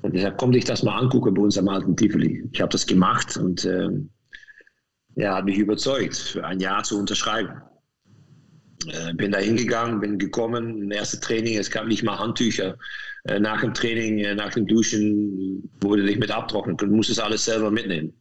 Und 0.00 0.14
ich 0.14 0.22
sagte, 0.22 0.38
komm 0.38 0.52
dich 0.52 0.64
das 0.64 0.82
mal 0.82 0.96
angucken 0.96 1.34
bei 1.34 1.42
uns 1.42 1.58
am 1.58 1.68
alten 1.68 1.94
Tivoli. 1.94 2.48
Ich 2.52 2.60
habe 2.62 2.72
das 2.72 2.86
gemacht 2.86 3.36
und 3.36 3.66
äh, 3.66 3.90
er 5.16 5.34
hat 5.34 5.44
mich 5.44 5.58
überzeugt, 5.58 6.16
für 6.16 6.44
ein 6.44 6.60
Jahr 6.60 6.82
zu 6.84 6.98
unterschreiben. 6.98 7.62
Äh, 8.88 9.14
bin 9.14 9.32
da 9.32 9.38
hingegangen, 9.38 10.00
bin 10.00 10.18
gekommen, 10.18 10.90
erste 10.90 11.18
Training, 11.18 11.58
es 11.58 11.70
gab 11.70 11.86
nicht 11.86 12.02
mal 12.02 12.18
Handtücher. 12.18 12.76
Äh, 13.24 13.40
nach 13.40 13.60
dem 13.60 13.74
Training, 13.74 14.18
äh, 14.18 14.34
nach 14.34 14.52
dem 14.52 14.66
Duschen 14.66 15.68
wurde 15.80 16.04
nicht 16.04 16.20
mit 16.20 16.30
abtrocknen. 16.30 16.76
Du 16.76 16.86
musstest 16.86 17.20
alles 17.20 17.44
selber 17.44 17.70
mitnehmen. 17.70 18.12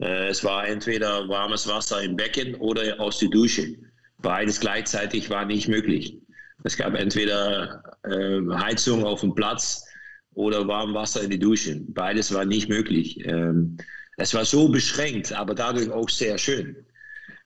Äh, 0.00 0.28
es 0.28 0.42
war 0.42 0.66
entweder 0.66 1.28
warmes 1.28 1.68
Wasser 1.68 2.02
im 2.02 2.16
Becken 2.16 2.54
oder 2.56 2.98
aus 2.98 3.18
der 3.18 3.28
Dusche. 3.28 3.76
Beides 4.18 4.58
gleichzeitig 4.58 5.30
war 5.30 5.44
nicht 5.44 5.68
möglich. 5.68 6.18
Es 6.64 6.76
gab 6.78 6.94
entweder 6.94 7.82
Heizung 8.06 9.04
auf 9.04 9.20
dem 9.20 9.34
Platz 9.34 9.84
oder 10.32 10.66
warmes 10.66 10.94
Wasser 10.94 11.22
in 11.22 11.30
die 11.30 11.38
Dusche. 11.38 11.78
Beides 11.88 12.32
war 12.32 12.46
nicht 12.46 12.70
möglich. 12.70 13.18
Ähm, 13.26 13.76
es 14.16 14.34
war 14.34 14.44
so 14.44 14.68
beschränkt, 14.68 15.32
aber 15.32 15.54
dadurch 15.54 15.90
auch 15.90 16.08
sehr 16.08 16.38
schön. 16.38 16.76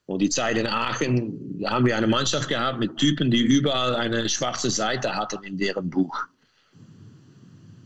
Und 0.06 0.22
die 0.22 0.30
Zeit 0.30 0.56
in 0.56 0.66
Aachen, 0.66 1.60
da 1.60 1.70
haben 1.70 1.86
wir 1.86 1.96
eine 1.96 2.06
Mannschaft 2.06 2.48
gehabt 2.48 2.78
mit 2.78 2.96
Typen, 2.96 3.30
die 3.30 3.42
überall 3.42 3.94
eine 3.94 4.28
schwarze 4.28 4.70
Seite 4.70 5.14
hatten 5.14 5.44
in 5.44 5.58
deren 5.58 5.90
Buch. 5.90 6.24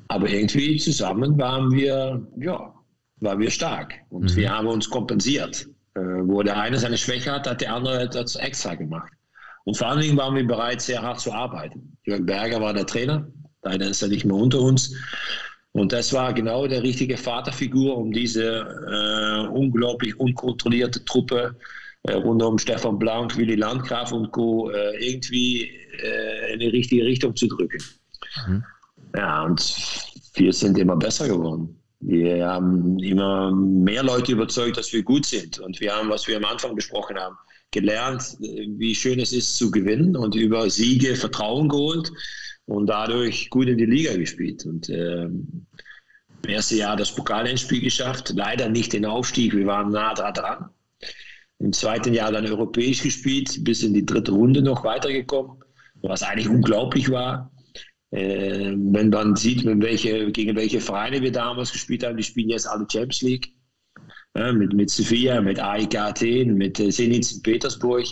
Aber 0.08 0.28
irgendwie 0.28 0.76
zusammen 0.76 1.36
waren 1.38 1.72
wir, 1.72 2.24
ja, 2.38 2.72
waren 3.20 3.38
wir 3.40 3.50
stark. 3.50 3.94
Und 4.10 4.32
mhm. 4.32 4.36
wir 4.36 4.50
haben 4.50 4.68
uns 4.68 4.88
kompensiert. 4.88 5.66
Äh, 5.94 6.00
wo 6.00 6.42
der 6.42 6.58
eine 6.58 6.78
seine 6.78 6.96
Schwäche 6.96 7.32
hat, 7.32 7.46
hat 7.46 7.60
der 7.60 7.74
andere 7.74 8.02
etwas 8.02 8.36
extra 8.36 8.74
gemacht. 8.74 9.12
Und 9.64 9.76
vor 9.76 9.88
allen 9.88 10.00
Dingen 10.00 10.16
waren 10.16 10.34
wir 10.34 10.46
bereit, 10.46 10.80
sehr 10.80 11.02
hart 11.02 11.20
zu 11.20 11.32
arbeiten. 11.32 11.96
Jörg 12.04 12.24
Berger 12.24 12.60
war 12.60 12.72
der 12.72 12.86
Trainer. 12.86 13.26
Leider 13.62 13.88
ist 13.88 14.02
er 14.02 14.08
nicht 14.08 14.24
mehr 14.24 14.36
unter 14.36 14.60
uns. 14.60 14.94
Und 15.72 15.92
das 15.92 16.12
war 16.12 16.34
genau 16.34 16.66
der 16.66 16.82
richtige 16.82 17.16
Vaterfigur, 17.16 17.96
um 17.96 18.12
diese 18.12 18.60
äh, 18.90 19.46
unglaublich 19.48 20.18
unkontrollierte 20.20 21.02
Truppe 21.04 21.56
äh, 22.04 22.14
rund 22.14 22.42
um 22.42 22.58
Stefan 22.58 22.98
Blank, 22.98 23.36
Willy 23.36 23.54
Landgraf 23.54 24.12
und 24.12 24.30
Co. 24.32 24.70
Äh, 24.70 25.12
irgendwie 25.12 25.70
äh, 26.02 26.52
in 26.52 26.60
die 26.60 26.68
richtige 26.68 27.04
Richtung 27.04 27.34
zu 27.34 27.46
drücken. 27.46 27.82
Mhm. 28.46 28.64
Ja, 29.16 29.44
und 29.44 29.76
wir 30.34 30.52
sind 30.52 30.76
immer 30.78 30.96
besser 30.96 31.28
geworden. 31.28 31.78
Wir 32.00 32.46
haben 32.46 32.98
immer 32.98 33.52
mehr 33.52 34.02
Leute 34.02 34.32
überzeugt, 34.32 34.76
dass 34.76 34.92
wir 34.92 35.02
gut 35.02 35.24
sind. 35.24 35.58
Und 35.60 35.80
wir 35.80 35.94
haben, 35.94 36.10
was 36.10 36.26
wir 36.26 36.36
am 36.36 36.44
Anfang 36.44 36.74
besprochen 36.74 37.16
haben, 37.16 37.36
gelernt, 37.70 38.36
wie 38.40 38.94
schön 38.94 39.20
es 39.20 39.32
ist 39.32 39.56
zu 39.56 39.70
gewinnen 39.70 40.16
und 40.16 40.34
über 40.34 40.68
Siege 40.68 41.14
Vertrauen 41.14 41.68
geholt 41.68 42.10
und 42.66 42.86
dadurch 42.86 43.50
gut 43.50 43.68
in 43.68 43.78
die 43.78 43.86
Liga 43.86 44.16
gespielt. 44.16 44.64
Und 44.66 44.88
äh, 44.88 45.24
im 45.24 45.66
ersten 46.48 46.76
Jahr 46.76 46.96
das 46.96 47.14
Pokalendspiel 47.14 47.80
geschafft, 47.80 48.32
leider 48.34 48.68
nicht 48.68 48.92
den 48.92 49.06
Aufstieg, 49.06 49.54
wir 49.54 49.66
waren 49.66 49.90
nah 49.90 50.14
dran. 50.14 50.70
Im 51.58 51.72
zweiten 51.72 52.12
Jahr 52.12 52.32
dann 52.32 52.46
europäisch 52.46 53.02
gespielt, 53.02 53.62
bis 53.62 53.82
in 53.84 53.94
die 53.94 54.04
dritte 54.04 54.32
Runde 54.32 54.62
noch 54.62 54.82
weitergekommen, 54.82 55.62
was 56.02 56.22
eigentlich 56.22 56.48
unglaublich 56.48 57.08
war. 57.10 57.52
Äh, 58.10 58.74
wenn 58.76 59.10
man 59.10 59.36
sieht, 59.36 59.64
welche, 59.64 60.30
gegen 60.32 60.56
welche 60.56 60.80
Vereine 60.80 61.22
wir 61.22 61.32
damals 61.32 61.72
gespielt 61.72 62.04
haben, 62.04 62.16
die 62.16 62.22
spielen 62.22 62.50
jetzt 62.50 62.66
alle 62.68 62.86
Champions 62.90 63.22
League. 63.22 63.52
Ja, 64.36 64.52
mit, 64.52 64.72
mit 64.72 64.90
Sofia, 64.90 65.40
mit 65.40 65.60
AIK 65.60 65.96
Athen, 65.96 66.54
mit 66.54 66.80
äh, 66.80 66.90
Zenit 66.90 67.24
St. 67.24 67.42
Petersburg, 67.42 68.06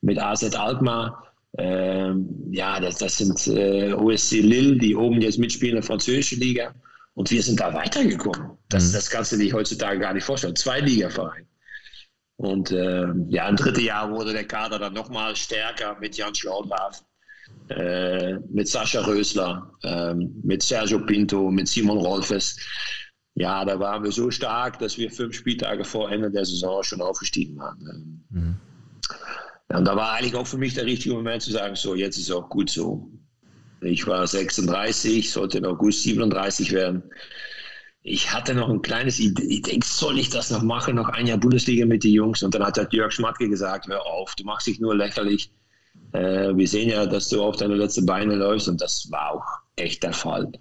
mit 0.00 0.18
AZ 0.18 0.54
Alkmaar. 0.54 1.23
Ähm, 1.58 2.28
ja, 2.50 2.80
das, 2.80 2.98
das 2.98 3.18
sind 3.18 3.46
äh, 3.46 3.92
OSC 3.92 4.40
Lille, 4.40 4.76
die 4.76 4.96
oben 4.96 5.20
jetzt 5.20 5.38
mitspielen 5.38 5.76
in 5.76 5.82
der 5.82 5.86
französischen 5.86 6.40
Liga. 6.40 6.74
Und 7.14 7.30
wir 7.30 7.42
sind 7.42 7.60
da 7.60 7.72
weitergekommen. 7.72 8.58
Das, 8.68 8.88
mhm. 8.88 8.92
das 8.94 9.10
kannst 9.10 9.32
du 9.32 9.36
dir 9.36 9.52
heutzutage 9.52 10.00
gar 10.00 10.14
nicht 10.14 10.24
vorstellen. 10.24 10.56
Zwei 10.56 10.80
Ligavereine. 10.80 11.46
Und 12.36 12.72
äh, 12.72 13.06
ja, 13.28 13.48
im 13.48 13.56
dritten 13.56 13.84
Jahr 13.84 14.10
wurde 14.10 14.32
der 14.32 14.44
Kader 14.44 14.80
dann 14.80 14.94
nochmal 14.94 15.36
stärker 15.36 15.96
mit 16.00 16.16
Jan 16.16 16.34
Schlaudraff 16.34 17.04
äh, 17.68 18.34
mit 18.50 18.68
Sascha 18.68 19.00
Rösler, 19.02 19.70
äh, 19.82 20.14
mit 20.14 20.62
Sergio 20.62 21.00
Pinto, 21.00 21.50
mit 21.50 21.68
Simon 21.68 21.98
Rolfes. 21.98 22.56
Ja, 23.34 23.64
da 23.64 23.78
waren 23.78 24.04
wir 24.04 24.12
so 24.12 24.30
stark, 24.30 24.78
dass 24.78 24.96
wir 24.96 25.10
fünf 25.10 25.34
Spieltage 25.34 25.84
vor 25.84 26.10
Ende 26.10 26.30
der 26.30 26.44
Saison 26.44 26.82
schon 26.82 27.00
aufgestiegen 27.00 27.56
waren. 27.58 28.24
Mhm. 28.30 28.56
Ja, 29.70 29.78
und 29.78 29.84
da 29.84 29.96
war 29.96 30.12
eigentlich 30.12 30.34
auch 30.34 30.46
für 30.46 30.58
mich 30.58 30.74
der 30.74 30.86
richtige 30.86 31.14
Moment 31.14 31.42
zu 31.42 31.50
sagen, 31.50 31.74
so, 31.74 31.94
jetzt 31.94 32.16
ist 32.16 32.24
es 32.24 32.34
auch 32.34 32.48
gut 32.48 32.70
so. 32.70 33.10
Ich 33.80 34.06
war 34.06 34.26
36, 34.26 35.30
sollte 35.30 35.58
in 35.58 35.66
August 35.66 36.02
37 36.02 36.72
werden. 36.72 37.02
Ich 38.02 38.32
hatte 38.32 38.54
noch 38.54 38.68
ein 38.68 38.82
kleines 38.82 39.18
Idee, 39.18 39.44
ich 39.44 39.62
denke, 39.62 39.86
soll 39.86 40.18
ich 40.18 40.28
das 40.28 40.50
noch 40.50 40.62
machen, 40.62 40.96
noch 40.96 41.08
ein 41.08 41.26
Jahr 41.26 41.38
Bundesliga 41.38 41.86
mit 41.86 42.04
den 42.04 42.12
Jungs? 42.12 42.42
Und 42.42 42.54
dann 42.54 42.64
hat 42.64 42.76
der 42.76 42.88
Jörg 42.90 43.12
Schmatke 43.12 43.48
gesagt, 43.48 43.88
hör 43.88 44.04
auf, 44.04 44.34
du 44.34 44.44
machst 44.44 44.66
dich 44.66 44.78
nur 44.78 44.94
lächerlich. 44.94 45.50
Äh, 46.12 46.54
wir 46.54 46.68
sehen 46.68 46.90
ja, 46.90 47.06
dass 47.06 47.28
du 47.30 47.42
auf 47.42 47.56
deine 47.56 47.74
letzten 47.74 48.04
Beine 48.04 48.34
läufst 48.34 48.68
und 48.68 48.80
das 48.80 49.10
war 49.10 49.32
auch 49.32 49.46
echt 49.76 50.02
der 50.02 50.12
Fall. 50.12 50.52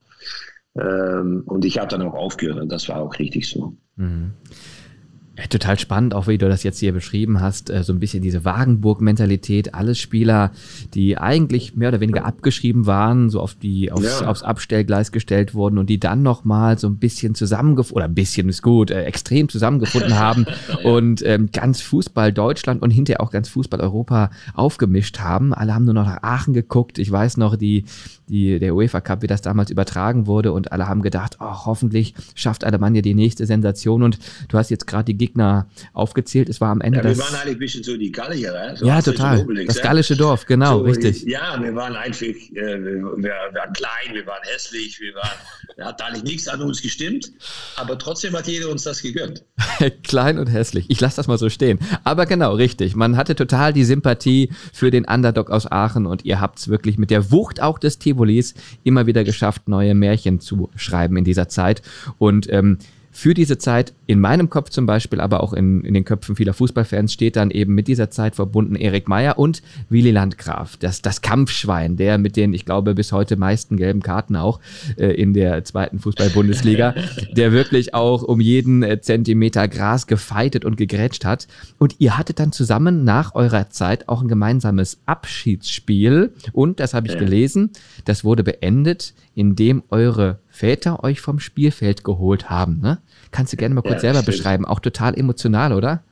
Ähm, 0.79 1.43
und 1.45 1.65
ich 1.65 1.77
habe 1.77 1.89
dann 1.89 2.01
auch 2.01 2.13
aufgehört 2.13 2.59
und 2.59 2.69
das 2.69 2.87
war 2.89 3.01
auch 3.01 3.19
richtig 3.19 3.49
so. 3.49 3.75
Mhm. 3.97 4.33
Ja, 5.35 5.47
total 5.47 5.79
spannend, 5.79 6.13
auch 6.13 6.27
wie 6.27 6.37
du 6.37 6.47
das 6.47 6.61
jetzt 6.61 6.77
hier 6.77 6.93
beschrieben 6.93 7.41
hast, 7.41 7.71
äh, 7.71 7.83
so 7.83 7.91
ein 7.91 7.99
bisschen 7.99 8.21
diese 8.21 8.45
Wagenburg-Mentalität. 8.45 9.73
Alles 9.73 9.97
Spieler, 9.97 10.51
die 10.93 11.17
eigentlich 11.17 11.75
mehr 11.75 11.89
oder 11.89 12.01
weniger 12.01 12.23
abgeschrieben 12.23 12.85
waren, 12.85 13.31
so 13.31 13.39
auf 13.39 13.55
die, 13.55 13.91
aufs, 13.91 14.19
ja. 14.21 14.27
aufs 14.27 14.43
Abstellgleis 14.43 15.11
gestellt 15.11 15.55
wurden 15.55 15.79
und 15.79 15.89
die 15.89 15.99
dann 15.99 16.21
nochmal 16.21 16.77
so 16.77 16.85
ein 16.85 16.97
bisschen 16.97 17.33
zusammengefunden, 17.33 17.95
oder 17.95 18.05
ein 18.05 18.13
bisschen 18.13 18.47
ist 18.47 18.61
gut, 18.61 18.91
äh, 18.91 19.05
extrem 19.05 19.49
zusammengefunden 19.49 20.19
haben 20.19 20.45
ja. 20.69 20.87
und 20.87 21.25
ähm, 21.25 21.49
ganz 21.51 21.81
Fußball 21.81 22.31
Deutschland 22.31 22.83
und 22.83 22.91
hinterher 22.91 23.21
auch 23.21 23.31
ganz 23.31 23.49
Fußball 23.49 23.81
Europa 23.81 24.29
aufgemischt 24.53 25.17
haben. 25.17 25.51
Alle 25.51 25.73
haben 25.73 25.85
nur 25.85 25.95
noch 25.95 26.05
nach 26.05 26.21
Aachen 26.21 26.53
geguckt. 26.53 26.99
Ich 26.99 27.11
weiß 27.11 27.37
noch, 27.37 27.55
die, 27.55 27.85
die, 28.27 28.59
der 28.59 28.75
UEFA 28.75 29.01
Cup, 29.01 29.23
wie 29.23 29.27
das 29.27 29.41
damals 29.41 29.71
übertragen 29.71 30.27
wurde 30.27 30.51
und 30.51 30.71
alle 30.71 30.87
haben 30.87 31.01
gedacht, 31.01 31.37
oh, 31.39 31.65
hoffentlich 31.65 32.13
schafft 32.35 32.63
Alemannia 32.63 33.01
die 33.01 33.15
nächste 33.15 33.47
Sensation 33.47 34.03
und 34.03 34.19
du 34.49 34.59
hast 34.59 34.69
jetzt 34.69 34.85
gerade 34.85 35.05
die 35.05 35.22
Gegner 35.23 35.67
aufgezählt. 35.93 36.49
Es 36.49 36.59
war 36.59 36.69
am 36.69 36.81
Ende. 36.81 36.97
Ja, 36.97 37.05
wir 37.05 37.17
waren 37.17 37.35
eigentlich 37.35 37.55
ein 37.55 37.59
bisschen 37.59 37.83
so 37.83 37.95
die 37.95 38.11
Gallier, 38.11 38.53
äh? 38.53 38.75
so 38.75 38.85
ja, 38.85 39.01
total. 39.01 39.39
Obelix, 39.39 39.73
das 39.73 39.81
gallische 39.81 40.17
Dorf, 40.17 40.45
genau, 40.45 40.79
so, 40.79 40.83
richtig. 40.83 41.23
Ja, 41.23 41.57
wir 41.61 41.73
waren 41.75 41.95
einfach, 41.95 42.25
äh, 42.25 42.53
wir, 42.53 43.01
wir, 43.17 43.31
waren 43.31 43.73
klein, 43.73 44.13
wir 44.13 44.25
waren 44.27 44.41
hässlich, 44.43 44.99
wir 44.99 45.15
waren, 45.15 45.37
da 45.77 45.85
hat 45.87 46.01
eigentlich 46.01 46.23
nichts 46.23 46.47
an 46.49 46.61
uns 46.61 46.81
gestimmt, 46.81 47.31
aber 47.77 47.97
trotzdem 47.97 48.35
hat 48.35 48.47
jeder 48.47 48.69
uns 48.69 48.83
das 48.83 49.01
gegönnt. 49.01 49.45
klein 50.03 50.37
und 50.37 50.47
hässlich. 50.47 50.85
Ich 50.89 50.99
lasse 50.99 51.15
das 51.15 51.27
mal 51.27 51.37
so 51.37 51.49
stehen. 51.49 51.79
Aber 52.03 52.25
genau, 52.25 52.53
richtig. 52.55 52.95
Man 52.95 53.15
hatte 53.15 53.35
total 53.35 53.71
die 53.71 53.85
Sympathie 53.85 54.49
für 54.73 54.91
den 54.91 55.05
Underdog 55.05 55.49
aus 55.49 55.71
Aachen 55.71 56.05
und 56.05 56.25
ihr 56.25 56.41
habt 56.41 56.59
es 56.59 56.67
wirklich 56.67 56.97
mit 56.97 57.11
der 57.11 57.31
Wucht 57.31 57.61
auch 57.61 57.79
des 57.79 57.97
Tivolis 57.97 58.55
immer 58.83 59.05
wieder 59.05 59.23
geschafft, 59.23 59.69
neue 59.69 59.93
Märchen 59.95 60.41
zu 60.41 60.69
schreiben 60.75 61.15
in 61.15 61.23
dieser 61.23 61.47
Zeit. 61.47 61.81
Und 62.17 62.51
ähm, 62.51 62.79
für 63.13 63.35
diese 63.35 63.59
Zeit, 63.59 63.93
in 64.07 64.19
meinem 64.19 64.49
Kopf 64.49 64.71
zum 64.71 64.87
Beispiel, 64.87 65.21
aber 65.21 65.43
auch 65.43 65.53
in, 65.53 65.83
in 65.85 65.93
den 65.93 66.03
Köpfen 66.03 66.35
vieler 66.35 66.53
Fußballfans, 66.53 67.13
steht 67.13 67.35
dann 67.35 67.51
eben 67.51 67.75
mit 67.75 67.87
dieser 67.87 68.09
Zeit 68.09 68.35
verbunden 68.35 68.75
Erik 68.75 69.07
Meyer 69.07 69.37
und 69.37 69.61
Willi 69.87 70.11
Landgraf, 70.11 70.77
das, 70.77 71.01
das 71.03 71.21
Kampfschwein, 71.21 71.95
der 71.95 72.17
mit 72.17 72.35
den, 72.35 72.53
ich 72.53 72.65
glaube, 72.65 72.95
bis 72.95 73.11
heute 73.11 73.37
meisten 73.37 73.77
gelben 73.77 74.01
Karten 74.01 74.35
auch 74.35 74.59
äh, 74.97 75.13
in 75.13 75.33
der 75.33 75.63
zweiten 75.63 75.99
Fußball-Bundesliga, 75.99 76.95
der 77.37 77.51
wirklich 77.51 77.93
auch 77.93 78.23
um 78.23 78.41
jeden 78.41 78.81
äh, 78.81 78.99
Zentimeter 78.99 79.67
Gras 79.67 80.07
gefeitet 80.07 80.65
und 80.65 80.75
gegrätscht 80.75 81.23
hat. 81.23 81.47
Und 81.77 81.95
ihr 81.99 82.17
hattet 82.17 82.39
dann 82.39 82.51
zusammen 82.51 83.03
nach 83.03 83.35
eurer 83.35 83.69
Zeit 83.69 84.09
auch 84.09 84.23
ein 84.23 84.27
gemeinsames 84.27 84.97
Abschiedsspiel. 85.05 86.33
Und, 86.51 86.79
das 86.79 86.95
habe 86.95 87.07
ich 87.07 87.17
gelesen, 87.17 87.69
das 88.05 88.23
wurde 88.23 88.43
beendet, 88.43 89.13
indem 89.35 89.83
eure 89.89 90.39
Väter 90.53 91.03
euch 91.03 91.19
vom 91.19 91.39
Spielfeld 91.39 92.03
geholt 92.03 92.51
haben. 92.51 92.79
Ne? 92.79 93.01
Kannst 93.31 93.51
du 93.51 93.57
gerne 93.57 93.73
mal 93.73 93.81
kurz 93.81 93.95
ja, 93.95 94.01
selber 94.01 94.21
stimmt. 94.21 94.37
beschreiben? 94.37 94.65
Auch 94.65 94.79
total 94.79 95.17
emotional, 95.17 95.73
oder? 95.73 96.03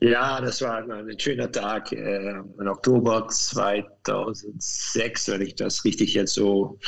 Ja, 0.00 0.40
das 0.40 0.62
war 0.62 0.78
ein 0.78 1.18
schöner 1.18 1.52
Tag 1.52 1.92
äh, 1.92 2.40
im 2.58 2.66
Oktober 2.66 3.28
2006, 3.28 5.28
wenn 5.28 5.42
ich 5.42 5.56
das 5.56 5.84
richtig 5.84 6.14
jetzt 6.14 6.32
so 6.32 6.78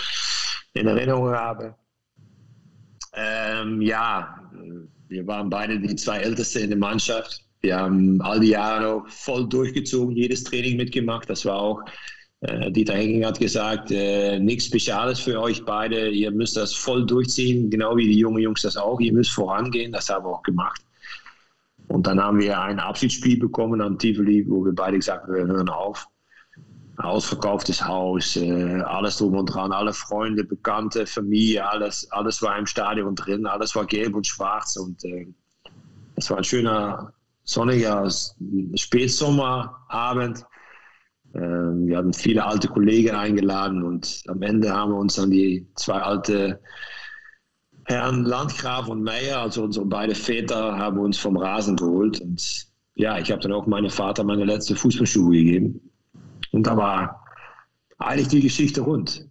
in 0.72 0.86
Erinnerung 0.86 1.32
habe. 1.32 1.74
Ähm, 3.12 3.82
ja, 3.82 4.40
wir 5.08 5.26
waren 5.26 5.50
beide 5.50 5.78
die 5.78 5.94
zwei 5.94 6.20
Älteste 6.20 6.60
in 6.60 6.70
der 6.70 6.78
Mannschaft. 6.78 7.44
Wir 7.60 7.76
haben 7.76 8.18
all 8.22 8.40
die 8.40 8.48
Jahre 8.48 9.02
voll 9.08 9.46
durchgezogen, 9.46 10.16
jedes 10.16 10.44
Training 10.44 10.78
mitgemacht. 10.78 11.28
Das 11.28 11.44
war 11.44 11.56
auch 11.56 11.82
Dieter 12.42 12.94
Henking 12.94 13.24
hat 13.24 13.38
gesagt, 13.38 13.92
äh, 13.92 14.40
nichts 14.40 14.66
Spezielles 14.66 15.20
für 15.20 15.40
euch 15.40 15.64
beide. 15.64 16.08
Ihr 16.08 16.32
müsst 16.32 16.56
das 16.56 16.74
voll 16.74 17.06
durchziehen, 17.06 17.70
genau 17.70 17.96
wie 17.96 18.08
die 18.08 18.18
jungen 18.18 18.42
Jungs 18.42 18.62
das 18.62 18.76
auch. 18.76 18.98
Ihr 19.00 19.12
müsst 19.12 19.30
vorangehen. 19.30 19.92
Das 19.92 20.08
haben 20.08 20.24
wir 20.24 20.30
auch 20.30 20.42
gemacht. 20.42 20.82
Und 21.86 22.06
dann 22.06 22.20
haben 22.20 22.40
wir 22.40 22.60
ein 22.60 22.80
Abschiedsspiel 22.80 23.38
bekommen 23.38 23.80
am 23.80 23.96
Tivoli, 23.96 24.44
wo 24.48 24.64
wir 24.64 24.74
beide 24.74 24.96
gesagt 24.96 25.24
haben, 25.24 25.34
wir 25.34 25.46
hören 25.46 25.68
auf. 25.68 26.06
Ausverkauftes 26.96 27.86
Haus, 27.86 28.36
äh, 28.36 28.80
alles 28.80 29.18
drum 29.18 29.36
und 29.36 29.46
dran, 29.46 29.72
alle 29.72 29.92
Freunde, 29.92 30.42
Bekannte, 30.44 31.06
Familie, 31.06 31.68
alles, 31.68 32.10
alles 32.10 32.42
war 32.42 32.58
im 32.58 32.66
Stadion 32.66 33.14
drin, 33.14 33.46
alles 33.46 33.74
war 33.74 33.86
gelb 33.86 34.14
und 34.14 34.26
schwarz 34.26 34.76
und 34.76 35.02
äh, 35.04 35.26
es 36.16 36.28
war 36.28 36.38
ein 36.38 36.44
schöner 36.44 37.12
sonniger 37.44 38.08
Spätsommerabend 38.74 40.44
wir 41.34 41.96
hatten 41.96 42.12
viele 42.12 42.44
alte 42.44 42.68
Kollegen 42.68 43.14
eingeladen 43.14 43.82
und 43.82 44.22
am 44.28 44.42
Ende 44.42 44.72
haben 44.72 44.92
wir 44.92 44.98
uns 44.98 45.14
dann 45.14 45.30
die 45.30 45.66
zwei 45.76 45.98
alte 45.98 46.60
Herren 47.86 48.24
Landgraf 48.24 48.88
und 48.88 49.02
Meyer, 49.02 49.40
also 49.40 49.64
unsere 49.64 49.86
beiden 49.86 50.14
Väter, 50.14 50.78
haben 50.78 50.98
uns 50.98 51.18
vom 51.18 51.36
Rasen 51.36 51.76
geholt. 51.76 52.20
Und 52.20 52.66
ja, 52.94 53.18
ich 53.18 53.30
habe 53.30 53.40
dann 53.40 53.52
auch 53.52 53.66
meinem 53.66 53.90
Vater 53.90 54.24
meine 54.24 54.44
letzte 54.44 54.76
Fußballschuhe 54.76 55.32
gegeben. 55.32 55.80
Und 56.52 56.66
da 56.66 56.76
war 56.76 57.24
eigentlich 57.98 58.28
die 58.28 58.40
Geschichte 58.40 58.82
rund. 58.82 59.26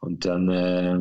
Und 0.00 0.24
dann 0.24 0.48
äh, 0.48 0.98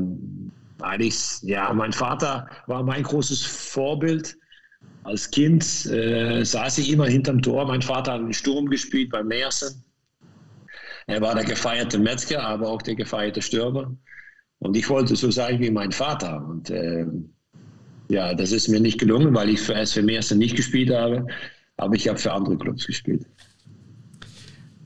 eigentlich, 0.84 1.42
ja, 1.44 1.72
mein 1.74 1.94
Vater 1.94 2.48
war 2.68 2.82
mein 2.84 3.04
großes 3.04 3.46
Vorbild. 3.46 4.38
Als 5.04 5.30
Kind 5.30 5.86
äh, 5.86 6.44
saß 6.44 6.80
ich 6.80 6.92
immer 6.92 7.06
hinterm 7.06 7.42
Tor. 7.42 7.66
Mein 7.68 7.84
Vater 7.84 8.14
hat 8.14 8.22
einen 8.22 8.34
Sturm 8.34 8.68
gespielt 8.68 9.12
bei 9.12 9.24
Meersen. 9.24 9.84
Er 11.08 11.22
war 11.22 11.36
der 11.36 11.44
gefeierte 11.44 12.00
Metzger, 12.00 12.44
aber 12.44 12.70
auch 12.70 12.82
der 12.82 12.96
gefeierte 12.96 13.42
Stürmer. 13.42 13.96
Und 14.60 14.76
ich 14.76 14.90
wollte 14.90 15.16
so 15.16 15.30
sein 15.30 15.60
wie 15.60 15.70
mein 15.70 15.92
Vater. 15.92 16.46
Und 16.48 16.70
äh, 16.70 17.06
ja, 18.10 18.34
das 18.34 18.52
ist 18.52 18.68
mir 18.68 18.80
nicht 18.80 19.00
gelungen, 19.00 19.34
weil 19.36 19.50
ich 19.50 19.62
für 19.62 19.76
SV 19.76 20.02
Meersen 20.02 20.40
nicht 20.40 20.56
gespielt 20.56 20.90
habe. 20.90 21.28
Aber 21.78 21.96
ich 21.96 22.08
habe 22.08 22.18
für 22.18 22.32
andere 22.32 22.58
Clubs 22.58 22.88
gespielt. 22.88 23.26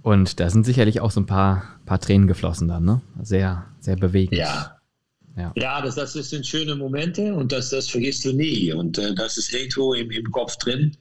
Und 0.02 0.40
da 0.40 0.50
sind 0.50 0.66
sicherlich 0.66 1.02
auch 1.02 1.12
so 1.12 1.22
ein 1.22 1.26
paar, 1.26 1.80
paar 1.86 2.00
Tränen 2.00 2.28
geflossen 2.28 2.68
dann, 2.68 2.84
ne? 2.84 3.02
Sehr, 3.22 3.66
sehr 3.80 3.96
bewegend. 3.96 4.38
Ja. 4.38 4.76
Ja, 5.38 5.54
ja 5.56 5.82
das, 5.82 5.96
das 5.96 6.14
sind 6.14 6.46
schöne 6.46 6.76
Momente 6.76 7.34
und 7.34 7.52
das, 7.52 7.70
das 7.70 7.90
vergisst 7.90 8.26
du 8.26 8.34
nie. 8.34 8.74
Und 8.74 8.98
äh, 8.98 9.14
das 9.14 9.38
ist 9.38 9.54
irgendwo 9.54 9.94
im, 9.94 10.10
im 10.12 10.32
Kopf 10.32 10.58
drin. 10.58 10.98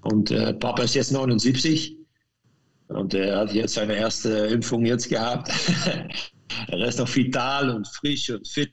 Und 0.00 0.30
äh, 0.30 0.54
Papa 0.54 0.82
ist 0.82 0.94
jetzt 0.94 1.12
79 1.12 1.96
und 2.88 3.14
er 3.14 3.38
hat 3.38 3.52
jetzt 3.52 3.74
seine 3.74 3.94
erste 3.94 4.30
Impfung 4.30 4.84
jetzt 4.84 5.08
gehabt. 5.08 5.50
er 6.68 6.86
ist 6.86 6.98
noch 6.98 7.14
vital 7.14 7.70
und 7.70 7.86
frisch 7.88 8.30
und 8.30 8.46
fit 8.46 8.72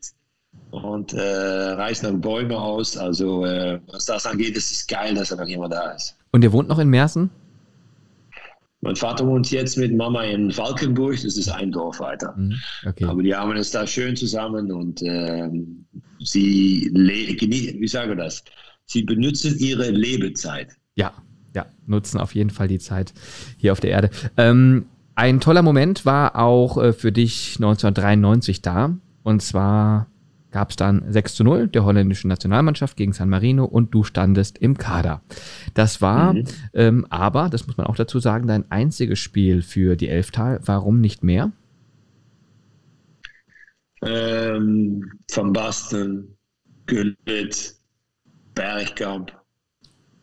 und 0.71 1.13
äh, 1.13 1.21
reißt 1.21 2.03
noch 2.03 2.13
Bäume 2.13 2.57
aus. 2.57 2.97
Also 2.97 3.45
äh, 3.45 3.79
was 3.87 4.05
das 4.05 4.25
angeht, 4.25 4.55
ist 4.57 4.71
es 4.71 4.87
geil, 4.87 5.15
dass 5.15 5.31
er 5.31 5.37
noch 5.37 5.47
jemand 5.47 5.73
da 5.73 5.91
ist. 5.91 6.17
Und 6.31 6.43
ihr 6.43 6.51
wohnt 6.51 6.69
noch 6.69 6.79
in 6.79 6.89
Mersen? 6.89 7.29
Mein 8.81 8.95
Vater 8.95 9.27
wohnt 9.27 9.51
jetzt 9.51 9.77
mit 9.77 9.95
Mama 9.95 10.23
in 10.23 10.51
Falkenburg, 10.51 11.13
das 11.21 11.37
ist 11.37 11.49
ein 11.49 11.71
Dorf 11.71 11.99
weiter. 11.99 12.33
Mhm, 12.35 12.55
okay. 12.87 13.05
Aber 13.05 13.21
die 13.21 13.35
haben 13.35 13.55
es 13.55 13.69
da 13.69 13.85
schön 13.85 14.15
zusammen 14.15 14.71
und 14.71 15.03
äh, 15.03 15.49
sie, 16.19 16.89
wie 16.91 17.87
sage 17.87 18.15
das, 18.15 18.43
sie 18.85 19.03
benutzen 19.03 19.55
ihre 19.59 19.91
Lebezeit. 19.91 20.69
Ja, 20.95 21.13
ja, 21.53 21.65
nutzen 21.85 22.19
auf 22.19 22.35
jeden 22.35 22.49
Fall 22.49 22.67
die 22.67 22.79
Zeit 22.79 23.13
hier 23.57 23.71
auf 23.71 23.79
der 23.79 23.91
Erde. 23.91 24.09
Ähm, 24.37 24.85
ein 25.15 25.39
toller 25.39 25.61
Moment 25.61 26.05
war 26.05 26.35
auch 26.35 26.77
äh, 26.77 26.93
für 26.93 27.11
dich 27.11 27.55
1993 27.57 28.61
da. 28.61 28.95
Und 29.23 29.41
zwar 29.41 30.07
gab 30.51 30.69
es 30.69 30.75
dann 30.75 31.03
6 31.11 31.35
zu 31.35 31.43
0 31.43 31.67
der 31.67 31.85
holländischen 31.85 32.27
Nationalmannschaft 32.27 32.97
gegen 32.97 33.13
San 33.13 33.29
Marino 33.29 33.65
und 33.65 33.93
du 33.93 34.03
standest 34.03 34.57
im 34.57 34.77
Kader. 34.77 35.21
Das 35.73 36.01
war 36.01 36.33
mhm. 36.33 36.43
ähm, 36.73 37.07
aber, 37.09 37.49
das 37.49 37.67
muss 37.67 37.77
man 37.77 37.87
auch 37.87 37.95
dazu 37.95 38.19
sagen, 38.19 38.47
dein 38.47 38.69
einziges 38.71 39.19
Spiel 39.19 39.61
für 39.61 39.95
die 39.95 40.09
Elftal. 40.09 40.59
Warum 40.65 41.01
nicht 41.01 41.23
mehr? 41.23 41.51
Ähm, 44.03 45.11
Van 45.31 45.53
Basten, 45.53 46.35
Gullit, 46.87 47.75
Bergkamp, 48.55 49.31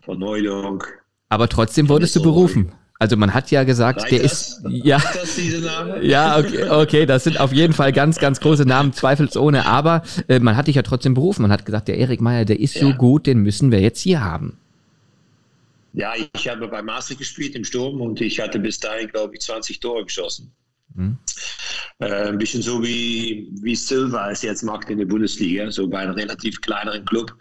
Verneuilung, 0.00 0.82
aber 1.28 1.48
trotzdem 1.48 1.88
wurdest 1.88 2.16
du 2.16 2.22
berufen. 2.22 2.72
Also 3.00 3.16
man 3.16 3.32
hat 3.32 3.50
ja 3.52 3.62
gesagt, 3.62 4.02
Reicht 4.02 4.12
der 4.12 4.22
das? 4.22 4.32
ist 4.32 4.62
ja 4.68 5.00
ja 6.02 6.38
okay, 6.38 6.68
okay, 6.68 7.06
das 7.06 7.24
sind 7.24 7.38
auf 7.38 7.52
jeden 7.52 7.72
Fall 7.72 7.92
ganz 7.92 8.18
ganz 8.18 8.40
große 8.40 8.64
Namen 8.64 8.92
zweifelsohne, 8.92 9.66
aber 9.66 10.02
äh, 10.26 10.40
man 10.40 10.56
hat 10.56 10.66
dich 10.66 10.74
ja 10.74 10.82
trotzdem 10.82 11.14
berufen. 11.14 11.42
Man 11.42 11.52
hat 11.52 11.64
gesagt, 11.64 11.86
der 11.86 11.96
Erik 11.96 12.20
Meyer, 12.20 12.44
der 12.44 12.58
ist 12.58 12.74
ja. 12.74 12.82
so 12.82 12.94
gut, 12.94 13.26
den 13.26 13.38
müssen 13.38 13.70
wir 13.70 13.80
jetzt 13.80 14.00
hier 14.00 14.24
haben. 14.24 14.58
Ja, 15.92 16.12
ich 16.34 16.48
habe 16.48 16.66
bei 16.66 16.82
Maastricht 16.82 17.20
gespielt 17.20 17.54
im 17.54 17.64
Sturm 17.64 18.00
und 18.00 18.20
ich 18.20 18.40
hatte 18.40 18.58
bis 18.58 18.80
dahin 18.80 19.08
glaube 19.08 19.34
ich 19.34 19.42
20 19.42 19.78
Tore 19.78 20.04
geschossen. 20.04 20.50
Mhm. 20.94 21.18
Äh, 22.00 22.28
ein 22.30 22.38
bisschen 22.38 22.62
so 22.62 22.82
wie 22.82 23.48
wie 23.62 23.76
Silva 23.76 24.30
es 24.32 24.42
jetzt 24.42 24.64
macht 24.64 24.90
in 24.90 24.98
der 24.98 25.06
Bundesliga, 25.06 25.70
so 25.70 25.86
bei 25.86 26.00
einem 26.00 26.14
relativ 26.14 26.60
kleineren 26.62 27.04
Club 27.04 27.32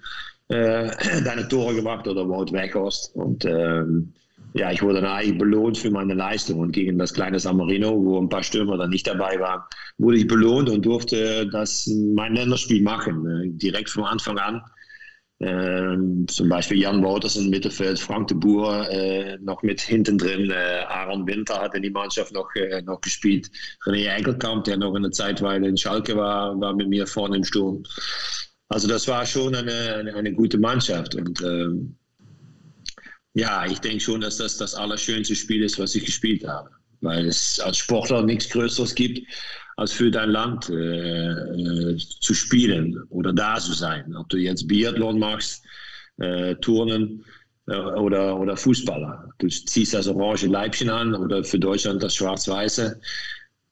deine 0.49 1.47
Tore 1.49 1.75
gemacht 1.75 2.07
oder 2.07 2.27
Wout 2.27 2.51
Weghorst 2.51 3.15
und 3.15 3.45
ähm, 3.45 4.13
ja, 4.53 4.71
ich 4.71 4.81
wurde 4.81 5.01
dann 5.01 5.11
eigentlich 5.11 5.37
belohnt 5.37 5.77
für 5.77 5.91
meine 5.91 6.13
Leistung. 6.13 6.59
Und 6.59 6.71
gegen 6.71 6.97
das 6.97 7.13
kleine 7.13 7.39
San 7.39 7.57
Marino, 7.57 7.93
wo 8.03 8.19
ein 8.19 8.29
paar 8.29 8.43
Stürmer 8.43 8.77
dann 8.77 8.89
nicht 8.89 9.07
dabei 9.07 9.39
waren, 9.39 9.61
wurde 9.97 10.17
ich 10.17 10.27
belohnt 10.27 10.69
und 10.69 10.85
durfte 10.85 11.47
das 11.47 11.87
mein 12.15 12.33
Länderspiel 12.33 12.81
machen. 12.81 13.27
Äh, 13.27 13.49
direkt 13.57 13.89
von 13.89 14.05
Anfang 14.05 14.37
an. 14.37 14.61
Ähm, 15.39 16.25
zum 16.27 16.49
Beispiel 16.49 16.79
Jan 16.79 17.03
Wouters 17.03 17.35
im 17.35 17.51
Mittelfeld, 17.51 17.99
Frank 17.99 18.27
de 18.29 18.37
Boer 18.37 18.89
äh, 18.89 19.37
noch 19.39 19.61
mit 19.61 19.79
hinten 19.79 20.17
drin, 20.17 20.49
äh, 20.49 20.83
Aaron 20.87 21.27
Winter 21.27 21.61
hat 21.61 21.75
in 21.75 21.83
die 21.83 21.91
Mannschaft 21.91 22.33
noch, 22.33 22.49
äh, 22.55 22.81
noch 22.81 22.99
gespielt, 23.01 23.51
René 23.85 24.07
Enkelkamp, 24.07 24.63
der 24.63 24.77
noch 24.77 24.95
eine 24.95 25.11
Zeitweile 25.11 25.67
in 25.67 25.77
Schalke 25.77 26.15
war, 26.17 26.59
war 26.59 26.73
mit 26.73 26.89
mir 26.89 27.05
vorne 27.05 27.37
im 27.37 27.43
Sturm. 27.43 27.83
Also 28.69 28.87
das 28.87 29.07
war 29.07 29.25
schon 29.25 29.55
eine, 29.55 29.95
eine, 29.95 30.15
eine 30.15 30.33
gute 30.33 30.57
Mannschaft 30.57 31.15
und 31.15 31.41
ähm, 31.41 31.95
ja, 33.33 33.65
ich 33.67 33.79
denke 33.79 33.99
schon, 33.99 34.21
dass 34.21 34.37
das 34.37 34.57
das 34.57 34.73
allerschönste 34.73 35.35
Spiel 35.35 35.63
ist, 35.63 35.77
was 35.77 35.93
ich 35.93 36.03
gespielt 36.03 36.45
habe. 36.47 36.71
Weil 37.01 37.27
es 37.27 37.59
als 37.59 37.77
Sportler 37.77 38.23
nichts 38.23 38.49
Größeres 38.49 38.95
gibt, 38.95 39.27
als 39.75 39.91
für 39.91 40.09
dein 40.09 40.31
Land 40.31 40.69
äh, 40.71 40.73
äh, 40.73 41.97
zu 41.97 42.33
spielen 42.33 42.99
oder 43.09 43.31
da 43.31 43.59
zu 43.59 43.73
sein. 43.73 44.15
Ob 44.15 44.27
du 44.29 44.37
jetzt 44.37 44.67
Biathlon 44.67 45.19
machst, 45.19 45.63
äh, 46.17 46.55
Turnen 46.55 47.23
äh, 47.67 47.75
oder, 47.75 48.39
oder 48.39 48.57
Fußballer. 48.57 49.29
Du 49.37 49.47
ziehst 49.47 49.93
das 49.93 50.07
orange 50.07 50.47
Leibchen 50.47 50.89
an 50.89 51.13
oder 51.13 51.43
für 51.43 51.59
Deutschland 51.59 52.01
das 52.01 52.15
schwarz-weiße. 52.15 52.99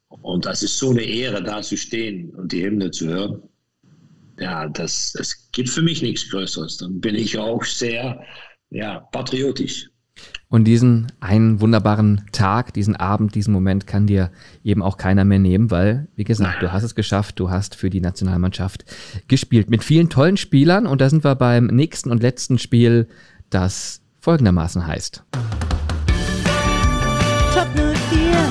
Und 0.09 0.45
das 0.45 0.61
ist 0.61 0.77
so 0.77 0.91
eine 0.91 1.01
Ehre, 1.03 1.41
da 1.41 1.63
zu 1.63 1.75
stehen 1.75 2.29
und 2.35 2.51
die 2.51 2.63
Hymne 2.63 2.91
zu 2.91 3.07
hören. 3.07 3.41
Ja, 4.39 4.67
das, 4.67 5.13
das 5.17 5.49
gibt 5.51 5.69
für 5.69 5.81
mich 5.81 6.01
nichts 6.01 6.29
Größeres. 6.29 6.77
Dann 6.77 6.99
bin 6.99 7.15
ich 7.15 7.37
auch 7.37 7.63
sehr 7.63 8.21
ja, 8.69 8.99
patriotisch. 9.11 9.89
Und 10.47 10.65
diesen 10.65 11.11
einen 11.19 11.59
wunderbaren 11.59 12.21
Tag, 12.31 12.73
diesen 12.73 12.95
Abend, 12.95 13.35
diesen 13.35 13.51
Moment 13.51 13.87
kann 13.87 14.07
dir 14.07 14.31
eben 14.63 14.81
auch 14.81 14.97
keiner 14.97 15.25
mehr 15.25 15.39
nehmen, 15.39 15.71
weil, 15.71 16.07
wie 16.15 16.23
gesagt, 16.23 16.61
du 16.61 16.71
hast 16.71 16.83
es 16.83 16.95
geschafft, 16.95 17.39
du 17.39 17.49
hast 17.49 17.75
für 17.75 17.89
die 17.89 17.99
Nationalmannschaft 17.99 18.85
gespielt 19.27 19.69
mit 19.69 19.83
vielen 19.83 20.09
tollen 20.09 20.37
Spielern 20.37 20.87
und 20.87 21.01
da 21.01 21.09
sind 21.09 21.23
wir 21.23 21.35
beim 21.35 21.65
nächsten 21.65 22.11
und 22.11 22.21
letzten 22.21 22.59
Spiel, 22.59 23.07
das 23.49 24.01
folgendermaßen 24.21 24.85
heißt. 24.87 25.23
Top 27.53 27.67
04. 27.75 28.49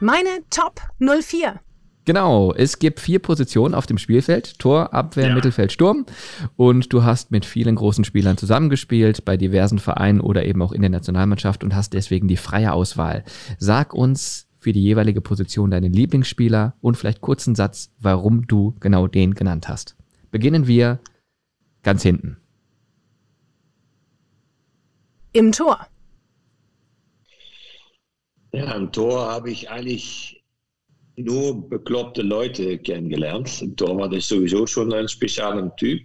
Meine 0.00 0.28
Top 0.50 0.80
04. 0.98 1.60
Genau, 2.06 2.54
es 2.54 2.78
gibt 2.78 3.00
vier 3.00 3.18
Positionen 3.18 3.74
auf 3.74 3.86
dem 3.86 3.98
Spielfeld. 3.98 4.60
Tor, 4.60 4.94
Abwehr, 4.94 5.26
ja. 5.28 5.34
Mittelfeld, 5.34 5.72
Sturm. 5.72 6.06
Und 6.54 6.92
du 6.92 7.02
hast 7.02 7.32
mit 7.32 7.44
vielen 7.44 7.74
großen 7.74 8.04
Spielern 8.04 8.38
zusammengespielt, 8.38 9.24
bei 9.24 9.36
diversen 9.36 9.80
Vereinen 9.80 10.20
oder 10.20 10.44
eben 10.44 10.62
auch 10.62 10.70
in 10.70 10.82
der 10.82 10.90
Nationalmannschaft 10.90 11.64
und 11.64 11.74
hast 11.74 11.94
deswegen 11.94 12.28
die 12.28 12.36
freie 12.36 12.72
Auswahl. 12.72 13.24
Sag 13.58 13.92
uns 13.92 14.46
für 14.60 14.72
die 14.72 14.82
jeweilige 14.82 15.20
Position 15.20 15.72
deinen 15.72 15.92
Lieblingsspieler 15.92 16.76
und 16.80 16.96
vielleicht 16.96 17.20
kurzen 17.20 17.56
Satz, 17.56 17.90
warum 17.98 18.46
du 18.46 18.76
genau 18.78 19.08
den 19.08 19.34
genannt 19.34 19.68
hast. 19.68 19.96
Beginnen 20.30 20.68
wir 20.68 21.00
ganz 21.82 22.04
hinten. 22.04 22.36
Im 25.32 25.50
Tor. 25.50 25.88
Ja, 28.52 28.74
im 28.74 28.92
Tor 28.92 29.28
habe 29.28 29.50
ich 29.50 29.70
eigentlich 29.70 30.35
nur 31.16 31.68
bekloppte 31.68 32.22
Leute 32.22 32.78
kennengelernt. 32.78 33.62
Im 33.62 33.76
Torwart 33.76 34.12
ist 34.14 34.28
sowieso 34.28 34.66
schon 34.66 34.92
ein 34.92 35.08
spezieller 35.08 35.74
Typ. 35.76 36.02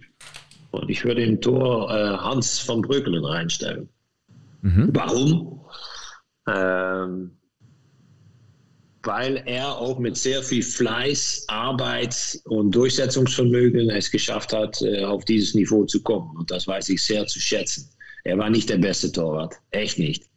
Und 0.70 0.88
ich 0.88 1.04
würde 1.04 1.22
im 1.22 1.40
Tor 1.40 1.90
äh, 1.90 2.16
Hans 2.16 2.66
van 2.66 2.80
Breukelen 2.80 3.24
reinstellen. 3.24 3.88
Mhm. 4.62 4.88
Warum? 4.92 5.60
Ähm, 6.48 7.32
weil 9.04 9.42
er 9.46 9.76
auch 9.76 9.98
mit 9.98 10.16
sehr 10.16 10.42
viel 10.42 10.62
Fleiß, 10.62 11.44
Arbeit 11.48 12.40
und 12.44 12.74
Durchsetzungsvermögen 12.74 13.90
es 13.90 14.10
geschafft 14.10 14.52
hat, 14.52 14.80
äh, 14.82 15.04
auf 15.04 15.24
dieses 15.24 15.54
Niveau 15.54 15.84
zu 15.84 16.02
kommen. 16.02 16.36
Und 16.36 16.50
das 16.50 16.66
weiß 16.66 16.88
ich 16.88 17.02
sehr 17.02 17.26
zu 17.26 17.40
schätzen. 17.40 17.90
Er 18.24 18.38
war 18.38 18.48
nicht 18.48 18.70
der 18.70 18.78
beste 18.78 19.10
Torwart, 19.10 19.54
echt 19.72 19.98
nicht. 19.98 20.31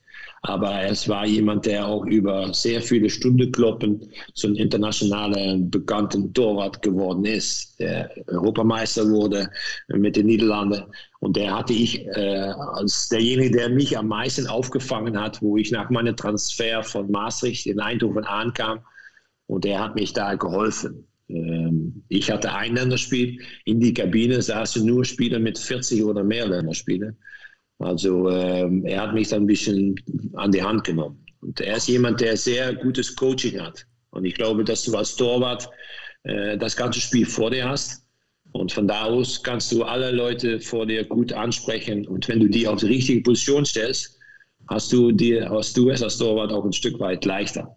Aber 0.47 0.83
es 0.83 1.09
war 1.09 1.25
jemand, 1.25 1.65
der 1.65 1.87
auch 1.87 2.05
über 2.05 2.53
sehr 2.53 2.79
viele 2.79 3.09
Stunden 3.09 3.51
kloppen 3.51 3.99
zum 4.35 4.53
internationalen 4.53 5.71
bekannten 5.71 6.31
Torwart 6.33 6.83
geworden 6.83 7.25
ist. 7.25 7.79
Der 7.79 8.11
Europameister 8.27 9.09
wurde 9.09 9.49
mit 9.87 10.15
den 10.15 10.27
Niederlanden. 10.27 10.83
Und 11.19 11.35
der 11.35 11.57
hatte 11.57 11.73
ich 11.73 12.05
äh, 12.05 12.53
als 12.73 13.09
derjenige, 13.09 13.57
der 13.57 13.69
mich 13.69 13.97
am 13.97 14.07
meisten 14.07 14.45
aufgefangen 14.45 15.19
hat, 15.19 15.41
wo 15.41 15.57
ich 15.57 15.71
nach 15.71 15.89
meinem 15.89 16.15
Transfer 16.15 16.83
von 16.83 17.09
Maastricht 17.09 17.65
in 17.65 17.79
Eindhoven 17.79 18.23
ankam. 18.23 18.79
Und 19.47 19.63
der 19.63 19.79
hat 19.79 19.95
mich 19.95 20.13
da 20.13 20.35
geholfen. 20.35 21.07
Ähm, 21.27 22.03
ich 22.07 22.29
hatte 22.29 22.53
ein 22.53 22.75
Länderspiel. 22.75 23.41
In 23.65 23.79
die 23.79 23.95
Kabine 23.95 24.43
saßen 24.43 24.85
nur 24.85 25.05
Spieler 25.05 25.39
mit 25.39 25.57
40 25.57 26.03
oder 26.03 26.23
mehr 26.23 26.47
Länderspielen. 26.47 27.17
Also 27.79 28.29
ähm, 28.29 28.85
er 28.85 29.01
hat 29.01 29.13
mich 29.13 29.29
dann 29.29 29.43
ein 29.43 29.47
bisschen 29.47 29.95
an 30.33 30.51
die 30.51 30.63
Hand 30.63 30.83
genommen. 30.83 31.23
Und 31.41 31.59
er 31.59 31.77
ist 31.77 31.87
jemand, 31.87 32.21
der 32.21 32.37
sehr 32.37 32.73
gutes 32.73 33.15
Coaching 33.15 33.59
hat. 33.59 33.85
Und 34.11 34.25
ich 34.25 34.35
glaube, 34.35 34.63
dass 34.63 34.83
du 34.83 34.95
als 34.95 35.15
Torwart 35.15 35.69
äh, 36.23 36.57
das 36.57 36.75
ganze 36.75 36.99
Spiel 36.99 37.25
vor 37.25 37.51
dir 37.51 37.67
hast. 37.67 38.03
Und 38.51 38.71
von 38.71 38.87
da 38.87 39.03
aus 39.03 39.43
kannst 39.43 39.71
du 39.71 39.83
alle 39.83 40.11
Leute 40.11 40.59
vor 40.61 40.85
dir 40.85 41.03
gut 41.03 41.33
ansprechen. 41.33 42.07
Und 42.07 42.27
wenn 42.29 42.39
du 42.39 42.47
die 42.47 42.67
auf 42.67 42.79
die 42.79 42.87
richtige 42.87 43.21
Position 43.21 43.65
stellst, 43.65 44.17
hast 44.69 44.91
du, 44.93 45.11
dir, 45.11 45.49
hast 45.49 45.75
du 45.75 45.89
es 45.89 46.01
als 46.01 46.17
Torwart 46.17 46.51
auch 46.51 46.63
ein 46.63 46.73
Stück 46.73 46.99
weit 46.99 47.25
leichter. 47.25 47.75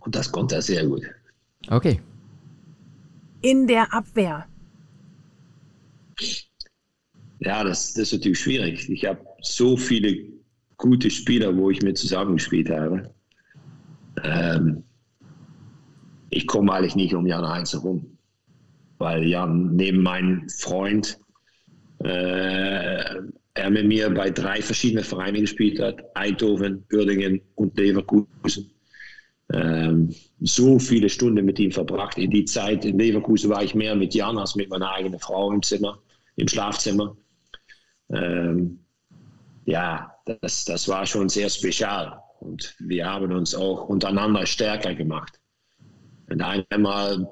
Und 0.00 0.14
das 0.14 0.30
konnte 0.30 0.54
er 0.54 0.62
sehr 0.62 0.86
gut. 0.86 1.02
Okay. 1.68 2.00
In 3.42 3.66
der 3.66 3.92
Abwehr 3.92 4.46
ja, 7.40 7.64
das, 7.64 7.92
das 7.92 8.08
ist 8.08 8.12
natürlich 8.14 8.40
schwierig. 8.40 8.88
Ich 8.88 9.04
habe 9.04 9.20
so 9.42 9.76
viele 9.76 10.16
gute 10.76 11.10
Spieler, 11.10 11.56
wo 11.56 11.70
ich 11.70 11.82
mit 11.82 11.98
zusammengespielt 11.98 12.70
habe. 12.70 13.10
Ähm, 14.22 14.82
ich 16.30 16.46
komme 16.46 16.72
eigentlich 16.72 16.96
nicht 16.96 17.14
um 17.14 17.26
Jan 17.26 17.48
Heinz 17.48 17.72
herum, 17.72 18.18
weil 18.98 19.24
Jan 19.24 19.76
neben 19.76 20.02
meinem 20.02 20.48
Freund 20.48 21.18
äh, 22.02 23.20
er 23.54 23.70
mit 23.70 23.86
mir 23.86 24.10
bei 24.10 24.30
drei 24.30 24.60
verschiedenen 24.60 25.04
Vereinen 25.04 25.42
gespielt 25.42 25.78
hat: 25.78 26.02
Eindhoven, 26.14 26.84
Uerdingen 26.92 27.40
und 27.54 27.76
Leverkusen. 27.76 28.70
Ähm, 29.52 30.12
so 30.40 30.78
viele 30.78 31.08
Stunden 31.08 31.44
mit 31.44 31.58
ihm 31.58 31.70
verbracht. 31.70 32.18
In 32.18 32.30
die 32.30 32.44
Zeit 32.46 32.84
in 32.84 32.98
Leverkusen 32.98 33.48
war 33.50 33.62
ich 33.62 33.74
mehr 33.74 33.94
mit 33.94 34.14
Jan 34.14 34.38
als 34.38 34.56
mit 34.56 34.70
meiner 34.70 34.90
eigenen 34.90 35.20
Frau 35.20 35.52
im 35.52 35.62
Zimmer, 35.62 35.98
im 36.34 36.48
Schlafzimmer 36.48 37.16
ähm, 38.10 38.78
ja, 39.64 40.12
das, 40.24 40.64
das 40.64 40.88
war 40.88 41.06
schon 41.06 41.28
sehr 41.28 41.48
spezial. 41.48 42.20
Und 42.40 42.74
wir 42.78 43.06
haben 43.06 43.32
uns 43.32 43.54
auch 43.54 43.88
untereinander 43.88 44.46
stärker 44.46 44.94
gemacht. 44.94 45.40
Wenn 46.26 46.40
einer 46.40 46.64
mal 46.78 47.26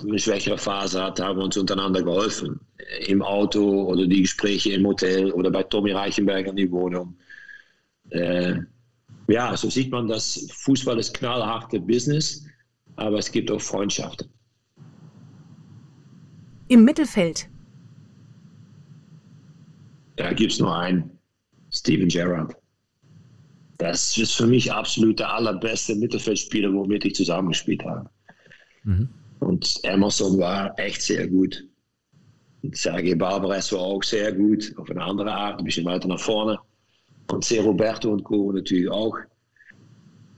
eine 0.00 0.18
schwächere 0.18 0.58
Phase 0.58 1.02
hat, 1.02 1.20
haben 1.20 1.38
wir 1.38 1.44
uns 1.44 1.56
untereinander 1.56 2.02
geholfen. 2.02 2.60
Im 3.06 3.22
Auto 3.22 3.84
oder 3.84 4.06
die 4.06 4.22
Gespräche 4.22 4.72
im 4.72 4.86
Hotel 4.86 5.32
oder 5.32 5.50
bei 5.50 5.62
Tommy 5.64 5.92
Reichenberger 5.92 6.50
in 6.50 6.56
die 6.56 6.70
Wohnung. 6.70 7.16
Äh, 8.10 8.60
ja, 9.28 9.56
so 9.56 9.68
sieht 9.68 9.90
man, 9.90 10.06
dass 10.06 10.48
Fußball 10.52 10.98
ist 10.98 11.14
knallharte 11.14 11.80
Business, 11.80 12.46
aber 12.94 13.18
es 13.18 13.30
gibt 13.30 13.50
auch 13.50 13.60
Freundschaften. 13.60 14.28
Im 16.68 16.84
Mittelfeld 16.84 17.48
da 20.16 20.32
gibt 20.32 20.52
es 20.52 20.58
nur 20.58 20.76
einen, 20.76 21.10
Steven 21.70 22.08
Gerrard. 22.08 22.54
Das 23.78 24.16
ist 24.16 24.32
für 24.32 24.46
mich 24.46 24.72
absolut 24.72 25.18
der 25.18 25.32
allerbeste 25.32 25.94
Mittelfeldspieler, 25.94 26.72
womit 26.72 27.04
ich 27.04 27.14
zusammengespielt 27.14 27.84
habe. 27.84 28.08
Mhm. 28.84 29.08
Und 29.40 29.78
Emerson 29.82 30.38
war 30.38 30.78
echt 30.78 31.02
sehr 31.02 31.28
gut. 31.28 31.62
Sergei 32.72 33.14
Barbares 33.14 33.72
war 33.72 33.80
auch 33.80 34.02
sehr 34.02 34.32
gut, 34.32 34.72
auf 34.76 34.90
eine 34.90 35.02
andere 35.02 35.32
Art, 35.32 35.58
ein 35.58 35.64
bisschen 35.64 35.84
weiter 35.84 36.08
nach 36.08 36.18
vorne. 36.18 36.58
Und 37.30 37.44
C. 37.44 37.60
Roberto 37.60 38.10
und 38.10 38.24
Co. 38.24 38.52
natürlich 38.52 38.90
auch. 38.90 39.16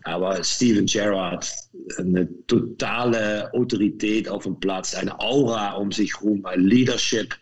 Aber 0.05 0.43
Steven 0.43 0.87
Gerrard, 0.87 1.51
eine 1.99 2.29
totale 2.47 3.53
Autorität 3.53 4.29
auf 4.29 4.45
dem 4.45 4.59
Platz, 4.59 4.95
eine 4.95 5.19
Aura 5.21 5.75
um 5.75 5.93
sich 5.93 6.15
herum, 6.19 6.45
ein 6.47 6.61
Leadership. 6.61 7.35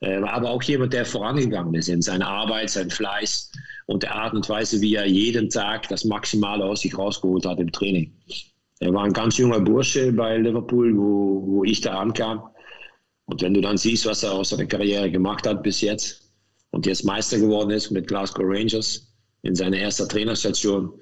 Äh, 0.00 0.16
aber 0.16 0.50
auch 0.50 0.62
jemand, 0.62 0.92
der 0.92 1.04
vorangegangen 1.04 1.74
ist 1.74 1.88
in 1.88 2.02
seiner 2.02 2.28
Arbeit, 2.28 2.70
sein 2.70 2.90
Fleiß 2.90 3.50
und 3.86 4.02
der 4.02 4.14
Art 4.14 4.34
und 4.34 4.48
Weise, 4.48 4.80
wie 4.80 4.94
er 4.94 5.06
jeden 5.06 5.48
Tag 5.48 5.88
das 5.88 6.04
Maximale 6.04 6.64
aus 6.64 6.80
sich 6.80 6.96
rausgeholt 6.96 7.46
hat 7.46 7.60
im 7.60 7.72
Training. 7.72 8.12
Er 8.80 8.92
war 8.92 9.04
ein 9.04 9.12
ganz 9.12 9.38
junger 9.38 9.60
Bursche 9.60 10.12
bei 10.12 10.36
Liverpool, 10.36 10.96
wo, 10.96 11.42
wo 11.46 11.64
ich 11.64 11.80
da 11.80 11.98
ankam. 11.98 12.42
Und 13.24 13.42
wenn 13.42 13.54
du 13.54 13.60
dann 13.60 13.78
siehst, 13.78 14.06
was 14.06 14.22
er 14.22 14.32
aus 14.32 14.50
seiner 14.50 14.66
Karriere 14.66 15.10
gemacht 15.10 15.46
hat 15.46 15.62
bis 15.62 15.80
jetzt 15.80 16.30
und 16.70 16.86
jetzt 16.86 17.04
Meister 17.04 17.38
geworden 17.38 17.70
ist 17.70 17.90
mit 17.90 18.06
Glasgow 18.06 18.44
Rangers 18.46 19.12
in 19.42 19.54
seiner 19.54 19.78
ersten 19.78 20.08
Trainerstation, 20.08 20.92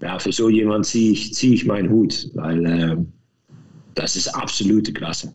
ja, 0.00 0.18
für 0.18 0.32
so 0.32 0.48
jemanden 0.48 0.84
ziehe 0.84 1.12
ich, 1.12 1.34
zieh 1.34 1.54
ich 1.54 1.64
meinen 1.64 1.90
Hut, 1.90 2.30
weil 2.34 2.66
äh, 2.66 2.96
das 3.94 4.16
ist 4.16 4.28
absolute 4.28 4.92
Klasse. 4.92 5.32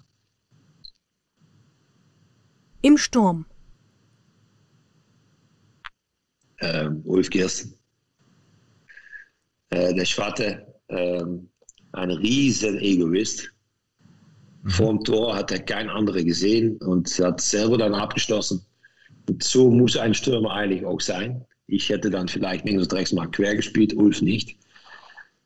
Im 2.86 3.00
Sturm. 3.00 3.48
Äh, 6.58 6.88
Ulf 7.04 7.32
Kirsten. 7.32 7.74
Äh, 9.72 9.96
der 9.96 10.06
Schwarte, 10.06 10.68
äh, 10.90 11.24
ein 11.94 12.12
riesen 12.12 12.78
Egoist. 12.78 13.52
Mhm. 14.62 14.70
Vor 14.70 14.90
dem 14.90 15.04
Tor 15.04 15.36
hat 15.36 15.52
er 15.52 15.62
kein 15.62 15.90
anderer 15.90 16.22
gesehen 16.22 16.78
und 16.78 17.10
hat 17.18 17.42
selber 17.42 17.80
dann 17.80 17.96
abgeschlossen. 17.96 18.64
Und 19.28 19.42
so 19.42 19.72
muss 19.72 19.98
ein 19.98 20.14
Stürmer 20.14 20.52
eigentlich 20.52 20.86
auch 20.86 21.02
sein. 21.02 21.44
Ich 21.66 21.90
hätte 21.90 22.12
dann 22.12 22.28
vielleicht 22.28 22.66
links 22.66 22.84
und 22.84 22.94
rechts 22.94 23.14
mal 23.14 23.32
quer 23.32 23.56
gespielt, 23.56 23.96
Ulf 23.96 24.22
nicht. 24.22 24.60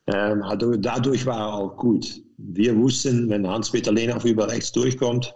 Ähm, 0.07 0.43
also 0.43 0.75
dadurch 0.75 1.25
war 1.25 1.39
er 1.39 1.53
auch 1.53 1.77
gut. 1.77 2.21
Wir 2.35 2.75
wussten, 2.75 3.29
wenn 3.29 3.47
Hans-Peter 3.47 3.93
Lehnhoff 3.93 4.25
über 4.25 4.49
rechts 4.49 4.73
durchkommt 4.73 5.33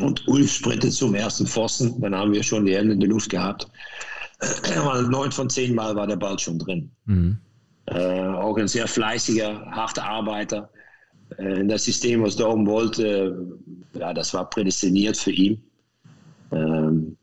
und 0.00 0.26
Ulf 0.28 0.52
sprintet 0.52 0.92
zum 0.92 1.14
ersten 1.14 1.46
Pfosten, 1.46 2.00
dann 2.00 2.14
haben 2.14 2.32
wir 2.32 2.42
schon 2.42 2.66
die 2.66 2.76
Hände 2.76 2.94
in 2.94 3.00
der 3.00 3.08
Luft 3.08 3.30
gehabt. 3.30 3.66
Neun 5.08 5.32
von 5.32 5.50
zehn 5.50 5.74
Mal 5.74 5.96
war 5.96 6.06
der 6.06 6.16
Ball 6.16 6.38
schon 6.38 6.58
drin. 6.58 6.90
Mhm. 7.06 7.38
Äh, 7.86 8.20
auch 8.20 8.56
ein 8.56 8.68
sehr 8.68 8.86
fleißiger, 8.86 9.66
harter 9.70 10.04
Arbeiter. 10.04 10.70
Äh, 11.36 11.64
das 11.66 11.84
System, 11.84 12.22
was 12.22 12.36
Daum 12.36 12.66
wollte, 12.66 13.56
ja, 13.94 14.12
das 14.12 14.34
war 14.34 14.48
prädestiniert 14.48 15.16
für 15.16 15.32
ihn. 15.32 15.62
Ähm, 16.52 17.16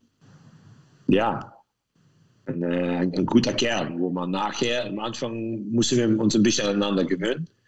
ja, 1.08 1.54
ein, 2.48 2.64
äh, 2.64 2.98
ein, 2.98 3.26
guter 3.26 3.54
Kern, 3.54 4.00
wo 4.00 4.10
man 4.10 4.32
nachher, 4.32 4.86
am 4.86 5.00
Anfang 5.00 5.70
mussten 5.72 5.98
wir 5.98 6.20
uns 6.20 6.36
ein 6.36 6.44
bisschen 6.44 6.68
aneinander 6.68 7.06
gewöhnen, 7.06 7.48
äh, 7.48 7.65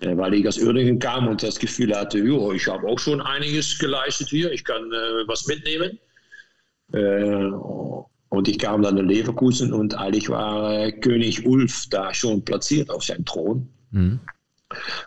weil 0.00 0.34
ich 0.34 0.46
aus 0.46 0.58
Uerdingen 0.58 0.98
kam 0.98 1.28
und 1.28 1.42
das 1.42 1.58
Gefühl 1.58 1.96
hatte, 1.96 2.18
jo, 2.18 2.52
ich 2.52 2.66
habe 2.66 2.86
auch 2.86 2.98
schon 2.98 3.20
einiges 3.20 3.78
geleistet 3.78 4.28
hier, 4.28 4.52
ich 4.52 4.64
kann 4.64 4.82
äh, 4.92 5.26
was 5.26 5.46
mitnehmen. 5.46 5.98
Äh, 6.92 7.50
und 8.28 8.48
ich 8.48 8.58
kam 8.58 8.82
dann 8.82 8.98
in 8.98 9.08
Leverkusen 9.08 9.72
und 9.72 9.94
eigentlich 9.94 10.28
war 10.28 10.72
äh, 10.72 10.92
König 10.92 11.46
Ulf 11.46 11.86
da 11.88 12.12
schon 12.12 12.44
platziert 12.44 12.90
auf 12.90 13.04
seinem 13.04 13.24
Thron. 13.24 13.68
Mhm. 13.90 14.20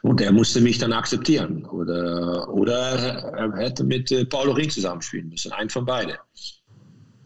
Und 0.02 0.22
er 0.22 0.32
musste 0.32 0.62
mich 0.62 0.78
dann 0.78 0.94
akzeptieren. 0.94 1.66
Oder, 1.66 2.48
oder 2.50 2.74
er 2.74 3.56
hätte 3.58 3.84
mit 3.84 4.12
äh, 4.12 4.26
Paulo 4.26 4.54
Ring 4.54 4.70
zusammenspielen 4.70 5.30
müssen, 5.30 5.52
ein 5.52 5.70
von 5.70 5.86
beiden. 5.86 6.16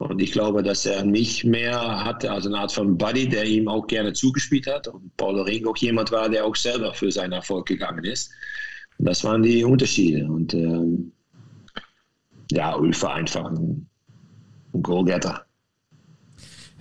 Und 0.09 0.21
ich 0.21 0.31
glaube, 0.31 0.63
dass 0.63 0.85
er 0.85 1.03
nicht 1.03 1.45
mehr 1.45 2.03
hatte, 2.03 2.31
also 2.31 2.49
eine 2.49 2.59
Art 2.59 2.71
von 2.71 2.97
Buddy, 2.97 3.27
der 3.27 3.45
ihm 3.45 3.67
auch 3.67 3.87
gerne 3.87 4.13
zugespielt 4.13 4.67
hat. 4.67 4.87
Und 4.87 5.15
Paulo 5.17 5.43
Ring 5.43 5.65
auch 5.65 5.77
jemand 5.77 6.11
war, 6.11 6.29
der 6.29 6.45
auch 6.45 6.55
selber 6.55 6.93
für 6.93 7.11
seinen 7.11 7.31
Erfolg 7.31 7.67
gegangen 7.67 8.03
ist. 8.03 8.31
Und 8.97 9.05
das 9.05 9.23
waren 9.23 9.41
die 9.41 9.63
Unterschiede. 9.63 10.25
Und 10.25 10.53
ähm, 10.53 11.11
ja, 12.51 12.75
Ulf 12.75 13.01
war 13.01 13.15
einfach 13.15 13.45
ein, 13.45 13.87
Goalgetter. 14.81 15.45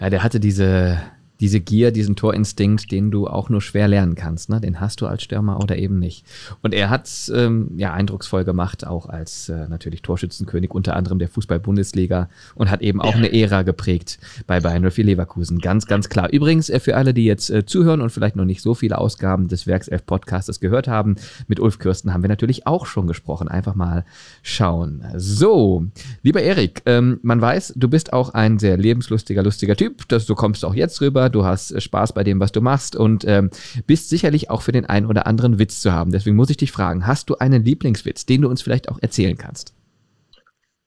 Ja, 0.00 0.08
der 0.10 0.22
hatte 0.22 0.40
diese 0.40 0.98
diese 1.42 1.58
Gier, 1.58 1.90
diesen 1.90 2.14
Torinstinkt, 2.14 2.92
den 2.92 3.10
du 3.10 3.26
auch 3.26 3.48
nur 3.48 3.60
schwer 3.60 3.88
lernen 3.88 4.14
kannst. 4.14 4.48
Ne? 4.48 4.60
Den 4.60 4.80
hast 4.80 5.00
du 5.00 5.08
als 5.08 5.24
Stürmer 5.24 5.58
oder 5.60 5.76
eben 5.76 5.98
nicht. 5.98 6.24
Und 6.62 6.72
er 6.72 6.88
hat 6.88 7.10
ähm, 7.34 7.72
ja 7.76 7.92
eindrucksvoll 7.92 8.44
gemacht, 8.44 8.86
auch 8.86 9.06
als 9.06 9.48
äh, 9.48 9.66
natürlich 9.68 10.02
Torschützenkönig 10.02 10.70
unter 10.70 10.94
anderem 10.94 11.18
der 11.18 11.26
Fußball-Bundesliga 11.26 12.28
und 12.54 12.70
hat 12.70 12.80
eben 12.80 13.00
auch 13.00 13.10
ja. 13.10 13.16
eine 13.16 13.32
Ära 13.32 13.62
geprägt 13.62 14.20
bei 14.46 14.60
Bayern 14.60 14.88
04 14.88 15.04
Leverkusen. 15.04 15.58
Ganz, 15.58 15.86
ganz 15.86 16.08
klar. 16.08 16.30
Übrigens, 16.30 16.70
äh, 16.70 16.78
für 16.78 16.96
alle, 16.96 17.12
die 17.12 17.24
jetzt 17.24 17.50
äh, 17.50 17.66
zuhören 17.66 18.02
und 18.02 18.10
vielleicht 18.10 18.36
noch 18.36 18.44
nicht 18.44 18.62
so 18.62 18.74
viele 18.74 18.98
Ausgaben 18.98 19.48
des 19.48 19.66
Werkself 19.66 20.06
Podcastes 20.06 20.60
gehört 20.60 20.86
haben, 20.86 21.16
mit 21.48 21.58
Ulf 21.58 21.80
Kürsten 21.80 22.14
haben 22.14 22.22
wir 22.22 22.28
natürlich 22.28 22.68
auch 22.68 22.86
schon 22.86 23.08
gesprochen. 23.08 23.48
Einfach 23.48 23.74
mal 23.74 24.04
schauen. 24.42 25.04
So, 25.16 25.86
lieber 26.22 26.40
Erik, 26.40 26.82
ähm, 26.86 27.18
man 27.22 27.40
weiß, 27.40 27.72
du 27.74 27.88
bist 27.88 28.12
auch 28.12 28.30
ein 28.30 28.60
sehr 28.60 28.76
lebenslustiger, 28.76 29.42
lustiger 29.42 29.74
Typ. 29.74 30.06
Das, 30.06 30.26
du 30.26 30.36
kommst 30.36 30.64
auch 30.64 30.76
jetzt 30.76 31.00
rüber 31.00 31.31
du 31.32 31.44
hast 31.44 31.72
äh, 31.72 31.80
Spaß 31.80 32.12
bei 32.12 32.24
dem, 32.24 32.40
was 32.40 32.52
du 32.52 32.60
machst 32.60 32.94
und 32.96 33.24
ähm, 33.26 33.50
bist 33.86 34.08
sicherlich 34.08 34.50
auch 34.50 34.62
für 34.62 34.72
den 34.72 34.86
einen 34.86 35.06
oder 35.06 35.26
anderen 35.26 35.58
Witz 35.58 35.80
zu 35.80 35.92
haben. 35.92 36.12
Deswegen 36.12 36.36
muss 36.36 36.50
ich 36.50 36.56
dich 36.56 36.72
fragen, 36.72 37.06
hast 37.06 37.30
du 37.30 37.36
einen 37.36 37.64
Lieblingswitz, 37.64 38.26
den 38.26 38.42
du 38.42 38.48
uns 38.48 38.62
vielleicht 38.62 38.88
auch 38.88 38.98
erzählen 39.00 39.36
kannst? 39.36 39.74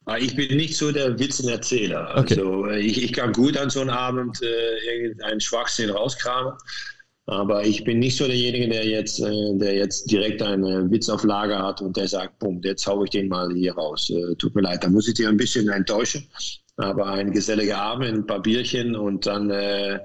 Ah, 0.05 0.17
ich 0.17 0.35
bin 0.35 0.55
nicht 0.55 0.77
so 0.77 0.91
der 0.91 1.17
Witzenerzähler. 1.17 2.13
Okay. 2.15 2.35
Also 2.35 2.65
äh, 2.67 2.80
ich, 2.80 3.03
ich 3.03 3.11
kann 3.11 3.34
gut 3.34 3.57
an 3.57 3.72
so 3.72 3.81
einem 3.81 3.89
Abend 3.89 4.39
äh, 4.43 5.01
irgendeinen 5.03 5.41
Schwachsinn 5.41 5.89
rauskramen. 5.89 6.53
Aber 7.27 7.65
ich 7.65 7.84
bin 7.84 7.97
nicht 7.97 8.17
so 8.17 8.27
derjenige, 8.27 8.69
der 8.69 8.85
jetzt, 8.85 9.19
äh, 9.19 9.57
der 9.57 9.76
jetzt 9.76 10.11
direkt 10.11 10.43
einen 10.43 10.91
Witz 10.91 11.09
auf 11.09 11.23
Lager 11.23 11.59
hat 11.59 11.81
und 11.81 11.97
der 11.97 12.07
sagt, 12.07 12.38
bumm, 12.38 12.61
jetzt 12.63 12.85
hau 12.85 13.03
ich 13.03 13.09
den 13.09 13.30
mal 13.30 13.51
hier 13.51 13.73
raus. 13.73 14.11
Äh, 14.11 14.35
tut 14.35 14.53
mir 14.53 14.61
leid, 14.61 14.84
da 14.84 14.89
muss 14.89 15.07
ich 15.07 15.15
dir 15.15 15.30
ein 15.30 15.38
bisschen 15.38 15.67
enttäuschen. 15.69 16.27
Aber 16.77 17.07
ein 17.07 17.31
geselliger 17.31 17.77
Abend, 17.77 18.13
ein 18.13 18.27
paar 18.27 18.41
Bierchen 18.41 18.95
und 18.95 19.26
dann 19.26 19.49
äh, 19.49 19.97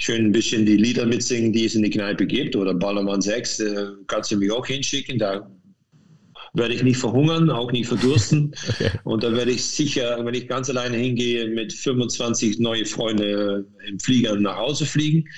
schön 0.00 0.26
ein 0.26 0.32
bisschen 0.32 0.66
die 0.66 0.76
Lieder 0.76 1.06
mitsingen, 1.06 1.52
die 1.52 1.66
es 1.66 1.74
in 1.74 1.82
die 1.82 1.90
Kneipe 1.90 2.26
gibt. 2.26 2.56
Oder 2.56 2.74
Ballermann 2.74 3.20
6, 3.20 3.60
äh, 3.60 3.86
kannst 4.06 4.32
du 4.32 4.38
mich 4.38 4.50
auch 4.50 4.66
hinschicken. 4.66 5.18
Da 5.18 5.48
werde 6.54 6.74
ich 6.74 6.82
nicht 6.82 6.96
verhungern, 6.96 7.50
auch 7.50 7.70
nicht 7.70 7.86
verdursten. 7.86 8.52
Okay. 8.68 8.90
Und 9.04 9.22
da 9.22 9.32
werde 9.32 9.50
ich 9.52 9.64
sicher, 9.64 10.24
wenn 10.24 10.34
ich 10.34 10.48
ganz 10.48 10.70
alleine 10.70 10.96
hingehe, 10.96 11.48
mit 11.48 11.72
25 11.72 12.58
neue 12.58 12.86
Freunde 12.86 13.66
im 13.86 14.00
Flieger 14.00 14.34
nach 14.36 14.56
Hause 14.56 14.86
fliegen 14.86 15.28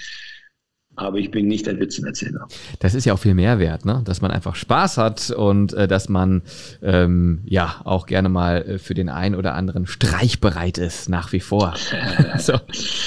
aber 0.95 1.19
ich 1.19 1.31
bin 1.31 1.49
nicht 1.49 1.69
ein 1.69 1.81
Witzenerzähler. 1.81 2.47
Das 2.79 2.95
ist 2.95 3.07
ja 3.07 3.15
auch 3.15 3.19
viel 3.19 3.35
mehr 3.35 3.59
wert, 3.59 3.85
ne? 3.85 4.03
dass 4.05 4.21
man 4.21 4.31
einfach 4.31 4.55
Spaß 4.55 4.99
hat 4.99 5.31
und 5.31 5.73
äh, 5.73 5.89
dass 5.89 6.09
man 6.09 6.43
ähm, 6.83 7.41
ja 7.47 7.81
auch 7.85 8.07
gerne 8.07 8.29
mal 8.29 8.63
äh, 8.63 8.79
für 8.79 8.95
den 8.95 9.09
einen 9.09 9.35
oder 9.35 9.55
anderen 9.55 9.87
Streich 9.87 10.41
bereit 10.41 10.79
ist, 10.79 11.09
nach 11.09 11.33
wie 11.33 11.41
vor. 11.41 11.75
so, 12.39 12.55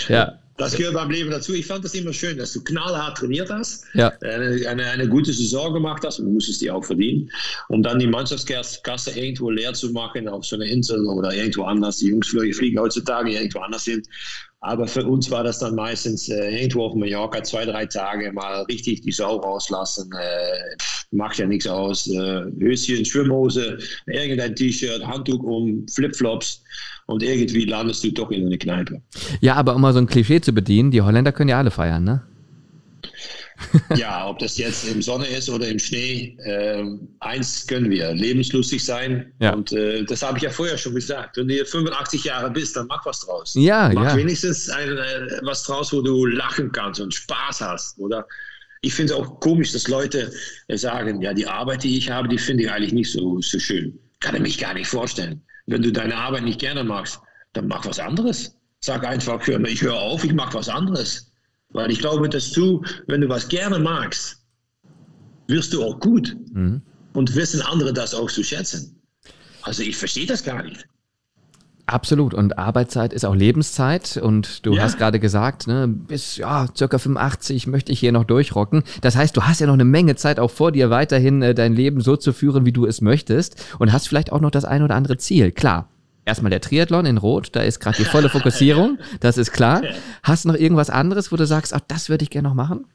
ja. 0.09 0.39
Das 0.57 0.75
gehört 0.75 0.93
beim 0.93 1.09
Leben 1.09 1.29
dazu. 1.29 1.53
Ich 1.53 1.65
fand 1.65 1.83
das 1.83 1.93
immer 1.95 2.13
schön, 2.13 2.37
dass 2.37 2.53
du 2.53 2.63
knallhart 2.63 3.17
trainiert 3.17 3.49
hast, 3.49 3.85
ja. 3.93 4.13
eine, 4.21 4.67
eine, 4.67 4.85
eine, 4.85 5.09
gute 5.09 5.33
Saison 5.33 5.73
gemacht 5.73 6.03
hast 6.05 6.19
und 6.19 6.25
du 6.27 6.31
musstest 6.31 6.61
die 6.61 6.71
auch 6.71 6.83
verdienen, 6.83 7.29
um 7.67 7.83
dann 7.83 7.99
die 7.99 8.07
Mannschaftskasse 8.07 9.19
irgendwo 9.19 9.49
leer 9.49 9.73
zu 9.73 9.91
machen 9.91 10.29
auf 10.29 10.45
so 10.45 10.55
einer 10.55 10.65
Insel 10.65 11.05
oder 11.07 11.33
irgendwo 11.33 11.63
anders. 11.63 11.97
Die 11.97 12.07
Jungs 12.07 12.29
fliegen 12.29 12.79
heutzutage 12.79 13.31
irgendwo 13.31 13.59
anders 13.59 13.83
hin. 13.83 14.01
Aber 14.61 14.87
für 14.87 15.05
uns 15.05 15.29
war 15.29 15.43
das 15.43 15.59
dann 15.59 15.75
meistens 15.75 16.27
äh, 16.29 16.57
irgendwo 16.57 16.85
auf 16.85 16.95
Mallorca 16.95 17.43
zwei, 17.43 17.65
drei 17.65 17.85
Tage 17.85 18.31
mal 18.31 18.63
richtig 18.63 19.01
die 19.01 19.11
Sau 19.11 19.37
rauslassen. 19.37 20.09
Äh, 20.11 20.75
macht 21.11 21.37
ja 21.37 21.45
nichts 21.45 21.67
aus. 21.67 22.07
Äh, 22.07 22.45
Höschen, 22.59 23.05
Schwimmhose, 23.05 23.77
irgendein 24.07 24.55
T-Shirt, 24.55 25.05
Handtuch 25.05 25.43
um, 25.43 25.85
Flipflops 25.93 26.63
und 27.07 27.21
irgendwie 27.21 27.65
landest 27.65 28.03
du 28.03 28.11
doch 28.11 28.31
in 28.31 28.47
eine 28.47 28.57
Kneipe. 28.57 29.01
Ja, 29.41 29.55
aber 29.55 29.75
um 29.75 29.81
mal 29.81 29.93
so 29.93 29.99
ein 29.99 30.07
Klischee 30.07 30.41
zu 30.41 30.51
bedienen, 30.51 30.91
die 30.91 31.01
Holländer 31.01 31.31
können 31.31 31.49
ja 31.49 31.59
alle 31.59 31.71
feiern, 31.71 32.03
ne? 32.03 32.23
ja, 33.95 34.27
ob 34.27 34.39
das 34.39 34.57
jetzt 34.57 34.87
im 34.87 35.01
Sonne 35.01 35.27
ist 35.27 35.49
oder 35.49 35.67
im 35.67 35.79
Schnee, 35.79 36.37
äh, 36.43 36.83
eins 37.19 37.65
können 37.67 37.89
wir, 37.89 38.13
lebenslustig 38.13 38.83
sein. 38.83 39.31
Ja. 39.39 39.53
Und 39.53 39.71
äh, 39.71 40.03
das 40.03 40.21
habe 40.21 40.37
ich 40.37 40.43
ja 40.43 40.49
vorher 40.49 40.77
schon 40.77 40.95
gesagt. 40.95 41.37
Wenn 41.37 41.47
du 41.47 41.65
85 41.65 42.25
Jahre 42.25 42.51
bist, 42.51 42.75
dann 42.75 42.87
mach 42.87 43.05
was 43.05 43.21
draus. 43.21 43.53
Ja, 43.55 43.89
mach 43.93 44.11
ja. 44.11 44.17
wenigstens 44.17 44.69
ein, 44.69 44.97
äh, 44.97 45.39
was 45.43 45.63
draus, 45.63 45.93
wo 45.93 46.01
du 46.01 46.25
lachen 46.25 46.71
kannst 46.71 46.99
und 46.99 47.13
Spaß 47.13 47.61
hast. 47.61 47.97
Oder 47.99 48.27
ich 48.81 48.93
finde 48.93 49.13
es 49.13 49.19
auch 49.19 49.39
komisch, 49.39 49.71
dass 49.71 49.87
Leute 49.87 50.31
äh, 50.67 50.77
sagen, 50.77 51.21
ja, 51.21 51.33
die 51.33 51.47
Arbeit, 51.47 51.83
die 51.83 51.97
ich 51.97 52.09
habe, 52.09 52.27
die 52.27 52.37
finde 52.37 52.63
ich 52.63 52.71
eigentlich 52.71 52.93
nicht 52.93 53.11
so, 53.11 53.41
so 53.41 53.59
schön. 53.59 53.97
Kann 54.19 54.35
ich 54.35 54.41
mich 54.41 54.57
gar 54.57 54.73
nicht 54.73 54.87
vorstellen. 54.87 55.41
Wenn 55.65 55.81
du 55.81 55.91
deine 55.91 56.15
Arbeit 56.15 56.43
nicht 56.43 56.59
gerne 56.59 56.83
magst, 56.83 57.19
dann 57.53 57.67
mach 57.67 57.85
was 57.85 57.99
anderes. 57.99 58.55
Sag 58.81 59.05
einfach, 59.05 59.47
ich 59.47 59.81
höre 59.81 59.95
auf, 59.95 60.23
ich 60.23 60.33
mache 60.33 60.53
was 60.53 60.69
anderes. 60.69 61.31
Weil 61.75 61.91
ich 61.91 61.99
glaube, 61.99 62.29
dass 62.29 62.51
du, 62.51 62.81
wenn 63.07 63.19
du 63.19 63.27
was 63.27 63.49
gerne 63.49 63.77
magst, 63.79 64.37
wirst 65.47 65.73
du 65.73 65.83
auch 65.83 65.99
gut. 65.99 66.35
Mhm. 66.53 66.81
Und 67.13 67.35
wissen 67.35 67.61
andere 67.61 67.93
das 67.93 68.13
auch 68.13 68.31
zu 68.31 68.43
schätzen. 68.43 69.01
Also 69.61 69.83
ich 69.83 69.97
verstehe 69.97 70.25
das 70.25 70.43
gar 70.43 70.63
nicht. 70.63 70.85
Absolut. 71.85 72.33
Und 72.33 72.57
Arbeitszeit 72.57 73.13
ist 73.13 73.25
auch 73.25 73.35
Lebenszeit. 73.35 74.17
Und 74.17 74.65
du 74.65 74.75
ja. 74.75 74.83
hast 74.83 74.97
gerade 74.97 75.19
gesagt, 75.19 75.67
ne, 75.67 75.87
bis 75.87 76.37
ja, 76.37 76.67
circa 76.75 76.97
85 76.97 77.67
möchte 77.67 77.91
ich 77.91 77.99
hier 77.99 78.13
noch 78.13 78.23
durchrocken. 78.23 78.83
Das 79.01 79.17
heißt, 79.17 79.35
du 79.35 79.43
hast 79.43 79.59
ja 79.59 79.67
noch 79.67 79.73
eine 79.73 79.85
Menge 79.85 80.15
Zeit 80.15 80.39
auch 80.39 80.51
vor 80.51 80.71
dir, 80.71 80.89
weiterhin 80.89 81.41
äh, 81.41 81.53
dein 81.53 81.73
Leben 81.73 81.99
so 81.99 82.15
zu 82.15 82.31
führen, 82.31 82.65
wie 82.65 82.71
du 82.71 82.85
es 82.85 83.01
möchtest. 83.01 83.61
Und 83.79 83.91
hast 83.91 84.07
vielleicht 84.07 84.31
auch 84.31 84.41
noch 84.41 84.51
das 84.51 84.63
ein 84.63 84.81
oder 84.81 84.95
andere 84.95 85.17
Ziel. 85.17 85.51
Klar. 85.51 85.89
Erstmal 86.25 86.49
der 86.49 86.61
Triathlon 86.61 87.05
in 87.05 87.17
Rot, 87.17 87.49
da 87.53 87.61
ist 87.61 87.79
gerade 87.79 87.97
die 87.97 88.05
volle 88.05 88.29
Fokussierung, 88.29 88.97
das 89.19 89.37
ist 89.37 89.51
klar. 89.51 89.83
Hast 90.23 90.45
du 90.45 90.49
noch 90.49 90.55
irgendwas 90.55 90.89
anderes, 90.89 91.31
wo 91.31 91.35
du 91.35 91.45
sagst, 91.45 91.73
ach, 91.73 91.81
das 91.87 92.09
würde 92.09 92.23
ich 92.23 92.29
gerne 92.31 92.47
noch 92.47 92.55
machen? 92.55 92.87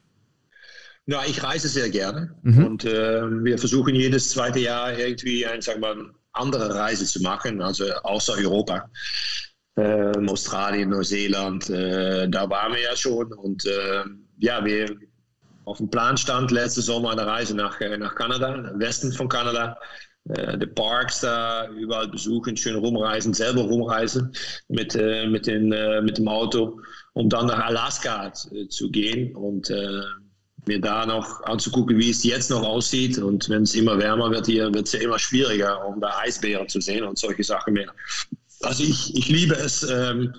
Ja, 1.05 1.23
ich 1.25 1.41
reise 1.41 1.67
sehr 1.67 1.89
gerne 1.89 2.35
mhm. 2.43 2.65
und 2.65 2.85
äh, 2.85 3.21
wir 3.43 3.57
versuchen 3.57 3.95
jedes 3.95 4.29
zweite 4.29 4.59
Jahr 4.59 4.97
irgendwie 4.97 5.45
ein, 5.45 5.61
sagen 5.61 5.81
wir 5.81 5.95
mal, 5.95 6.11
andere 6.33 6.73
Reise 6.75 7.05
zu 7.05 7.21
machen, 7.21 7.61
also 7.61 7.85
außer 8.03 8.33
Europa. 8.37 8.89
Ähm, 9.77 10.27
Australien, 10.29 10.89
Neuseeland, 10.89 11.69
äh, 11.69 12.29
da 12.29 12.49
waren 12.49 12.73
wir 12.73 12.81
ja 12.81 12.95
schon 12.95 13.31
und 13.33 13.65
äh, 13.65 14.03
ja, 14.39 14.63
wir 14.63 14.95
auf 15.65 15.77
dem 15.77 15.89
Plan 15.89 16.17
stand 16.17 16.51
letzte 16.51 16.81
Sommer 16.81 17.11
eine 17.11 17.25
Reise 17.25 17.55
nach, 17.55 17.79
äh, 17.79 17.97
nach 17.97 18.15
Kanada, 18.15 18.71
Westen 18.75 19.11
von 19.13 19.29
Kanada. 19.29 19.77
Äh, 20.29 20.57
die 20.57 20.67
Parks 20.67 21.21
da 21.21 21.67
überall 21.69 22.07
besuchen, 22.07 22.55
schön 22.55 22.75
rumreisen, 22.75 23.33
selber 23.33 23.61
rumreisen 23.61 24.33
mit, 24.67 24.95
äh, 24.95 25.27
mit, 25.27 25.47
den, 25.47 25.69
mit 26.03 26.17
dem 26.17 26.27
Auto, 26.27 26.79
um 27.13 27.29
dann 27.29 27.47
nach 27.47 27.65
Alaska 27.65 28.31
zu 28.33 28.89
gehen 28.89 29.35
und 29.35 29.71
mir 30.67 30.79
da 30.79 31.05
noch 31.05 31.43
anzugucken, 31.43 31.97
wie 31.97 32.11
es 32.11 32.23
jetzt 32.23 32.51
noch 32.51 32.63
aussieht. 32.63 33.17
Und 33.17 33.49
wenn 33.49 33.63
es 33.63 33.73
immer 33.73 33.97
wärmer 33.97 34.29
wird 34.31 34.45
hier, 34.45 34.73
wird 34.73 34.87
es 34.87 34.93
ja 34.93 35.01
immer 35.01 35.17
schwieriger, 35.17 35.85
um 35.85 35.99
da 35.99 36.19
Eisbären 36.19 36.69
zu 36.69 36.79
sehen 36.79 37.03
und 37.03 37.17
solche 37.17 37.43
Sachen 37.43 37.73
mehr. 37.73 37.91
Also 38.61 38.83
ich, 38.83 39.15
ich 39.15 39.27
liebe 39.27 39.55
es, 39.55 39.83
ähm, 39.83 40.33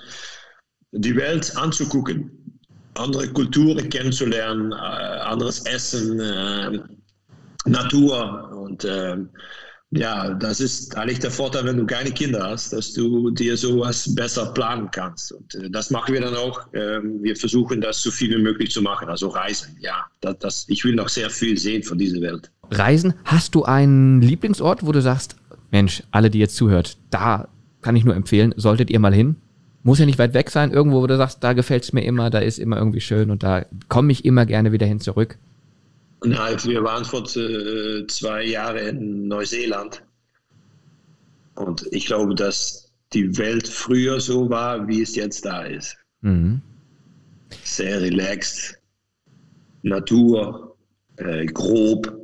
die 0.93 1.17
Welt 1.17 1.57
anzugucken, 1.57 2.61
andere 2.95 3.29
Kulturen 3.29 3.89
kennenzulernen, 3.89 4.73
äh, 4.73 4.77
anderes 4.77 5.65
Essen, 5.67 6.21
äh, 6.21 6.79
Natur 7.65 8.51
und 8.55 8.85
äh, 8.85 9.17
ja, 9.95 10.33
das 10.33 10.61
ist 10.61 10.97
eigentlich 10.97 11.19
der 11.19 11.31
Vorteil, 11.31 11.67
wenn 11.67 11.77
du 11.77 11.85
keine 11.85 12.11
Kinder 12.11 12.43
hast, 12.43 12.73
dass 12.73 12.95
du 12.95 13.31
dir 13.31 13.59
sowas 13.59 14.15
besser 14.15 14.47
planen 14.55 14.91
kannst. 14.91 15.33
Und 15.33 15.55
äh, 15.55 15.71
das 15.71 15.91
machen 15.91 16.15
wir 16.15 16.21
dann 16.23 16.35
auch. 16.35 16.67
Ähm, 16.73 17.23
wir 17.23 17.37
versuchen 17.37 17.83
das 17.83 18.03
so 18.03 18.11
viel 18.11 18.31
wie 18.31 18.43
möglich 18.43 18.71
zu 18.71 18.81
machen, 18.81 19.09
also 19.09 19.29
reisen. 19.29 19.77
Ja, 19.81 20.07
das, 20.23 20.39
das, 20.39 20.65
ich 20.69 20.83
will 20.85 20.95
noch 20.95 21.11
sehr 21.11 21.29
viel 21.29 21.59
sehen 21.59 21.83
von 21.83 21.99
dieser 21.99 22.23
Welt. 22.23 22.51
Reisen, 22.71 23.13
hast 23.25 23.55
du 23.55 23.65
einen 23.65 24.23
Lieblingsort, 24.23 24.85
wo 24.85 24.93
du 24.93 25.03
sagst, 25.03 25.37
Mensch, 25.71 26.03
alle, 26.11 26.31
die 26.31 26.39
jetzt 26.39 26.57
zuhört, 26.57 26.97
da 27.11 27.49
kann 27.83 27.95
ich 27.95 28.05
nur 28.05 28.17
empfehlen, 28.17 28.55
solltet 28.57 28.91
ihr 28.91 28.99
mal 28.99 29.13
hin. 29.13 29.37
Muss 29.83 29.99
ja 29.99 30.07
nicht 30.07 30.19
weit 30.19 30.33
weg 30.33 30.49
sein, 30.51 30.71
irgendwo, 30.71 31.03
wo 31.03 31.07
du 31.07 31.19
sagst, 31.19 31.45
da 31.45 31.53
gefällt 31.53 31.83
es 31.83 31.93
mir 31.93 32.05
immer, 32.05 32.31
da 32.31 32.39
ist 32.39 32.59
immer 32.59 32.79
irgendwie 32.79 33.01
schön 33.01 33.31
und 33.31 33.43
da 33.43 33.67
komme 33.89 34.13
ich 34.13 34.25
immer 34.25 34.47
gerne 34.47 34.73
wieder 34.73 34.87
hin 34.87 35.01
zurück. 35.01 35.37
Na, 36.25 36.65
wir 36.65 36.85
waren 36.85 37.05
vor 37.05 37.25
äh, 37.37 38.07
zwei 38.07 38.45
Jahren 38.45 38.97
in 38.99 39.29
Neuseeland. 39.29 40.03
Und 41.55 41.87
ich 41.91 42.07
glaube, 42.07 42.35
dass 42.35 42.93
die 43.13 43.37
Welt 43.39 43.69
früher 43.69 44.21
so 44.21 44.49
war, 44.49 44.87
wie 44.89 45.03
es 45.03 45.15
jetzt 45.17 45.45
da 45.45 45.63
ist. 45.63 45.97
Mhm. 46.21 46.63
Sehr 47.65 48.01
relaxed, 48.01 48.79
Natur, 49.83 50.77
äh, 51.17 51.47
grob. 51.47 52.19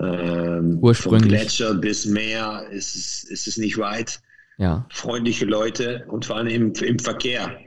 Ähm, 0.00 0.78
Ursprünglich. 0.80 1.22
Vom 1.22 1.28
Gletscher 1.28 1.74
bis 1.74 2.04
Meer 2.04 2.66
ist 2.70 2.94
es, 2.94 3.24
ist 3.24 3.46
es 3.46 3.56
nicht 3.56 3.78
weit. 3.78 4.20
Ja. 4.58 4.86
Freundliche 4.90 5.46
Leute 5.46 6.04
und 6.08 6.26
vor 6.26 6.36
allem 6.36 6.48
im, 6.48 6.72
im 6.72 6.98
Verkehr 6.98 7.58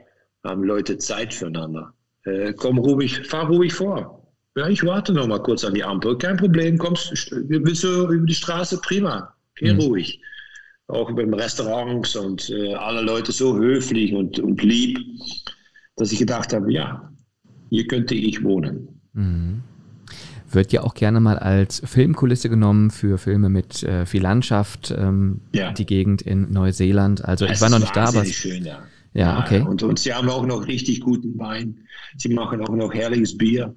haben 0.44 0.62
Leute 0.62 0.98
Zeit 0.98 1.34
füreinander. 1.34 1.92
Äh, 2.24 2.52
komm 2.54 2.78
ruhig, 2.78 3.26
fahr 3.26 3.46
ruhig 3.46 3.74
vor. 3.74 4.17
Ja, 4.56 4.68
ich 4.68 4.84
warte 4.84 5.12
noch 5.12 5.26
mal 5.26 5.42
kurz 5.42 5.64
an 5.64 5.74
die 5.74 5.84
Ampel. 5.84 6.16
Kein 6.18 6.36
Problem, 6.36 6.78
kommst, 6.78 7.30
willst 7.30 7.84
du 7.84 8.12
über 8.12 8.26
die 8.26 8.34
Straße? 8.34 8.80
Prima, 8.80 9.34
geh 9.56 9.72
mhm. 9.72 9.80
ruhig. 9.80 10.20
Auch 10.88 11.12
beim 11.12 11.34
Restaurants 11.34 12.16
und 12.16 12.48
äh, 12.50 12.74
alle 12.74 13.02
Leute 13.02 13.30
so 13.30 13.56
höflich 13.56 14.14
und, 14.14 14.38
und 14.38 14.62
lieb, 14.62 14.98
dass 15.96 16.12
ich 16.12 16.18
gedacht 16.18 16.52
habe, 16.52 16.72
ja, 16.72 17.12
hier 17.70 17.86
könnte 17.86 18.14
ich 18.14 18.42
wohnen. 18.42 19.00
Mhm. 19.12 19.62
Wird 20.50 20.72
ja 20.72 20.82
auch 20.82 20.94
gerne 20.94 21.20
mal 21.20 21.38
als 21.38 21.82
Filmkulisse 21.84 22.48
genommen 22.48 22.90
für 22.90 23.18
Filme 23.18 23.50
mit 23.50 23.82
äh, 23.82 24.06
viel 24.06 24.22
Landschaft, 24.22 24.94
ähm, 24.96 25.42
ja. 25.52 25.72
die 25.72 25.84
Gegend 25.84 26.22
in 26.22 26.50
Neuseeland. 26.50 27.22
Also 27.22 27.44
es 27.44 27.52
ich 27.52 27.60
war 27.60 27.68
noch 27.68 27.80
nicht 27.80 27.94
da, 27.94 28.06
aber. 28.06 28.24
Schön, 28.24 28.64
ja. 28.64 28.82
Ja, 29.14 29.40
okay. 29.40 29.62
Und, 29.62 29.82
und 29.82 29.98
sie 29.98 30.12
haben 30.12 30.28
auch 30.28 30.46
noch 30.46 30.66
richtig 30.66 31.00
guten 31.00 31.38
Wein. 31.38 31.80
Sie 32.16 32.32
machen 32.32 32.60
auch 32.60 32.74
noch 32.74 32.94
herrliches 32.94 33.36
Bier. 33.36 33.74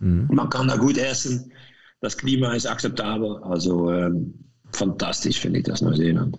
Mhm. 0.00 0.28
Man 0.30 0.48
kann 0.50 0.68
da 0.68 0.76
gut 0.76 0.98
essen. 0.98 1.52
Das 2.00 2.16
Klima 2.16 2.52
ist 2.52 2.66
akzeptabel. 2.66 3.42
Also 3.42 3.90
ähm, 3.90 4.34
fantastisch 4.72 5.40
finde 5.40 5.60
ich 5.60 5.64
das 5.64 5.82
Neuseeland. 5.82 6.38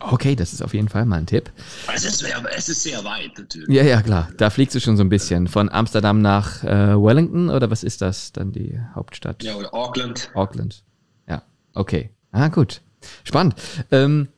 Okay, 0.00 0.36
das 0.36 0.52
ist 0.52 0.62
auf 0.62 0.74
jeden 0.74 0.88
Fall 0.88 1.06
mal 1.06 1.16
ein 1.16 1.26
Tipp. 1.26 1.50
Es 1.92 2.04
ist, 2.04 2.24
es 2.56 2.68
ist 2.68 2.82
sehr 2.82 3.02
weit 3.04 3.30
natürlich. 3.38 3.68
Ja, 3.68 3.82
ja, 3.82 4.02
klar. 4.02 4.28
Da 4.36 4.50
fliegst 4.50 4.74
du 4.74 4.80
schon 4.80 4.96
so 4.96 5.02
ein 5.02 5.08
bisschen. 5.08 5.48
Von 5.48 5.68
Amsterdam 5.70 6.20
nach 6.20 6.62
äh, 6.62 6.94
Wellington 6.94 7.48
oder 7.48 7.70
was 7.70 7.82
ist 7.84 8.02
das 8.02 8.32
dann 8.32 8.52
die 8.52 8.78
Hauptstadt? 8.94 9.42
Ja, 9.42 9.54
oder 9.54 9.72
Auckland. 9.72 10.30
Auckland. 10.34 10.84
Ja, 11.28 11.42
okay. 11.74 12.10
Ah, 12.32 12.48
gut. 12.48 12.82
Spannend. 13.24 13.54
Ähm, 13.90 14.28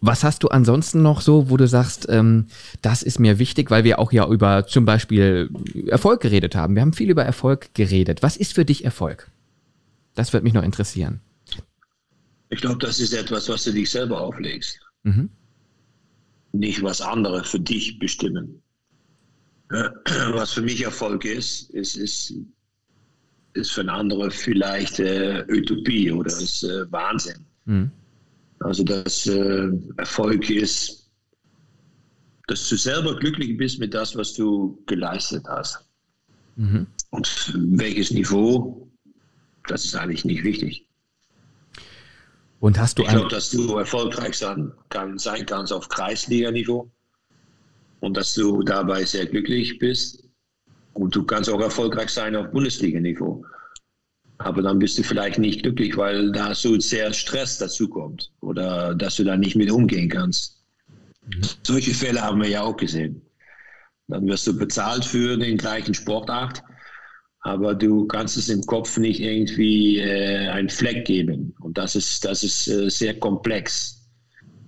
was 0.00 0.24
hast 0.24 0.42
du 0.42 0.48
ansonsten 0.48 1.02
noch 1.02 1.20
so, 1.20 1.50
wo 1.50 1.56
du 1.56 1.66
sagst, 1.66 2.06
ähm, 2.08 2.46
das 2.82 3.02
ist 3.02 3.18
mir 3.18 3.38
wichtig, 3.38 3.70
weil 3.70 3.84
wir 3.84 3.98
auch 3.98 4.12
ja 4.12 4.28
über 4.28 4.66
zum 4.66 4.84
Beispiel 4.84 5.50
Erfolg 5.86 6.20
geredet 6.20 6.54
haben. 6.54 6.74
Wir 6.74 6.82
haben 6.82 6.92
viel 6.92 7.10
über 7.10 7.24
Erfolg 7.24 7.74
geredet. 7.74 8.22
Was 8.22 8.36
ist 8.36 8.52
für 8.54 8.64
dich 8.64 8.84
Erfolg? 8.84 9.30
Das 10.14 10.32
würde 10.32 10.44
mich 10.44 10.54
noch 10.54 10.62
interessieren. 10.62 11.20
Ich 12.50 12.60
glaube, 12.60 12.78
das 12.78 13.00
ist 13.00 13.12
etwas, 13.12 13.48
was 13.48 13.64
du 13.64 13.72
dich 13.72 13.90
selber 13.90 14.20
auflegst. 14.20 14.78
Mhm. 15.02 15.30
Nicht, 16.52 16.82
was 16.82 17.00
andere 17.00 17.42
für 17.44 17.60
dich 17.60 17.98
bestimmen. 17.98 18.62
Was 19.68 20.52
für 20.52 20.62
mich 20.62 20.82
Erfolg 20.82 21.24
ist, 21.24 21.70
ist, 21.70 21.96
ist, 21.96 22.34
ist 23.54 23.72
für 23.72 23.90
andere 23.90 24.30
vielleicht 24.30 25.00
äh, 25.00 25.44
Utopie 25.48 26.12
oder 26.12 26.28
ist 26.28 26.62
äh, 26.62 26.90
Wahnsinn. 26.92 27.44
Mhm. 27.64 27.90
Also 28.60 28.82
dass 28.84 29.26
äh, 29.26 29.68
Erfolg 29.96 30.48
ist, 30.50 31.10
dass 32.46 32.68
du 32.68 32.76
selber 32.76 33.16
glücklich 33.18 33.56
bist 33.56 33.78
mit 33.78 33.92
das, 33.92 34.16
was 34.16 34.34
du 34.34 34.82
geleistet 34.86 35.44
hast. 35.48 35.84
Mhm. 36.56 36.86
Und 37.10 37.54
welches 37.54 38.10
Niveau, 38.10 38.88
das 39.66 39.84
ist 39.84 39.94
eigentlich 39.94 40.24
nicht 40.24 40.44
wichtig. 40.44 40.86
Und 42.60 42.78
hast 42.78 42.98
du 42.98 43.02
ich 43.02 43.08
glaube, 43.08 43.28
dass 43.28 43.50
du 43.50 43.76
erfolgreich 43.76 44.38
sein, 44.38 44.72
kann, 44.88 45.18
sein 45.18 45.44
kannst 45.44 45.72
auf 45.72 45.88
Kreisliga-Niveau 45.88 46.90
und 48.00 48.16
dass 48.16 48.34
du 48.34 48.62
dabei 48.62 49.04
sehr 49.04 49.26
glücklich 49.26 49.78
bist. 49.78 50.24
Und 50.94 51.14
du 51.14 51.24
kannst 51.24 51.50
auch 51.50 51.60
erfolgreich 51.60 52.08
sein 52.08 52.34
auf 52.34 52.50
Bundesliga-Niveau. 52.50 53.44
Aber 54.46 54.62
dann 54.62 54.78
bist 54.78 54.96
du 54.96 55.02
vielleicht 55.02 55.40
nicht 55.40 55.64
glücklich, 55.64 55.96
weil 55.96 56.30
da 56.30 56.54
so 56.54 56.78
sehr 56.78 57.12
Stress 57.12 57.58
dazu 57.58 57.88
kommt 57.88 58.30
oder 58.40 58.94
dass 58.94 59.16
du 59.16 59.24
da 59.24 59.36
nicht 59.36 59.56
mit 59.56 59.72
umgehen 59.72 60.08
kannst. 60.08 60.62
Solche 61.64 61.92
Fälle 61.92 62.22
haben 62.22 62.40
wir 62.40 62.48
ja 62.48 62.62
auch 62.62 62.76
gesehen. 62.76 63.20
Dann 64.06 64.24
wirst 64.28 64.46
du 64.46 64.56
bezahlt 64.56 65.04
für 65.04 65.36
den 65.36 65.56
gleichen 65.58 65.94
Sportart, 65.94 66.62
aber 67.40 67.74
du 67.74 68.06
kannst 68.06 68.36
es 68.36 68.48
im 68.48 68.62
Kopf 68.62 68.96
nicht 68.98 69.18
irgendwie 69.18 69.98
äh, 69.98 70.48
einen 70.48 70.68
Fleck 70.68 71.04
geben. 71.06 71.52
Und 71.60 71.76
das 71.76 71.96
ist, 71.96 72.24
das 72.24 72.44
ist 72.44 72.68
äh, 72.68 72.88
sehr 72.88 73.18
komplex. 73.18 74.08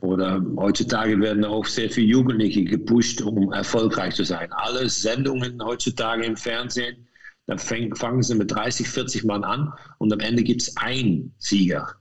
Oder 0.00 0.44
heutzutage 0.56 1.20
werden 1.20 1.44
auch 1.44 1.66
sehr 1.66 1.88
viele 1.88 2.08
Jugendliche 2.08 2.64
gepusht, 2.64 3.22
um 3.22 3.52
erfolgreich 3.52 4.16
zu 4.16 4.24
sein. 4.24 4.52
Alle 4.52 4.88
Sendungen 4.88 5.62
heutzutage 5.62 6.24
im 6.24 6.36
Fernsehen 6.36 7.07
dann 7.48 7.58
fang, 7.58 7.94
fangen 7.94 8.22
sie 8.22 8.34
mit 8.34 8.50
30, 8.50 8.86
40 8.88 9.24
Mann 9.24 9.42
an 9.42 9.72
und 9.96 10.12
am 10.12 10.20
Ende 10.20 10.44
gibt 10.44 10.62
es 10.62 10.76
einen 10.76 11.32
Sieger. 11.38 11.94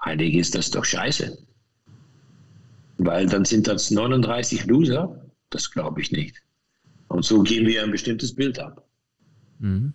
Eigentlich 0.00 0.34
ist 0.34 0.56
das 0.56 0.70
doch 0.70 0.84
scheiße. 0.84 1.38
Weil 2.98 3.26
dann 3.26 3.44
sind 3.44 3.68
das 3.68 3.92
39 3.92 4.66
Loser. 4.66 5.24
Das 5.48 5.70
glaube 5.70 6.00
ich 6.00 6.10
nicht. 6.10 6.42
Und 7.06 7.24
so 7.24 7.42
geben 7.42 7.66
wir 7.68 7.84
ein 7.84 7.92
bestimmtes 7.92 8.34
Bild 8.34 8.58
ab. 8.58 8.84
Mhm. 9.60 9.94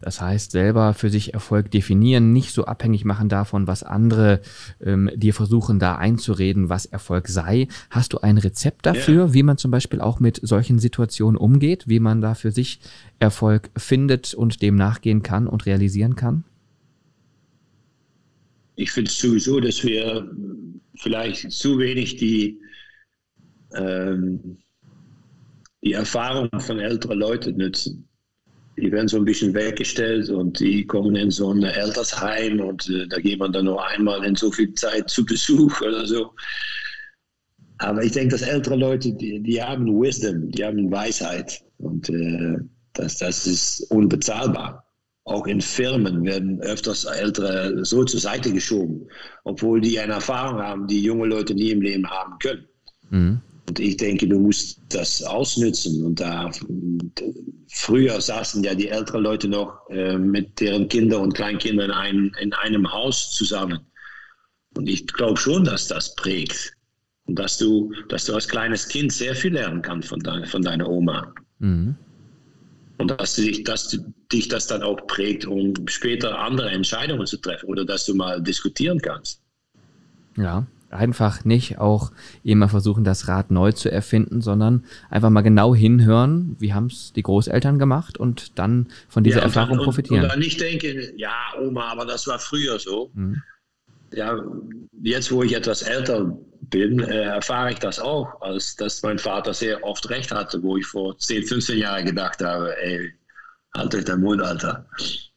Das 0.00 0.20
heißt, 0.20 0.52
selber 0.52 0.94
für 0.94 1.10
sich 1.10 1.34
Erfolg 1.34 1.70
definieren, 1.70 2.32
nicht 2.32 2.52
so 2.52 2.64
abhängig 2.64 3.04
machen 3.04 3.28
davon, 3.28 3.66
was 3.66 3.82
andere 3.82 4.40
ähm, 4.82 5.10
dir 5.14 5.34
versuchen, 5.34 5.78
da 5.78 5.96
einzureden, 5.96 6.68
was 6.68 6.86
Erfolg 6.86 7.28
sei. 7.28 7.68
Hast 7.90 8.12
du 8.12 8.18
ein 8.18 8.38
Rezept 8.38 8.86
dafür, 8.86 9.26
ja. 9.26 9.34
wie 9.34 9.42
man 9.42 9.58
zum 9.58 9.70
Beispiel 9.70 10.00
auch 10.00 10.20
mit 10.20 10.40
solchen 10.42 10.78
Situationen 10.78 11.36
umgeht, 11.36 11.88
wie 11.88 12.00
man 12.00 12.20
da 12.20 12.34
für 12.34 12.50
sich 12.50 12.80
Erfolg 13.18 13.70
findet 13.76 14.34
und 14.34 14.62
dem 14.62 14.76
nachgehen 14.76 15.22
kann 15.22 15.46
und 15.46 15.66
realisieren 15.66 16.16
kann? 16.16 16.44
ich 18.80 18.90
finde 18.90 19.10
sowieso, 19.10 19.60
dass 19.60 19.84
wir 19.84 20.30
vielleicht 20.96 21.52
zu 21.52 21.78
wenig 21.78 22.16
die, 22.16 22.58
ähm, 23.74 24.56
die 25.82 25.92
Erfahrung 25.92 26.48
von 26.60 26.78
älteren 26.78 27.18
Leuten 27.18 27.58
nutzen. 27.58 28.08
Die 28.80 28.90
werden 28.90 29.08
so 29.08 29.18
ein 29.18 29.24
bisschen 29.24 29.54
weggestellt 29.54 30.28
und 30.30 30.58
die 30.60 30.86
kommen 30.86 31.16
in 31.16 31.30
so 31.30 31.52
ein 31.52 31.64
Altersheim 31.64 32.60
und 32.60 32.88
äh, 32.88 33.06
da 33.08 33.18
geht 33.18 33.38
man 33.38 33.52
dann 33.52 33.66
nur 33.66 33.86
einmal 33.86 34.24
in 34.24 34.34
so 34.36 34.50
viel 34.50 34.72
Zeit 34.74 35.08
zu 35.10 35.24
Besuch 35.24 35.80
oder 35.80 36.06
so. 36.06 36.32
Aber 37.78 38.02
ich 38.02 38.12
denke, 38.12 38.32
dass 38.32 38.42
ältere 38.42 38.76
Leute, 38.76 39.12
die, 39.12 39.40
die 39.40 39.62
haben 39.62 39.86
Wisdom, 39.86 40.50
die 40.50 40.64
haben 40.64 40.90
Weisheit 40.90 41.62
und 41.78 42.08
äh, 42.10 42.58
das, 42.92 43.18
das 43.18 43.46
ist 43.46 43.90
unbezahlbar. 43.90 44.84
Auch 45.24 45.46
in 45.46 45.60
Firmen 45.60 46.24
werden 46.24 46.60
öfters 46.60 47.04
Ältere 47.04 47.84
so 47.84 48.04
zur 48.04 48.20
Seite 48.20 48.52
geschoben, 48.52 49.06
obwohl 49.44 49.80
die 49.80 49.98
eine 49.98 50.14
Erfahrung 50.14 50.60
haben, 50.60 50.86
die 50.88 51.02
junge 51.02 51.26
Leute 51.26 51.54
nie 51.54 51.70
im 51.70 51.82
Leben 51.82 52.08
haben 52.08 52.38
können. 52.38 52.66
Mhm. 53.10 53.40
Und 53.68 53.78
ich 53.78 53.96
denke, 53.96 54.26
du 54.26 54.38
musst 54.38 54.80
das 54.88 55.22
ausnützen. 55.22 56.04
Und 56.04 56.20
da 56.20 56.50
früher 57.68 58.20
saßen 58.20 58.64
ja 58.64 58.74
die 58.74 58.88
älteren 58.88 59.22
Leute 59.22 59.48
noch 59.48 59.88
äh, 59.90 60.18
mit 60.18 60.60
deren 60.60 60.88
Kindern 60.88 61.22
und 61.22 61.34
Kleinkindern 61.34 61.90
in, 61.90 61.96
ein, 61.96 62.32
in 62.40 62.52
einem 62.54 62.90
Haus 62.90 63.32
zusammen. 63.32 63.80
Und 64.76 64.88
ich 64.88 65.06
glaube 65.06 65.36
schon, 65.36 65.64
dass 65.64 65.88
das 65.88 66.14
prägt. 66.16 66.72
Und 67.26 67.38
dass 67.38 67.58
du, 67.58 67.92
dass 68.08 68.24
du 68.24 68.34
als 68.34 68.48
kleines 68.48 68.88
Kind 68.88 69.12
sehr 69.12 69.34
viel 69.34 69.52
lernen 69.52 69.82
kannst 69.82 70.08
von, 70.08 70.20
dein, 70.20 70.46
von 70.46 70.62
deiner 70.62 70.88
Oma. 70.88 71.32
Mhm. 71.58 71.94
Und 72.98 73.10
dass, 73.12 73.36
dich, 73.36 73.64
dass 73.64 73.98
dich 74.32 74.48
das 74.48 74.66
dann 74.66 74.82
auch 74.82 75.06
prägt, 75.06 75.46
um 75.46 75.74
später 75.86 76.38
andere 76.38 76.70
Entscheidungen 76.70 77.26
zu 77.26 77.36
treffen 77.36 77.66
oder 77.66 77.84
dass 77.84 78.04
du 78.04 78.14
mal 78.14 78.42
diskutieren 78.42 79.00
kannst. 79.00 79.40
Ja, 80.36 80.66
einfach 80.90 81.44
nicht 81.44 81.78
auch 81.78 82.12
immer 82.42 82.68
versuchen, 82.68 83.04
das 83.04 83.28
Rad 83.28 83.50
neu 83.50 83.72
zu 83.72 83.90
erfinden, 83.90 84.40
sondern 84.40 84.84
einfach 85.08 85.30
mal 85.30 85.42
genau 85.42 85.74
hinhören, 85.74 86.56
wie 86.58 86.74
haben 86.74 86.86
es 86.86 87.12
die 87.12 87.22
Großeltern 87.22 87.78
gemacht 87.78 88.18
und 88.18 88.58
dann 88.58 88.88
von 89.08 89.24
dieser 89.24 89.38
ja, 89.38 89.44
Erfahrung 89.44 89.78
und, 89.78 89.84
profitieren. 89.84 90.24
Und, 90.24 90.32
und 90.32 90.38
nicht 90.38 90.60
denken, 90.60 91.12
ja, 91.16 91.34
Oma, 91.60 91.90
aber 91.90 92.06
das 92.06 92.26
war 92.26 92.38
früher 92.38 92.78
so. 92.78 93.10
Mhm. 93.14 93.42
Ja, 94.12 94.42
jetzt, 95.02 95.30
wo 95.30 95.42
ich 95.42 95.54
etwas 95.54 95.82
älter 95.82 96.36
bin, 96.62 97.00
äh, 97.00 97.22
erfahre 97.22 97.72
ich 97.72 97.78
das 97.78 98.00
auch, 98.00 98.40
als 98.40 98.74
dass 98.76 99.02
mein 99.02 99.18
Vater 99.18 99.54
sehr 99.54 99.84
oft 99.84 100.08
recht 100.10 100.32
hatte, 100.32 100.62
wo 100.62 100.76
ich 100.76 100.86
vor 100.86 101.16
10, 101.16 101.44
15 101.44 101.78
Jahren 101.78 102.06
gedacht 102.06 102.42
habe, 102.42 102.76
ey, 102.82 103.12
halt 103.76 103.94
euch 103.94 104.04
dein 104.04 104.20
Mund, 104.20 104.42
Alter. 104.42 104.86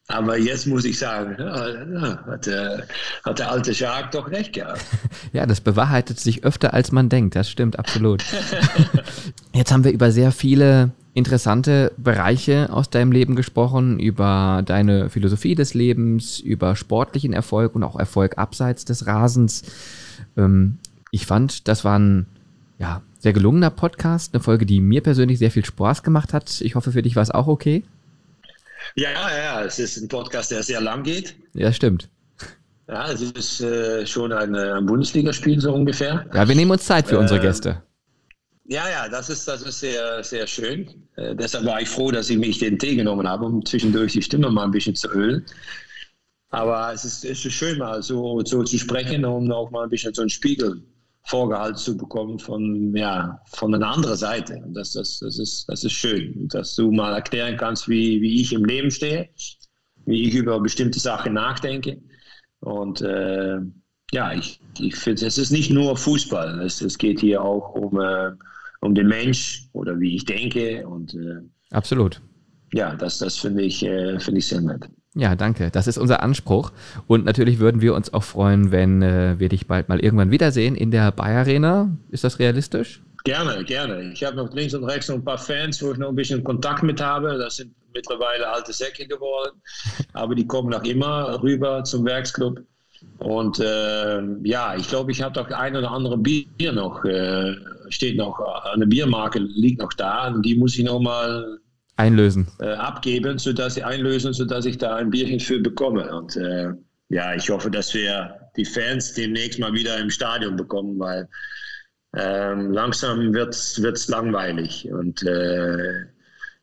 Aber 0.08 0.38
jetzt 0.38 0.68
muss 0.68 0.84
ich 0.84 1.00
sagen, 1.00 1.36
ja, 1.40 2.26
hat, 2.26 2.46
der, 2.46 2.84
hat 3.24 3.40
der 3.40 3.52
alte 3.52 3.72
Jacques 3.72 4.12
doch 4.12 4.30
recht 4.30 4.54
gehabt. 4.54 4.82
Ja, 5.32 5.48
das 5.48 5.62
bewahrheitet 5.62 6.20
sich 6.20 6.44
öfter, 6.44 6.76
als 6.76 6.92
man 6.92 7.10
denkt. 7.10 7.36
Das 7.36 7.50
stimmt 7.50 7.80
absolut. 7.80 8.24
Jetzt 9.54 9.72
haben 9.72 9.84
wir 9.84 9.92
über 9.92 10.12
sehr 10.12 10.32
viele 10.32 10.92
interessante 11.16 11.92
Bereiche 11.98 12.72
aus 12.72 12.92
deinem 12.92 13.12
Leben 13.12 13.36
gesprochen, 13.36 14.00
über 14.00 14.62
deine 14.64 15.10
Philosophie 15.10 15.56
des 15.56 15.74
Lebens, 15.74 16.40
über 16.40 16.76
sportlichen 16.76 17.34
Erfolg 17.34 17.74
und 17.74 17.84
auch 17.84 17.98
Erfolg 17.98 18.38
abseits 18.38 18.86
des 18.86 19.08
Rasens. 19.08 19.64
Ähm, 20.38 20.78
ich 21.10 21.26
fand, 21.26 21.68
das 21.68 21.84
war 21.84 21.98
ein 21.98 22.28
ja, 22.78 23.02
sehr 23.18 23.34
gelungener 23.34 23.72
Podcast, 23.72 24.34
eine 24.34 24.44
Folge, 24.44 24.66
die 24.66 24.82
mir 24.82 25.02
persönlich 25.02 25.40
sehr 25.40 25.52
viel 25.52 25.66
Spaß 25.66 26.04
gemacht 26.04 26.34
hat. 26.34 26.62
Ich 26.62 26.76
hoffe, 26.76 26.92
für 26.92 27.02
dich 27.02 27.16
war 27.16 27.24
es 27.24 27.32
auch 27.32 27.48
okay. 27.48 27.84
Ja, 28.96 29.12
ja, 29.12 29.64
es 29.64 29.80
ist 29.80 29.98
ein 29.98 30.08
Podcast, 30.08 30.52
der 30.52 30.64
sehr 30.64 30.82
lang 30.82 31.04
geht. 31.04 31.36
Ja, 31.54 31.72
stimmt. 31.72 32.10
Ja, 32.88 33.10
es 33.12 33.22
ist 33.22 33.62
äh, 33.62 34.06
schon 34.06 34.34
ein, 34.34 34.56
ein 34.56 34.86
Bundesligaspiel 34.86 35.60
so 35.60 35.74
ungefähr. 35.74 36.26
Ja, 36.34 36.48
wir 36.48 36.56
nehmen 36.56 36.72
uns 36.72 36.86
Zeit 36.86 37.08
für 37.08 37.16
äh, 37.16 37.20
unsere 37.20 37.40
Gäste. 37.40 37.82
Ja, 38.66 38.90
ja, 38.90 39.10
das 39.10 39.30
ist, 39.30 39.48
das 39.48 39.62
ist 39.62 39.80
sehr, 39.80 40.24
sehr 40.24 40.48
schön. 40.48 40.88
Äh, 41.16 41.36
deshalb 41.36 41.66
war 41.66 41.82
ich 41.82 41.90
froh, 41.90 42.12
dass 42.12 42.30
ich 42.30 42.38
mich 42.38 42.60
den 42.60 42.80
Tee 42.80 42.96
genommen 42.96 43.28
habe, 43.28 43.46
um 43.46 43.66
zwischendurch 43.66 44.14
die 44.14 44.22
Stimme 44.22 44.50
mal 44.50 44.66
ein 44.66 44.72
bisschen 44.72 44.96
zu 44.96 45.10
ölen. 45.10 45.46
Aber 46.50 46.94
es 46.94 47.04
ist, 47.04 47.26
es 47.26 47.44
ist 47.44 47.54
schön, 47.54 47.80
mal 47.80 48.04
so, 48.04 48.42
so 48.46 48.64
zu 48.64 48.78
sprechen, 48.78 49.26
um 49.26 49.52
auch 49.52 49.72
mal 49.72 49.84
ein 49.84 49.90
bisschen 49.90 50.14
so 50.14 50.22
einen 50.22 50.30
Vorgehalten 51.26 51.78
zu 51.78 51.98
bekommen 51.98 52.38
von, 52.38 52.96
ja, 52.96 53.40
von 53.48 53.74
einer 53.74 53.88
anderen 53.88 54.18
Seite. 54.18 54.62
Und 54.66 54.74
das, 54.74 54.94
das, 54.94 55.20
das, 55.20 55.40
ist, 55.40 55.66
das 55.70 55.84
ist 55.84 55.94
schön, 55.94 56.48
dass 56.50 56.76
du 56.76 56.92
mal 56.92 57.14
erklären 57.14 57.56
kannst, 57.58 57.88
wie, 57.88 58.22
wie 58.22 58.42
ich 58.42 58.52
im 58.52 58.66
Leben 58.66 58.92
stehe, 58.92 59.30
wie 60.06 60.28
ich 60.28 60.36
über 60.36 60.60
bestimmte 60.60 61.00
Sachen 61.00 61.34
nachdenke. 61.34 62.02
Und 62.60 63.02
äh, 63.02 63.58
ja, 64.12 64.34
ich, 64.34 64.60
ich 64.80 64.96
finde, 64.96 65.26
es 65.26 65.38
ist 65.38 65.52
nicht 65.52 65.72
nur 65.72 65.98
Fußball, 65.98 66.60
es, 66.62 66.82
es 66.82 66.98
geht 66.98 67.20
hier 67.22 67.42
auch 67.42 67.74
um, 67.74 68.00
äh, 68.00 68.32
um 68.82 68.94
den 68.94 69.08
Mensch 69.08 69.70
oder 69.72 70.00
wie 70.00 70.16
ich 70.16 70.26
denke. 70.26 70.86
Und, 70.88 71.14
äh, 71.16 71.40
Absolut. 71.72 72.22
Ja, 72.74 72.96
das, 72.96 73.20
das 73.20 73.38
finde 73.38 73.64
ich, 73.64 73.84
äh, 73.84 74.20
find 74.20 74.38
ich 74.38 74.48
sehr 74.48 74.62
nett. 74.62 74.90
Ja, 75.16 75.36
danke. 75.36 75.70
Das 75.70 75.88
ist 75.88 75.98
unser 75.98 76.24
Anspruch. 76.24 76.72
Und 77.06 77.26
natürlich 77.26 77.60
würden 77.60 77.82
wir 77.82 77.94
uns 77.94 78.14
auch 78.14 78.24
freuen, 78.24 78.72
wenn 78.72 79.04
äh, 79.04 79.36
wir 79.38 79.50
dich 79.50 79.68
bald 79.68 79.88
mal 79.88 80.00
irgendwann 80.00 80.32
wiedersehen 80.32 80.76
in 80.76 80.90
der 80.90 81.12
Bayer 81.12 81.42
Arena. 81.42 81.96
Ist 82.10 82.24
das 82.24 82.40
realistisch? 82.40 83.02
Gerne, 83.24 83.64
gerne. 83.64 84.12
Ich 84.12 84.24
habe 84.24 84.36
noch 84.36 84.54
links 84.54 84.74
und 84.74 84.84
rechts 84.84 85.08
noch 85.08 85.16
ein 85.16 85.24
paar 85.24 85.38
Fans, 85.38 85.82
wo 85.82 85.92
ich 85.92 85.98
noch 85.98 86.10
ein 86.10 86.16
bisschen 86.16 86.44
Kontakt 86.44 86.84
mit 86.84 87.00
habe. 87.00 87.38
Das 87.38 87.58
sind 87.58 87.74
mittlerweile 87.94 88.50
alte 88.50 88.74
Säcke 88.74 89.08
geworden. 89.08 89.62
Aber 90.14 90.34
die 90.36 90.48
kommen 90.48 90.70
noch 90.70 90.84
immer 90.84 91.42
rüber 91.42 91.84
zum 91.84 92.06
Werksclub. 92.06 92.60
Und 93.20 93.60
äh, 93.60 94.22
ja, 94.44 94.76
ich 94.76 94.88
glaube, 94.88 95.12
ich 95.12 95.22
habe 95.22 95.34
doch 95.34 95.50
ein 95.52 95.76
oder 95.76 95.92
andere 95.92 96.18
Bier 96.18 96.72
noch, 96.72 97.06
äh, 97.06 97.56
steht 97.90 98.18
noch, 98.18 98.40
eine 98.74 98.88
Biermarke 98.88 99.40
liegt 99.40 99.82
noch 99.82 99.94
da. 99.94 100.28
Und 100.30 100.44
die 100.44 100.56
muss 100.56 100.78
ich 100.78 100.84
noch 100.84 101.00
mal 101.00 101.60
einlösen. 101.98 102.48
Äh, 102.60 102.74
abgeben, 102.74 103.38
sodass 103.38 103.76
sie 103.76 103.84
einlösen, 103.84 104.34
sodass 104.34 104.66
ich 104.66 104.78
da 104.78 104.96
ein 104.96 105.10
Bierchen 105.10 105.40
für 105.40 105.60
bekomme. 105.60 106.16
Und 106.16 106.36
äh, 106.36 106.70
ja, 107.10 107.36
ich 107.36 107.50
hoffe, 107.50 107.70
dass 107.70 107.94
wir 107.94 108.36
die 108.56 108.66
Fans 108.66 109.14
demnächst 109.14 109.60
mal 109.60 109.74
wieder 109.74 109.98
im 110.00 110.10
Stadion 110.10 110.56
bekommen, 110.56 111.00
weil 111.00 111.28
ähm, 112.16 112.72
langsam 112.72 113.34
wird 113.34 113.54
es 113.54 114.08
langweilig. 114.08 114.88
Und 114.92 115.24
äh, 115.24 116.06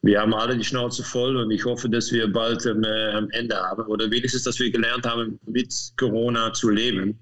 wir 0.02 0.20
haben 0.20 0.32
alle 0.35 0.57
die 0.57 0.65
Schnauze 0.65 1.02
voll 1.02 1.36
und 1.36 1.51
ich 1.51 1.65
hoffe, 1.65 1.89
dass 1.89 2.11
wir 2.12 2.32
bald 2.32 2.65
ähm, 2.66 2.85
äh, 2.85 3.12
am 3.12 3.28
Ende 3.31 3.57
haben 3.57 3.82
oder 3.86 4.11
wenigstens, 4.11 4.44
dass 4.44 4.59
wir 4.59 4.70
gelernt 4.70 5.07
haben, 5.07 5.39
mit 5.47 5.74
Corona 5.97 6.52
zu 6.52 6.70
leben. 6.70 7.19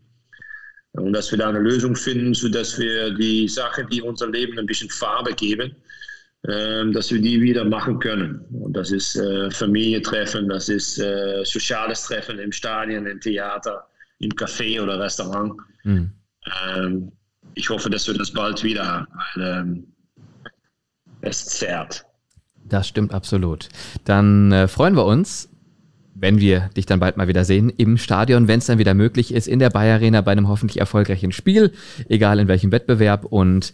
Und 0.92 1.12
dass 1.12 1.30
wir 1.30 1.38
da 1.38 1.48
eine 1.48 1.60
Lösung 1.60 1.94
finden, 1.94 2.34
sodass 2.34 2.78
wir 2.78 3.10
die 3.10 3.46
Sachen, 3.48 3.88
die 3.88 4.02
unser 4.02 4.28
Leben 4.30 4.58
ein 4.58 4.66
bisschen 4.66 4.90
Farbe 4.90 5.32
geben, 5.34 5.70
ähm, 5.70 5.76
dass 6.42 7.10
wir 7.10 7.20
die 7.20 7.40
wieder 7.40 7.64
machen 7.64 7.98
können. 7.98 8.40
Und 8.52 8.74
das 8.74 8.92
ist 8.92 9.16
äh, 9.16 9.50
Familientreffen, 9.50 10.48
das 10.48 10.68
ist 10.68 10.98
äh, 10.98 11.42
soziales 11.44 12.04
Treffen 12.04 12.38
im 12.38 12.52
Stadion, 12.52 13.06
im 13.06 13.20
Theater, 13.20 13.86
im 14.20 14.30
Café 14.30 14.80
oder 14.80 15.00
Restaurant. 15.00 15.54
Mhm. 15.84 16.12
Ähm, 16.76 17.12
ich 17.54 17.68
hoffe, 17.68 17.90
dass 17.90 18.06
wir 18.06 18.14
das 18.14 18.30
bald 18.30 18.62
wieder 18.62 18.86
haben, 18.86 19.06
weil 19.34 19.60
ähm, 19.60 19.86
es 21.22 21.44
zerrt. 21.44 22.04
Das 22.64 22.86
stimmt 22.86 23.12
absolut. 23.12 23.68
Dann 24.04 24.52
äh, 24.52 24.68
freuen 24.68 24.94
wir 24.94 25.06
uns, 25.06 25.48
wenn 26.20 26.40
wir 26.40 26.70
dich 26.76 26.86
dann 26.86 27.00
bald 27.00 27.16
mal 27.16 27.28
wieder 27.28 27.44
sehen 27.44 27.70
im 27.70 27.96
Stadion, 27.96 28.48
wenn 28.48 28.58
es 28.58 28.66
dann 28.66 28.78
wieder 28.78 28.94
möglich 28.94 29.32
ist, 29.32 29.46
in 29.46 29.58
der 29.58 29.70
Bayer 29.70 29.94
Arena 29.94 30.20
bei 30.20 30.32
einem 30.32 30.48
hoffentlich 30.48 30.80
erfolgreichen 30.80 31.32
Spiel, 31.32 31.72
egal 32.08 32.38
in 32.38 32.48
welchem 32.48 32.72
Wettbewerb. 32.72 33.24
Und 33.24 33.72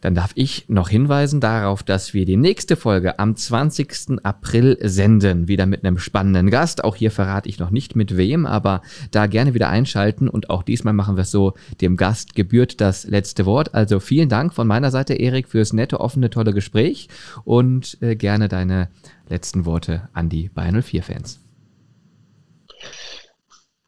dann 0.00 0.14
darf 0.14 0.32
ich 0.34 0.66
noch 0.68 0.88
hinweisen 0.88 1.40
darauf, 1.40 1.82
dass 1.82 2.14
wir 2.14 2.26
die 2.26 2.36
nächste 2.36 2.76
Folge 2.76 3.18
am 3.18 3.34
20. 3.34 4.24
April 4.24 4.78
senden, 4.82 5.48
wieder 5.48 5.66
mit 5.66 5.84
einem 5.84 5.98
spannenden 5.98 6.50
Gast. 6.50 6.84
Auch 6.84 6.96
hier 6.96 7.10
verrate 7.10 7.48
ich 7.48 7.58
noch 7.58 7.70
nicht 7.70 7.96
mit 7.96 8.16
wem, 8.16 8.46
aber 8.46 8.82
da 9.10 9.26
gerne 9.26 9.54
wieder 9.54 9.68
einschalten. 9.68 10.28
Und 10.28 10.50
auch 10.50 10.62
diesmal 10.62 10.94
machen 10.94 11.16
wir 11.16 11.22
es 11.22 11.30
so, 11.30 11.54
dem 11.80 11.96
Gast 11.96 12.34
gebührt 12.34 12.80
das 12.80 13.04
letzte 13.04 13.46
Wort. 13.46 13.74
Also 13.74 14.00
vielen 14.00 14.28
Dank 14.28 14.54
von 14.54 14.66
meiner 14.66 14.90
Seite, 14.90 15.14
Erik, 15.14 15.48
fürs 15.48 15.72
nette, 15.72 16.00
offene, 16.00 16.30
tolle 16.30 16.52
Gespräch 16.52 17.08
und 17.44 17.98
äh, 18.00 18.16
gerne 18.16 18.48
deine 18.48 18.88
letzten 19.28 19.64
Worte 19.64 20.08
an 20.12 20.28
die 20.28 20.48
Bayern 20.48 20.80
04-Fans. 20.80 21.45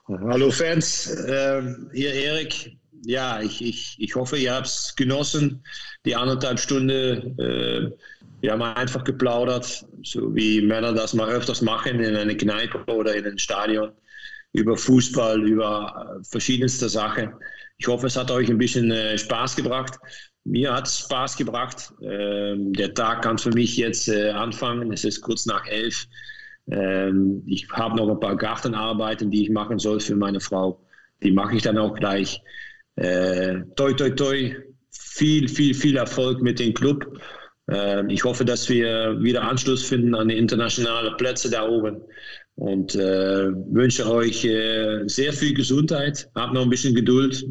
Hallo 0.08 0.50
Fans, 0.50 1.14
ähm, 1.28 1.90
hier 1.92 2.14
Erik. 2.14 2.78
Ja, 3.04 3.42
ich, 3.42 3.62
ich, 3.62 3.94
ich 3.98 4.14
hoffe, 4.14 4.38
ihr 4.38 4.54
habt 4.54 4.66
es 4.66 4.94
genossen, 4.96 5.62
die 6.06 6.16
anderthalb 6.16 6.58
Stunden. 6.58 7.38
Äh, 7.38 7.90
wir 8.40 8.52
haben 8.52 8.62
einfach 8.62 9.04
geplaudert, 9.04 9.84
so 10.02 10.34
wie 10.34 10.62
Männer 10.62 10.94
das 10.94 11.12
mal 11.12 11.28
öfters 11.28 11.60
machen 11.60 12.00
in 12.00 12.16
einer 12.16 12.34
Kneipe 12.34 12.86
oder 12.86 13.14
in 13.16 13.26
einem 13.26 13.36
Stadion, 13.36 13.92
über 14.54 14.78
Fußball, 14.78 15.46
über 15.46 16.20
verschiedenste 16.22 16.88
Sachen. 16.88 17.34
Ich 17.76 17.86
hoffe, 17.86 18.06
es 18.06 18.16
hat 18.16 18.30
euch 18.30 18.48
ein 18.48 18.56
bisschen 18.56 18.90
äh, 18.90 19.18
Spaß 19.18 19.56
gebracht. 19.56 19.98
Mir 20.44 20.72
hat 20.74 20.86
es 20.86 21.00
Spaß 21.00 21.36
gebracht. 21.36 21.92
Ähm, 22.00 22.72
der 22.72 22.94
Tag 22.94 23.20
kann 23.22 23.36
für 23.36 23.50
mich 23.50 23.76
jetzt 23.76 24.08
äh, 24.08 24.30
anfangen. 24.30 24.90
Es 24.90 25.04
ist 25.04 25.20
kurz 25.20 25.44
nach 25.44 25.66
elf. 25.66 26.06
Ähm, 26.70 27.42
ich 27.46 27.68
habe 27.70 27.96
noch 27.96 28.08
ein 28.08 28.20
paar 28.20 28.36
Gartenarbeiten, 28.36 29.30
die 29.30 29.44
ich 29.44 29.50
machen 29.50 29.78
soll 29.78 30.00
für 30.00 30.16
meine 30.16 30.40
Frau. 30.40 30.80
die 31.22 31.32
mache 31.32 31.56
ich 31.56 31.62
dann 31.62 31.78
auch 31.78 31.94
gleich. 31.94 32.40
Äh, 32.96 33.62
toi, 33.76 33.92
toi, 33.92 34.10
toi, 34.10 34.54
viel, 34.90 35.48
viel, 35.48 35.74
viel 35.74 35.96
Erfolg 35.96 36.42
mit 36.42 36.58
dem 36.60 36.74
Club. 36.74 37.20
Äh, 37.70 38.12
ich 38.12 38.24
hoffe, 38.24 38.44
dass 38.44 38.68
wir 38.68 39.20
wieder 39.20 39.42
Anschluss 39.42 39.84
finden 39.84 40.14
an 40.14 40.28
die 40.28 40.36
internationalen 40.36 41.16
Plätze 41.16 41.50
da 41.50 41.68
oben. 41.68 42.02
Und 42.54 42.94
äh, 42.96 43.48
wünsche 43.70 44.10
euch 44.10 44.44
äh, 44.44 45.04
sehr 45.06 45.32
viel 45.32 45.54
Gesundheit. 45.54 46.28
Habt 46.34 46.54
noch 46.54 46.62
ein 46.62 46.70
bisschen 46.70 46.94
Geduld 46.94 47.44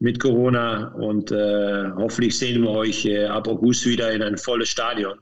mit 0.00 0.18
Corona 0.18 0.88
und 0.94 1.30
äh, 1.30 1.90
hoffentlich 1.96 2.36
sehen 2.36 2.62
wir 2.62 2.70
euch 2.70 3.04
äh, 3.06 3.26
ab 3.26 3.46
August 3.46 3.86
wieder 3.86 4.10
in 4.10 4.20
ein 4.20 4.36
volles 4.36 4.68
Stadion. 4.68 5.16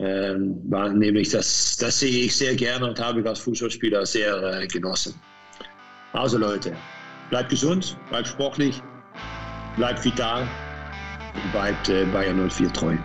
Ähm, 0.00 0.62
war 0.70 0.90
nämlich 0.90 1.30
das, 1.30 1.76
das 1.76 1.98
sehe 1.98 2.24
ich 2.26 2.36
sehr 2.36 2.54
gerne 2.54 2.88
und 2.88 3.00
habe 3.00 3.20
ich 3.20 3.26
als 3.26 3.40
Fußballspieler 3.40 4.06
sehr 4.06 4.40
äh, 4.42 4.66
genossen. 4.68 5.20
Also 6.12 6.38
Leute, 6.38 6.76
bleibt 7.30 7.50
gesund, 7.50 7.98
bleibt 8.08 8.28
sportlich, 8.28 8.80
bleibt 9.76 10.04
vital 10.04 10.46
und 11.34 11.52
bleibt 11.52 11.88
äh, 11.88 12.04
Bayern 12.06 12.48
04 12.48 12.72
treu. 12.72 12.96